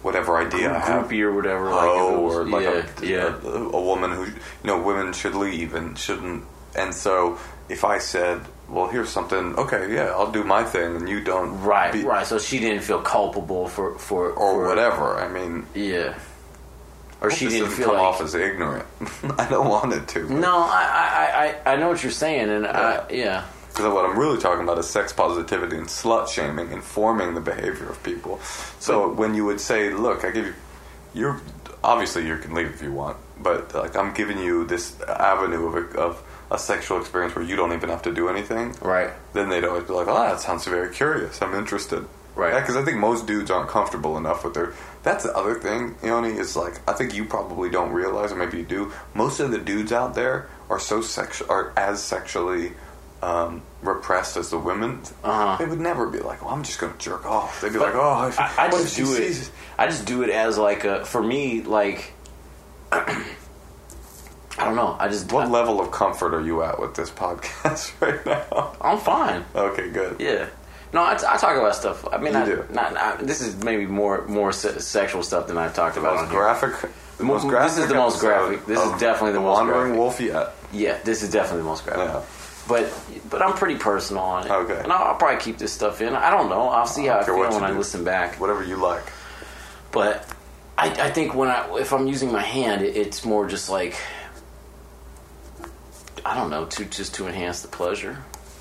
whatever 0.03 0.37
idea 0.37 0.73
I 0.73 0.79
have. 0.79 1.07
Groupie 1.07 1.21
or 1.21 1.33
whatever. 1.33 1.69
Like 1.69 1.81
oh, 1.83 2.21
was- 2.21 2.35
or 2.35 2.45
like 2.45 2.63
yeah, 2.63 2.85
a, 3.01 3.05
yeah. 3.05 3.39
A, 3.43 3.47
a 3.47 3.81
woman 3.81 4.11
who 4.11 4.25
you 4.25 4.33
know 4.63 4.81
women 4.81 5.11
should 5.13 5.35
leave 5.35 5.73
and 5.73 5.97
shouldn't. 5.97 6.45
And 6.75 6.93
so 6.93 7.37
if 7.69 7.83
I 7.83 7.97
said, 7.99 8.41
well, 8.69 8.87
here's 8.87 9.09
something, 9.09 9.55
okay, 9.57 9.93
yeah, 9.93 10.05
I'll 10.15 10.31
do 10.31 10.43
my 10.43 10.63
thing, 10.63 10.95
and 10.95 11.09
you 11.09 11.21
don't, 11.21 11.61
Right, 11.61 11.91
be- 11.91 12.03
right. 12.03 12.25
So 12.25 12.39
she 12.39 12.59
didn't 12.59 12.83
feel 12.83 13.01
culpable 13.01 13.67
for 13.67 13.97
for 13.99 14.29
or 14.31 14.53
for- 14.53 14.67
whatever. 14.67 15.17
I 15.19 15.27
mean, 15.27 15.65
Yeah. 15.75 16.13
Or 17.21 17.29
she 17.29 17.49
didn't 17.49 17.69
feel 17.69 17.85
come 17.87 17.95
like. 17.97 18.03
off 18.03 18.21
as 18.21 18.33
ignorant. 18.33 18.85
I 19.37 19.47
don't 19.47 19.67
want 19.69 19.93
it 19.93 20.07
to. 20.09 20.27
no, 20.33 20.57
I, 20.57 21.55
I, 21.65 21.69
I, 21.69 21.73
I 21.73 21.75
know 21.75 21.89
what 21.89 22.01
you're 22.01 22.11
saying, 22.11 22.49
and 22.49 22.65
I, 22.65 23.05
yeah, 23.11 23.45
Because 23.69 23.93
what 23.93 24.05
I'm 24.05 24.17
really 24.17 24.39
talking 24.39 24.63
about 24.63 24.79
is 24.79 24.89
sex 24.89 25.13
positivity 25.13 25.77
and 25.77 25.85
slut 25.85 26.29
shaming, 26.29 26.71
informing 26.71 27.35
the 27.35 27.41
behavior 27.41 27.87
of 27.89 28.01
people. 28.01 28.39
So 28.79 29.07
when 29.13 29.35
you 29.35 29.45
would 29.45 29.61
say, 29.61 29.91
"Look, 29.91 30.25
I 30.25 30.31
give 30.31 30.45
you," 30.47 30.53
you're 31.13 31.39
obviously 31.83 32.25
you 32.25 32.37
can 32.37 32.55
leave 32.55 32.67
if 32.73 32.81
you 32.81 32.91
want, 32.91 33.17
but 33.39 33.71
like 33.75 33.95
I'm 33.95 34.13
giving 34.15 34.39
you 34.39 34.65
this 34.65 34.99
avenue 35.01 35.67
of 35.67 35.95
of 35.95 36.23
a 36.51 36.59
sexual 36.59 36.99
experience 36.99 37.33
where 37.33 37.45
you 37.45 37.55
don't 37.55 37.73
even 37.73 37.89
have 37.89 38.01
to 38.03 38.13
do 38.13 38.27
anything. 38.29 38.75
right, 38.81 39.09
Then 39.33 39.49
they'd 39.49 39.63
always 39.63 39.85
be 39.85 39.93
like, 39.93 40.07
"Oh, 40.07 40.13
that 40.13 40.39
sounds 40.41 40.65
very 40.65 40.93
curious. 40.93 41.41
I'm 41.41 41.55
interested." 41.55 42.05
Right. 42.35 42.53
Because 42.61 42.77
I 42.77 42.83
think 42.83 42.97
most 42.97 43.25
dudes 43.27 43.49
aren't 43.51 43.69
comfortable 43.69 44.17
enough 44.17 44.43
with 44.43 44.53
their. 44.53 44.73
That's 45.03 45.23
the 45.23 45.35
other 45.35 45.55
thing, 45.55 45.95
Yoni, 46.03 46.29
is 46.29 46.55
like 46.55 46.79
I 46.89 46.93
think 46.93 47.13
you 47.13 47.25
probably 47.25 47.69
don't 47.69 47.91
realize, 47.91 48.31
or 48.31 48.35
maybe 48.35 48.57
you 48.59 48.63
do. 48.65 48.91
Most 49.13 49.39
of 49.39 49.51
the 49.51 49.57
dudes 49.57 49.91
out 49.91 50.13
there 50.15 50.47
are 50.69 50.79
so 50.79 51.01
sexual, 51.01 51.49
are 51.51 51.73
as 51.75 52.01
sexually 52.01 52.73
um, 53.21 53.61
repressed 53.81 54.37
as 54.37 54.49
the 54.49 54.57
women. 54.57 55.01
Uh-huh. 55.23 55.57
They 55.57 55.65
would 55.65 55.79
never 55.81 56.07
be 56.07 56.19
like, 56.19 56.41
"Well, 56.43 56.53
I'm 56.53 56.63
just 56.63 56.79
going 56.79 56.93
to 56.93 56.99
jerk 56.99 57.25
off." 57.25 57.59
They'd 57.61 57.73
be 57.73 57.79
But 57.79 57.93
like, 57.93 57.95
"Oh, 57.95 58.27
if, 58.27 58.39
I, 58.39 58.65
I 58.65 58.69
just 58.69 58.95
do 58.95 59.13
it. 59.15 59.51
I 59.77 59.87
just 59.87 60.05
do 60.05 60.23
it 60.23 60.29
as 60.29 60.57
like 60.57 60.83
a 60.85 61.05
for 61.05 61.21
me 61.21 61.61
like. 61.61 62.13
I 64.57 64.65
don't 64.65 64.75
know. 64.75 64.95
I 64.99 65.07
just 65.07 65.31
What 65.31 65.49
level 65.49 65.79
of 65.79 65.91
comfort 65.91 66.33
are 66.33 66.41
you 66.41 66.61
at 66.63 66.79
with 66.79 66.93
this 66.95 67.09
podcast 67.23 67.93
right 68.01 68.23
now? 68.25 68.75
I'm 68.81 68.97
fine. 68.97 69.45
Okay, 69.55 69.89
good. 69.89 70.19
Yeah. 70.19 70.47
No, 70.93 71.01
I, 71.01 71.13
I 71.13 71.37
talk 71.37 71.55
about 71.55 71.73
stuff. 71.75 72.05
I 72.11 72.17
mean, 72.17 72.33
You 72.33 72.39
I, 72.39 72.45
do. 72.45 72.65
Not, 72.69 72.93
not, 72.93 73.19
this 73.19 73.39
is 73.41 73.63
maybe 73.63 73.85
more 73.85 74.25
more 74.27 74.51
se- 74.51 74.79
sexual 74.79 75.23
stuff 75.23 75.47
than 75.47 75.57
I've 75.57 75.73
talked 75.73 75.95
about 75.97 76.15
Most 76.17 76.29
graphic 76.31 76.91
The 77.17 77.23
most 77.23 77.47
This 77.47 77.77
is 77.77 77.87
the 77.87 77.95
most 77.95 78.19
graphic. 78.19 78.65
This 78.65 78.79
is 78.79 78.91
definitely 78.99 79.31
the 79.31 79.39
The 79.39 79.45
most 79.45 79.57
Wandering 79.57 79.93
graphic. 79.93 79.97
Wolf 79.97 80.19
yet. 80.19 80.53
Yeah, 80.73 80.97
this 81.03 81.23
is 81.23 81.31
definitely 81.31 81.59
the 81.59 81.69
most 81.69 81.85
graphic. 81.85 82.07
Yeah. 82.13 82.21
But 82.67 83.29
but 83.29 83.41
I'm 83.41 83.53
pretty 83.53 83.77
personal 83.77 84.21
on 84.23 84.45
it. 84.47 84.51
Okay. 84.51 84.79
And 84.83 84.91
I'll, 84.91 85.07
I'll 85.13 85.15
probably 85.15 85.39
keep 85.41 85.57
this 85.57 85.71
stuff 85.71 86.01
in. 86.01 86.13
I 86.13 86.29
don't 86.29 86.49
know. 86.49 86.67
I'll 86.67 86.85
see 86.85 87.07
I 87.09 87.13
how 87.13 87.19
I 87.19 87.23
feel 87.23 87.37
when 87.39 87.63
I 87.63 87.71
listen 87.71 88.03
back. 88.03 88.39
Whatever 88.41 88.63
you 88.63 88.75
like. 88.75 89.03
But 89.93 90.25
I, 90.77 90.89
I 90.89 91.11
think 91.11 91.35
when 91.35 91.49
I 91.49 91.73
if 91.79 91.93
I'm 91.93 92.07
using 92.07 92.31
my 92.33 92.41
hand, 92.43 92.81
it, 92.81 92.95
it's 92.97 93.23
more 93.25 93.47
just 93.47 93.69
like 93.69 93.95
I 96.25 96.35
don't 96.35 96.49
know 96.49 96.65
to 96.65 96.85
just 96.85 97.15
to 97.15 97.27
enhance 97.27 97.61
the 97.61 97.67
pleasure 97.67 98.17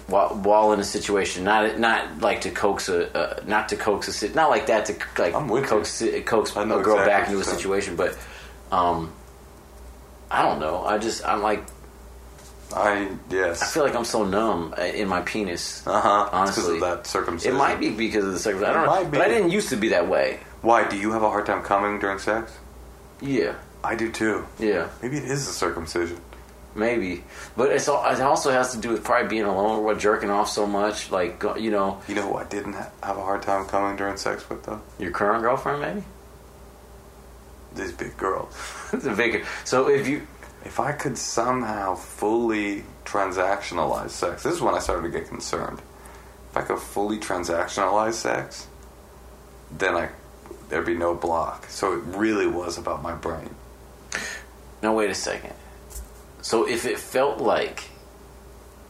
while 0.07 0.31
while 0.31 0.73
in 0.73 0.81
a 0.81 0.85
situation, 0.85 1.45
not 1.45 1.79
not 1.79 2.21
like 2.21 2.41
to 2.43 2.51
coax 2.51 2.89
a 2.89 3.17
uh, 3.17 3.41
not 3.47 3.69
to 3.71 3.77
coax 3.77 4.09
a 4.09 4.13
sit, 4.13 4.35
not 4.35 4.51
like 4.51 4.67
that 4.67 4.87
to 4.87 4.97
like 5.19 5.35
I'm 5.35 5.49
with 5.49 5.67
coax 5.67 6.03
coax 6.27 6.51
a 6.51 6.65
girl 6.65 6.79
exactly 6.79 7.05
back 7.07 7.29
into 7.29 7.41
a 7.41 7.45
situation, 7.45 7.97
but 7.97 8.19
um, 8.73 9.13
I 10.31 10.43
don't 10.43 10.59
know. 10.61 10.85
I 10.85 10.99
just 10.99 11.25
I'm 11.27 11.43
like 11.43 11.63
I 12.75 13.09
yes. 13.31 13.63
I 13.63 13.67
feel 13.67 13.83
like 13.85 13.95
I'm 13.97 14.05
so 14.05 14.25
numb 14.25 14.75
uh, 14.79 14.83
in 14.83 15.09
my 15.09 15.23
penis. 15.23 15.85
Uh 15.87 16.01
huh. 16.01 16.29
Honestly. 16.33 16.75
because 16.75 16.83
of 16.93 16.99
that 16.99 17.07
circumcision. 17.07 17.55
It 17.55 17.59
might 17.59 17.81
be 17.81 17.91
because 17.91 18.25
of 18.25 18.33
the 18.33 18.39
sex. 18.39 18.57
I 18.59 18.61
don't 18.73 18.83
It 18.83 18.87
know, 18.87 18.87
might 18.87 19.11
be. 19.11 19.19
but 19.19 19.27
I 19.27 19.29
didn't 19.29 19.51
used 19.51 19.69
to 19.71 19.77
be 19.77 19.89
that 19.89 20.09
way. 20.09 20.41
Why 20.63 20.89
do 20.89 20.97
you 20.97 21.11
have 21.13 21.23
a 21.23 21.29
hard 21.29 21.47
time 21.47 21.63
coming 21.63 21.99
during 21.99 22.19
sex? 22.19 22.53
Yeah, 23.21 23.55
I 23.83 23.95
do 23.97 24.11
too. 24.11 24.47
yeah. 24.59 24.89
Maybe 25.03 25.17
it 25.19 25.25
is 25.25 25.47
the 25.47 25.53
circumcision. 25.53 26.21
Maybe, 26.75 27.25
but 27.57 27.73
it's 27.73 27.89
all, 27.89 28.09
it 28.09 28.21
also 28.21 28.53
has 28.53 28.73
to 28.75 28.79
do 28.79 28.91
with 28.91 29.03
probably 29.03 29.29
being 29.29 29.43
alone 29.45 29.81
or 29.81 29.83
what 29.83 29.99
jerking 29.99 30.31
off 30.31 30.49
so 30.49 30.67
much. 30.67 31.11
Like 31.11 31.43
you 31.59 31.71
know, 31.73 32.01
You 32.07 32.15
know 32.15 32.23
who 32.23 32.37
I 32.37 32.45
didn't 32.45 32.75
have 32.75 32.93
a 33.03 33.23
hard 33.23 33.43
time 33.43 33.67
coming 33.67 33.97
during 33.97 34.17
sex 34.17 34.49
with 34.49 34.63
though? 34.65 34.81
your 34.99 35.11
current 35.11 35.43
girlfriend, 35.43 35.81
maybe. 35.81 36.05
This 37.75 37.93
big 37.93 38.17
girl. 38.17 38.49
a 38.93 39.15
big. 39.15 39.45
So 39.65 39.89
if 39.89 40.07
you, 40.09 40.27
If 40.65 40.79
I 40.79 40.93
could 40.93 41.17
somehow 41.19 41.95
fully 41.97 42.85
transactionalize 43.05 44.11
sex, 44.11 44.43
this 44.45 44.55
is 44.55 44.61
when 44.61 44.75
I 44.75 44.79
started 44.79 45.11
to 45.11 45.19
get 45.19 45.29
concerned. 45.29 45.81
If 46.51 46.57
I 46.57 46.63
could 46.63 46.79
fully 46.79 47.19
transactionalize 47.19 48.15
sex, 48.15 48.67
then 49.71 49.97
I 49.97 50.09
there'd 50.69 50.87
be 50.87 50.97
no 50.97 51.15
block. 51.15 51.67
So 51.69 51.95
it 51.95 52.03
really 52.17 52.47
was 52.47 52.79
about 52.79 53.03
my 53.03 53.15
brain. 53.15 53.55
now 54.83 54.95
wait 54.95 55.11
a 55.11 55.15
second. 55.15 55.55
So 56.43 56.69
if 56.69 56.87
it 56.87 56.99
felt 56.99 57.39
like 57.39 57.85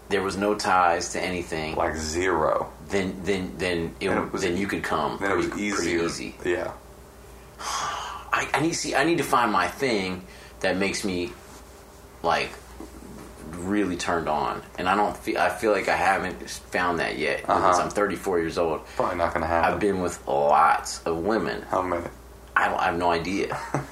there 0.09 0.23
was 0.23 0.37
no 0.37 0.55
ties 0.55 1.13
to 1.13 1.21
anything, 1.23 1.77
Like 1.77 1.97
zero. 1.97 2.73
then 2.89 3.21
then 3.25 3.55
then 3.59 3.95
it, 4.01 4.09
Then 4.09 4.19
it 4.19 4.33
was- 4.33 4.43
then 4.43 4.57
you 4.57 4.67
could 4.67 4.83
come. 4.83 5.19
Then 5.21 5.31
it 5.33 5.37
was 5.37 5.47
pretty, 5.49 5.65
easy. 5.93 6.35
Yeah. 6.45 6.73
I, 8.33 8.49
I 8.55 8.61
need 8.61 8.73
see. 8.73 8.95
I 8.95 9.05
need 9.05 9.19
to 9.19 9.25
find 9.25 9.53
my 9.53 9.69
thing 9.69 10.25
that 10.61 10.77
makes 10.77 11.05
me 11.05 11.33
like 12.23 12.51
really 13.51 13.97
turned 13.97 14.29
on, 14.29 14.63
and 14.79 14.89
I 14.89 14.95
don't 14.97 15.17
feel. 15.17 15.39
I 15.39 15.49
feel 15.51 15.73
like 15.73 15.89
I 15.89 15.97
haven't 15.97 16.49
found 16.49 17.01
that 17.01 17.19
yet. 17.19 17.41
Uh-huh. 17.49 17.59
Because 17.61 17.81
I'm 17.81 17.91
34 17.91 18.39
years 18.39 18.57
old. 18.59 18.87
Probably 18.97 19.17
not 19.17 19.35
gonna 19.35 19.47
happen. 19.47 19.75
I've 19.75 19.81
been 19.81 20.01
with 20.01 20.27
lots 20.27 21.03
of 21.05 21.19
women. 21.19 21.63
How 21.71 21.83
many? 21.83 22.07
I, 22.57 22.69
don't, 22.69 22.79
I 22.81 22.85
have 22.87 22.99
no 22.99 23.11
idea. 23.11 23.59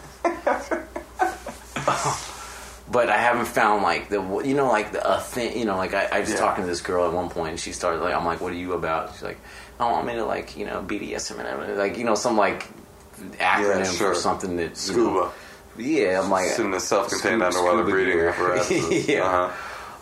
but 2.91 3.09
I 3.11 3.19
haven't 3.19 3.47
found 3.47 3.83
like 3.83 4.09
the 4.09 4.21
you 4.45 4.55
know 4.55 4.67
like 4.69 4.93
the 4.93 5.17
a 5.17 5.21
thing 5.21 5.59
you 5.59 5.65
know 5.65 5.77
like 5.77 5.95
I, 5.95 6.05
I 6.07 6.21
was 6.21 6.31
Yeah. 6.31 6.37
talking 6.39 6.65
to 6.65 6.69
this 6.71 6.81
girl 6.81 7.07
at 7.07 7.13
one 7.13 7.29
point 7.29 7.51
and 7.51 7.61
she 7.61 7.73
started 7.73 8.01
like 8.01 8.15
I'm 8.15 8.25
like 8.25 8.41
what 8.41 8.53
are 8.53 8.57
you 8.57 8.73
about 8.73 9.13
she's 9.15 9.23
like 9.23 9.39
oh 9.81 9.95
I'm 9.95 10.09
into 10.09 10.25
like 10.25 10.57
you 10.57 10.65
know 10.67 10.83
BDSM 10.87 11.39
and 11.39 11.49
everything. 11.49 11.77
like 11.77 11.99
you 11.99 12.05
know 12.05 12.15
some 12.15 12.37
like 12.37 12.67
acronym 13.39 13.85
Yeah, 13.85 13.93
sure. 13.93 14.15
for 14.15 14.21
something 14.21 14.57
that 14.57 14.77
Scuba. 14.77 15.01
know- 15.11 15.33
yeah 15.77 16.21
I'm 16.23 16.31
like 16.31 16.47
Sitting 16.49 16.67
in 16.73 16.75
a 16.75 16.81
self-contained 16.81 17.41
Scuba- 17.43 17.47
underwater 17.47 17.79
scuba 17.83 17.91
breathing 17.91 18.21
apparatus. 18.21 19.09
yeah 19.09 19.23
Uh-huh. 19.25 19.53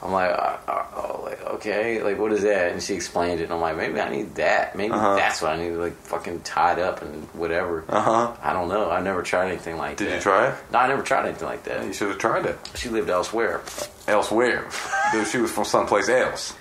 I'm 0.03 0.13
like, 0.13 0.31
uh, 0.31 0.57
uh, 0.69 0.85
oh, 0.97 1.21
like 1.25 1.43
okay, 1.55 2.03
like 2.03 2.19
what 2.19 2.33
is 2.33 2.43
that? 2.43 2.73
And 2.73 2.83
she 2.83 2.95
explained 2.95 3.41
it. 3.41 3.45
And 3.45 3.53
I'm 3.55 3.61
like, 3.61 3.77
maybe 3.77 3.99
I 4.01 4.09
need 4.11 4.35
that. 4.37 4.77
Maybe 4.77 4.93
Uh-huh. 4.93 5.17
that's 5.17 5.41
what 5.43 5.53
I 5.53 5.57
need, 5.57 5.71
like 5.77 5.97
fucking 6.03 6.41
tied 6.41 6.79
up 6.79 7.03
and 7.03 7.25
whatever. 7.35 7.85
Uh 7.89 8.01
huh. 8.03 8.33
I 8.43 8.53
don't 8.53 8.69
know. 8.69 8.91
I 8.91 9.01
never 9.01 9.23
tried 9.23 9.49
anything 9.49 9.79
like 9.79 9.97
Did 9.97 10.07
that. 10.07 10.11
Did 10.11 10.17
you 10.17 10.23
try 10.23 10.49
it? 10.49 10.55
No, 10.73 10.79
I 10.81 10.89
never 10.89 11.03
tried 11.03 11.27
anything 11.27 11.49
like 11.49 11.65
that. 11.65 11.85
You 11.85 11.93
should 11.93 12.09
have 12.09 12.19
tried 12.19 12.47
it. 12.47 12.59
She 12.75 12.89
lived 12.91 13.09
elsewhere. 13.11 13.63
Elsewhere. 14.07 14.69
Dude, 15.13 15.27
she 15.27 15.39
was 15.39 15.51
from 15.51 15.65
someplace 15.65 16.09
else. 16.09 16.55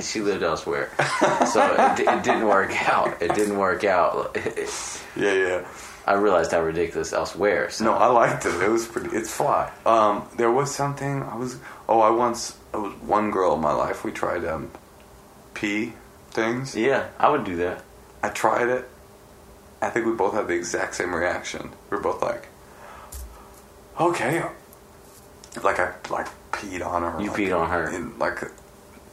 she 0.00 0.20
lived 0.20 0.44
elsewhere, 0.44 0.88
so 1.52 1.60
it, 1.96 2.00
it 2.00 2.22
didn't 2.22 2.46
work 2.46 2.70
out. 2.88 3.20
It 3.20 3.34
didn't 3.34 3.58
work 3.58 3.82
out. 3.84 4.36
Yeah, 5.16 5.32
yeah. 5.32 5.66
I 6.06 6.14
realized 6.14 6.52
how 6.52 6.62
ridiculous 6.62 7.12
elsewhere. 7.12 7.68
So. 7.70 7.84
No, 7.84 7.94
I 7.94 8.06
liked 8.06 8.46
it. 8.46 8.54
It 8.62 8.70
was 8.70 8.86
pretty. 8.86 9.14
It's 9.16 9.28
fly. 9.34 9.70
Um, 9.84 10.24
there 10.36 10.52
was 10.52 10.72
something 10.72 11.24
I 11.24 11.34
was. 11.36 11.58
Oh, 11.88 11.98
I 12.00 12.10
once. 12.10 12.56
I 12.72 12.76
was 12.76 12.92
one 13.02 13.30
girl 13.30 13.54
in 13.54 13.60
my 13.60 13.72
life. 13.72 14.04
We 14.04 14.12
tried 14.12 14.44
um, 14.44 14.70
pee 15.54 15.92
things. 16.30 16.76
Yeah, 16.76 17.08
I 17.18 17.28
would 17.30 17.44
do 17.44 17.56
that. 17.56 17.82
I 18.22 18.28
tried 18.28 18.68
it. 18.68 18.88
I 19.82 19.90
think 19.90 20.06
we 20.06 20.12
both 20.12 20.34
had 20.34 20.46
the 20.46 20.54
exact 20.54 20.94
same 20.94 21.14
reaction. 21.14 21.70
We 21.90 21.96
were 21.96 22.02
both 22.02 22.22
like, 22.22 22.48
okay. 23.98 24.42
Like 25.62 25.80
I 25.80 25.94
like 26.10 26.28
peed 26.52 26.84
on 26.86 27.02
her. 27.02 27.20
You 27.20 27.30
like, 27.30 27.40
peed 27.40 27.58
on 27.58 27.70
her. 27.70 27.90
In, 27.90 28.18
like 28.18 28.42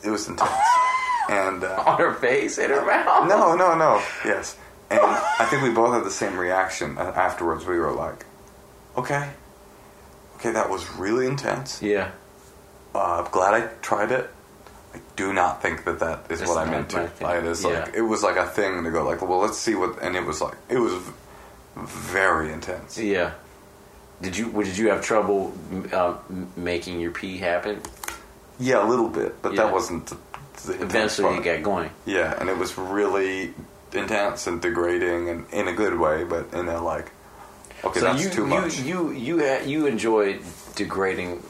it 0.03 0.09
was 0.09 0.27
intense. 0.27 0.51
and 1.29 1.63
uh, 1.63 1.83
On 1.85 1.97
her 1.97 2.13
face, 2.13 2.57
in 2.57 2.69
her 2.69 2.85
mouth. 2.85 3.27
no, 3.27 3.55
no, 3.55 3.75
no. 3.77 4.01
Yes. 4.23 4.57
And 4.89 5.01
I 5.01 5.45
think 5.49 5.63
we 5.63 5.71
both 5.71 5.93
had 5.93 6.05
the 6.05 6.11
same 6.11 6.37
reaction. 6.37 6.97
Afterwards, 6.97 7.65
we 7.65 7.77
were 7.77 7.91
like, 7.91 8.25
okay. 8.95 9.29
Okay, 10.35 10.51
that 10.51 10.69
was 10.69 10.89
really 10.93 11.25
intense. 11.27 11.81
Yeah. 11.81 12.11
Uh, 12.97 13.23
I'm 13.23 13.31
glad 13.31 13.53
I 13.53 13.67
tried 13.81 14.11
it. 14.11 14.29
I 14.95 14.99
do 15.15 15.31
not 15.33 15.61
think 15.61 15.83
that 15.85 15.99
that 15.99 16.25
is 16.31 16.41
It's 16.41 16.49
what 16.49 16.57
I'm 16.57 16.71
not 16.71 16.79
into. 16.93 17.09
Like, 17.23 17.43
it 17.43 17.45
is 17.45 17.63
Yeah. 17.63 17.69
like 17.83 17.93
it 17.93 18.01
was 18.01 18.23
like 18.23 18.37
a 18.37 18.45
thing 18.47 18.83
to 18.83 18.89
go 18.91 19.03
like, 19.05 19.21
well, 19.21 19.39
let's 19.39 19.57
see 19.57 19.75
what. 19.75 20.01
And 20.01 20.15
it 20.15 20.25
was 20.25 20.41
like 20.41 20.55
it 20.69 20.79
was 20.79 20.93
v- 20.93 21.13
very 21.75 22.51
intense. 22.51 22.97
Yeah. 22.97 23.31
Did 24.21 24.35
you? 24.35 24.51
Did 24.51 24.77
you 24.77 24.89
have 24.89 25.03
trouble 25.03 25.53
uh, 25.93 26.15
making 26.55 26.99
your 26.99 27.11
pee 27.11 27.37
happen? 27.37 27.81
Yeah, 28.59 28.83
a 28.83 28.87
little 28.87 29.09
bit, 29.09 29.39
but 29.43 29.53
Yeah. 29.53 29.63
that 29.65 29.73
wasn't 29.73 30.07
the, 30.07 30.17
the 30.65 30.81
Eventually, 30.81 31.35
you 31.35 31.43
got 31.43 31.61
going. 31.61 31.91
Yeah, 32.07 32.33
and 32.39 32.49
it 32.49 32.57
was 32.57 32.75
really 32.79 33.53
intense 33.93 34.47
and 34.47 34.59
degrading, 34.59 35.29
and 35.29 35.45
in 35.51 35.67
a 35.67 35.73
good 35.73 35.99
way, 35.99 36.23
but 36.23 36.51
in 36.53 36.67
a 36.67 36.81
like, 36.83 37.11
okay, 37.83 37.99
so 37.99 38.05
that's 38.07 38.23
you, 38.23 38.29
too 38.31 38.47
much. 38.47 38.79
You 38.79 39.11
you 39.11 39.37
you 39.37 39.39
ha- 39.47 39.63
you 39.63 39.85
enjoy 39.85 40.39
degrading 40.75 41.43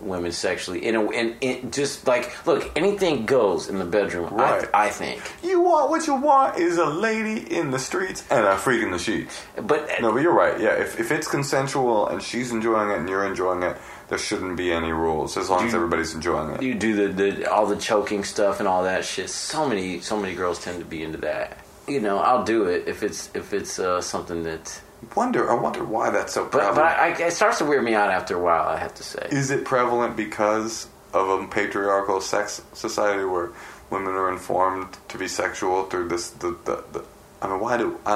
women 0.00 0.30
sexually 0.32 0.84
in 0.84 0.94
a 0.94 1.10
in, 1.10 1.36
in 1.40 1.70
just 1.70 2.06
like 2.06 2.46
look 2.46 2.70
anything 2.76 3.26
goes 3.26 3.68
in 3.68 3.78
the 3.78 3.84
bedroom. 3.84 4.32
Right. 4.32 4.68
I, 4.72 4.86
I 4.86 4.90
think, 4.90 5.20
You 5.42 5.60
want 5.60 5.90
what 5.90 6.06
you 6.06 6.14
want 6.14 6.58
is 6.58 6.78
a 6.78 6.86
lady 6.86 7.52
in 7.54 7.70
the 7.70 7.78
streets 7.78 8.24
and 8.30 8.44
a 8.44 8.56
freak 8.56 8.82
in 8.82 8.90
the 8.90 8.98
sheets. 8.98 9.42
but 9.56 9.88
No, 10.00 10.12
but 10.12 10.22
you're 10.22 10.32
right. 10.34 10.60
Yeah, 10.60 10.74
if, 10.74 11.00
if 11.00 11.10
it's 11.10 11.26
consensual 11.26 12.08
and 12.08 12.22
she's 12.22 12.52
enjoying 12.52 12.90
it 12.90 12.98
and 12.98 13.08
you're 13.08 13.26
enjoying 13.26 13.62
it, 13.62 13.76
there 14.08 14.18
shouldn't 14.18 14.56
be 14.56 14.72
any 14.72 14.92
rules 14.92 15.36
as 15.36 15.50
long 15.50 15.66
as 15.66 15.74
everybody's 15.74 16.14
enjoying 16.14 16.54
it. 16.54 16.62
you 16.62 16.74
do 16.74 16.94
the, 17.08 17.08
the 17.12 17.52
all 17.52 17.66
the 17.66 17.76
choking 17.76 18.24
stuff 18.24 18.60
and 18.60 18.68
all 18.68 18.84
that 18.84 19.04
shit. 19.04 19.28
So 19.30 19.68
many 19.68 20.00
so 20.00 20.16
many 20.18 20.34
girls 20.34 20.62
tend 20.62 20.78
to 20.78 20.84
be 20.84 21.02
into 21.02 21.18
that. 21.18 21.58
You 21.86 22.00
know, 22.00 22.18
I'll 22.18 22.44
do 22.44 22.64
it 22.64 22.86
if 22.86 23.02
it's 23.02 23.30
if 23.34 23.52
it's 23.52 23.78
uh, 23.78 24.00
something 24.00 24.44
that. 24.44 24.80
Wonder, 25.14 25.50
I 25.50 25.54
wonder 25.54 25.84
why 25.84 26.10
that's 26.10 26.34
so 26.34 26.44
But 26.44 26.50
prevalent. 26.52 26.76
but 26.76 26.84
I, 26.84 27.10
I, 27.10 27.26
it 27.28 27.32
starts 27.32 27.58
to 27.58 27.64
weird 27.64 27.84
me 27.84 27.94
out 27.94 28.10
after 28.10 28.36
a 28.36 28.40
while. 28.40 28.68
I 28.68 28.76
have 28.78 28.94
to 28.94 29.02
say. 29.02 29.26
is 29.30 29.50
it 29.50 29.64
prevalent 29.64 30.16
because 30.16 30.88
of 31.14 31.28
a 31.28 31.46
patriarchal 31.46 32.20
sex 32.20 32.60
society 32.74 33.24
where 33.24 33.50
women 33.90 34.14
are 34.14 34.30
informed 34.30 34.96
to 35.08 35.18
be 35.18 35.28
sexual 35.28 35.84
through 35.84 36.08
this? 36.08 36.30
The, 36.30 36.50
the, 36.64 36.84
the 36.92 37.04
I 37.40 37.48
mean, 37.48 37.60
why 37.60 37.76
do 37.76 37.98
I, 38.04 38.12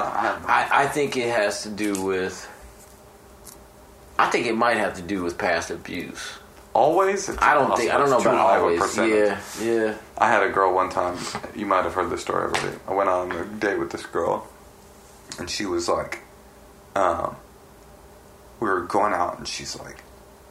I. 0.47 0.51
I, 0.51 0.83
I 0.83 0.87
think 0.87 1.15
it 1.15 1.29
has 1.29 1.63
to 1.63 1.69
do 1.69 2.03
with. 2.03 2.49
I 4.19 4.29
think 4.29 4.45
it 4.45 4.55
might 4.55 4.77
have 4.77 4.95
to 4.95 5.01
do 5.01 5.23
with 5.23 5.37
past 5.37 5.71
abuse. 5.71 6.37
always? 6.73 7.29
It's 7.29 7.41
I 7.41 7.53
don't 7.53 7.75
think 7.77 7.91
I 7.91 7.97
don't 7.97 8.09
know 8.09 8.19
about 8.19 8.35
high 8.37 8.57
of 8.57 8.63
a 8.63 8.81
always. 8.81 8.97
Yeah, 8.97 9.41
yeah. 9.61 9.97
I 10.17 10.29
had 10.29 10.43
a 10.43 10.49
girl 10.49 10.73
one 10.73 10.89
time. 10.89 11.17
You 11.55 11.65
might 11.65 11.83
have 11.83 11.93
heard 11.93 12.09
this 12.09 12.21
story 12.21 12.43
already. 12.45 12.77
I 12.87 12.93
went 12.93 13.09
on 13.09 13.31
a 13.31 13.45
date 13.45 13.79
with 13.79 13.91
this 13.91 14.05
girl, 14.05 14.47
and 15.39 15.49
she 15.49 15.65
was 15.65 15.87
like, 15.89 16.19
um, 16.95 17.35
we 18.59 18.67
were 18.67 18.81
going 18.81 19.13
out, 19.13 19.37
and 19.37 19.47
she's 19.47 19.77
like, 19.79 20.03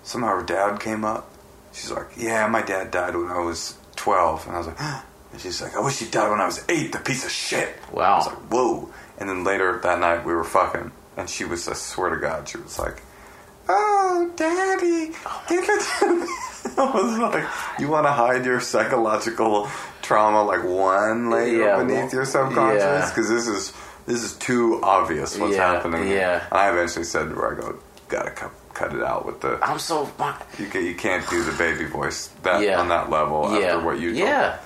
somehow 0.02 0.39
her 0.39 0.43
dad 0.44 0.81
came 0.81 1.05
up. 1.05 1.28
She's 1.73 1.90
like, 1.90 2.09
yeah, 2.16 2.47
my 2.48 2.62
dad 2.62 2.90
died 2.90 3.16
when 3.16 3.28
I 3.28 3.39
was 3.39 3.77
twelve, 3.97 4.47
and 4.47 4.55
I 4.55 4.59
was 4.59 4.66
like, 4.66 4.81
and 4.81 5.40
she's 5.40 5.62
like, 5.62 5.74
I 5.77 5.81
wish 5.81 5.98
he 6.01 6.06
died 6.10 6.31
when 6.31 6.40
I 6.40 6.47
was 6.47 6.64
eight. 6.69 6.93
The 6.93 6.98
piece 6.98 7.24
of 7.24 7.31
shit. 7.31 7.74
Wow. 7.93 8.14
I 8.14 8.16
was 8.19 8.27
like, 8.27 8.36
whoa. 8.52 8.90
And 9.19 9.28
then 9.28 9.44
later 9.44 9.78
that 9.82 9.98
night, 10.01 10.24
we 10.27 10.35
were 10.35 10.44
fucking, 10.44 10.93
and 11.16 11.31
she 11.31 11.44
was, 11.44 11.66
I 11.69 11.73
swear 11.74 12.10
to 12.10 12.16
God, 12.20 12.48
she 12.48 12.59
was 12.59 12.78
like. 12.78 13.02
Oh, 13.69 14.31
daddy, 14.35 15.12
give 15.48 15.64
it 15.64 15.86
to 16.01 16.16
me. 16.16 16.27
I 16.77 16.90
was 16.93 17.19
like, 17.19 17.44
you 17.78 17.89
want 17.89 18.06
to 18.06 18.10
hide 18.12 18.44
your 18.44 18.60
psychological 18.60 19.69
trauma 20.02 20.43
like 20.43 20.64
one 20.64 21.31
layer 21.31 21.62
Yeah, 21.62 21.77
beneath 21.78 21.97
well, 21.97 22.10
your 22.12 22.24
subconscious? 22.24 22.82
yeah. 22.82 23.09
Because 23.09 23.28
this 23.28 23.47
is 23.47 23.73
this 24.07 24.23
is 24.23 24.35
too 24.35 24.81
obvious 24.83 25.37
what's 25.39 25.55
Yeah, 25.57 25.73
happening. 25.74 26.09
yeah. 26.11 26.45
And 26.51 26.59
I 26.59 26.70
eventually 26.70 27.05
said 27.05 27.29
to 27.29 27.35
her, 27.35 27.57
I 27.57 27.61
go, 27.61 27.79
gotta 28.09 28.31
cut, 28.31 28.51
cut 28.74 28.95
it 28.95 29.03
out 29.03 29.24
with 29.27 29.41
the. 29.41 29.59
I'm 29.62 29.79
so 29.79 30.11
You 30.59 30.66
can, 30.66 30.85
you 30.85 30.95
can't 30.95 31.29
do 31.31 31.43
the 31.45 31.53
baby 31.53 31.85
voice 31.87 32.29
that 32.43 32.62
Yeah. 32.62 32.81
on 32.81 32.89
that 32.89 33.11
level 33.11 33.59
yeah 33.59 33.74
after 33.74 33.87
what 33.87 34.01
you 34.01 34.09
told 34.15 34.19
yeah. 34.29 34.59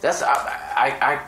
That's 0.00 0.22
I, 0.22 0.32
I 0.34 0.98
I 1.14 1.20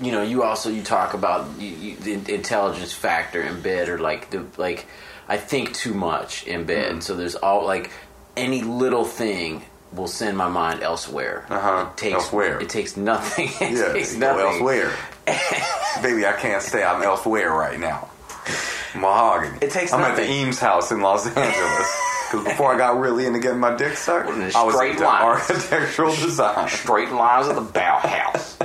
you 0.00 0.12
know 0.12 0.22
you 0.22 0.42
also 0.42 0.70
you 0.70 0.82
talk 0.82 1.14
about 1.14 1.58
you, 1.58 1.68
you, 1.68 1.96
the 1.96 2.34
intelligence 2.34 2.92
factor 2.92 3.40
in 3.42 3.60
bed 3.62 3.88
or 3.88 3.98
like 3.98 4.30
the 4.30 4.44
like 4.56 4.86
I 5.28 5.36
think 5.38 5.72
too 5.74 5.94
much 5.94 6.44
in 6.46 6.64
bed. 6.64 6.90
Mm-hmm. 6.90 7.00
So 7.00 7.14
there's 7.16 7.34
all 7.36 7.64
like 7.64 7.90
any 8.36 8.62
little 8.62 9.04
thing 9.04 9.62
will 9.94 10.08
send 10.08 10.36
my 10.36 10.48
mind 10.48 10.82
elsewhere. 10.82 11.46
Uh-huh. 11.48 11.88
It 11.90 11.96
takes 11.96 12.14
Elsewhere. 12.14 12.60
It 12.60 12.68
takes 12.68 12.96
nothing. 12.96 13.48
It 13.60 13.76
Yeah, 13.78 13.92
takes 13.92 14.14
nothing. 14.16 14.44
elsewhere. 14.46 14.92
Baby, 16.02 16.26
I 16.26 16.32
can't 16.38 16.62
stay. 16.62 16.82
I'm 16.84 17.02
elsewhere 17.02 17.50
right 17.52 17.78
now. 17.78 18.08
Mahogany. 18.94 19.58
It 19.62 19.70
takes 19.70 19.92
I'm 19.92 20.00
at 20.00 20.16
the 20.16 20.28
Eames 20.30 20.58
house 20.60 20.90
in 20.92 21.00
Los 21.00 21.26
Angeles. 21.26 22.00
Because 22.30 22.46
before 22.48 22.74
I 22.74 22.78
got 22.78 22.98
really 22.98 23.26
into 23.26 23.38
getting 23.38 23.60
my 23.60 23.76
dick 23.76 23.96
sucked, 23.96 24.28
I 24.28 24.64
was 24.64 24.80
into 24.80 25.04
line. 25.04 25.22
architectural 25.22 26.12
design. 26.16 26.68
straight 26.68 27.12
lines 27.12 27.46
of 27.46 27.54
the 27.54 27.60
Bauhaus. 27.78 28.56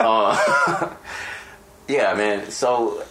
uh, 0.00 0.94
yeah, 1.86 2.14
man. 2.14 2.50
So, 2.50 3.04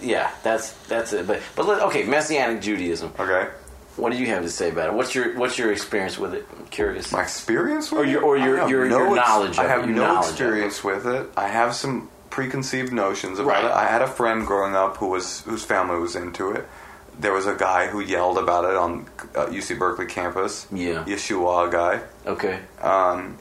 yeah, 0.00 0.30
that's 0.44 0.72
that's 0.86 1.12
it. 1.12 1.26
But 1.26 1.42
but 1.56 1.66
let- 1.66 1.82
okay, 1.82 2.04
Messianic 2.04 2.62
Judaism. 2.62 3.12
Okay. 3.18 3.48
What 3.98 4.12
do 4.12 4.18
you 4.18 4.26
have 4.26 4.42
to 4.44 4.50
say 4.50 4.70
about 4.70 4.88
it? 4.88 4.94
What's 4.94 5.14
your 5.14 5.36
what's 5.36 5.58
your 5.58 5.72
experience 5.72 6.18
with 6.18 6.34
it? 6.34 6.46
I'm 6.58 6.66
curious. 6.66 7.12
My 7.12 7.22
experience 7.22 7.90
with 7.90 8.00
Or 8.02 8.04
your- 8.04 8.22
or 8.22 8.36
it? 8.36 8.42
Your- 8.44 8.56
have 8.58 8.70
your- 8.70 8.86
your 8.86 9.14
knowledge 9.14 9.58
I 9.58 9.64
of 9.64 9.70
have 9.70 9.84
it, 9.84 9.88
no 9.88 10.18
experience 10.20 10.82
with 10.84 11.06
it. 11.06 11.28
I 11.36 11.48
have 11.48 11.74
some 11.74 12.08
preconceived 12.30 12.92
notions 12.92 13.38
about 13.38 13.48
Right. 13.50 13.64
it. 13.64 13.70
I 13.72 13.84
had 13.86 14.02
a 14.02 14.06
friend 14.06 14.46
growing 14.46 14.74
up 14.76 14.98
who 14.98 15.06
was 15.06 15.42
whose 15.46 15.64
family 15.64 15.98
was 15.98 16.14
into 16.14 16.50
it. 16.52 16.66
There 17.18 17.32
was 17.32 17.46
a 17.46 17.54
guy 17.54 17.88
who 17.88 18.00
yelled 18.00 18.38
about 18.38 18.64
it 18.64 18.76
on 18.76 19.06
uh, 19.34 19.46
UC 19.50 19.74
Berkeley 19.76 20.06
campus. 20.06 20.66
Yeah. 20.72 21.02
Yeshua 21.04 21.68
guy. 21.70 22.00
Okay, 22.26 22.60
Um, 22.80 23.38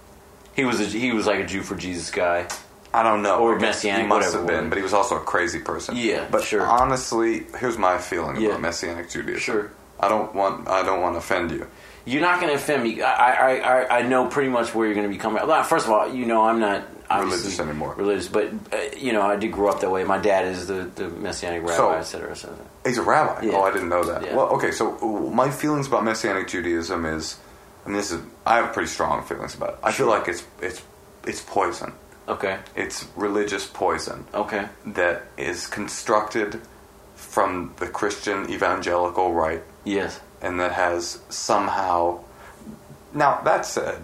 he 0.56 0.66
was 0.66 0.80
a, 0.82 0.86
he 0.86 1.12
was 1.12 1.28
like 1.28 1.40
a 1.40 1.46
Jew 1.46 1.62
for 1.62 1.76
Jesus 1.76 2.10
guy. 2.10 2.48
I 2.94 3.04
don't 3.04 3.22
know. 3.22 3.38
Or 3.38 3.56
I 3.56 3.60
Messianic, 3.60 4.04
He 4.04 4.08
must 4.08 4.34
whatever 4.34 4.38
have 4.52 4.62
been, 4.62 4.70
but 4.70 4.78
he 4.78 4.84
was 4.84 4.94
also 4.94 5.18
a 5.18 5.20
crazy 5.20 5.60
person. 5.60 5.96
Yeah, 5.96 6.26
but 6.32 6.42
sure. 6.44 6.66
honestly, 6.66 7.46
here's 7.60 7.78
my 7.78 8.00
feeling 8.00 8.38
Yeah. 8.38 8.50
about 8.50 8.62
Messianic 8.62 9.10
Judaism. 9.12 9.42
Sure. 9.42 9.72
I 10.00 10.08
don't 10.08 10.34
want. 10.36 10.68
I 10.68 10.84
don't 10.84 11.02
want 11.02 11.16
to 11.16 11.20
offend 11.20 11.52
you. 11.52 11.68
You're 12.06 12.22
not 12.22 12.40
going 12.40 12.52
to 12.54 12.56
offend 12.56 12.84
me. 12.84 13.02
I, 13.02 13.34
I 13.34 13.56
I 13.58 14.00
I 14.00 14.02
know 14.04 14.28
pretty 14.28 14.50
much 14.50 14.74
where 14.74 14.86
you're 14.86 14.96
going 14.96 15.08
to 15.08 15.14
be 15.14 15.20
coming. 15.20 15.46
Well, 15.46 15.64
First 15.64 15.86
of 15.88 15.92
all, 15.92 16.14
you 16.14 16.26
know 16.26 16.44
I'm 16.46 16.60
not 16.60 16.84
Religious 17.10 17.58
anymore. 17.60 17.94
Religious, 17.96 18.28
but 18.28 18.52
uh, 18.74 18.78
you 18.98 19.14
know 19.14 19.22
I 19.22 19.38
did 19.38 19.52
grow 19.54 19.70
up 19.70 19.80
that 19.82 19.90
way. 19.90 20.04
My 20.04 20.18
dad 20.18 20.46
is 20.46 20.68
the, 20.68 20.90
the 20.96 21.08
messianic 21.10 21.62
rabbi, 21.62 21.76
So- 21.76 21.92
et 21.94 22.04
cetera, 22.04 22.32
et 22.32 22.36
cetera. 22.36 22.58
He's 22.86 22.98
a 22.98 23.02
rabbi. 23.04 23.46
Yeah. 23.46 23.54
Oh, 23.56 23.64
I 23.64 23.72
didn't 23.72 23.90
know 23.90 24.04
that. 24.06 24.24
Yeah. 24.24 24.36
Well, 24.36 24.48
okay. 24.56 24.72
So 24.72 24.98
my 25.34 25.50
feelings 25.50 25.88
about 25.88 26.04
Messianic 26.04 26.48
Judaism 26.48 27.06
is, 27.06 27.38
I 27.86 27.90
mean, 27.90 27.98
this 27.98 28.12
is. 28.12 28.22
I 28.46 28.58
have 28.58 28.74
pretty 28.74 28.90
strong 28.90 29.24
feelings 29.26 29.56
about 29.56 29.70
it. 29.72 29.80
I 29.84 29.92
feel 29.92 30.08
like 30.08 30.28
it's 30.28 30.46
it's 30.62 30.82
it's 31.26 31.42
poison. 31.42 31.94
Okay, 32.30 32.58
It's 32.76 33.08
religious 33.16 33.66
poison 33.66 34.26
okay, 34.34 34.68
that 34.88 35.28
is 35.38 35.66
constructed 35.66 36.60
from 37.16 37.74
the 37.78 37.88
Christian 37.88 38.50
evangelical 38.52 39.34
right 39.34 39.64
yes, 39.88 40.20
and 40.42 40.60
that 40.60 40.74
has 40.74 41.20
somehow. 41.30 42.20
Now 43.14 43.42
that 43.44 43.66
said, 43.66 44.02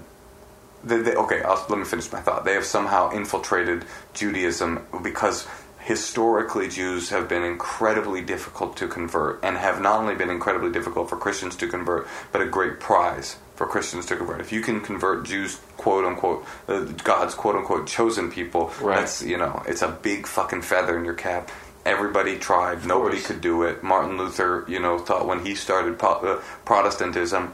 they, 0.83 0.97
they, 1.01 1.15
okay, 1.15 1.41
I'll, 1.43 1.63
let 1.69 1.77
me 1.77 1.85
finish 1.85 2.11
my 2.11 2.19
thought. 2.21 2.45
They 2.45 2.53
have 2.53 2.65
somehow 2.65 3.11
infiltrated 3.11 3.85
Judaism 4.13 4.85
because 5.03 5.47
historically 5.79 6.69
Jews 6.69 7.09
have 7.09 7.27
been 7.27 7.43
incredibly 7.43 8.21
difficult 8.21 8.77
to 8.77 8.87
convert 8.87 9.43
and 9.43 9.57
have 9.57 9.81
not 9.81 9.99
only 9.99 10.15
been 10.15 10.29
incredibly 10.29 10.71
difficult 10.71 11.09
for 11.09 11.17
Christians 11.17 11.55
to 11.57 11.67
convert, 11.67 12.07
but 12.31 12.41
a 12.41 12.45
great 12.45 12.79
prize 12.79 13.35
for 13.55 13.67
Christians 13.67 14.05
to 14.07 14.15
convert. 14.15 14.39
If 14.41 14.51
you 14.51 14.61
can 14.61 14.79
convert 14.81 15.25
Jews, 15.25 15.59
quote 15.77 16.05
unquote, 16.05 16.45
uh, 16.67 16.85
God's 17.03 17.35
quote 17.35 17.55
unquote 17.55 17.85
chosen 17.85 18.31
people, 18.31 18.71
Right. 18.81 18.99
that's 18.99 19.21
you 19.21 19.37
know, 19.37 19.61
it's 19.67 19.81
a 19.81 19.89
big 19.89 20.25
fucking 20.25 20.61
feather 20.61 20.97
in 20.97 21.05
your 21.05 21.13
cap. 21.13 21.51
Everybody 21.85 22.37
tried, 22.37 22.85
nobody 22.85 23.19
could 23.19 23.41
do 23.41 23.63
it. 23.63 23.83
Martin 23.83 24.17
Luther, 24.17 24.63
you 24.67 24.79
know, 24.79 24.99
thought 24.99 25.27
when 25.27 25.45
he 25.45 25.53
started 25.55 26.01
uh, 26.01 26.39
Protestantism, 26.63 27.53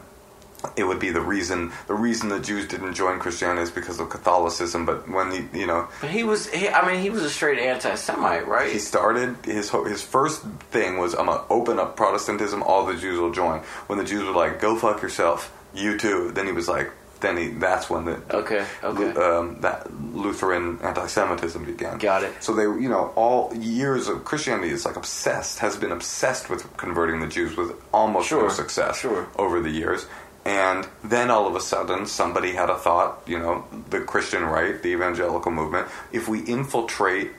it 0.76 0.84
would 0.84 0.98
be 0.98 1.10
the 1.10 1.20
reason 1.20 1.72
the 1.86 1.94
reason 1.94 2.28
the 2.28 2.38
Jews 2.38 2.68
didn't 2.68 2.94
join 2.94 3.18
Christianity 3.18 3.62
is 3.62 3.70
because 3.70 3.98
of 3.98 4.10
Catholicism. 4.10 4.84
But 4.84 5.08
when 5.08 5.30
he, 5.32 5.58
you 5.58 5.66
know, 5.66 5.88
but 6.00 6.10
he 6.10 6.22
was. 6.22 6.48
He, 6.50 6.68
I 6.68 6.86
mean, 6.86 7.00
he 7.00 7.10
was 7.10 7.22
a 7.22 7.30
straight 7.30 7.58
anti-Semite, 7.58 8.46
right? 8.46 8.72
he 8.72 8.78
started 8.78 9.36
his 9.44 9.70
his 9.70 10.02
first 10.02 10.42
thing 10.70 10.98
was 10.98 11.14
I'm 11.14 11.26
gonna 11.26 11.44
open 11.50 11.78
up 11.78 11.96
Protestantism. 11.96 12.62
All 12.62 12.86
the 12.86 12.96
Jews 12.96 13.18
will 13.18 13.32
join. 13.32 13.60
When 13.86 13.98
the 13.98 14.04
Jews 14.04 14.24
were 14.24 14.32
like, 14.34 14.60
"Go 14.60 14.76
fuck 14.76 15.02
yourself," 15.02 15.52
you 15.74 15.98
too. 15.98 16.30
Then 16.32 16.46
he 16.46 16.52
was 16.52 16.68
like, 16.68 16.90
then 17.20 17.36
he 17.36 17.48
that's 17.48 17.88
when 17.90 18.04
the 18.04 18.22
Okay, 18.34 18.64
okay. 18.82 19.20
um, 19.20 19.60
that 19.60 19.92
Lutheran 20.14 20.78
anti-Semitism 20.82 21.64
began. 21.64 21.98
Got 21.98 22.24
it. 22.24 22.42
So 22.42 22.54
they, 22.54 22.62
you 22.62 22.88
know, 22.88 23.12
all 23.16 23.54
years 23.54 24.08
of 24.08 24.24
Christianity 24.24 24.70
is 24.70 24.84
like 24.84 24.96
obsessed, 24.96 25.58
has 25.60 25.76
been 25.76 25.92
obsessed 25.92 26.50
with 26.50 26.76
converting 26.76 27.20
the 27.20 27.26
Jews 27.26 27.56
with 27.56 27.72
almost 27.92 28.30
no 28.32 28.48
success 28.48 29.00
sure. 29.00 29.28
over 29.36 29.60
the 29.60 29.70
years. 29.70 30.06
And 30.44 30.88
then 31.04 31.30
all 31.30 31.46
of 31.46 31.54
a 31.54 31.60
sudden, 31.60 32.06
somebody 32.06 32.52
had 32.52 32.70
a 32.70 32.76
thought, 32.76 33.22
you 33.26 33.38
know, 33.38 33.64
the 33.90 34.00
Christian 34.00 34.42
right, 34.42 34.82
the 34.82 34.88
evangelical 34.88 35.52
movement, 35.52 35.86
if 36.12 36.28
we 36.28 36.40
infiltrate 36.40 37.32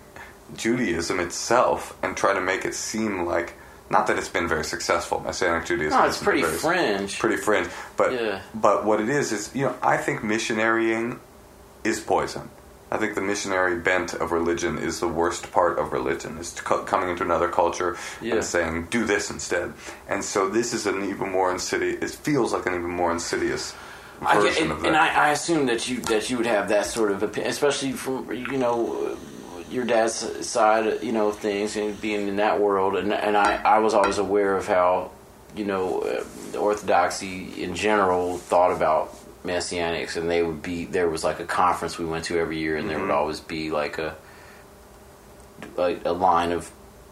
Judaism 0.55 1.19
itself 1.19 1.97
and 2.03 2.15
try 2.15 2.33
to 2.33 2.41
make 2.41 2.63
it 2.63 2.75
seem 2.75 3.25
like, 3.25 3.53
not 3.91 4.07
that 4.07 4.18
it's 4.18 4.30
been 4.30 4.47
very 4.47 4.63
successful, 4.65 5.19
Messianic 5.19 5.65
Judaism. 5.65 5.99
no, 5.99 6.05
it's 6.07 6.22
pretty 6.22 6.41
very- 6.41 6.57
fringe. 6.57 7.19
pretty 7.19 7.38
fringe. 7.38 7.68
But 7.97 8.13
Yeah. 8.13 8.41
but 8.55 8.85
what 8.85 8.99
it 9.01 9.09
is 9.09 9.31
is 9.31 9.51
you 9.53 9.65
know 9.65 9.76
I 9.84 9.97
think 9.97 10.23
missionarying 10.23 11.19
is 11.84 11.99
poison. 11.99 12.49
I 12.93 12.97
think 12.97 13.15
the 13.15 13.22
missionary 13.22 13.77
bent 13.77 14.13
of 14.13 14.31
religion 14.34 14.77
is 14.77 14.99
the 14.99 15.07
worst 15.07 15.51
part 15.53 15.80
of 15.80 15.93
religion. 15.93 16.38
Is 16.38 16.51
co- 16.69 16.84
coming 16.84 17.09
into 17.09 17.23
another 17.23 17.47
culture 17.47 17.95
Yeah. 18.19 18.35
and 18.35 18.43
saying 18.43 18.88
do 18.89 19.05
this 19.05 19.30
instead. 19.31 19.73
And 20.09 20.23
so 20.26 20.49
this 20.49 20.73
is 20.73 20.85
an 20.85 21.05
even 21.09 21.31
more 21.31 21.49
insidious. 21.51 21.97
It 22.03 22.18
feels 22.19 22.51
like 22.51 22.65
an 22.65 22.73
even 22.73 22.89
more 22.89 23.11
insidious 23.11 23.73
I 24.22 24.35
version 24.39 24.63
and, 24.63 24.72
of 24.73 24.81
that. 24.81 24.88
and 24.89 24.97
I, 24.97 25.07
I 25.27 25.30
assume 25.31 25.68
that 25.68 25.88
you 25.88 26.01
that 26.11 26.30
you 26.30 26.35
would 26.38 26.45
have 26.57 26.68
that 26.69 26.85
sort 26.85 27.11
of 27.11 27.23
opinion, 27.23 27.49
especially 27.49 27.93
from 27.93 28.30
you 28.31 28.57
know 28.57 29.15
your 29.72 29.85
dad's 29.85 30.45
side, 30.48 31.02
you 31.02 31.11
know, 31.11 31.30
of 31.30 31.39
things 31.39 31.76
and 31.77 31.99
being 32.02 32.27
in 32.27 32.35
that 32.38 32.60
world. 32.60 32.95
And 32.95 33.11
and 33.14 33.35
I, 33.38 33.56
I 33.64 33.80
was 33.80 33.93
always 33.93 34.18
aware 34.18 34.56
of 34.57 34.68
how 34.68 35.11
you 35.56 35.65
know 35.65 36.02
uh, 36.02 36.57
orthodoxy 36.57 37.64
in 37.64 37.76
general 37.76 38.38
thought 38.38 38.72
about 38.72 39.15
messianics, 39.45 40.18
and 40.18 40.30
they 40.30 40.43
would 40.43 40.61
be 40.61 40.85
there 40.85 41.10
was 41.10 41.23
like 41.23 41.39
a 41.39 41.45
conference 41.45 41.98
we 41.98 42.06
went 42.06 42.26
to 42.26 42.38
every 42.38 42.60
year, 42.60 42.77
and 42.77 42.89
there 42.89 42.98
Mm-hmm. 42.98 43.07
would 43.07 43.14
always 43.14 43.39
be 43.39 43.72
like 43.72 43.98
a 43.98 44.15
a, 45.77 45.98
a 46.06 46.14
line 46.14 46.52
of 46.52 46.69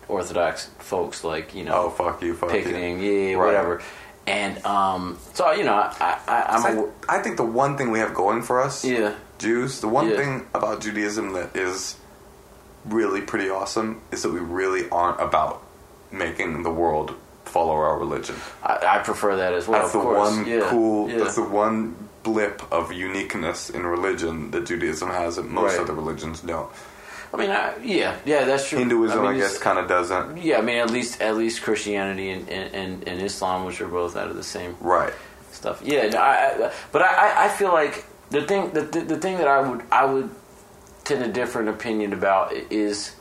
orthodox 0.07 0.69
folks, 0.79 1.23
like 1.23 1.55
you 1.55 1.63
know, 1.63 1.85
oh 1.85 1.89
fuck 1.89 2.21
you, 2.21 2.33
fuck 2.35 2.49
picketing, 2.49 2.99
you. 2.99 3.11
yeah, 3.11 3.33
Right. 3.35 3.45
whatever. 3.45 3.81
And 4.27 4.63
um, 4.65 5.17
so 5.33 5.51
you 5.53 5.63
know, 5.63 5.73
I, 5.73 6.19
I, 6.27 6.45
I'm 6.49 6.79
I, 7.09 7.17
I 7.17 7.21
think 7.21 7.37
the 7.37 7.43
one 7.45 7.77
thing 7.77 7.91
we 7.91 7.99
have 7.99 8.13
going 8.13 8.41
for 8.43 8.61
us, 8.61 8.85
yeah. 8.85 9.15
Jews, 9.39 9.81
the 9.81 9.87
one 9.87 10.09
Yeah. 10.09 10.17
thing 10.17 10.47
about 10.53 10.81
Judaism 10.81 11.33
that 11.33 11.55
is 11.55 11.95
really 12.85 13.21
pretty 13.21 13.49
awesome 13.49 14.01
is 14.11 14.23
that 14.23 14.31
we 14.31 14.39
really 14.39 14.89
aren't 14.89 15.19
about 15.21 15.61
making 16.11 16.63
the 16.63 16.71
world 16.71 17.15
follow 17.45 17.73
our 17.73 17.97
religion. 17.97 18.35
I, 18.63 18.97
I 18.97 18.99
prefer 18.99 19.35
that 19.37 19.53
as 19.53 19.67
well. 19.67 19.81
that's 19.81 19.95
of 19.95 20.01
the 20.01 20.07
course. 20.07 20.35
one 20.37 20.47
yeah. 20.47 20.67
cool. 20.69 21.09
Yeah. 21.09 21.17
That's 21.19 21.35
the 21.35 21.43
one 21.43 21.95
blip 22.23 22.61
of 22.71 22.91
uniqueness 22.93 23.69
in 23.69 23.85
religion 23.85 24.51
that 24.51 24.65
Judaism 24.65 25.09
has 25.09 25.37
that 25.37 25.45
most 25.49 25.73
Right. 25.73 25.81
other 25.81 25.93
religions 25.93 26.41
don't. 26.41 26.69
I 27.33 27.37
mean, 27.37 27.51
I, 27.51 27.77
yeah, 27.83 28.17
yeah, 28.25 28.43
that's 28.45 28.67
true. 28.69 28.79
Hinduism, 28.79 29.23
I, 29.23 29.29
mean, 29.31 29.39
guess, 29.39 29.59
kind 29.59 29.77
of 29.77 29.87
doesn't. 29.87 30.41
Yeah, 30.41 30.57
I 30.57 30.61
mean, 30.61 30.77
at 30.77 30.89
least 30.89 31.21
at 31.21 31.37
least 31.37 31.61
Christianity 31.61 32.31
and, 32.31 32.49
and, 32.49 33.07
and, 33.07 33.21
Islam, 33.21 33.65
which 33.65 33.79
are 33.81 33.87
both 33.87 34.15
out 34.17 34.29
of 34.29 34.35
the 34.35 34.43
same 34.43 34.75
Right. 34.81 35.13
stuff. 35.51 35.79
Yeah, 35.83 36.09
no, 36.09 36.17
I, 36.19 36.33
I, 36.67 36.71
but 36.91 37.03
I, 37.03 37.07
I- 37.07 37.45
I 37.45 37.49
feel 37.49 37.71
like 37.71 38.03
the 38.31 38.41
thing 38.47 38.71
the, 38.71 38.81
the, 38.81 39.01
the 39.01 39.17
thing 39.17 39.37
that 39.37 39.47
I 39.47 39.61
would 39.61 39.83
I 39.91 40.05
would 40.05 40.29
tend 41.09 41.23
a 41.23 41.27
different 41.27 41.69
opinion 41.69 42.13
about 42.13 42.53
is 42.53 43.15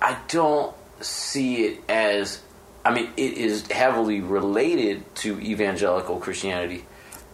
I 0.00 0.16
don't 0.28 0.74
see 1.00 1.64
it 1.64 1.80
as 1.88 2.40
I 2.84 2.94
mean 2.94 3.10
it 3.16 3.34
is 3.34 3.66
heavily 3.70 4.20
related 4.20 5.14
to 5.16 5.40
evangelical 5.40 6.18
Christianity, 6.18 6.86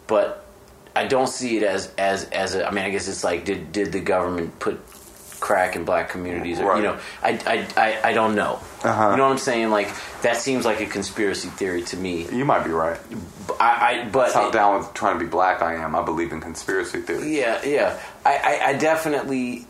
but 0.06 0.44
I 0.94 1.06
don't 1.06 1.28
see 1.28 1.59
it 1.59 1.62
as 1.62 1.93
as 1.98 2.24
as 2.30 2.55
a 2.55 2.66
I 2.66 2.70
mean 2.70 2.84
I 2.84 2.90
guess 2.90 3.06
it's 3.06 3.22
like 3.22 3.44
did 3.44 3.70
did 3.70 3.93
the 3.93 4.01
government 4.01 4.59
put 4.59 4.80
crack 5.40 5.76
in 5.76 5.84
black 5.84 6.08
communities 6.08 6.58
or 6.60 6.70
Right. 6.70 6.76
you 6.78 6.82
know 6.84 6.98
I 7.22 7.30
I, 7.46 7.66
I, 7.76 8.08
I 8.10 8.12
don't 8.12 8.34
know 8.34 8.58
Uh-huh. 8.82 9.10
you 9.10 9.16
know 9.16 9.24
what 9.24 9.32
I'm 9.32 9.38
saying 9.38 9.70
like 9.70 9.88
that 10.22 10.36
seems 10.38 10.64
like 10.64 10.80
a 10.80 10.86
conspiracy 10.86 11.48
theory 11.48 11.82
to 11.82 11.96
me 11.96 12.26
You 12.32 12.44
might 12.44 12.64
be 12.64 12.70
right. 12.70 12.98
I, 13.60 14.04
I 14.04 14.08
but 14.10 14.22
That's 14.24 14.34
how 14.34 14.50
down 14.50 14.78
with 14.78 14.92
trying 14.94 15.18
to 15.18 15.24
be 15.24 15.30
black 15.30 15.62
I 15.62 15.74
am. 15.74 15.94
I 15.94 16.02
believe 16.02 16.32
in 16.32 16.40
conspiracy 16.40 17.00
theories. 17.00 17.26
yeah, 17.30 17.62
yeah. 17.64 17.98
I, 18.24 18.36
I, 18.36 18.68
I 18.68 18.72
definitely. 18.74 19.66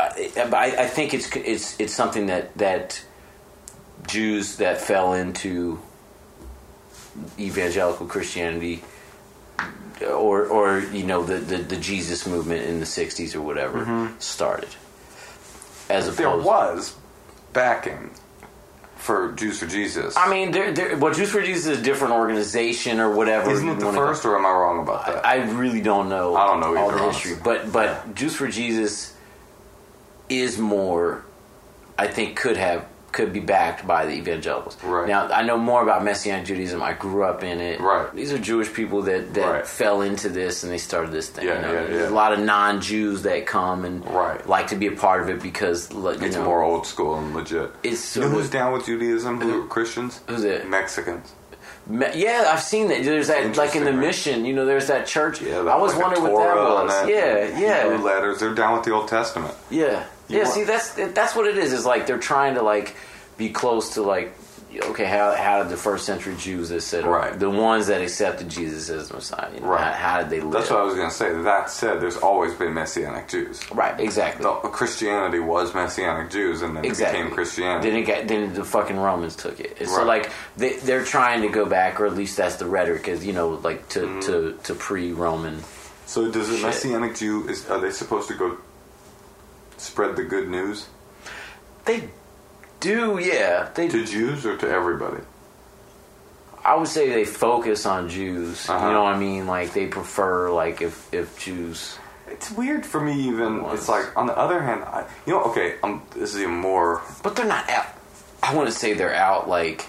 I, 0.00 0.32
I, 0.36 0.64
I 0.84 0.86
think 0.86 1.12
it's 1.14 1.34
it's 1.36 1.78
it's 1.80 1.92
something 1.92 2.26
that 2.26 2.56
that 2.58 3.02
Jews 4.06 4.56
that 4.56 4.80
fell 4.80 5.12
into 5.14 5.80
evangelical 7.38 8.06
Christianity, 8.06 8.82
or 10.04 10.46
or 10.46 10.80
you 10.80 11.04
know 11.04 11.22
the 11.24 11.38
the, 11.38 11.58
the 11.58 11.76
Jesus 11.76 12.26
movement 12.26 12.66
in 12.66 12.80
the 12.80 12.86
'60s 12.86 13.34
or 13.34 13.42
whatever 13.42 13.84
mm-hmm. 13.84 14.18
started. 14.18 14.70
As 15.88 16.06
opposed, 16.06 16.18
There 16.18 16.36
was 16.36 16.96
backing 17.52 18.10
for 19.02 19.32
Jews 19.32 19.58
for 19.58 19.66
Jesus. 19.66 20.16
I 20.16 20.30
mean, 20.30 20.52
there, 20.52 20.72
there, 20.72 20.96
well, 20.96 21.12
Jews 21.12 21.30
for 21.30 21.42
Jesus 21.42 21.66
is 21.66 21.78
a 21.80 21.82
different 21.82 22.14
organization 22.14 23.00
or 23.00 23.10
whatever. 23.12 23.50
Isn't 23.50 23.68
it 23.68 23.80
the 23.80 23.92
first, 23.92 24.24
or 24.24 24.38
am 24.38 24.46
I 24.46 24.50
wrong 24.50 24.82
about 24.82 25.06
that? 25.06 25.26
I, 25.26 25.38
I 25.38 25.50
really 25.50 25.80
don't 25.80 26.08
know. 26.08 26.36
I 26.36 26.46
don't 26.46 26.60
know 26.60 26.76
all 26.76 26.90
either, 26.90 26.98
the 26.98 27.10
history, 27.10 27.32
honestly. 27.32 27.42
but 27.44 27.72
but 27.72 28.14
Jews 28.14 28.36
for 28.36 28.48
Jesus 28.48 29.14
is 30.28 30.56
more. 30.58 31.24
I 31.98 32.06
think 32.06 32.36
could 32.36 32.56
have 32.56 32.86
could 33.12 33.32
be 33.32 33.40
backed 33.40 33.86
by 33.86 34.06
the 34.06 34.12
evangelicals. 34.12 34.76
Right. 34.82 35.06
Now 35.06 35.28
I 35.28 35.42
know 35.42 35.58
more 35.58 35.82
about 35.82 36.02
Messianic 36.02 36.46
Judaism. 36.46 36.82
I 36.82 36.94
grew 36.94 37.24
up 37.24 37.44
in 37.44 37.60
it. 37.60 37.78
Right. 37.80 38.12
These 38.14 38.32
are 38.32 38.38
Jewish 38.38 38.72
people 38.72 39.02
that 39.02 39.34
that 39.34 39.46
Right. 39.52 39.66
fell 39.66 40.00
into 40.00 40.28
this 40.30 40.62
and 40.62 40.72
they 40.72 40.78
started 40.78 41.12
this 41.12 41.28
thing. 41.28 41.46
Yeah, 41.46 41.56
you 41.56 41.60
know? 41.62 41.72
yeah, 41.72 41.86
There's 41.88 42.02
yeah. 42.02 42.08
a 42.08 42.20
lot 42.22 42.32
of 42.32 42.40
non-Jews 42.40 43.22
that 43.22 43.44
come 43.46 43.84
and 43.84 44.04
Right. 44.08 44.46
like 44.48 44.68
to 44.68 44.76
be 44.76 44.86
a 44.86 44.92
part 44.92 45.20
of 45.20 45.28
it 45.28 45.42
because 45.42 45.90
you 45.92 46.08
it's 46.08 46.36
know, 46.36 46.44
more 46.44 46.62
old 46.62 46.86
school 46.86 47.16
and 47.18 47.34
legit. 47.34 47.70
It's 47.82 48.16
you 48.16 48.22
know 48.22 48.28
who's 48.30 48.48
down 48.50 48.72
with 48.72 48.86
Judaism? 48.86 49.40
Who 49.40 49.62
are 49.62 49.66
Christians? 49.66 50.20
Who's 50.28 50.44
it? 50.44 50.68
Mexicans. 50.68 51.32
Me- 51.86 52.06
Yeah, 52.14 52.48
I've 52.52 52.62
seen 52.62 52.88
that. 52.88 53.02
There's 53.04 53.26
that, 53.26 53.56
like 53.56 53.74
in 53.74 53.84
the 53.84 53.90
right? 53.90 53.98
mission, 54.06 54.44
you 54.44 54.52
know, 54.54 54.64
there's 54.64 54.86
that 54.86 55.04
church. 55.06 55.42
Yeah, 55.42 55.58
I 55.62 55.76
was 55.76 55.92
like 55.94 56.02
wondering 56.02 56.22
what 56.32 56.42
that 56.46 56.56
was. 56.56 56.90
that 56.92 57.08
yeah, 57.08 57.58
yeah, 57.88 57.96
letters. 57.96 58.38
They're 58.38 58.54
down 58.54 58.74
with 58.74 58.84
the 58.84 58.92
Old 58.92 59.08
Testament. 59.08 59.52
yeah, 59.68 60.04
You 60.32 60.38
yeah. 60.38 60.44
want- 60.44 60.54
See, 60.54 60.64
that's 60.64 60.94
that's 61.14 61.36
what 61.36 61.46
it 61.46 61.56
is. 61.58 61.72
Is 61.72 61.84
like 61.86 62.06
they're 62.06 62.18
trying 62.18 62.54
to 62.54 62.62
like 62.62 62.96
be 63.38 63.48
close 63.50 63.94
to 63.94 64.02
like, 64.02 64.34
okay, 64.90 65.04
how 65.04 65.34
how 65.34 65.62
did 65.62 65.70
the 65.70 65.76
first 65.76 66.04
century 66.06 66.34
Jews 66.38 66.68
that 66.70 66.80
said 66.82 67.04
Right. 67.06 67.38
the 67.38 67.50
ones 67.50 67.86
that 67.88 68.00
accepted 68.00 68.48
Jesus 68.48 68.88
as 68.90 69.08
the 69.08 69.14
Messiah? 69.14 69.48
You 69.54 69.60
know, 69.60 69.68
Right. 69.68 69.82
How, 69.92 69.92
how 70.12 70.18
did 70.20 70.30
they 70.30 70.40
live? 70.40 70.52
That's 70.52 70.70
what 70.70 70.80
I 70.80 70.84
was 70.84 70.94
going 70.94 71.08
to 71.08 71.14
say. 71.14 71.32
That 71.42 71.70
said, 71.70 72.00
there's 72.00 72.16
always 72.16 72.54
been 72.54 72.72
Messianic 72.74 73.28
Jews. 73.28 73.60
right, 73.72 73.98
exactly. 74.00 74.44
No, 74.44 74.54
Christianity 74.54 75.38
was 75.40 75.74
Messianic 75.74 76.30
Jews, 76.30 76.62
and 76.62 76.76
then 76.76 76.84
Exactly. 76.84 77.20
it 77.20 77.22
became 77.24 77.34
Christianity. 77.34 77.90
Then 77.90 77.98
it 77.98 78.02
got 78.06 78.28
then 78.28 78.54
the 78.54 78.64
fucking 78.64 78.98
Romans 78.98 79.36
took 79.36 79.60
it. 79.60 79.76
And 79.80 79.88
So 79.88 80.04
like 80.04 80.30
they 80.56 80.74
they're 80.78 81.04
trying 81.04 81.42
to 81.42 81.48
go 81.48 81.64
back, 81.66 82.00
or 82.00 82.06
at 82.06 82.14
least 82.14 82.36
that's 82.36 82.56
the 82.56 82.66
rhetoric, 82.66 83.08
is 83.08 83.24
you 83.26 83.32
know 83.32 83.48
like 83.68 83.88
to 83.90 84.00
Mm-hmm. 84.00 84.20
to 84.20 84.58
to 84.64 84.74
pre-Roman. 84.74 85.62
so, 86.06 86.30
does 86.30 86.48
a 86.50 86.58
Messianic 86.66 87.16
Jew 87.16 87.48
is 87.48 87.68
are 87.70 87.80
they 87.80 87.90
supposed 87.90 88.28
to 88.28 88.34
go 88.34 88.56
spread 89.82 90.16
the 90.16 90.24
good 90.24 90.48
news 90.48 90.86
They 91.84 92.08
do, 92.80 93.18
yeah. 93.18 93.70
They 93.74 93.88
to 93.88 94.04
Jews 94.04 94.44
or 94.44 94.56
to 94.56 94.68
everybody? 94.68 95.22
I 96.64 96.76
would 96.76 96.88
say 96.88 97.08
they 97.08 97.24
focus 97.24 97.86
on 97.86 98.08
Jews. 98.08 98.68
Uh-huh. 98.68 98.86
You 98.86 98.92
know 98.92 99.02
what 99.02 99.14
I 99.14 99.18
mean? 99.18 99.46
Like 99.46 99.72
they 99.72 99.86
prefer 99.86 100.50
like 100.50 100.80
if 100.82 101.12
if 101.12 101.38
Jews. 101.38 101.98
It's 102.28 102.50
weird 102.52 102.86
for 102.86 103.00
me. 103.00 103.28
Even 103.28 103.64
it's 103.66 103.88
like 103.88 104.16
on 104.16 104.26
the 104.26 104.36
other 104.36 104.62
hand, 104.62 104.84
I, 104.84 105.06
you 105.26 105.32
know, 105.32 105.42
okay, 105.44 105.76
um, 105.82 106.02
this 106.14 106.34
is 106.34 106.40
even 106.40 106.54
more. 106.54 107.02
But 107.22 107.36
they're 107.36 107.46
not 107.46 107.68
out. 107.68 107.86
I 108.42 108.54
wouldn't 108.54 108.74
say 108.74 108.94
they're 108.94 109.14
out 109.14 109.48
like 109.48 109.86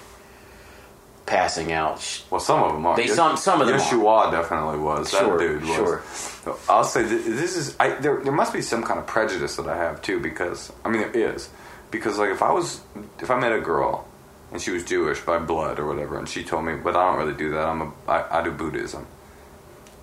passing 1.26 1.72
out. 1.72 2.24
Well, 2.30 2.40
some 2.40 2.62
of 2.64 2.74
them 2.74 2.86
are. 2.86 2.96
They- 2.96 3.08
some- 3.08 3.38
some 3.38 3.62
of 3.62 3.68
them 3.68 3.78
are. 3.80 3.90
Definitely 4.32 4.80
was. 4.80 5.10
Sure, 5.10 5.38
that 5.38 5.44
dude 5.44 5.62
was. 5.66 5.76
sure. 5.76 6.04
So 6.44 6.58
I'll 6.70 6.84
say 6.84 7.04
this 7.04 7.56
is. 7.56 7.76
I, 7.80 7.90
there, 7.96 8.20
there 8.22 8.34
must 8.34 8.52
be 8.54 8.62
some 8.62 8.84
kind 8.84 9.00
of 9.00 9.08
prejudice 9.08 9.56
that 9.56 9.68
I 9.68 9.78
have 9.78 10.02
too, 10.02 10.20
because 10.20 10.72
I 10.84 10.90
mean 10.90 11.02
there 11.02 11.16
is, 11.34 11.50
because 11.92 12.18
like 12.18 12.30
if 12.32 12.42
I 12.42 12.52
was, 12.52 12.82
if 13.20 13.32
I 13.32 13.40
met 13.40 13.54
a 13.54 13.62
girl, 13.62 14.06
and 14.52 14.62
she 14.62 14.72
was 14.72 14.84
Jewish 14.84 15.22
by 15.22 15.38
blood 15.40 15.80
or 15.80 15.88
whatever, 15.88 16.18
and 16.20 16.28
she 16.28 16.44
told 16.44 16.66
me, 16.66 16.76
but 16.76 16.96
I 16.96 17.06
don't 17.10 17.18
really 17.18 17.34
do 17.38 17.52
that. 17.52 17.66
I'm 17.66 17.82
a, 17.82 17.92
I, 18.08 18.40
I 18.40 18.44
do 18.44 18.52
Buddhism. 18.52 19.08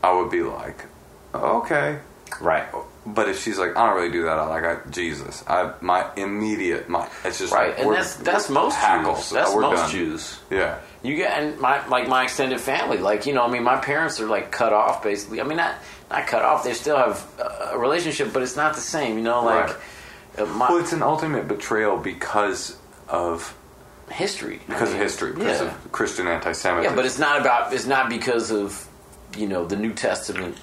I 0.02 0.12
would 0.14 0.30
be 0.30 0.42
like, 0.42 0.86
okay, 1.34 1.98
Right. 2.40 2.64
Oh, 2.72 2.86
but 3.06 3.28
if 3.28 3.42
she's 3.42 3.58
like, 3.58 3.76
I 3.76 3.86
don't 3.86 3.96
really 3.96 4.12
do 4.12 4.24
that, 4.24 4.38
I 4.38 4.46
like 4.46 4.64
I, 4.64 4.90
Jesus. 4.90 5.42
I 5.46 5.72
my 5.80 6.06
immediate 6.16 6.88
my 6.88 7.08
it's 7.24 7.38
just 7.38 7.52
Right. 7.52 7.76
And 7.78 7.92
that's 7.92 8.16
that's 8.16 8.50
most 8.50 8.76
hackles. 8.76 9.18
Jews. 9.20 9.30
That's 9.30 9.54
We're 9.54 9.62
most 9.62 9.80
done. 9.80 9.90
Jews. 9.90 10.38
Yeah, 10.50 10.78
You 11.02 11.16
get 11.16 11.38
and 11.38 11.58
my 11.60 11.86
like 11.88 12.08
my 12.08 12.24
extended 12.24 12.60
family, 12.60 12.98
like 12.98 13.26
you 13.26 13.32
know, 13.32 13.42
I 13.44 13.50
mean, 13.50 13.62
my 13.64 13.76
parents 13.78 14.20
are 14.20 14.26
like 14.26 14.50
cut 14.50 14.72
off 14.72 15.02
basically. 15.02 15.40
I 15.40 15.44
mean, 15.44 15.56
not 15.56 15.76
not 16.10 16.26
cut 16.26 16.42
off. 16.44 16.64
They 16.64 16.74
still 16.74 16.96
have 16.96 17.24
a 17.72 17.78
relationship, 17.78 18.32
but 18.32 18.42
it's 18.42 18.56
not 18.56 18.74
the 18.74 18.80
same. 18.80 19.16
You 19.16 19.24
know, 19.24 19.44
like 19.44 19.66
Right. 19.66 20.40
uh, 20.40 20.46
my 20.46 20.68
well, 20.68 20.78
it's 20.78 20.92
an 20.92 21.02
ultimate 21.02 21.48
betrayal 21.48 21.96
because 21.96 22.76
of 23.08 23.56
history. 24.10 24.60
I 24.68 24.72
because 24.72 24.90
mean, 24.90 24.96
of 24.98 25.02
history, 25.02 25.32
because 25.32 25.60
yeah. 25.60 25.68
of 25.68 25.92
Christian 25.92 26.26
anti-Semitism. 26.26 26.90
Yeah, 26.92 26.96
but 26.96 27.06
it's 27.06 27.18
not 27.18 27.40
about. 27.40 27.72
It's 27.72 27.86
not 27.86 28.10
because 28.10 28.50
of 28.50 28.86
you 29.36 29.46
know 29.46 29.64
the 29.64 29.76
New 29.76 29.94
Testament. 29.94 30.56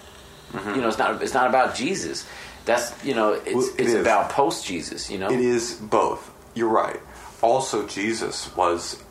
You 0.54 0.82
know, 0.82 0.88
it's 0.88 0.98
not. 0.98 1.22
It's 1.22 1.34
not 1.34 1.48
about 1.48 1.76
Jesus. 1.76 2.28
That's 2.66 2.94
you 3.04 3.14
know. 3.14 3.34
It's 3.34 3.54
Well, 3.54 3.70
it 3.78 3.80
it's 3.80 3.94
about 3.94 4.30
post 4.32 4.66
Jesus. 4.66 5.10
You 5.10 5.18
know. 5.18 5.30
It 5.30 5.40
is 5.40 5.74
both. 5.76 6.32
You're 6.54 6.70
right. 6.70 7.00
Also, 7.42 7.86
Jesus 7.88 8.56
was 8.56 9.02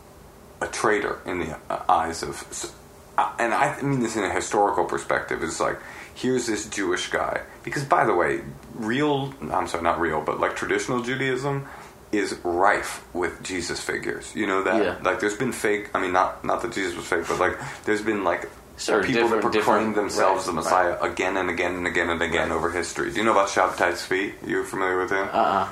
a 0.60 0.66
traitor 0.66 1.20
in 1.26 1.38
the 1.40 1.58
uh, 1.70 1.82
eyes 1.88 2.22
of, 2.22 2.72
uh, 3.18 3.32
and 3.38 3.52
I 3.54 3.80
mean 3.82 4.00
this 4.00 4.16
in 4.16 4.24
a 4.24 4.32
historical 4.32 4.84
perspective. 4.84 5.42
It's 5.42 5.60
like 5.60 5.78
here's 6.14 6.46
this 6.46 6.68
Jewish 6.68 7.10
guy. 7.10 7.42
Because 7.62 7.84
by 7.84 8.04
the 8.04 8.14
way, 8.14 8.40
real 8.74 9.34
I'm 9.52 9.68
sorry, 9.68 9.84
not 9.84 10.00
real, 10.00 10.20
but 10.22 10.40
like 10.40 10.56
traditional 10.56 11.02
Judaism 11.02 11.68
is 12.12 12.38
rife 12.42 13.04
with 13.12 13.42
Jesus 13.42 13.80
figures. 13.82 14.34
You 14.34 14.46
know 14.46 14.62
that? 14.64 14.82
Yeah. 14.82 14.98
Like 15.02 15.20
there's 15.20 15.36
been 15.36 15.52
fake. 15.52 15.90
I 15.94 16.00
mean, 16.00 16.12
not 16.12 16.44
not 16.44 16.62
that 16.62 16.72
Jesus 16.72 16.96
was 16.96 17.06
fake, 17.06 17.24
but 17.28 17.38
like 17.38 17.58
there's 17.84 18.02
been 18.02 18.24
like. 18.24 18.48
Sure, 18.78 19.02
people 19.02 19.22
different- 19.22 19.42
that 19.42 19.52
proclaim 19.52 19.94
themselves 19.94 20.40
right, 20.40 20.46
the 20.46 20.52
Messiah 20.52 20.96
again 21.00 21.36
and 21.36 21.48
again 21.48 21.74
and 21.76 21.86
again 21.86 22.10
and 22.10 22.20
again 22.22 22.52
over 22.52 22.70
history. 22.70 23.10
Do 23.10 23.16
you 23.18 23.24
know 23.24 23.32
about 23.32 23.48
Shabtai 23.48 23.92
Tzvi? 23.92 24.34
You 24.46 24.64
familiar 24.64 24.98
with 24.98 25.10
him? 25.10 25.28
Uh 25.32 25.36
uh 25.36 25.68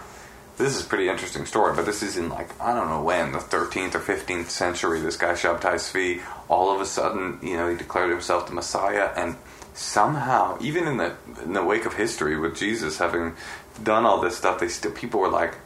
This 0.57 0.77
is 0.77 0.85
a 0.87 0.89
pretty 0.89 1.09
interesting 1.09 1.47
story, 1.47 1.75
but 1.75 1.85
this 1.85 2.03
is 2.03 2.17
in 2.17 2.29
like 2.29 2.49
I 2.61 2.73
don't 2.73 2.89
know 2.89 3.03
when 3.03 3.33
the 3.33 3.39
13th 3.41 3.95
or 3.95 4.01
15th 4.01 4.51
century. 4.51 5.01
This 5.01 5.17
guy 5.17 5.33
Shabtai 5.33 5.75
Tzvi, 5.75 6.23
all 6.49 6.75
of 6.75 6.81
a 6.81 6.87
sudden, 6.87 7.39
you 7.43 7.57
know, 7.57 7.69
he 7.69 7.77
declared 7.77 8.11
himself 8.11 8.47
the 8.47 8.55
Messiah, 8.55 9.11
and 9.17 9.37
somehow, 9.75 10.57
even 10.61 10.87
in 10.87 10.97
the 10.97 11.15
in 11.45 11.53
the 11.53 11.63
wake 11.65 11.85
of 11.85 11.95
history, 11.95 12.39
with 12.39 12.57
Jesus 12.57 12.99
having 12.99 13.35
done 13.83 14.07
all 14.07 14.21
this 14.21 14.37
stuff, 14.37 14.61
they 14.61 14.69
still 14.69 14.93
people 14.93 15.21
were 15.21 15.29
like, 15.29 15.57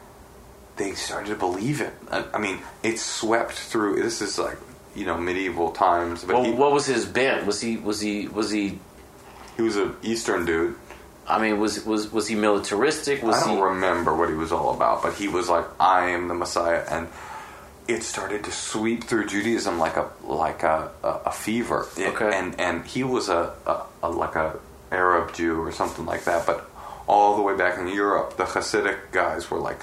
they 0.77 0.93
started 0.93 1.29
to 1.29 1.35
believe 1.35 1.79
it. 1.81 1.93
I, 2.11 2.25
I 2.33 2.37
mean, 2.39 2.59
it 2.83 2.99
swept 2.99 3.53
through. 3.53 4.01
This 4.01 4.21
is 4.21 4.37
like 4.39 4.57
you 4.95 5.05
know 5.05 5.17
medieval 5.17 5.71
times, 5.71 6.23
but 6.23 6.35
Well, 6.35 6.43
he, 6.45 6.51
what 6.51 6.71
was 6.71 6.85
his 6.85 7.05
bent? 7.05 7.45
Was 7.45 7.61
he 7.61 7.77
was 7.77 7.99
he 8.01 8.27
was 8.27 8.49
he? 8.51 8.79
he 9.55 9.61
was 9.61 9.75
an 9.75 9.95
Eastern 10.03 10.45
dude. 10.45 10.75
I 11.27 11.39
mean, 11.39 11.59
was 11.59 11.85
was 11.85 12.11
was 12.11 12.27
he 12.27 12.35
militaristic? 12.35 13.21
Was 13.21 13.35
I 13.43 13.47
don't 13.47 13.57
he? 13.57 13.61
remember 13.63 14.15
what 14.15 14.29
he 14.29 14.35
was 14.35 14.51
all 14.51 14.73
about, 14.73 15.03
but 15.03 15.13
he 15.13 15.27
was 15.27 15.47
like, 15.49 15.65
"I 15.79 16.09
am 16.09 16.27
the 16.27 16.33
Messiah," 16.33 16.83
and 16.89 17.07
it 17.87 18.03
started 18.03 18.43
to 18.45 18.51
sweep 18.51 19.03
through 19.03 19.27
Judaism 19.27 19.77
like 19.79 19.95
a 19.97 20.09
like 20.23 20.63
a, 20.63 20.89
a, 21.03 21.07
a 21.27 21.31
fever. 21.31 21.87
It- 21.97 22.07
Okay. 22.15 22.35
and 22.35 22.59
and 22.59 22.85
he 22.85 23.03
was 23.03 23.29
a, 23.29 23.53
a, 23.67 23.81
a 24.03 24.09
like 24.09 24.35
a 24.35 24.57
Arab 24.91 25.33
Jew 25.35 25.61
or 25.61 25.71
something 25.71 26.05
like 26.05 26.23
that, 26.23 26.47
but 26.47 26.67
all 27.07 27.35
the 27.35 27.41
way 27.43 27.55
back 27.55 27.77
in 27.77 27.87
Europe, 27.87 28.37
the 28.37 28.43
Hasidic 28.45 29.11
guys 29.11 29.51
were 29.51 29.59
like 29.59 29.81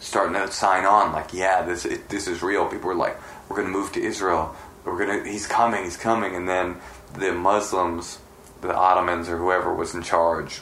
starting 0.00 0.34
to 0.34 0.50
sign 0.52 0.84
on, 0.84 1.12
like, 1.12 1.32
"Yeah, 1.34 1.62
this 1.62 1.84
it, 1.84 2.08
this 2.08 2.28
is 2.28 2.42
real." 2.42 2.66
People 2.68 2.88
were 2.88 2.94
like, 2.94 3.16
"We're 3.48 3.56
going 3.56 3.68
to 3.68 3.72
move 3.72 3.92
to 3.92 4.02
Israel. 4.02 4.54
We're 4.84 4.98
gonna. 4.98 5.24
He's 5.24 5.46
coming. 5.46 5.84
He's 5.84 5.96
coming." 5.96 6.34
And 6.34 6.48
then 6.48 6.76
the 7.14 7.32
Muslims, 7.32 8.18
the 8.60 8.74
Ottomans 8.74 9.28
or 9.28 9.36
whoever 9.36 9.74
was 9.74 9.94
in 9.94 10.02
charge, 10.02 10.60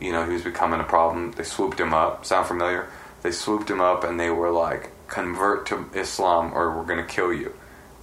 you 0.00 0.12
know, 0.12 0.24
he 0.26 0.32
was 0.32 0.42
becoming 0.42 0.80
a 0.80 0.84
problem. 0.84 1.32
They 1.32 1.44
swooped 1.44 1.78
him 1.80 1.94
up. 1.94 2.24
Sound 2.26 2.46
familiar? 2.46 2.88
They 3.22 3.30
swooped 3.32 3.70
him 3.70 3.80
up 3.80 4.04
and 4.04 4.18
they 4.20 4.30
were 4.30 4.50
like, 4.50 4.90
convert 5.08 5.66
to 5.66 5.88
Islam 5.94 6.52
or 6.52 6.76
we're 6.76 6.84
going 6.84 6.98
to 7.04 7.10
kill 7.10 7.32
you. 7.32 7.54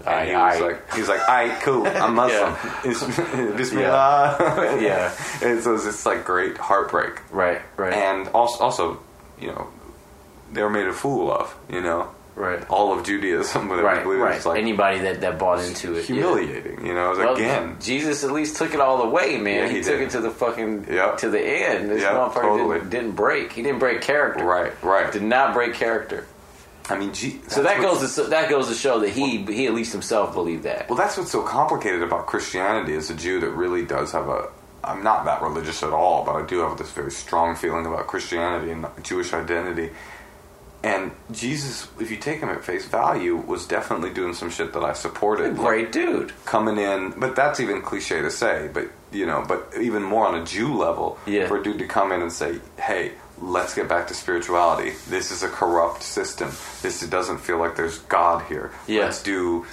And 0.05 0.27
he 0.29 0.35
was 0.35 0.59
like, 0.61 0.93
he's 0.95 1.07
like, 1.07 1.21
"Aye, 1.29 1.59
cool, 1.61 1.85
I'm 1.85 2.15
Muslim." 2.23 2.55
Is- 2.83 3.03
Bismillah. 3.57 4.77
Yeah. 4.81 5.13
and 5.43 5.61
so 5.61 5.75
it's 5.75 5.83
this 5.85 6.05
like 6.07 6.25
great 6.25 6.57
heartbreak, 6.57 7.21
Right, 7.31 7.61
right, 7.77 7.93
and 7.93 8.27
also, 8.29 8.63
also, 8.63 8.99
you 9.39 9.47
know, 9.49 9.67
they 10.51 10.63
were 10.63 10.71
made 10.71 10.87
a 10.87 10.93
fool 10.93 11.31
of. 11.31 11.55
You 11.69 11.81
know, 11.81 12.09
right, 12.35 12.67
all 12.69 12.97
of 12.97 13.05
Judaism, 13.05 13.69
you 13.69 13.81
right, 13.81 14.03
believe, 14.03 14.19
right. 14.19 14.43
like 14.45 14.59
Anybody 14.59 14.99
that 14.99 15.21
that 15.21 15.37
bought 15.39 15.63
into 15.63 15.93
it, 15.95 16.09
yeah. 16.09 16.15
humiliating. 16.15 16.85
You 16.85 16.93
know, 16.93 17.11
Well, 17.17 17.35
again, 17.35 17.77
Jesus 17.81 18.23
at 18.23 18.31
least 18.31 18.57
took 18.57 18.73
it 18.73 18.79
all 18.79 18.97
the 19.03 19.09
way, 19.09 19.37
man. 19.37 19.63
Yeah, 19.63 19.69
he, 19.69 19.77
he 19.77 19.83
took 19.83 19.99
it 19.99 20.09
to 20.11 20.21
the 20.21 20.31
fucking 20.31 20.87
Yep. 20.89 21.17
to 21.19 21.29
the 21.29 21.41
end. 21.41 21.89
This 21.89 22.01
Yep, 22.01 22.13
motherfucker 22.13 22.41
totally. 22.41 22.77
didn't, 22.79 22.89
didn't 22.89 23.11
break. 23.11 23.51
He 23.53 23.61
didn't 23.61 23.79
break 23.79 24.01
character. 24.01 24.43
right, 24.45 24.73
right. 24.83 25.11
Did 25.11 25.23
not 25.23 25.53
break 25.53 25.73
character. 25.73 26.25
I 26.89 26.97
mean, 26.97 27.13
G- 27.13 27.39
So 27.47 27.63
that 27.63 27.79
goes 27.81 28.15
to 28.15 28.23
that 28.23 28.49
goes 28.49 28.67
to 28.67 28.73
show 28.73 28.99
that 28.99 29.09
he 29.09 29.37
he 29.45 29.67
at 29.67 29.73
least 29.73 29.91
himself 29.93 30.33
believed 30.33 30.63
that. 30.63 30.89
Well, 30.89 30.97
that's 30.97 31.15
what's 31.17 31.31
so 31.31 31.41
complicated 31.43 32.01
about 32.01 32.25
Christianity 32.27 32.95
as 32.95 33.09
a 33.09 33.13
Jew 33.13 33.39
that 33.41 33.49
really 33.51 33.85
does 33.85 34.11
have 34.11 34.27
a. 34.27 34.49
I'm 34.83 35.03
not 35.03 35.25
that 35.25 35.43
religious 35.43 35.83
at 35.83 35.91
all, 35.93 36.25
but 36.25 36.35
I 36.35 36.45
do 36.45 36.59
have 36.61 36.77
this 36.79 36.89
very 36.91 37.11
strong 37.11 37.55
feeling 37.55 37.85
about 37.85 38.07
Christianity 38.07 38.71
and 38.71 38.87
Jewish 39.03 39.31
identity. 39.31 39.91
And 40.83 41.11
Jesus, 41.31 41.87
if 41.99 42.09
you 42.09 42.17
take 42.17 42.39
him 42.39 42.49
at 42.49 42.63
face 42.63 42.85
value, 42.87 43.35
was 43.35 43.67
definitely 43.67 44.09
doing 44.11 44.33
some 44.33 44.49
shit 44.49 44.73
that 44.73 44.83
I 44.83 44.93
supported. 44.93 45.55
Great 45.55 45.91
dude. 45.91 46.33
coming 46.45 46.77
in, 46.79 47.11
but 47.17 47.35
that's 47.35 47.59
even 47.59 47.81
cliche 47.83 48.21
to 48.21 48.31
say, 48.31 48.67
but 48.73 48.87
you 49.11 49.25
know, 49.25 49.43
but 49.47 49.71
even 49.79 50.01
more 50.01 50.25
on 50.25 50.35
a 50.35 50.43
Jew 50.45 50.73
level, 50.73 51.19
Yeah. 51.25 51.47
for 51.47 51.57
a 51.57 51.63
dude 51.63 51.77
to 51.79 51.85
come 51.87 52.11
in 52.11 52.21
and 52.21 52.31
say, 52.33 52.59
"Hey, 52.79 53.11
let's 53.41 53.73
get 53.75 53.87
back 53.87 54.07
to 54.07 54.13
spirituality. 54.15 54.93
This 55.09 55.31
is 55.31 55.43
a 55.43 55.49
corrupt 55.49 56.01
system. 56.01 56.49
This 56.81 57.01
doesn't 57.01 57.39
feel 57.39 57.57
like 57.57 57.75
there's 57.75 57.97
God 57.99 58.43
here. 58.47 58.71
Yeah. 58.87 59.01
Let's 59.03 59.21
do, 59.21 59.65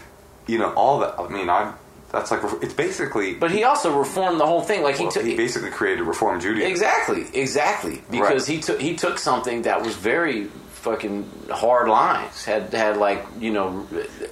you 0.46 0.58
know, 0.58 0.72
all 0.74 0.98
that. 1.00 1.14
I 1.18 1.28
mean, 1.28 1.48
I'm 1.48 1.74
that's 2.10 2.30
like 2.30 2.40
it's 2.62 2.72
basically. 2.74 3.34
But 3.34 3.50
he 3.50 3.64
also 3.64 3.96
reformed 3.98 4.40
the 4.40 4.46
whole 4.46 4.62
thing. 4.62 4.82
Like 4.82 4.96
he 4.96 5.08
took 5.08 5.24
he 5.24 5.36
basically 5.36 5.70
created 5.70 6.02
Reform 6.04 6.40
Judaism. 6.40 6.70
exactly, 6.70 7.26
exactly 7.34 8.02
because 8.10 8.48
Right. 8.48 8.56
he 8.56 8.60
took 8.62 8.80
he 8.80 8.94
took 8.96 9.18
something 9.18 9.62
that 9.62 9.82
was 9.82 9.94
very 9.94 10.48
fucking 10.78 11.30
hard 11.50 11.88
lines. 11.88 12.44
Had 12.44 12.72
had 12.72 12.96
like 12.96 13.24
you 13.38 13.52
know, 13.52 13.86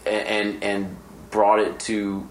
and 0.07 0.63
and 0.63 0.97
brought 1.31 1.61
it 1.61 1.79
to 1.81 2.27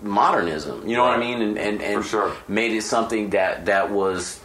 modernism. 0.00 0.86
You 0.88 0.96
know 0.96 1.04
what 1.04 1.14
I 1.14 1.18
mean? 1.18 1.40
And 1.42 1.58
and, 1.58 1.82
and 1.82 2.02
For 2.02 2.08
sure. 2.08 2.36
made 2.48 2.72
it 2.72 2.82
something 2.82 3.30
that 3.30 3.66
that 3.66 3.90
was. 3.90 4.40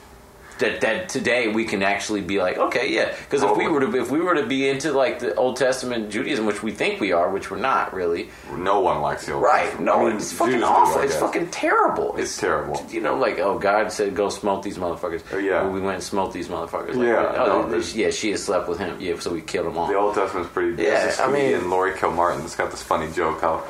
That, 0.59 0.81
that 0.81 1.07
today 1.09 1.47
we 1.47 1.63
can 1.65 1.83
actually 1.83 2.19
be 2.21 2.39
like 2.39 2.57
okay 2.57 2.93
yeah 2.93 3.15
because 3.23 3.43
if 3.43 3.55
we 3.55 3.67
were 3.67 3.79
to 3.79 3.95
if 3.95 4.11
we 4.11 4.19
were 4.19 4.35
to 4.35 4.45
be 4.45 4.67
into 4.67 4.91
like 4.91 5.19
the 5.19 5.33
Old 5.35 5.55
Testament 5.55 6.11
Judaism 6.11 6.45
which 6.45 6.61
we 6.61 6.71
think 6.71 6.99
we 6.99 7.13
are 7.13 7.29
which 7.31 7.49
we're 7.49 7.57
not 7.57 7.93
really 7.93 8.29
No 8.51 8.81
one 8.81 9.01
likes 9.01 9.25
the 9.25 9.33
old 9.33 9.43
Right. 9.43 9.63
Testament. 9.63 9.85
No, 9.85 9.93
I 10.05 10.09
mean, 10.09 10.17
it's 10.17 10.33
fucking 10.33 10.55
Jews 10.55 10.63
awful. 10.63 11.01
I 11.01 11.05
It's 11.05 11.15
fucking 11.15 11.47
terrible. 11.51 12.15
It's 12.17 12.37
terrible. 12.37 12.85
You 12.89 12.99
know, 12.99 13.15
like 13.15 13.39
oh, 13.39 13.57
God 13.57 13.89
said 13.91 14.15
go 14.15 14.27
smelt 14.29 14.63
these 14.63 14.77
motherfuckers. 14.77 15.23
Oh, 15.31 15.37
yeah. 15.37 15.63
Well, 15.63 15.71
we 15.71 15.79
went 15.79 15.95
and 15.95 16.03
smelt 16.03 16.33
these 16.33 16.49
motherfuckers. 16.49 16.95
Like, 16.95 17.07
Yeah, 17.07 17.33
Oh, 17.37 17.67
no, 17.67 17.79
they- 17.79 17.99
yeah. 18.01 18.09
She 18.09 18.31
had 18.31 18.39
slept 18.39 18.67
with 18.67 18.79
him. 18.79 18.97
Yeah. 18.99 19.17
So 19.19 19.31
we 19.31 19.41
killed 19.41 19.67
them 19.67 19.77
all. 19.77 19.87
The 19.87 19.95
Old 19.95 20.15
Testament's 20.15 20.51
pretty. 20.51 20.83
Yeah, 20.83 21.15
I 21.19 21.27
mean- 21.27 21.35
comedian, 21.35 21.69
Laurie 21.69 21.93
Kilmartin, 21.93 22.41
has 22.41 22.55
got 22.55 22.69
this 22.71 22.83
funny 22.83 23.09
joke 23.13 23.39
how 23.41 23.63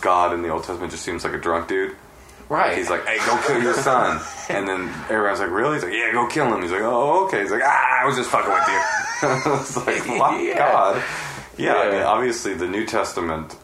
God 0.00 0.32
in 0.34 0.42
the 0.42 0.50
Old 0.50 0.62
Testament 0.64 0.92
just 0.92 1.04
seems 1.04 1.24
like 1.24 1.32
a 1.34 1.38
drunk 1.38 1.66
dude. 1.68 1.96
Right. 2.48 2.76
He's 2.76 2.90
like, 2.90 3.04
"Hey, 3.06 3.18
go 3.26 3.40
kill 3.46 3.62
your 3.62 3.74
son," 3.74 4.20
and 4.48 4.66
then 4.68 4.88
everyone's 5.10 5.40
like, 5.40 5.50
"Really?" 5.50 5.74
He's 5.74 5.84
like, 5.84 5.92
"Yeah, 5.92 6.12
go 6.12 6.26
kill 6.26 6.52
him." 6.54 6.62
He's 6.62 6.70
like, 6.72 6.82
"Oh, 6.82 7.26
okay." 7.26 7.42
He's 7.42 7.50
like, 7.50 7.62
"Ah, 7.64 8.02
I 8.02 8.06
was 8.06 8.16
just 8.16 8.30
fucking 8.30 8.50
with 8.50 8.68
you." 8.68 8.80
it's 9.60 9.76
like, 9.76 10.06
my 10.18 10.38
Yeah. 10.48 10.58
God, 10.58 11.02
yeah, 11.56 11.74
I 11.74 11.90
mean, 11.90 12.02
obviously, 12.02 12.54
the 12.54 12.66
New 12.68 12.86
Testament 12.86 13.56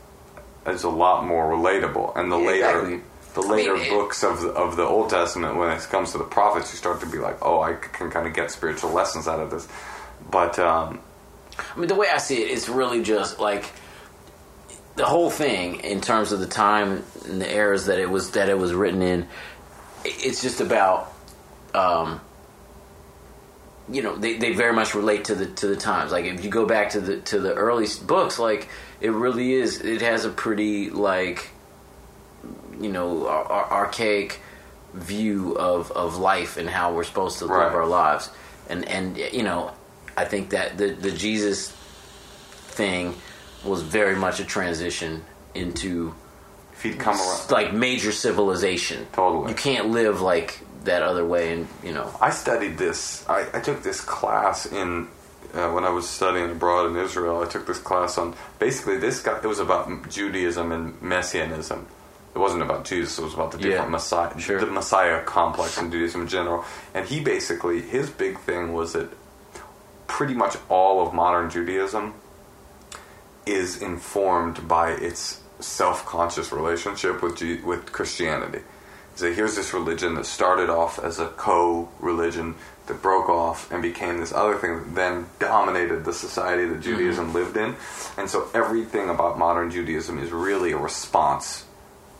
is 0.66 0.82
a 0.84 0.88
lot 0.88 1.24
more 1.26 1.50
relatable, 1.50 2.16
and 2.16 2.30
the 2.32 2.38
Yeah, 2.38 2.46
later. 2.46 2.78
exactly. 2.80 3.00
The 3.34 3.40
I 3.42 3.46
later 3.50 3.76
mean, 3.76 3.90
books 3.90 4.22
of 4.22 4.40
the, 4.42 4.48
of 4.50 4.76
the 4.76 4.84
Old 4.84 5.10
Testament, 5.10 5.56
when 5.56 5.68
it 5.70 5.80
comes 5.90 6.12
to 6.12 6.18
the 6.18 6.24
prophets, 6.24 6.70
you 6.72 6.76
start 6.78 7.00
to 7.00 7.06
be 7.06 7.18
like, 7.18 7.36
"Oh, 7.42 7.60
I 7.60 7.74
can 7.74 8.08
kind 8.10 8.26
of 8.28 8.32
get 8.34 8.50
spiritual 8.52 8.90
lessons 8.92 9.26
out 9.26 9.40
of 9.40 9.50
this." 9.50 9.66
But 10.30 10.56
um, 10.60 11.00
I 11.74 11.78
mean, 11.78 11.88
the 11.88 11.94
way 11.96 12.08
I 12.12 12.18
see 12.18 12.42
it, 12.42 12.50
it's 12.52 12.68
really 12.68 13.02
just 13.02 13.38
like 13.40 13.64
the 14.96 15.04
whole 15.04 15.30
thing 15.30 15.76
in 15.80 16.00
terms 16.00 16.32
of 16.32 16.40
the 16.40 16.46
time 16.46 17.02
and 17.26 17.40
the 17.40 17.52
eras 17.52 17.86
that 17.86 17.98
it 17.98 18.08
was 18.08 18.32
that 18.32 18.48
it 18.48 18.58
was 18.58 18.72
written 18.72 19.02
in. 19.02 19.26
It's 20.04 20.42
just 20.42 20.60
about, 20.60 21.12
um, 21.74 22.20
you 23.90 24.02
know, 24.02 24.14
they, 24.16 24.36
they 24.38 24.52
very 24.52 24.72
much 24.72 24.94
relate 24.94 25.24
to 25.26 25.34
the 25.34 25.46
to 25.46 25.66
the 25.66 25.76
times. 25.76 26.12
Like 26.12 26.24
if 26.26 26.44
you 26.44 26.50
go 26.50 26.66
back 26.66 26.90
to 26.90 27.00
the 27.00 27.20
to 27.22 27.40
the 27.40 27.54
early 27.54 27.86
books, 28.06 28.38
like 28.38 28.68
it 29.00 29.10
really 29.10 29.52
is. 29.54 29.80
It 29.80 30.02
has 30.02 30.24
a 30.24 30.30
pretty 30.30 30.90
like, 30.90 31.50
you 32.80 32.90
know, 32.92 33.26
ar- 33.26 33.44
ar- 33.50 33.70
archaic 33.86 34.40
view 34.92 35.56
of 35.58 35.90
of 35.90 36.18
life 36.18 36.56
and 36.56 36.68
how 36.70 36.94
we're 36.94 37.04
supposed 37.04 37.38
to 37.38 37.46
live 37.46 37.56
Right. 37.56 37.72
our 37.72 37.86
lives. 37.86 38.30
And 38.68 38.88
and 38.88 39.16
you 39.18 39.42
know, 39.42 39.72
I 40.16 40.24
think 40.24 40.50
that 40.50 40.78
the 40.78 40.90
the 40.92 41.10
Jesus 41.10 41.70
thing 41.70 43.14
was 43.64 43.82
very 43.82 44.16
much 44.16 44.40
a 44.40 44.44
transition 44.44 45.24
into 45.54 46.14
if 46.72 46.82
he'd 46.82 46.98
come 46.98 47.16
around, 47.16 47.50
like 47.50 47.72
major 47.72 48.12
civilization. 48.12 49.06
Totally. 49.12 49.50
you 49.50 49.54
can't 49.56 49.90
live 49.90 50.20
like 50.20 50.60
that 50.84 51.02
other 51.02 51.24
way, 51.24 51.52
and 51.52 51.68
you 51.82 51.92
know. 51.92 52.10
I 52.20 52.30
studied 52.30 52.76
this. 52.78 53.26
I, 53.28 53.46
I 53.54 53.60
took 53.60 53.82
this 53.82 54.00
class 54.00 54.66
in 54.66 55.08
uh, 55.54 55.70
when 55.70 55.84
I 55.84 55.90
was 55.90 56.08
studying 56.08 56.50
abroad 56.50 56.90
in 56.90 56.96
Israel. 56.96 57.42
I 57.42 57.46
took 57.46 57.66
this 57.66 57.78
class 57.78 58.18
on 58.18 58.34
basically 58.58 58.98
this 58.98 59.22
guy. 59.22 59.38
It 59.38 59.46
was 59.46 59.60
about 59.60 60.10
Judaism 60.10 60.72
and 60.72 61.00
Messianism. 61.00 61.86
It 62.34 62.38
wasn't 62.38 62.62
about 62.62 62.84
Jesus. 62.84 63.16
It 63.18 63.22
was 63.22 63.34
about 63.34 63.52
the 63.52 63.58
Yeah, 63.58 63.64
different 63.64 63.92
Messiah, 63.92 64.38
sure. 64.40 64.58
the 64.58 64.66
Messiah 64.66 65.22
complex 65.22 65.78
in 65.78 65.92
Judaism 65.92 66.22
in 66.22 66.28
general. 66.28 66.64
And 66.92 67.06
he 67.06 67.20
basically 67.20 67.80
his 67.80 68.10
big 68.10 68.38
thing 68.40 68.72
was 68.72 68.94
that 68.94 69.08
pretty 70.08 70.34
much 70.34 70.56
all 70.68 71.06
of 71.06 71.14
modern 71.14 71.48
Judaism 71.48 72.14
is 73.46 73.80
informed 73.80 74.66
by 74.66 74.92
its 74.92 75.40
self-conscious 75.60 76.52
relationship 76.52 77.22
with 77.22 77.36
Ju- 77.36 77.62
with 77.64 77.92
Christianity. 77.92 78.60
So 79.16 79.32
here's 79.32 79.54
this 79.54 79.72
religion 79.72 80.14
that 80.16 80.26
started 80.26 80.70
off 80.70 80.98
as 80.98 81.20
a 81.20 81.28
co-religion 81.28 82.56
that 82.86 83.00
broke 83.00 83.28
off 83.28 83.70
and 83.70 83.80
became 83.80 84.18
this 84.18 84.32
other 84.32 84.56
thing 84.56 84.76
that 84.76 84.94
then 84.94 85.26
dominated 85.38 86.04
the 86.04 86.12
society 86.12 86.66
that 86.66 86.80
Judaism 86.80 87.26
mm-hmm. 87.26 87.34
lived 87.34 87.56
in. 87.56 87.76
And 88.18 88.28
so 88.28 88.48
everything 88.52 89.08
about 89.08 89.38
modern 89.38 89.70
Judaism 89.70 90.18
is 90.18 90.32
really 90.32 90.72
a 90.72 90.76
response 90.76 91.64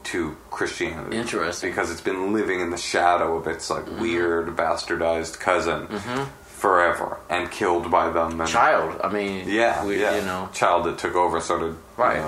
to 0.05 0.37
Christianity. 0.51 1.17
Interesting. 1.17 1.71
Because 1.71 1.91
it's 1.91 2.01
been 2.01 2.33
living 2.33 2.61
in 2.61 2.71
the 2.71 2.77
shadow 2.77 3.37
of 3.37 3.47
its 3.47 3.71
like 3.71 3.85
mm-hmm. 3.85 4.01
weird 4.01 4.49
bastardized 4.57 5.41
cousin 5.41 5.89
mm-hmm. 5.89 6.25
Forever 6.65 7.19
and 7.29 7.51
killed 7.51 7.91
by 7.91 8.09
them 8.09 8.41
and 8.41 8.49
Child, 8.49 8.99
I 9.05 9.13
mean, 9.13 9.47
yeah, 9.47 9.85
we, 9.85 10.01
yeah. 10.01 10.17
you 10.17 10.23
know, 10.23 10.49
child 10.55 10.87
that 10.87 10.97
took 10.97 11.15
over 11.15 11.39
started 11.39 11.77
Right. 11.99 12.17
You 12.17 12.23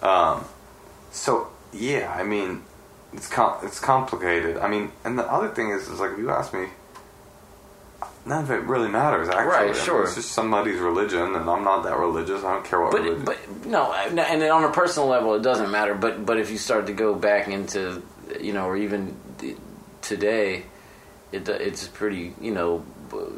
know. 0.00 0.08
Um, 0.08 0.44
so 1.10 1.48
yeah, 1.70 2.10
I 2.18 2.22
mean, 2.22 2.62
it's 3.12 3.28
com- 3.28 3.58
it's 3.62 3.78
complicated. 3.78 4.56
I 4.56 4.68
mean, 4.68 4.90
and 5.04 5.18
the 5.18 5.30
other 5.30 5.48
thing 5.48 5.68
is, 5.68 5.86
is 5.88 6.00
like 6.00 6.12
if 6.12 6.18
you 6.18 6.30
ask 6.30 6.54
me, 6.54 6.68
none 8.24 8.42
of 8.44 8.50
it 8.50 8.62
really 8.62 8.88
matters. 8.88 9.28
Actually, 9.28 9.66
Right, 9.68 9.76
sure. 9.76 10.04
It's 10.04 10.14
just 10.14 10.32
somebody's 10.32 10.80
religion, 10.80 11.34
and 11.34 11.50
I'm 11.50 11.62
not 11.62 11.82
that 11.82 11.98
religious. 11.98 12.42
I 12.44 12.54
don't 12.54 12.64
care 12.64 12.80
what 12.80 12.92
but 12.92 13.02
religion. 13.02 13.24
but 13.26 13.66
no, 13.66 13.92
and 13.92 14.18
and 14.18 14.42
on 14.44 14.64
a 14.64 14.72
personal 14.72 15.10
level, 15.10 15.34
it 15.34 15.42
doesn't 15.42 15.70
matter. 15.70 15.94
But 15.94 16.24
but 16.24 16.38
if 16.38 16.50
you 16.50 16.56
start 16.56 16.86
to 16.86 16.94
go 16.94 17.14
back 17.14 17.48
into, 17.48 18.02
you 18.40 18.54
know, 18.54 18.64
or 18.64 18.78
even 18.78 19.14
today, 20.00 20.64
it 21.32 21.48
it's 21.48 21.88
pretty, 21.88 22.34
you 22.40 22.52
know, 22.52 22.84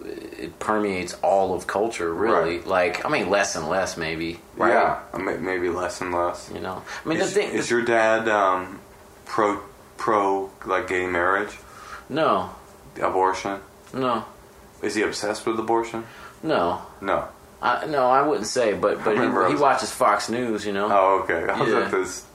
it 0.04 0.58
permeates 0.58 1.14
all 1.22 1.54
of 1.54 1.66
culture. 1.66 2.12
Really, 2.12 2.58
Right. 2.58 2.66
like 2.66 3.04
I 3.04 3.08
mean, 3.08 3.30
less 3.30 3.56
and 3.56 3.68
less, 3.68 3.96
maybe. 3.96 4.40
Right? 4.56 4.72
Yeah, 4.72 4.98
I 5.12 5.18
may- 5.18 5.36
maybe 5.38 5.68
less 5.68 6.00
and 6.00 6.12
less. 6.14 6.50
You 6.54 6.60
know, 6.60 6.82
I 7.04 7.08
mean, 7.08 7.18
is, 7.18 7.32
the 7.34 7.40
thing. 7.40 7.50
is 7.52 7.70
your 7.70 7.82
dad 7.82 8.28
um, 8.28 8.80
pro 9.24 9.60
pro 9.96 10.50
like 10.66 10.88
gay 10.88 11.06
marriage, 11.06 11.56
no, 12.08 12.50
abortion? 13.00 13.60
no, 13.92 14.24
Is 14.82 14.94
he 14.94 15.02
obsessed 15.02 15.46
with 15.46 15.58
abortion? 15.58 16.04
no. 16.42 16.82
No. 17.00 17.28
I, 17.62 17.86
no, 17.86 18.10
I 18.10 18.20
wouldn't 18.20 18.46
say, 18.46 18.74
but 18.74 19.02
but 19.04 19.16
he, 19.16 19.22
he 19.22 19.58
watches 19.58 19.90
Fox 19.90 20.28
News, 20.28 20.66
you 20.66 20.72
know. 20.74 20.88
Oh, 20.92 21.20
okay. 21.22 21.50
I 21.50 21.58
was 21.58 21.70
Yeah. 21.70 21.80
at 21.86 21.90
this. 21.90 22.26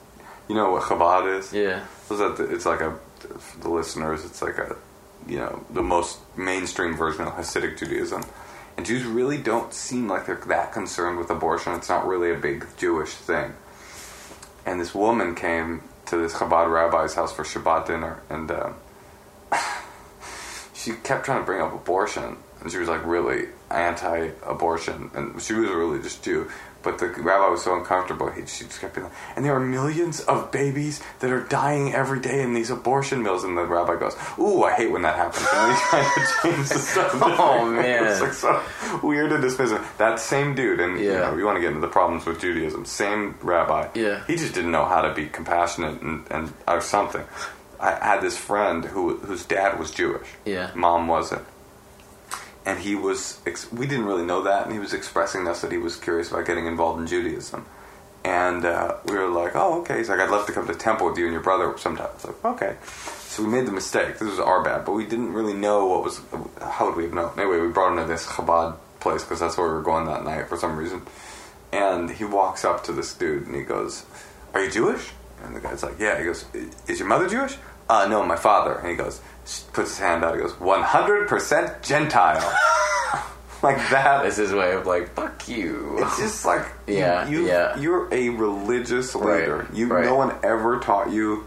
You 0.48 0.56
know 0.56 0.72
what 0.72 0.82
Chabad 0.82 1.38
is? 1.38 1.52
Yeah, 1.52 1.78
I 1.78 2.12
was 2.12 2.20
at 2.20 2.36
the, 2.36 2.52
it's 2.52 2.66
like 2.66 2.80
a 2.80 2.98
for 3.38 3.60
the 3.60 3.68
listeners. 3.68 4.24
It's 4.24 4.42
like 4.42 4.58
a 4.58 4.74
you 5.28 5.38
know 5.38 5.64
the 5.70 5.82
most 5.82 6.18
mainstream 6.36 6.96
version 6.96 7.26
of 7.26 7.34
Hasidic 7.34 7.78
Judaism, 7.78 8.24
and 8.76 8.86
Jews 8.86 9.04
really 9.04 9.38
don't 9.38 9.72
seem 9.72 10.08
like 10.08 10.26
they're 10.26 10.36
that 10.48 10.72
concerned 10.72 11.18
with 11.18 11.30
abortion. 11.30 11.74
It's 11.74 11.88
not 11.88 12.06
really 12.06 12.30
a 12.32 12.38
big 12.38 12.66
Jewish 12.76 13.10
thing. 13.12 13.52
And 14.66 14.80
this 14.80 14.94
woman 14.94 15.34
came 15.34 15.82
to 16.06 16.16
this 16.16 16.34
Chabad 16.34 16.72
rabbi's 16.72 17.14
house 17.14 17.32
for 17.32 17.44
Shabbat 17.44 17.86
dinner, 17.86 18.20
and 18.28 18.50
uh, 18.50 18.72
she 20.74 20.92
kept 20.92 21.24
trying 21.24 21.40
to 21.40 21.46
bring 21.46 21.60
up 21.60 21.72
abortion, 21.72 22.36
and 22.60 22.70
she 22.70 22.78
was 22.78 22.88
like 22.88 23.04
really 23.04 23.48
anti-abortion, 23.70 25.10
and 25.14 25.40
she 25.40 25.54
was 25.54 25.70
a 25.70 25.76
religious 25.76 26.16
Jew. 26.18 26.50
But 26.82 26.98
the 26.98 27.08
rabbi 27.08 27.48
was 27.48 27.62
so 27.64 27.76
uncomfortable, 27.76 28.30
he, 28.30 28.46
she 28.46 28.64
just 28.64 28.80
kept 28.80 28.94
being 28.94 29.04
like, 29.06 29.12
and 29.36 29.44
there 29.44 29.54
are 29.54 29.60
millions 29.60 30.20
of 30.20 30.50
babies 30.50 31.02
that 31.18 31.30
are 31.30 31.42
dying 31.42 31.92
every 31.92 32.20
day 32.20 32.42
in 32.42 32.54
these 32.54 32.70
abortion 32.70 33.22
mills. 33.22 33.44
And 33.44 33.56
the 33.58 33.66
rabbi 33.66 33.96
goes, 33.96 34.16
"Ooh, 34.38 34.64
I 34.64 34.72
hate 34.72 34.90
when 34.90 35.02
that 35.02 35.16
happens." 35.16 35.46
And 35.52 35.72
he's 35.72 35.82
trying 35.88 36.04
to 36.04 36.32
change 36.42 36.68
the 36.68 36.78
subject. 36.78 37.40
Oh, 37.40 37.64
man. 37.70 38.04
it's 38.06 38.20
like 38.20 38.32
so 38.32 38.62
weird 39.02 39.32
and 39.32 39.42
dismissive. 39.44 39.84
That 39.98 40.18
same 40.20 40.54
dude, 40.54 40.80
and 40.80 40.98
you 40.98 41.12
Yeah. 41.12 41.20
know, 41.30 41.36
you 41.36 41.44
want 41.44 41.56
to 41.56 41.60
get 41.60 41.68
into 41.68 41.80
the 41.80 41.88
problems 41.88 42.24
with 42.26 42.40
Judaism. 42.40 42.84
Same 42.86 43.36
rabbi. 43.42 43.88
Yeah. 43.94 44.24
he 44.26 44.36
just 44.36 44.54
didn't 44.54 44.70
know 44.70 44.84
how 44.86 45.02
to 45.02 45.12
be 45.14 45.26
compassionate 45.26 46.00
and, 46.00 46.26
and 46.30 46.52
or 46.66 46.80
something. 46.80 47.24
I 47.78 47.92
had 47.92 48.20
this 48.20 48.36
friend 48.36 48.84
who 48.84 49.16
whose 49.18 49.44
dad 49.44 49.78
was 49.78 49.90
Jewish. 49.90 50.28
Yeah. 50.44 50.70
mom 50.74 51.08
wasn't 51.08 51.44
and 52.66 52.78
he 52.78 52.94
was 52.94 53.40
ex- 53.46 53.70
we 53.72 53.86
didn't 53.86 54.04
really 54.04 54.24
know 54.24 54.42
that 54.42 54.64
and 54.64 54.72
he 54.72 54.78
was 54.78 54.92
expressing 54.92 55.44
to 55.44 55.50
us 55.50 55.62
that 55.62 55.72
he 55.72 55.78
was 55.78 55.96
curious 55.96 56.30
about 56.30 56.46
getting 56.46 56.66
involved 56.66 57.00
in 57.00 57.06
judaism 57.06 57.64
and 58.22 58.66
uh, 58.66 58.96
we 59.06 59.14
were 59.14 59.28
like 59.28 59.52
oh 59.54 59.80
okay 59.80 59.98
he's 59.98 60.08
like 60.08 60.20
i'd 60.20 60.30
love 60.30 60.46
to 60.46 60.52
come 60.52 60.66
to 60.66 60.74
temple 60.74 61.08
with 61.08 61.16
you 61.16 61.24
and 61.24 61.32
your 61.32 61.42
brother 61.42 61.76
sometime 61.78 62.08
I 62.10 62.14
was 62.14 62.24
like 62.24 62.44
okay 62.44 62.76
so 63.18 63.42
we 63.42 63.48
made 63.48 63.66
the 63.66 63.72
mistake 63.72 64.18
this 64.18 64.28
was 64.28 64.38
our 64.38 64.62
bad 64.62 64.84
but 64.84 64.92
we 64.92 65.06
didn't 65.06 65.32
really 65.32 65.54
know 65.54 65.86
what 65.86 66.04
was 66.04 66.20
how 66.60 66.86
would 66.86 66.96
we 66.96 67.04
have 67.04 67.14
known 67.14 67.32
anyway 67.38 67.60
we 67.60 67.68
brought 67.68 67.92
him 67.92 67.98
to 67.98 68.04
this 68.04 68.26
chabad 68.26 68.76
place 69.00 69.22
because 69.22 69.40
that's 69.40 69.56
where 69.56 69.66
we 69.66 69.74
were 69.74 69.82
going 69.82 70.06
that 70.06 70.24
night 70.24 70.48
for 70.48 70.56
some 70.56 70.76
reason. 70.76 71.02
And 71.72 72.10
he 72.10 72.24
walks 72.24 72.64
up 72.64 72.84
to 72.84 72.92
this 72.92 73.14
dude 73.14 73.46
and 73.46 73.54
he 73.54 73.62
goes, 73.62 74.04
"Are 74.54 74.62
you 74.62 74.70
Jewish?" 74.70 75.10
And 75.42 75.56
the 75.56 75.60
guy's 75.60 75.82
like, 75.82 75.98
"Yeah." 75.98 76.18
He 76.18 76.24
goes, 76.24 76.44
"Is 76.86 76.98
your 76.98 77.08
mother 77.08 77.28
Jewish?" 77.28 77.56
Uh, 77.88 78.06
no, 78.06 78.24
my 78.24 78.36
father. 78.36 78.74
And 78.74 78.88
he 78.88 78.94
goes, 78.94 79.20
puts 79.72 79.90
his 79.90 79.98
hand 79.98 80.24
out. 80.24 80.34
He 80.34 80.40
goes, 80.40 80.52
"100% 80.54 81.82
Gentile." 81.82 82.58
like 83.62 83.76
that 83.90 84.24
is 84.26 84.36
his 84.36 84.52
way 84.52 84.72
of 84.72 84.86
like, 84.86 85.10
fuck 85.14 85.48
you. 85.48 85.98
It's 86.00 86.18
just 86.18 86.44
like 86.46 86.66
Yeah, 86.86 87.28
you, 87.28 87.46
yeah. 87.46 87.78
you're 87.78 88.08
a 88.12 88.30
religious 88.30 89.14
Right, 89.14 89.40
leader. 89.40 89.66
You 89.72 89.86
right. 89.88 90.04
no 90.04 90.14
one 90.14 90.34
ever 90.42 90.78
taught 90.80 91.10
you 91.12 91.46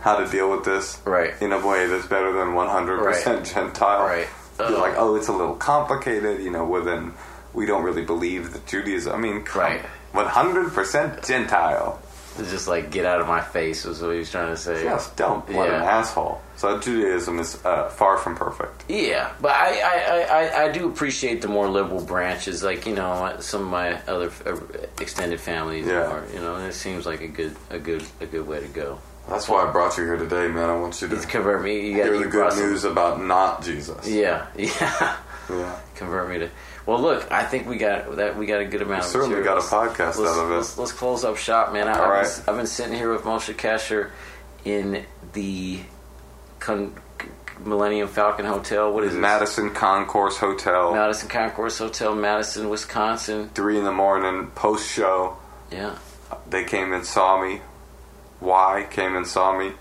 how 0.00 0.16
to 0.16 0.26
deal 0.30 0.50
with 0.50 0.64
this 0.64 1.00
Right. 1.04 1.32
in 1.40 1.52
a 1.52 1.64
way 1.66 1.86
that's 1.86 2.06
better 2.06 2.32
than 2.32 2.54
100% 2.54 3.04
Right. 3.26 3.44
Gentile. 3.44 4.04
Right. 4.04 4.26
You're 4.58 4.70
like, 4.78 4.94
oh, 4.96 5.14
it's 5.14 5.28
a 5.28 5.32
little 5.32 5.54
complicated, 5.54 6.40
you 6.42 6.50
know. 6.50 6.64
Well, 6.64 6.82
then 6.82 7.12
we 7.54 7.64
don't 7.66 7.84
really 7.84 8.04
believe 8.04 8.52
that 8.52 8.66
Judaism. 8.66 9.12
I 9.14 9.18
mean, 9.18 9.44
Right. 9.54 9.82
100% 10.14 11.24
Gentile. 11.26 12.00
It's 12.38 12.50
just 12.50 12.68
like, 12.68 12.90
get 12.90 13.04
out 13.04 13.20
of 13.20 13.26
my 13.26 13.40
face, 13.40 13.84
was 13.84 14.00
what 14.02 14.12
he 14.12 14.18
was 14.18 14.30
trying 14.30 14.48
to 14.48 14.56
say. 14.56 14.82
Just 14.84 15.16
don't. 15.16 15.48
What 15.50 15.68
an 15.68 15.74
asshole. 15.82 16.40
So 16.56 16.78
Judaism 16.80 17.38
is 17.38 17.64
uh, 17.64 17.88
far 17.88 18.18
from 18.18 18.34
perfect. 18.36 18.84
Yeah, 18.88 19.32
but 19.40 19.52
I, 19.52 19.80
I, 19.80 20.20
I, 20.22 20.64
I- 20.64 20.72
do 20.72 20.88
appreciate 20.88 21.40
the 21.42 21.48
more 21.48 21.68
liberal 21.68 22.02
branches, 22.04 22.62
like 22.62 22.84
you 22.86 22.94
know 22.94 23.36
some 23.40 23.62
of 23.62 23.68
my 23.68 24.00
other 24.08 24.30
uh, 24.44 24.56
extended 25.00 25.40
families. 25.40 25.86
Yeah. 25.86 26.06
Are, 26.06 26.24
you 26.34 26.40
know, 26.40 26.56
and 26.56 26.66
it 26.66 26.74
seems 26.74 27.06
like 27.06 27.20
a 27.20 27.28
good, 27.28 27.56
a 27.70 27.78
good, 27.78 28.04
a 28.20 28.26
good 28.26 28.46
way 28.46 28.60
to 28.60 28.68
go. 28.68 28.98
That's 29.28 29.46
why 29.48 29.66
I 29.68 29.70
brought 29.70 29.96
you 29.98 30.04
here 30.04 30.16
today, 30.16 30.48
man. 30.48 30.70
I 30.70 30.76
want 30.76 31.00
you 31.02 31.08
to 31.08 31.16
Convert 31.16 31.62
me. 31.62 31.88
You 31.88 31.94
hear 31.96 32.18
the 32.18 32.26
good 32.26 32.52
some- 32.52 32.62
news 32.62 32.84
about 32.84 33.22
not 33.22 33.62
Jesus. 33.62 34.08
Yeah, 34.08 34.46
yeah. 34.56 35.16
Yeah. 35.50 35.78
Convert 35.94 36.28
me 36.28 36.38
to. 36.40 36.50
Well, 36.86 37.00
look, 37.00 37.30
I 37.30 37.44
think 37.44 37.66
we 37.66 37.76
got 37.76 38.16
that. 38.16 38.36
We 38.36 38.46
got 38.46 38.60
a 38.60 38.64
good 38.64 38.82
amount. 38.82 39.00
of 39.00 39.06
certainly 39.06 39.42
got 39.42 39.58
a 39.58 39.60
podcast 39.60 40.18
let's, 40.18 40.18
out 40.18 40.44
of 40.44 40.50
it. 40.50 40.54
Let's, 40.54 40.78
let's 40.78 40.92
close 40.92 41.24
up 41.24 41.36
shop, 41.36 41.72
man. 41.72 41.88
I, 41.88 41.92
All 41.92 42.04
I've, 42.04 42.10
right. 42.10 42.22
been, 42.22 42.44
I've 42.48 42.56
been 42.56 42.66
sitting 42.66 42.94
here 42.94 43.12
with 43.12 43.22
Moshe 43.22 43.54
Kasher 43.54 44.10
in 44.64 45.04
the 45.32 45.80
Con- 46.60 46.94
Millennium 47.64 48.08
Falcon 48.08 48.46
Hotel. 48.46 48.92
What 48.92 49.04
is 49.04 49.14
it? 49.14 49.18
Madison 49.18 49.74
Concourse 49.74 50.36
Hotel. 50.38 50.92
Madison 50.92 51.28
Concourse 51.28 51.78
Hotel, 51.78 52.14
Madison, 52.14 52.68
Wisconsin. 52.68 53.48
Three 53.50 53.78
in 53.78 53.84
the 53.84 53.92
morning, 53.92 54.50
post 54.54 54.90
show. 54.90 55.36
Yeah. 55.70 55.98
They 56.48 56.64
came 56.64 56.92
and 56.92 57.04
saw 57.04 57.40
me. 57.42 57.60
Why 58.40 58.86
came 58.88 59.16
and 59.16 59.26
saw 59.26 59.58
me, 59.58 59.72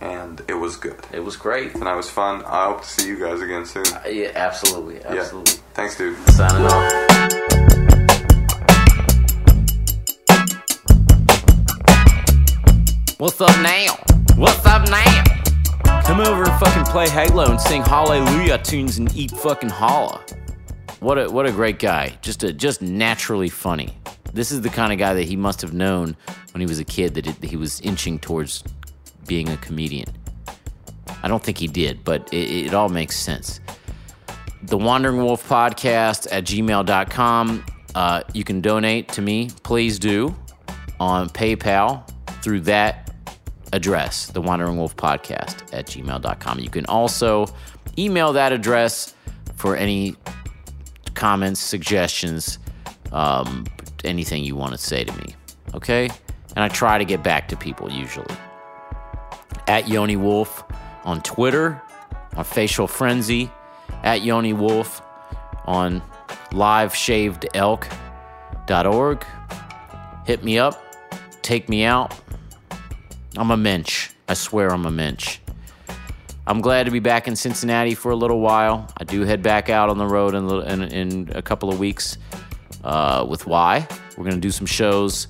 and 0.00 0.40
it 0.48 0.54
was 0.54 0.76
good. 0.76 0.98
It 1.12 1.20
was 1.20 1.36
great. 1.36 1.74
And 1.74 1.84
I 1.88 1.94
was 1.94 2.08
fun. 2.10 2.42
I 2.44 2.66
hope 2.66 2.82
to 2.82 2.86
see 2.88 3.08
you 3.08 3.18
guys 3.18 3.40
again 3.40 3.64
soon. 3.66 3.86
Uh, 3.86 4.02
Yeah, 4.08 4.30
absolutely, 4.34 5.02
absolutely. 5.04 5.54
Yeah. 5.54 5.60
Thanks, 5.74 5.96
dude. 5.96 6.16
Signing 6.30 6.66
off. 6.66 8.00
What's 13.18 13.38
up 13.40 13.54
now? 13.62 13.96
What's 14.36 14.64
up 14.64 14.88
now? 14.88 15.24
Come 16.04 16.20
over 16.20 16.44
and 16.44 16.58
fucking 16.60 16.84
play 16.86 17.08
Halo 17.08 17.50
and 17.50 17.60
sing 17.60 17.82
Hallelujah 17.82 18.58
tunes 18.58 18.96
and 18.96 19.14
eat 19.14 19.30
fucking 19.30 19.68
challah. 19.68 20.20
What 21.00 21.18
a 21.18 21.30
what 21.30 21.46
a 21.46 21.52
great 21.52 21.78
guy. 21.78 22.18
Just 22.22 22.42
a 22.42 22.52
just 22.52 22.80
naturally 22.80 23.50
funny. 23.50 23.94
This 24.32 24.50
is 24.50 24.62
the 24.62 24.70
kind 24.70 24.92
of 24.92 24.98
guy 24.98 25.12
that 25.14 25.24
he 25.24 25.36
must 25.36 25.60
have 25.60 25.74
known 25.74 26.16
when 26.52 26.60
he 26.60 26.66
was 26.66 26.78
a 26.78 26.84
kid 26.84 27.14
that, 27.14 27.26
it, 27.26 27.40
that 27.40 27.50
he 27.50 27.56
was 27.56 27.80
inching 27.82 28.18
towards 28.18 28.64
being 29.26 29.48
a 29.48 29.56
comedian. 29.58 30.08
I 31.22 31.28
don't 31.28 31.42
think 31.42 31.58
he 31.58 31.66
did, 31.66 32.04
but 32.04 32.32
it, 32.32 32.66
it 32.66 32.74
all 32.74 32.88
makes 32.88 33.16
sense 33.16 33.60
the 34.62 34.76
Wandering 34.76 35.16
Wolf 35.16 35.48
Podcast 35.48 36.28
at 36.30 36.44
gmail.com. 36.44 37.64
Uh, 37.94 38.22
you 38.34 38.44
can 38.44 38.60
donate 38.60 39.08
to 39.08 39.22
me, 39.22 39.50
please 39.62 39.98
do, 39.98 40.34
on 40.98 41.28
PayPal 41.30 42.06
through 42.42 42.60
that 42.60 43.10
address, 43.72 44.26
the 44.26 44.40
Wandering 44.40 44.76
Wolf 44.76 44.96
Podcast 44.96 45.72
at 45.72 45.86
gmail.com. 45.86 46.58
You 46.58 46.70
can 46.70 46.86
also 46.86 47.46
email 47.98 48.32
that 48.34 48.52
address 48.52 49.14
for 49.56 49.76
any 49.76 50.14
comments, 51.14 51.60
suggestions, 51.60 52.58
um, 53.12 53.66
anything 54.04 54.44
you 54.44 54.56
want 54.56 54.72
to 54.72 54.78
say 54.78 55.04
to 55.04 55.12
me. 55.18 55.34
Okay? 55.74 56.10
And 56.54 56.64
I 56.64 56.68
try 56.68 56.98
to 56.98 57.04
get 57.04 57.22
back 57.22 57.48
to 57.48 57.56
people 57.56 57.90
usually. 57.90 58.34
At 59.66 59.88
Yoni 59.88 60.16
Wolf 60.16 60.64
on 61.04 61.20
Twitter, 61.22 61.80
on 62.36 62.44
Facial 62.44 62.86
Frenzy, 62.86 63.50
at 64.02 64.22
Yoni 64.22 64.52
Wolf 64.52 65.02
on 65.66 66.02
liveshavedelk.org. 66.50 69.24
Hit 70.26 70.44
me 70.44 70.58
up, 70.58 70.82
take 71.42 71.68
me 71.68 71.84
out. 71.84 72.14
I'm 73.36 73.50
a 73.50 73.56
mensch. 73.56 74.10
I 74.28 74.34
swear 74.34 74.72
I'm 74.72 74.86
a 74.86 74.90
mensch. 74.90 75.38
I'm 76.46 76.60
glad 76.60 76.84
to 76.86 76.90
be 76.90 76.98
back 77.00 77.28
in 77.28 77.36
Cincinnati 77.36 77.94
for 77.94 78.10
a 78.10 78.16
little 78.16 78.40
while. 78.40 78.88
I 78.98 79.04
do 79.04 79.22
head 79.22 79.42
back 79.42 79.68
out 79.70 79.88
on 79.88 79.98
the 79.98 80.06
road 80.06 80.34
in, 80.34 80.44
a- 80.48 80.60
in, 80.60 80.82
in 80.82 81.30
a 81.34 81.42
couple 81.42 81.68
of 81.70 81.78
weeks 81.78 82.18
uh, 82.82 83.24
with 83.28 83.46
Y. 83.46 83.86
We're 84.16 84.24
going 84.24 84.34
to 84.36 84.40
do 84.40 84.50
some 84.50 84.66
shows 84.66 85.28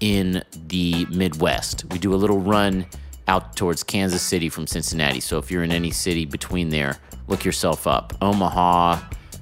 in 0.00 0.42
the 0.68 1.06
Midwest. 1.10 1.84
We 1.90 1.98
do 1.98 2.14
a 2.14 2.16
little 2.16 2.38
run 2.40 2.86
out 3.28 3.56
towards 3.56 3.82
Kansas 3.82 4.22
City 4.22 4.48
from 4.48 4.66
Cincinnati. 4.66 5.20
So 5.20 5.38
if 5.38 5.50
you're 5.50 5.62
in 5.62 5.72
any 5.72 5.90
city 5.90 6.24
between 6.24 6.70
there, 6.70 6.98
look 7.28 7.44
yourself 7.44 7.86
up. 7.86 8.14
Omaha, 8.20 9.00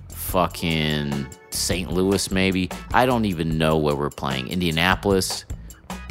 fucking 0.08 1.26
St. 1.50 1.90
Louis, 1.90 2.30
maybe. 2.30 2.70
I 2.92 3.06
don't 3.06 3.24
even 3.24 3.58
know 3.58 3.78
where 3.78 3.96
we're 3.96 4.10
playing. 4.10 4.48
Indianapolis. 4.48 5.44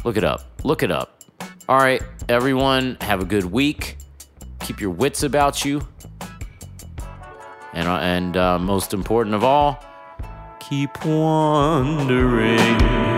Look 0.04 0.18
it 0.18 0.24
up. 0.24 0.62
Look 0.64 0.84
it 0.84 0.92
up. 0.92 1.24
All 1.68 1.78
right, 1.78 2.02
everyone, 2.28 2.98
have 3.02 3.22
a 3.22 3.26
good 3.26 3.46
week. 3.46 3.98
Keep 4.62 4.82
your 4.82 4.90
wits 4.90 5.24
about 5.24 5.64
you. 5.64 5.88
And, 7.74 7.88
uh, 7.88 7.98
and 7.98 8.36
uh, 8.36 8.58
most 8.58 8.94
important 8.94 9.36
of 9.36 9.44
all, 9.44 9.84
keep 10.60 11.06
wondering. 11.06 13.09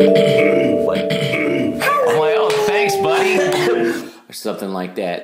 I'm 0.00 0.86
like, 0.86 2.34
oh, 2.36 2.64
thanks, 2.66 2.96
buddy, 2.96 3.38
or 4.28 4.32
something 4.32 4.70
like 4.70 4.94
that. 4.96 5.20